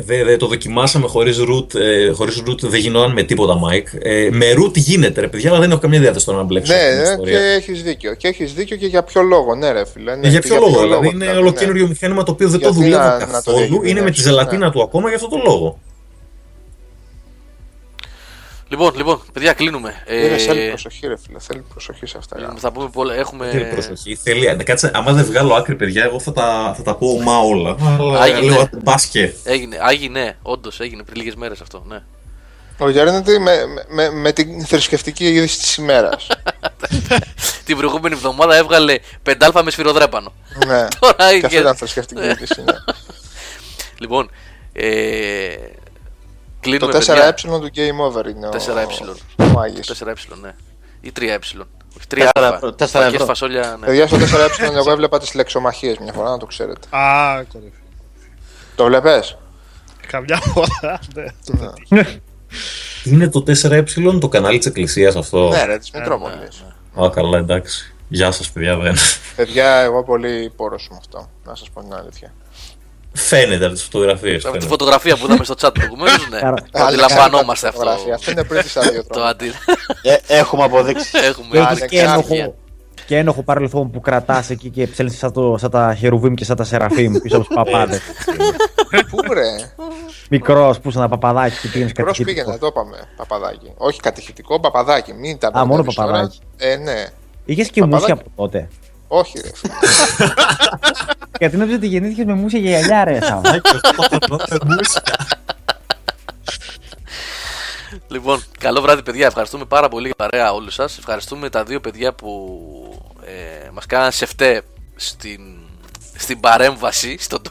Δε, 0.06 0.24
δε, 0.24 0.38
το 0.38 0.48
δοκιμάσαμε 0.48 1.08
χωρίς 1.08 1.38
root, 1.40 1.76
ε, 1.76 2.10
χωρίς 2.12 2.44
root 2.48 2.60
δεν 2.60 2.80
γινόταν 2.80 3.12
με 3.12 3.24
τίποτα 3.24 3.54
mic. 3.54 3.84
Ε, 4.02 4.30
με 4.32 4.46
root 4.58 4.74
γίνεται 4.78 5.22
ρε 5.22 5.28
παιδιά, 5.28 5.50
αλλά 5.50 5.60
δεν 5.60 5.72
έχω 5.72 5.80
καμία 5.80 6.00
διάθεση 6.00 6.26
τώρα 6.26 6.38
να 6.38 6.44
μπλέξω. 6.44 6.74
Ναι, 6.74 6.80
αυτή 6.80 6.92
την 6.94 7.02
ναι, 7.04 7.10
ιστορία. 7.10 7.40
και 7.40 7.46
έχεις 7.56 7.84
δίκιο. 7.84 8.14
Και 8.16 8.28
έχεις 8.28 8.54
δίκιο 8.54 8.78
και 8.78 8.86
για 8.86 9.04
ποιο 9.04 9.22
λόγο, 9.22 9.56
ναι, 9.56 9.72
ρε 9.72 9.86
φιλέ. 9.86 10.16
Ναι, 10.16 10.28
Ε, 10.28 10.30
για 10.30 10.40
και 10.40 10.48
ποιο 10.48 10.56
λόγο, 10.60 10.82
δηλαδή 10.82 11.08
είναι 11.08 11.18
δηλαδή, 11.18 11.38
ολοκένουργιο 11.38 11.84
ναι. 11.84 11.90
μηχάνημα 11.90 12.24
το 12.24 12.32
οποίο 12.32 12.48
δεν 12.50 12.60
το 12.60 12.68
Γιατί 12.70 12.84
δουλεύω 12.84 13.04
να- 13.04 13.18
να 13.20 13.26
το 13.26 13.32
καθόλου. 13.32 13.60
είναι 13.60 13.68
με 13.68 13.76
τη 13.76 13.84
διακινδυνεύσεις, 13.84 14.24
ζελατίνα 14.24 14.66
ναι. 14.66 14.72
του 14.72 14.82
ακόμα 14.82 15.08
για 15.08 15.18
αυτό 15.18 15.28
το 15.30 15.42
λόγο. 15.46 15.80
Λοιπόν, 18.74 18.94
λοιπόν, 18.96 19.22
παιδιά, 19.34 19.54
κλείνουμε. 19.54 20.04
Είναι, 20.10 20.20
Ε, 20.26 20.38
θέλει 20.38 20.68
προσοχή, 20.70 21.08
ρε 21.08 21.18
φίλε. 21.18 21.40
Θέλει 21.40 21.64
προσοχή 21.70 22.06
σε 22.06 22.18
αυτά. 22.18 22.40
γάμο. 22.40 22.58
θα 22.58 22.72
πούμε 22.72 22.90
πολλά. 22.90 23.14
Έχουμε. 23.16 23.50
Θέλει 23.50 23.66
προσοχή. 23.66 24.16
Θέλει, 24.16 24.46
ε, 24.46 24.54
κάτσε, 24.54 24.92
άμα 24.94 25.12
δεν 25.14 25.26
βγάλω 25.26 25.54
άκρη, 25.54 25.76
παιδιά, 25.76 26.04
εγώ 26.04 26.20
θα 26.20 26.32
τα, 26.32 26.74
θα 26.78 26.84
τα 26.84 26.96
πω 26.96 27.22
μα 27.22 27.38
όλα. 27.38 27.76
Αλλά 28.00 28.20
Άγινε. 28.20 28.40
λέω 28.52 28.70
μπάσκε. 28.84 29.34
Έγινε, 29.44 29.78
Άγι, 29.82 30.10
ναι, 30.10 30.36
όντως 30.42 30.80
έγινε 30.80 31.04
πριν 31.04 31.18
λίγες 31.22 31.36
μέρες 31.36 31.62
αυτό. 31.62 31.84
Ναι. 31.88 32.02
Ο 32.78 32.90
Γιάννη 32.90 33.40
με, 33.40 33.52
με, 33.90 34.10
με 34.10 34.32
την 34.32 34.66
θρησκευτική 34.66 35.26
είδηση 35.26 35.60
της 35.60 35.76
ημέρας. 35.76 36.28
Την 37.66 37.78
προηγούμενη 37.78 38.16
εβδομάδα 38.16 38.56
έβγαλε 38.56 38.98
5α 39.30 39.62
με 39.64 39.72
σφυροδρέπανο. 39.72 40.34
ναι. 40.68 40.88
Τώρα 41.00 41.30
Και 41.30 41.36
είχε- 41.36 41.46
αυτό 41.46 41.60
ήταν 41.60 41.76
θρησκευτική 41.76 42.20
Ναι. 42.22 42.26
είδηση. 42.28 42.62
Ναι. 42.64 42.74
Λοιπόν, 44.00 44.30
ε, 44.74 45.54
Το 46.64 46.70
κλείνουμε 46.70 46.98
4ε 46.98 47.06
παιδιά. 47.06 47.34
του 47.34 47.70
Game 47.76 48.22
Over 48.22 48.30
είναι 48.30 48.48
ο, 48.48 48.52
4ε. 48.52 49.16
ο 49.38 49.44
Μάγης. 49.44 50.04
4ε, 50.04 50.14
ναι. 50.42 50.54
Ή 51.02 51.12
3ε. 51.20 51.38
Όχι, 51.98 52.08
3α. 52.12 52.18
Τέσσερα 52.18 52.56
ευρώ, 52.56 52.74
τέσσερα 52.74 53.04
Φακές 53.04 53.14
ευρώ. 53.14 53.26
φασόλια, 53.26 53.78
ναι. 53.80 53.86
Παιδιά, 53.86 54.08
στο 54.08 54.18
4ε 54.18 54.76
εγώ 54.76 54.92
έβλεπα 54.92 55.20
τις 55.20 55.34
λεξομαχίες 55.34 55.98
μια 55.98 56.14
φορά, 56.14 56.30
να 56.30 56.38
το 56.38 56.46
ξέρετε. 56.46 56.98
Α, 56.98 57.44
κορυφή. 57.54 57.78
Το 58.76 58.86
βλέπει. 58.86 59.10
Καμιά 60.08 60.38
φορά, 60.38 61.00
ναι. 61.16 61.26
το 61.46 61.74
πετύχει. 61.88 62.22
Είναι 63.04 63.30
το 63.30 63.44
4ε 63.48 64.18
το 64.20 64.28
κανάλι 64.28 64.58
της 64.58 64.68
Εκκλησίας 64.68 65.16
αυτό. 65.16 65.50
Ναι, 65.50 65.66
ρε, 65.66 65.78
της 65.78 65.92
Μητρόπολης. 65.92 66.64
ναι. 66.96 67.06
Α, 67.06 67.10
καλά, 67.10 67.38
εντάξει. 67.38 67.94
Γεια 68.08 68.32
σας, 68.32 68.52
παιδιά, 68.52 68.78
δεν. 68.78 68.96
Παιδιά, 69.36 69.76
εγώ 69.80 70.04
πολύ 70.04 70.52
πόρο 70.56 70.80
με 70.90 70.96
αυτό. 71.00 71.30
Να 71.46 71.56
σας 71.56 71.70
πω 71.70 71.82
την 71.82 71.94
αλήθεια. 71.94 72.34
Φαίνεται 73.16 73.66
από 73.66 73.74
τις 73.74 73.84
φωτογραφίες. 73.84 74.46
Από 74.46 74.58
τη 74.58 74.68
φωτογραφία 74.68 75.18
που 75.18 75.26
είδαμε 75.26 75.44
στο 75.44 75.54
chat 75.62 75.70
προηγουμένως, 75.74 76.28
ναι. 76.30 76.38
Άρα- 76.48 76.56
Το 76.72 76.84
αντιλαμβανόμαστε 76.84 77.68
αυτό. 77.68 77.80
Φωτογραφία. 77.80 78.14
Αυτό 78.16 78.32
είναι 78.32 78.44
πριν 78.44 78.62
τη 78.62 78.70
αδειοδρομία. 78.76 79.04
Το 79.10 79.24
αντι... 79.24 79.52
Ε, 80.02 80.16
έχουμε 80.28 80.64
αποδείξεις. 80.64 81.14
Έχουμε 81.30 81.58
Άρα, 81.60 81.68
άρρηκτα 81.68 81.86
και 81.86 82.00
ένοχο, 82.00 82.22
στοιχεία. 82.22 82.54
και 83.06 83.18
ένοχο 83.18 83.44
παρελθόν 83.44 83.92
που 83.92 84.00
κρατάς 84.00 84.50
εκεί 84.50 84.70
και 84.70 84.88
ψέλνεις 84.88 85.18
σαν, 85.18 85.32
το- 85.34 85.56
σαν 85.60 85.70
τα 85.72 85.96
χερουβίμ 85.96 86.34
και 86.34 86.46
σαν 86.46 86.56
τα 86.56 86.64
σεραφίμ 86.64 87.14
πίσω 87.22 87.36
από 87.38 87.46
τους 87.46 87.56
παπάδες. 87.56 88.00
Πού 89.10 89.34
ρε. 89.34 89.74
Μικρός 90.30 90.80
που 90.80 90.92
σαν 90.92 91.02
τα 91.02 91.08
παπαδάκι 91.08 91.56
και 91.62 91.68
πήγαινες 91.68 91.92
Μικρός 91.98 92.18
πήγαινε, 92.18 92.34
κατοικητικό. 92.46 92.72
το 92.72 92.82
είπαμε. 92.82 92.98
Παπαδάκι. 93.16 93.74
Όχι 93.78 94.00
κατηχητικό, 94.00 94.60
παπαδάκι. 94.60 95.14
Μην 95.14 95.38
τα 95.38 95.48
Α, 95.48 95.52
μόνο 95.54 95.68
μπερδεύεις 95.68 95.96
τώρα. 95.96 96.08
παπαδάκι. 96.12 96.40
Ε, 96.58 96.76
ναι. 96.76 97.06
Είχες 97.46 97.70
και 97.70 97.80
Παπαδάκι. 97.82 98.12
μουσια 98.12 98.26
από 98.36 98.42
τότε. 98.44 98.68
Όχι, 99.16 99.40
ρε. 99.40 99.50
φίλε. 99.54 99.74
Γιατί 101.40 101.58
νόμιζα 101.58 101.76
ότι 101.76 101.88
γεννήθηκε 101.88 102.26
με 102.26 102.34
μουσια 102.34 102.60
για 102.60 102.70
γυαλιά, 102.70 103.04
ρε. 103.04 103.22
Σάβα. 103.22 103.62
Λοιπόν, 108.08 108.44
καλό 108.60 108.82
βράδυ, 108.82 109.04
παιδιά. 109.04 109.26
Ευχαριστούμε 109.26 109.66
πάρα 109.66 109.90
πολύ 109.90 110.06
για 110.06 110.16
παρέα 110.16 110.54
όλους 110.54 110.74
σας. 110.74 110.98
Ευχαριστούμε 110.98 111.50
τα 111.50 111.64
δύο 111.64 111.80
παιδιά 111.80 112.14
που 112.14 112.30
ε, 113.26 113.70
μας 113.72 113.86
κάναν 113.86 114.12
σεφτέ 114.12 114.62
στην, 114.96 115.42
στην 116.16 116.40
παρέμβαση, 116.40 117.18
στο, 117.20 117.42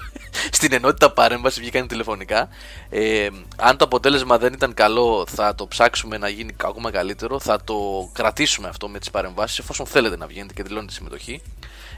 στην 0.51 0.73
ενότητα 0.73 1.11
παρέμβαση, 1.11 1.61
βγήκαν 1.61 1.87
τηλεφωνικά. 1.87 2.49
Ε, 2.91 3.29
αν 3.57 3.77
το 3.77 3.85
αποτέλεσμα 3.85 4.39
δεν 4.39 4.53
ήταν 4.53 4.75
καλό, 4.75 5.27
θα 5.29 5.55
το 5.55 5.67
ψάξουμε 5.67 6.19
να 6.19 6.29
γίνει 6.29 6.55
ακόμα 6.65 6.91
καλύτερο. 6.91 7.41
Θα 7.41 7.61
το 7.65 8.09
κρατήσουμε 8.13 8.69
αυτό 8.69 8.89
με 8.89 8.99
τις 8.99 9.11
παρεμβάσεις, 9.11 9.59
εφόσον 9.59 9.87
θέλετε 9.87 10.17
να 10.17 10.27
βγαίνετε 10.27 10.53
και 10.55 10.63
δηλώνετε 10.63 10.93
συμμετοχή. 10.93 11.43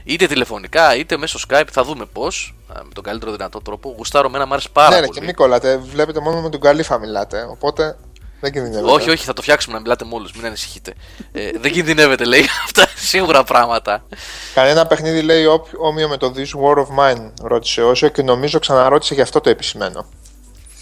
Είτε 0.03 0.27
τηλεφωνικά, 0.27 0.95
είτε 0.95 1.17
μέσω 1.17 1.39
Skype, 1.49 1.67
θα 1.71 1.83
δούμε 1.83 2.05
πώς. 2.05 2.55
Με 2.67 2.93
τον 2.93 3.03
καλύτερο 3.03 3.31
δυνατό 3.31 3.61
τρόπο. 3.61 3.93
Γουστάρω 3.97 4.29
με 4.29 4.37
ένα, 4.37 4.45
μ' 4.45 4.51
άρεσε 4.51 4.69
πάρα 4.73 4.89
Ναι, 4.89 4.99
ρε, 4.99 5.05
πολύ. 5.05 5.19
και 5.19 5.25
μην 5.25 5.35
κολλάτε. 5.35 5.77
Βλέπετε 5.77 6.19
μόνο 6.19 6.41
με 6.41 6.49
τον 6.49 6.59
Καλύφα 6.59 6.99
μιλάτε. 6.99 7.47
Οπότε 7.49 7.97
δεν 8.39 8.51
κινδυνεύετε. 8.51 8.91
Όχι, 8.91 9.09
όχι, 9.09 9.25
θα 9.25 9.33
το 9.33 9.41
φτιάξουμε 9.41 9.75
να 9.75 9.81
μιλάτε 9.81 10.05
με 10.05 10.13
όλους, 10.15 10.31
μην 10.33 10.45
ανησυχείτε. 10.45 10.93
Ε, 11.31 11.51
δεν 11.59 11.71
κινδυνεύετε, 11.71 12.25
λέει 12.25 12.39
αυτά 12.65 12.81
είναι 12.81 12.91
σίγουρα 12.95 13.43
πράγματα. 13.43 14.05
Κανένα 14.53 14.85
παιχνίδι 14.87 15.21
λέει 15.21 15.45
όπ- 15.45 15.73
όμοιο 15.79 16.07
με 16.07 16.17
το 16.17 16.33
This 16.35 16.39
War 16.63 16.77
of 16.77 16.87
Mine, 16.99 17.31
ρώτησε 17.41 17.81
όσο 17.83 18.07
και 18.07 18.21
νομίζω 18.21 18.59
ξαναρώτησε 18.59 19.13
γι' 19.13 19.21
αυτό 19.21 19.41
το 19.41 19.49
επισημένο. 19.49 20.05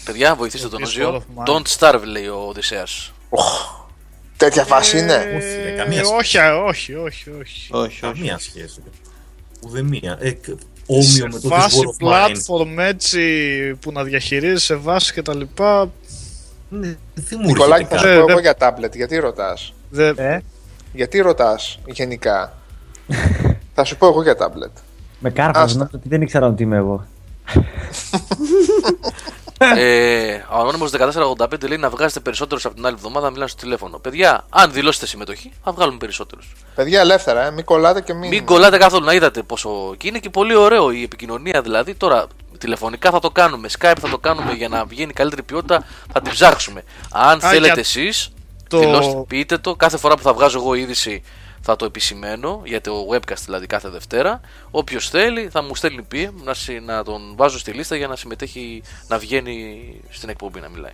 Παιδιά, 0.04 0.34
βοηθήστε 0.34 0.68
τον 0.68 0.80
This 0.82 0.86
Οζίο. 0.86 1.10
War 1.10 1.16
of 1.16 1.44
Mine. 1.44 1.54
Don't 1.56 1.66
starve, 1.78 2.02
λέει 2.04 2.26
ο 2.26 2.44
Οδυσσέας. 2.48 3.12
Τέτοια 4.36 4.64
φάση 4.64 4.98
είναι. 4.98 5.14
Όχι, 5.36 5.62
ρε, 5.64 5.70
καμία 5.70 5.98
Ε, 6.00 6.04
σχέση. 6.04 6.14
όχι, 6.18 6.38
α, 6.38 6.56
όχι, 6.62 6.94
όχι, 6.94 7.30
όχι. 7.30 7.68
όχι, 7.70 7.84
όχι. 7.84 8.00
Καμία 8.00 8.38
σχέση. 8.38 8.82
Ουδέμια. 9.66 10.18
Ε, 10.20 10.30
κ- 10.30 10.48
όμοιο 10.86 11.02
Σε 11.02 11.22
με 11.22 11.28
το 11.30 11.38
This 11.44 11.48
βάση 11.48 11.78
War 11.80 12.06
of 12.06 12.08
Mine. 12.12 12.30
platform 12.30 12.78
έτσι 12.78 13.74
που 13.80 13.92
να 13.92 14.02
διαχειρίζεσαι 14.04 14.64
σε 14.64 14.74
βάση 14.74 15.12
και 15.12 15.22
τα 15.22 15.34
λοιπά. 15.34 15.90
Ναι, 16.80 16.96
Δεν 17.14 17.38
μου 17.42 17.46
Νικολάκη, 17.46 17.82
έρχεται 17.82 17.96
θα 17.96 18.00
σου 18.00 18.04
κάτι. 18.06 18.14
Ε, 18.16 18.20
πω 18.20 18.20
δεν- 18.26 18.30
εγώ 18.30 18.40
για 18.40 18.54
τάμπλετ. 18.54 18.94
Γιατί 18.94 19.16
ρωτάς; 19.18 19.72
Δεν... 19.90 20.14
Ε, 20.18 20.42
Γιατί 20.92 21.18
ρωτάς 21.20 21.78
γενικά; 21.86 22.52
θα 23.74 23.84
σου 23.84 23.96
πω 23.96 24.06
εγώ 24.06 24.22
για 24.22 24.36
τάμπλετ. 24.36 24.70
με 25.18 25.30
κάρφα, 25.30 25.60
Άστα. 25.60 25.78
νόμιζα 25.78 25.96
ότι 25.98 26.08
δεν 26.08 26.22
ήξερα 26.22 26.46
ότι 26.46 26.62
είμαι 26.62 26.76
εγώ. 26.76 27.06
ε, 29.58 30.34
ο 30.52 30.58
Ανώνυμος 30.60 30.90
1485 31.38 31.68
λέει 31.68 31.78
να 31.78 31.88
βγάζετε 31.90 32.20
περισσότερους 32.20 32.64
από 32.64 32.74
την 32.74 32.86
άλλη 32.86 32.94
εβδομάδα, 32.98 33.30
μιλάνε 33.30 33.48
στο 33.48 33.60
τηλέφωνο. 33.62 33.98
Παιδιά, 33.98 34.44
αν 34.50 34.72
δηλώσετε 34.72 35.06
συμμετοχή, 35.06 35.52
θα 35.64 35.72
βγάλουμε 35.72 35.96
περισσότερους. 35.98 36.52
Παιδιά, 36.74 37.00
ελεύθερα, 37.00 37.46
ε. 37.46 37.50
μην 37.50 37.64
κολλάτε 37.64 38.00
και 38.00 38.14
μην. 38.14 38.28
Μην 38.28 38.44
κολλάτε 38.44 38.78
καθόλου, 38.78 39.04
να 39.04 39.12
είδατε 39.14 39.42
πόσο. 39.42 39.94
Και 39.98 40.08
είναι 40.08 40.18
και 40.18 40.30
πολύ 40.30 40.54
ωραίο 40.54 40.90
η 40.90 41.02
επικοινωνία 41.02 41.60
δηλαδή. 41.62 41.94
Τώρα 41.94 42.26
τηλεφωνικά 42.64 43.10
θα 43.10 43.18
το 43.20 43.30
κάνουμε, 43.30 43.68
Skype 43.78 43.94
θα 44.00 44.08
το 44.08 44.18
κάνουμε 44.18 44.52
για 44.52 44.68
να 44.68 44.84
βγαίνει 44.84 45.12
καλύτερη 45.12 45.42
ποιότητα, 45.42 45.86
θα 46.12 46.20
την 46.20 46.32
ψάξουμε. 46.32 46.82
Αν 47.12 47.36
Α, 47.44 47.48
θέλετε 47.48 47.72
για 47.72 47.74
εσείς, 47.82 48.30
το- 48.68 48.78
δηλώστε, 48.78 49.24
πείτε 49.28 49.58
το. 49.58 49.74
Κάθε 49.76 49.96
φορά 49.96 50.14
που 50.16 50.22
θα 50.22 50.32
βγάζω 50.34 50.58
εγώ 50.58 50.74
είδηση 50.74 51.22
θα 51.66 51.76
το 51.76 51.84
επισημαίνω 51.84 52.60
για 52.64 52.80
το 52.80 53.06
webcast 53.12 53.42
δηλαδή 53.44 53.66
κάθε 53.66 53.88
Δευτέρα. 53.88 54.40
Όποιος 54.70 55.08
θέλει 55.08 55.48
θα 55.52 55.62
μου 55.62 55.74
στέλνει 55.74 56.06
PM 56.12 56.30
να, 56.44 56.54
συ- 56.54 56.80
να 56.84 57.04
τον 57.04 57.32
βάζω 57.36 57.58
στη 57.58 57.70
λίστα 57.72 57.96
για 57.96 58.06
να 58.06 58.16
συμμετέχει, 58.16 58.82
να 59.08 59.18
βγαίνει 59.18 59.84
στην 60.10 60.28
εκπομπή 60.28 60.60
να 60.60 60.68
μιλάει. 60.68 60.92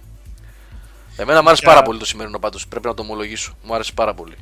Εμένα 1.17 1.43
μου 1.43 1.47
άρεσε 1.49 1.63
Για- 1.65 1.73
πάρα 1.73 1.83
πολύ 1.85 1.99
το 1.99 2.05
σημερινό 2.07 2.39
πάντως, 2.39 2.67
πρέπει 2.67 2.87
να 2.87 2.95
το 2.95 3.03
ομολογήσω. 3.03 3.53
Μου 3.63 3.75
άρεσε 3.75 3.93
πάρα 3.95 4.15
πολύ. 4.15 4.35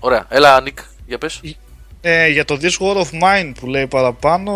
Ωραία, 0.00 0.24
έλα 0.28 0.60
Νίκ, 0.60 0.78
για 1.06 1.18
πες. 1.18 1.40
Ε, 2.00 2.28
για 2.28 2.44
το 2.44 2.58
This 2.62 2.76
War 2.78 2.96
of 2.96 3.22
Mine 3.22 3.52
που 3.60 3.66
λέει 3.66 3.86
παραπάνω, 3.86 4.52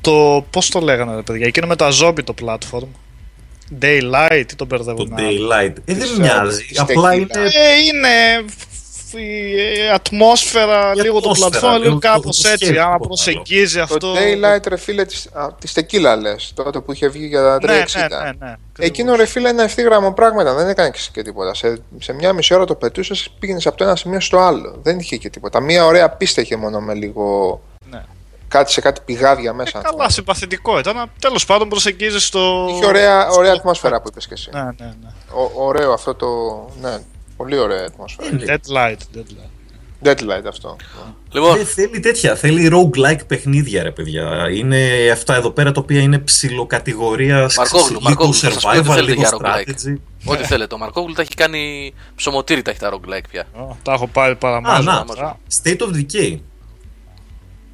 το 0.00 0.44
πώς 0.50 0.68
το 0.70 0.80
λέγανε 0.80 1.14
ρε 1.14 1.22
παιδιά, 1.22 1.46
εκείνο 1.46 1.66
με 1.66 1.76
τα 1.76 1.88
zombie 2.02 2.24
το 2.24 2.34
platform. 2.44 2.86
Daylight, 3.80 4.42
τι 4.46 4.54
τον 4.54 4.66
μπερδεύω 4.66 5.04
Το 5.04 5.08
με 5.16 5.22
άλλο. 5.26 5.48
Daylight. 5.48 5.74
Ε, 5.84 5.94
δεν 5.94 5.98
Της, 5.98 6.18
μοιάζει. 6.18 6.64
της 6.64 6.78
Απλά 6.78 7.10
tequila. 7.10 7.14
είναι. 7.16 7.28
Ε, 7.32 7.78
είναι 7.84 8.44
η 9.24 9.60
ε, 9.60 9.90
ατμόσφαιρα, 9.90 10.92
Η 10.96 11.00
λίγο 11.00 11.20
το 11.20 11.30
ατμόσφαιρα, 11.30 11.72
platform, 11.72 11.78
λίγο 11.78 11.82
λίγο 11.82 11.98
το- 11.98 12.08
κάπως 12.08 12.40
το 12.40 12.48
έτσι, 12.48 12.64
σκέφτομαι 12.64 12.86
άμα 12.88 12.98
το 12.98 13.06
προσεγγίζει 13.06 13.76
Το 13.76 13.82
αυτό. 13.82 14.12
Daylight, 14.14 14.66
ρε 14.68 14.76
φίλε, 14.76 15.04
της, 15.04 15.26
α, 15.32 15.54
της 15.60 15.72
Tequila 15.76 16.16
λες, 16.20 16.52
τότε 16.54 16.80
που 16.80 16.92
είχε 16.92 17.08
βγει 17.08 17.26
για 17.26 17.40
τα 17.42 17.58
360. 17.58 18.08
Ναι, 18.08 18.16
ναι, 18.16 18.24
ναι, 18.38 18.46
ναι. 18.48 18.54
Εκείνο 18.86 19.14
ρε 19.16 19.26
φίλε 19.26 19.48
ένα 19.48 19.62
ευθύγραμμο 19.62 20.12
πράγμα 20.12 20.42
ήταν, 20.42 20.56
δεν 20.56 20.68
έκανε 20.68 20.90
και 21.12 21.22
τίποτα. 21.22 21.54
Σε, 21.54 21.78
σε 21.98 22.12
μια 22.12 22.32
μισή 22.32 22.54
ώρα 22.54 22.64
το 22.64 22.74
πετούσες, 22.74 23.30
πήγαινες 23.38 23.66
από 23.66 23.76
το 23.76 23.84
ένα 23.84 23.96
σημείο 23.96 24.20
στο 24.20 24.38
άλλο. 24.38 24.78
Δεν 24.82 24.98
είχε 24.98 25.16
και 25.16 25.30
τίποτα. 25.30 25.60
Μία 25.60 25.84
ωραία 25.84 26.10
πίστα 26.10 26.40
είχε 26.40 26.56
μόνο 26.56 26.80
με 26.80 26.94
λίγο. 26.94 27.60
Ναι. 28.52 28.58
κάτι 28.58 28.72
σε 28.72 28.80
κάτι 28.80 29.00
πηγάδια 29.04 29.52
μέσα. 29.52 29.76
αν 29.76 29.82
Καλά, 29.82 29.94
θυμάμαι. 29.94 30.12
συμπαθητικό 30.12 30.78
ήταν. 30.78 31.10
Τέλος 31.18 31.44
πάντων 31.44 31.68
προσεγγίζεις 31.68 32.28
το. 32.30 32.66
Είχε 32.70 32.86
ωραία, 32.86 33.28
ωραία 33.28 33.52
ατμόσφαιρα 33.52 34.00
που 34.00 34.08
είπες 34.10 34.26
και 34.26 34.34
εσύ. 34.34 34.50
Ναι, 34.52 34.62
ναι, 34.62 34.72
ναι. 34.78 35.08
Ο, 35.32 35.64
ωραίο 35.66 35.92
αυτό 35.92 36.14
το. 36.14 36.26
Ναι, 36.80 36.98
πολύ 37.36 37.58
ωραία 37.58 37.84
ατμόσφαιρα. 37.84 38.28
Deadlight, 38.46 39.16
deadlight. 39.18 39.48
Deadlight 40.04 40.44
αυτό. 40.48 40.76
Λοιπόν, 41.32 41.56
Δεν 41.56 41.66
θέλει 41.66 42.00
τέτοια. 42.00 42.34
Θέλει 42.36 42.70
roguelike 42.72 43.26
παιχνίδια, 43.26 43.82
ρε 43.82 43.90
παιδιά. 43.90 44.50
Είναι 44.54 45.10
αυτά 45.12 45.34
εδώ 45.34 45.50
πέρα 45.50 45.72
τα 45.72 45.80
οποία 45.80 46.00
είναι 46.00 46.18
ψηλοκατηγορία. 46.18 47.50
Μαρκόγλου, 47.56 48.02
Μαρκόγλου, 48.02 48.34
θα 48.34 48.50
σας 48.50 48.62
πω 48.62 48.70
τι 48.70 48.78
survival, 48.78 48.84
θέλετε 48.84 49.00
λίγο 49.10 49.20
για 49.20 49.30
roguelike. 49.32 49.68
strategy. 49.70 49.94
ό,τι 50.24 50.44
θέλετε. 50.44 50.74
Ο 50.74 50.78
Μαρκόγλου 50.78 51.12
τα 51.14 51.22
έχει 51.22 51.34
κάνει 51.34 51.92
ψωμοτήρι, 52.14 52.62
τα 52.62 52.70
έχει 52.70 52.80
τα 52.80 52.90
roguelike 52.92 53.24
πια. 53.30 53.44
Ω, 53.54 53.76
Τα 53.82 53.92
έχω 53.92 54.06
πάρει 54.06 54.32
Α, 54.32 54.36
παραμάζω. 54.36 54.82
να, 54.82 54.92
αυτά. 54.92 55.38
State 55.62 55.78
of 55.78 55.88
Decay. 55.96 56.38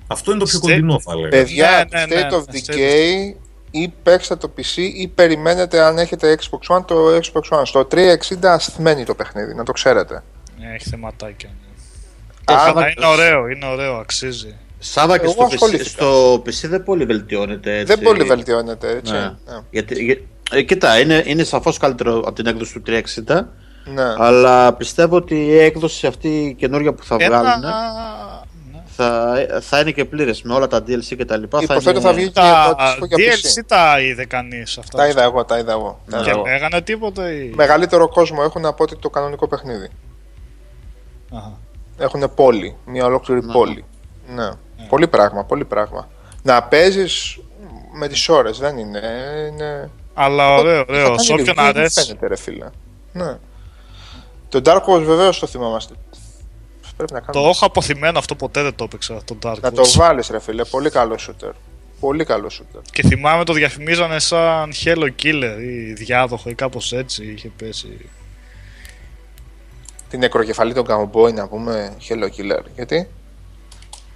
Αυτό 0.06 0.30
είναι 0.30 0.40
το 0.40 0.46
πιο 0.46 0.58
State- 0.58 0.62
κοντινό, 0.62 1.00
θα 1.00 1.16
λέγα. 1.16 1.28
Παιδιά, 1.28 1.86
ναι, 1.92 1.98
ναι, 2.06 2.20
State 2.26 2.30
ναι, 2.30 2.36
of 2.36 2.44
ναι, 2.48 2.60
Decay 2.76 3.34
ή 3.70 3.88
παίξτε 4.02 4.36
το 4.36 4.50
PC 4.56 4.76
ή 4.76 5.08
περιμένετε 5.08 5.80
αν 5.80 5.98
έχετε 5.98 6.38
Xbox 6.40 6.76
One 6.76 6.84
το 6.86 6.96
Xbox 7.16 7.58
One. 7.58 7.62
Στο 7.64 7.84
360 7.90 8.04
ασθμένει 8.42 9.04
το 9.04 9.14
παιχνίδι, 9.14 9.54
να 9.54 9.62
το 9.64 9.72
ξέρετε. 9.72 10.22
Ναι, 10.58 10.74
έχει 10.74 10.88
θεματάκια. 10.88 11.48
ναι. 12.48 12.54
Α, 12.56 12.64
Αλλά 12.66 12.88
είναι 12.96 13.06
ωραίο, 13.06 13.48
είναι 13.48 13.66
ωραίο, 13.66 13.94
αξίζει. 13.94 14.56
Σάβα 14.78 15.18
και 15.18 15.24
Εγώ 15.24 15.32
στο 15.32 15.44
PC, 15.44 15.52
ασχολήθηκα. 15.52 15.88
στο 15.88 16.34
PC 16.46 16.68
δεν 16.68 16.82
πολύ 16.82 17.04
βελτιώνεται. 17.04 17.72
Έτσι. 17.78 17.84
Δεν 17.94 18.00
πολύ 18.04 18.22
βελτιώνεται, 18.24 18.88
έτσι. 18.90 19.12
Ναι. 19.12 19.18
Ναι. 19.18 19.60
Γιατί, 19.70 20.04
για- 20.04 20.18
ε, 20.50 20.62
κοίτα, 20.62 20.98
είναι, 21.00 21.22
είναι 21.26 21.44
σαφώς 21.44 21.78
καλύτερο 21.78 22.18
από 22.18 22.32
την 22.32 22.46
έκδοση 22.46 22.72
του 22.72 22.82
360. 22.86 23.48
Ναι. 23.94 24.02
Αλλά 24.18 24.72
πιστεύω 24.72 25.16
ότι 25.16 25.34
η 25.34 25.58
έκδοση 25.58 26.06
αυτή 26.06 26.28
η 26.28 26.54
καινούργια 26.54 26.92
που 26.92 27.04
θα 27.04 27.16
βγάλουν 27.16 27.36
Ένα... 27.46 27.58
ναι. 27.58 27.68
Θα, 28.96 29.36
θα 29.60 29.80
είναι 29.80 29.90
και 29.90 30.04
πλήρες 30.04 30.42
με 30.42 30.54
όλα 30.54 30.66
τα 30.66 30.78
DLC 30.78 31.16
και 31.16 31.24
τα 31.24 31.36
λοιπά. 31.36 31.58
Υποθέτω 31.62 31.90
είναι... 31.90 32.00
θα 32.00 32.12
βγει 32.12 32.26
και 32.26 32.32
Τα 32.32 32.74
πρώτη 32.98 33.22
για 33.22 33.34
PC. 33.34 33.60
DLC 33.60 33.64
τα 33.66 34.00
είδε 34.00 34.24
κανείς 34.24 34.78
αυτά. 34.78 34.98
Τα 34.98 35.06
είδα 35.08 35.22
εγώ, 35.22 35.44
τα 35.44 35.58
είδα 35.58 35.72
εγώ. 35.72 36.00
Τα 36.10 36.16
είδα 36.16 36.24
Και 36.24 36.30
εγώ. 36.30 36.42
λέγανε 36.46 36.80
τίποτα 36.80 37.32
ή. 37.32 37.50
Μεγαλύτερο 37.54 38.08
κόσμο 38.08 38.38
έχουν 38.44 38.66
από 38.66 38.82
ότι 38.82 38.96
το 38.96 39.10
κανονικό 39.10 39.48
παιχνίδι. 39.48 39.88
Αχα. 41.32 41.58
Έχουν 41.98 42.34
πόλη, 42.34 42.76
μια 42.86 43.04
ολόκληρη 43.04 43.42
πόλη. 43.42 43.84
Ναι. 44.34 44.50
Πολύ 44.88 45.08
πράγμα, 45.08 45.44
πολύ 45.44 45.64
πράγμα. 45.64 46.08
Να 46.42 46.62
παίζεις 46.62 47.38
με 47.92 48.08
τις 48.08 48.28
ώρες, 48.28 48.58
δεν 48.58 48.78
είναι. 48.78 49.00
είναι... 49.52 49.90
Αλλά 50.14 50.54
ωραίο, 50.54 50.80
Είχα 50.80 50.84
ωραίο. 50.88 51.06
κάνει 51.06 51.24
Σε 51.24 51.32
όποιον 51.32 51.48
review, 51.48 51.54
δεν 51.54 51.64
αρέσει. 51.64 52.04
Φαίνεται, 52.04 52.26
ρε 52.26 52.36
φίλε. 52.36 52.66
Ναι. 53.12 53.36
Το 54.48 54.60
Dark 54.64 54.94
Wars 54.94 55.02
βεβαίως 55.02 55.38
το 55.38 55.46
θυμάμαστε. 55.46 55.94
Πρέπει 56.96 57.12
να 57.12 57.20
Το 57.20 57.26
κάνουμε. 57.32 57.50
έχω 57.50 57.64
αποθυμένο 57.66 58.18
αυτό 58.18 58.34
ποτέ 58.34 58.62
δεν 58.62 58.74
το 58.74 58.84
έπαιξα. 58.84 59.20
Το 59.24 59.36
Dark 59.42 59.60
Να 59.60 59.72
το 59.72 59.82
Wars. 59.82 59.96
βάλεις, 59.96 60.28
ρε 60.28 60.40
φίλε. 60.40 60.64
Πολύ 60.64 60.90
καλό 60.90 61.18
shooter. 61.20 61.50
Πολύ 62.00 62.24
καλό 62.24 62.50
shooter. 62.52 62.80
Και 62.92 63.02
θυμάμαι 63.02 63.44
το 63.44 63.52
διαφημίζανε 63.52 64.18
σαν 64.18 64.72
Hello 64.84 65.08
Killer 65.22 65.56
ή 65.60 65.92
διάδοχο 65.92 66.50
ή 66.50 66.54
κάπως 66.54 66.92
έτσι 66.92 67.24
είχε 67.24 67.50
πέσει. 67.56 68.08
Την 70.08 70.18
νεκροκεφαλή 70.18 70.74
των 70.74 70.84
Cowboy 70.88 71.32
να 71.34 71.48
πούμε 71.48 71.96
Hello 72.08 72.24
Killer. 72.24 72.60
Γιατί; 72.74 73.08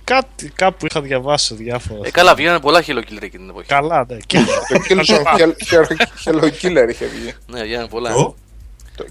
Κάτι 0.04 0.48
κάπου 0.54 0.86
είχα 0.86 1.00
διαβάσει 1.00 1.46
σε 1.46 1.54
διάφορα. 1.54 2.00
Ε, 2.06 2.10
καλά, 2.10 2.34
βγαίνανε 2.34 2.60
πολλά 2.60 2.82
Hello 2.86 2.98
Killer 2.98 3.22
εκείνη 3.22 3.28
την 3.30 3.48
εποχή. 3.48 3.66
Καλά, 3.66 4.04
ναι. 4.08 4.16
Και 4.26 4.38
Το 4.68 4.80
Killzone 4.88 5.24
Hel- 5.38 5.54
Hel- 5.70 6.06
Hello 6.24 6.44
Killer 6.62 6.88
είχε 6.90 7.06
βγει. 7.06 7.34
Ναι, 7.46 7.62
βγαίνανε 7.62 7.88
πολλά. 7.88 8.10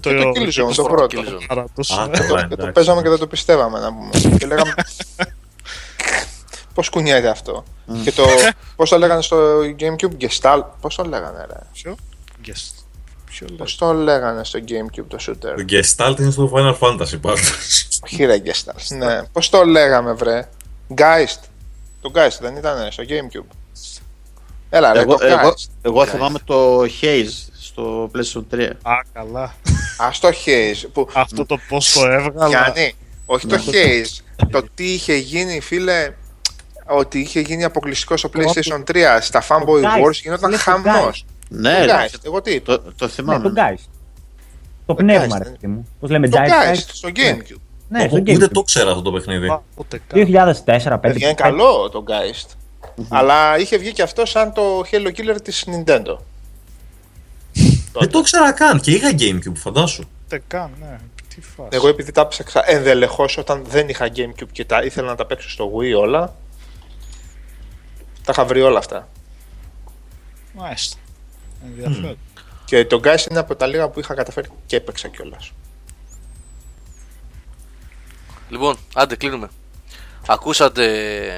Το, 0.00 0.10
και 0.10 0.22
το 0.22 0.30
Killzone, 0.66 0.74
το 0.74 0.82
το 0.82 0.88
πρώτο. 0.88 1.20
Killzone. 1.20 1.44
παρατούσε. 1.48 1.94
Α, 2.00 2.08
Και 2.12 2.18
το, 2.18 2.26
καλά, 2.26 2.40
και 2.40 2.46
το 2.48 2.54
εντάξει. 2.54 2.72
παίζαμε 2.72 3.02
και 3.02 3.08
δεν 3.08 3.18
το 3.18 3.26
πιστεύαμε 3.26 3.78
να 3.78 3.92
πούμε. 3.94 4.36
και 4.38 4.46
λέγαμε. 4.46 4.74
Πώς 6.74 6.88
κουνιέται 6.88 7.28
αυτό; 7.28 7.64
και 8.04 8.12
το. 8.12 8.24
Πώς 8.76 8.88
το 8.90 8.98
λέγανε 8.98 9.22
στο 9.22 9.58
Gamecube, 9.78 10.24
Gestalt. 10.24 10.62
Πώς 10.80 10.94
το 10.94 11.04
λέγανε, 11.04 11.46
ρε; 11.48 11.58
Ποιο; 11.72 11.96
Guest. 12.46 12.74
Ποιο 13.24 13.46
λέει; 13.48 13.56
Πώς 13.58 13.76
το 13.76 13.92
λέγανε 13.92 14.44
στο 14.44 14.58
Gamecube 14.68 15.04
το 15.08 15.16
Το 15.16 15.24
shooter. 15.26 15.70
Gestalt 15.72 16.18
είναι 16.20 16.30
στο 16.30 16.52
Final 16.54 16.78
Fantasy 16.78 17.20
πάντως. 17.20 17.52
Όχι, 18.04 18.24
ρε 18.24 18.42
Gestalt. 18.44 18.96
ναι. 18.96 19.22
Πώς 19.32 19.48
το 19.48 19.64
λέγαμε, 19.64 20.12
βρε; 20.12 20.48
Geist. 20.96 21.40
Το 22.00 22.10
Geist 22.14 22.38
δεν 22.40 22.56
ήταν 22.56 22.92
στο 22.92 23.02
Gamecube. 23.08 23.54
Έλα, 24.70 24.92
ρε, 24.92 25.00
Εγώ, 25.00 25.16
το 25.16 25.26
εγώ, 25.26 25.48
Geist. 25.48 25.68
εγώ 25.82 26.06
θυμάμαι 26.06 26.38
το 26.44 26.80
Haze 26.82 27.49
στο 27.70 28.10
PlayStation 28.14 28.54
3. 28.54 28.70
Α, 28.82 28.92
καλά. 29.12 29.42
Α 29.98 30.08
το 30.20 30.28
Haze. 30.28 30.88
Που... 30.92 31.08
Αυτό 31.12 31.46
το 31.46 31.58
πώς 31.68 31.92
το 31.92 32.06
έβγαλα. 32.06 32.48
Γιάννη, 32.48 32.94
όχι 33.26 33.46
το 33.46 33.56
Haze. 33.66 34.46
το 34.50 34.62
τι 34.74 34.92
είχε 34.92 35.14
γίνει, 35.16 35.60
φίλε. 35.60 36.12
Ότι 36.86 37.18
είχε 37.18 37.40
γίνει 37.40 37.64
αποκλειστικό 37.64 38.16
στο 38.16 38.30
PlayStation 38.34 38.82
3 38.92 38.96
στα 39.20 39.42
Fanboy 39.48 39.82
Geist. 39.82 40.06
Wars 40.06 40.12
γινόταν 40.22 40.50
Λες 40.50 40.64
το 40.64 40.70
χαμός. 40.70 41.24
Ναι, 41.48 41.78
Το 41.78 41.84
ρε, 41.84 41.92
Geist, 42.06 42.14
εγώ 42.22 42.40
τι; 42.42 42.52
Είπα. 42.54 42.72
το, 42.78 42.92
το 42.96 43.04
Ναι, 43.04 43.08
θυμάμαι. 43.10 43.48
το 43.48 43.52
Geist. 43.56 43.84
Το 44.86 44.94
πνεύμα, 44.94 45.36
Geist, 45.36 45.42
ρε 45.42 45.48
ναι. 45.50 45.54
παιδί 45.54 45.66
μου. 45.66 45.88
Πώς 46.00 46.10
λέμε, 46.10 46.28
Το 46.28 46.38
Geist. 46.38 46.72
Geist 46.74 46.84
στο 46.92 47.08
Gamecube. 47.14 47.60
Ναι, 47.88 48.06
στο 48.08 48.16
Ούτε 48.16 48.32
Gamecube. 48.36 48.48
το 48.52 48.62
ξέρα 48.62 48.90
αυτό 48.90 49.02
το 49.02 49.12
παιχνίδι; 49.12 49.48
Α, 49.48 49.62
Ούτε 49.76 50.00
καν. 50.06 50.54
2004-2005. 50.64 50.98
Παιδιά, 51.00 51.26
είναι 51.26 51.34
καλό 51.34 51.88
το 51.88 52.04
Geist. 52.08 52.48
Αλλά 53.08 53.58
είχε 53.58 53.76
βγει 53.76 53.92
και 53.92 54.02
αυτό 54.02 54.26
σαν 54.26 54.52
το 54.52 54.62
Hello 54.90 55.06
Killer 55.08 55.36
της 55.42 55.66
Nintendo. 55.66 56.16
Δεν 57.92 58.10
το 58.10 58.22
ξέρα 58.22 58.52
καν 58.52 58.80
και 58.80 58.90
είχα 58.90 59.10
Gamecube, 59.18 59.56
φαντάσου. 59.56 60.04
Ούτε 60.24 60.42
καν, 60.46 60.70
ναι. 60.80 60.98
Τι 61.34 61.40
φάση. 61.40 61.68
Εγώ 61.70 61.88
επειδή 61.88 62.12
τα 62.12 62.28
ψάξα 62.28 62.62
ενδελεχώς 62.66 63.36
όταν 63.36 63.64
δεν 63.64 63.88
είχα 63.88 64.08
Gamecube 64.16 64.48
και 64.52 64.64
τα 64.64 64.82
ήθελα 64.82 65.08
να 65.08 65.14
τα 65.14 65.26
παίξω 65.26 65.50
στο 65.50 65.72
Wii 65.76 66.00
όλα, 66.00 66.34
τα 68.24 68.32
είχα 68.32 68.44
βρει 68.44 68.62
όλα 68.62 68.78
αυτά. 68.78 69.08
Μάλιστα. 70.52 70.96
Ενδιαφέρον. 71.64 72.18
Και 72.64 72.84
το 72.84 73.00
Geist 73.04 73.30
είναι 73.30 73.38
από 73.38 73.56
τα 73.56 73.66
λίγα 73.66 73.88
που 73.88 74.00
είχα 74.00 74.14
καταφέρει 74.14 74.48
και 74.66 74.76
έπαιξα 74.76 75.08
κιόλας. 75.08 75.52
Λοιπόν, 78.48 78.76
άντε, 78.94 79.16
κλείνουμε. 79.16 79.48
Ακούσατε. 80.26 80.88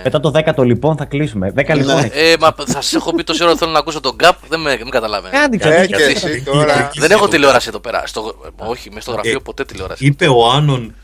Μετά 0.04 0.20
το 0.20 0.32
10ο 0.34 0.64
λοιπόν 0.64 0.96
θα 0.96 1.04
κλείσουμε. 1.04 1.52
10 1.56 1.74
λοιπόν. 1.76 1.98
έχει. 1.98 2.10
Ε, 2.14 2.34
μα 2.40 2.54
θα 2.66 2.82
σας 2.82 2.92
έχω 2.94 3.14
πει 3.14 3.24
τόση 3.24 3.44
ώρα 3.44 3.56
θέλω 3.56 3.70
να 3.70 3.78
ακούσω 3.78 4.00
τον 4.00 4.16
Gap, 4.22 4.32
δεν 4.48 4.60
με, 4.60 4.76
μην 4.76 4.90
καταλαβαίνετε. 4.90 5.38
Κάντε 5.38 5.56
Ε, 5.56 5.86
ξανά. 5.86 5.86
και 5.86 6.02
εσύ 6.02 6.42
τώρα. 6.42 6.90
Δεν 6.94 7.10
έχω 7.10 7.28
τηλεόραση 7.28 7.68
εδώ 7.68 7.80
πέρα. 7.80 8.02
Στο, 8.06 8.34
όχι, 8.56 8.90
μες 8.90 9.02
στο 9.02 9.12
γραφείο 9.12 9.40
ποτέ 9.40 9.64
τηλεόραση. 9.64 10.06
Είπε 10.06 10.26
ο 10.28 10.50
Άνων 10.50 10.94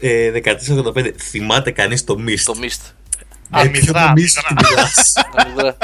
ε, 0.00 0.30
1485, 0.94 1.10
θυμάται 1.18 1.70
κανείς 1.70 2.04
το 2.04 2.16
Mist. 2.28 2.40
Το 2.44 2.54
Mist. 2.60 2.90
Ε, 3.62 3.68
ποιο 3.68 3.92
Αμυδρά, 3.94 4.06
το 4.06 4.12
Mist 4.16 4.42
του 4.48 4.54
μιλάς. 4.70 5.14
Αμυδρά. 5.36 5.76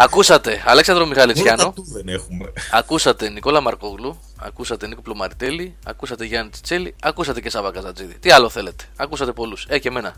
Ακούσατε 0.00 0.62
Αλέξανδρο 0.66 1.04
Μόνο 1.04 1.16
Μιχαλητσιάνο, 1.16 1.62
τα 1.62 1.72
του 1.72 1.84
δεν 1.92 2.08
έχουμε. 2.08 2.52
ακούσατε 2.72 3.28
Νικόλα 3.28 3.60
Μαρκόγλου, 3.60 4.20
ακούσατε 4.38 4.86
Νίκο 4.86 5.00
Πλωμαριτέλη, 5.00 5.76
ακούσατε 5.84 6.24
Γιάννη 6.24 6.50
Τσιτσέλη, 6.50 6.94
ακούσατε 7.02 7.40
και 7.40 7.50
Σάβα 7.50 7.70
Καζατζίδη. 7.70 8.18
Τι 8.18 8.30
άλλο 8.30 8.48
θέλετε, 8.48 8.84
ακούσατε 8.96 9.32
πολλούς, 9.32 9.66
ε 9.68 9.78
και 9.78 9.88
εμένα. 9.88 10.14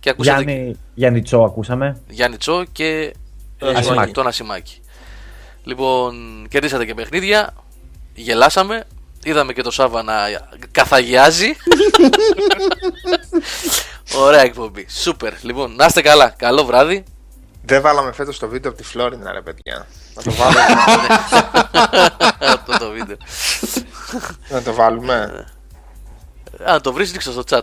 Και 0.00 0.10
ακούσατε 0.10 0.42
Γιάννη, 0.42 0.76
Γιάννη 0.94 1.22
Τσό 1.22 1.42
ακούσαμε. 1.42 2.00
Γιάννη 2.08 2.36
Τσό 2.36 2.64
και 2.72 3.14
ε, 3.58 3.70
Ασημάκη. 3.74 4.12
τον 4.12 4.26
Ασημάκη. 4.26 4.80
Λοιπόν, 5.64 6.46
κερδίσατε 6.48 6.84
και 6.84 6.94
παιχνίδια, 6.94 7.54
γελάσαμε, 8.14 8.84
είδαμε 9.24 9.52
και 9.52 9.62
το 9.62 9.70
Σάβα 9.70 10.02
να 10.02 10.14
καθαγιάζει. 10.70 11.46
Ωραία 14.24 14.40
εκπομπή, 14.40 14.86
σούπερ. 14.88 15.32
Λοιπόν, 15.42 15.74
να 15.74 15.84
είστε 15.84 16.00
καλά, 16.00 16.34
καλό 16.36 16.64
βράδυ. 16.64 17.04
Δεν 17.66 17.80
βάλαμε 17.82 18.12
φέτος 18.12 18.38
το 18.38 18.48
βίντεο 18.48 18.70
από 18.70 18.80
τη 18.80 18.86
Φλόρινα, 18.86 19.32
ρε 19.32 19.40
παιδιά. 19.40 19.86
Να 20.14 20.22
το 20.22 20.30
βάλουμε. 20.32 20.60
Αυτό 22.40 22.78
το 22.78 22.90
βίντεο. 22.90 23.16
να 24.48 24.62
το 24.62 24.72
βάλουμε. 24.74 25.46
Αν 26.64 26.80
το 26.82 26.92
βρεις 26.92 27.12
ρίξτε 27.12 27.30
στο 27.30 27.42
chat. 27.50 27.60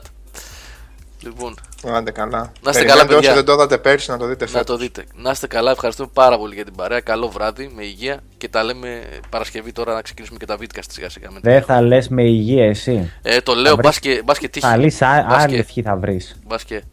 Λοιπόν, 1.23 1.56
Άντε 1.94 2.11
καλά. 2.11 2.38
Να 2.38 2.45
είστε 2.45 2.72
Περιμένετε 2.72 2.90
καλά, 2.91 3.06
παιδιά. 3.06 3.18
Όσοι 3.30 3.34
δεν 3.34 3.45
το 3.45 3.53
είδατε 3.53 3.78
πέρσι, 3.78 4.10
να 4.11 4.18
το 4.18 4.26
δείτε 4.26 4.45
να 4.45 4.52
φέτος. 4.52 4.65
το 4.65 4.78
δείτε. 4.78 5.03
Να 5.15 5.32
είστε 5.32 5.48
καλά, 5.48 5.72
ευχαριστούμε 5.72 6.10
πάρα 6.14 6.38
πολύ 6.38 6.56
για 6.56 6.65
την 6.65 6.76
παρέα. 6.76 6.99
Καλό 6.99 7.28
βράδυ, 7.30 7.72
με 7.76 7.84
υγεία 7.84 8.19
και 8.38 8.48
τα 8.49 8.64
λέμε 8.64 9.02
Παρασκευή 9.30 9.72
τώρα 9.72 9.94
να 9.94 10.02
ξεκινήσουμε 10.02 10.38
και 10.40 10.45
τα 10.45 10.57
βίντεο 10.57 10.82
σιγά 10.90 11.10
σιγά. 11.10 11.32
με 11.32 11.40
την 11.40 11.52
Δεν 11.52 11.64
θα 11.64 11.82
λες 11.82 12.07
με 12.10 12.23
υγεία 12.23 12.65
εσύ. 12.65 13.11
Ε, 13.22 13.41
το 13.41 13.53
λέω, 13.53 13.72
βρεις- 13.76 13.84
μπας 13.86 13.99
και, 13.99 14.22
μπας 14.26 14.38
και 14.38 14.48
τύχει. 14.49 14.65
Θα 14.65 14.78
λύσει 14.78 15.03
Μπας 15.03 15.44
άλλη 15.44 15.53
και- 15.53 15.60
ευχή 15.60 15.82
θα 15.82 15.95
βρεις. 15.95 16.40
μπας 16.45 16.64
και- 16.64 16.84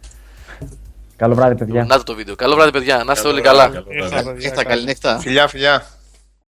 Καλό 1.19 1.35
βράδυ, 1.35 1.55
παιδιά. 1.55 1.85
Να 1.85 1.97
το 1.97 2.03
το 2.03 2.15
βίντεο. 2.15 2.35
Καλό 2.35 2.55
βράδυ, 2.55 2.71
παιδιά. 2.71 3.05
Να 3.05 3.13
είστε 3.13 3.29
όλοι 3.29 3.41
καλά. 3.41 3.69
Καλό 3.69 3.85
βράδυ. 3.85 4.05
Ήρθα, 4.05 4.23
παιδιά, 4.23 4.49
Έχτα 4.51 4.65
καλή 4.65 4.85
νύχτα. 4.85 5.19
Φιλιά, 5.19 5.49
φιλιά. 5.49 5.85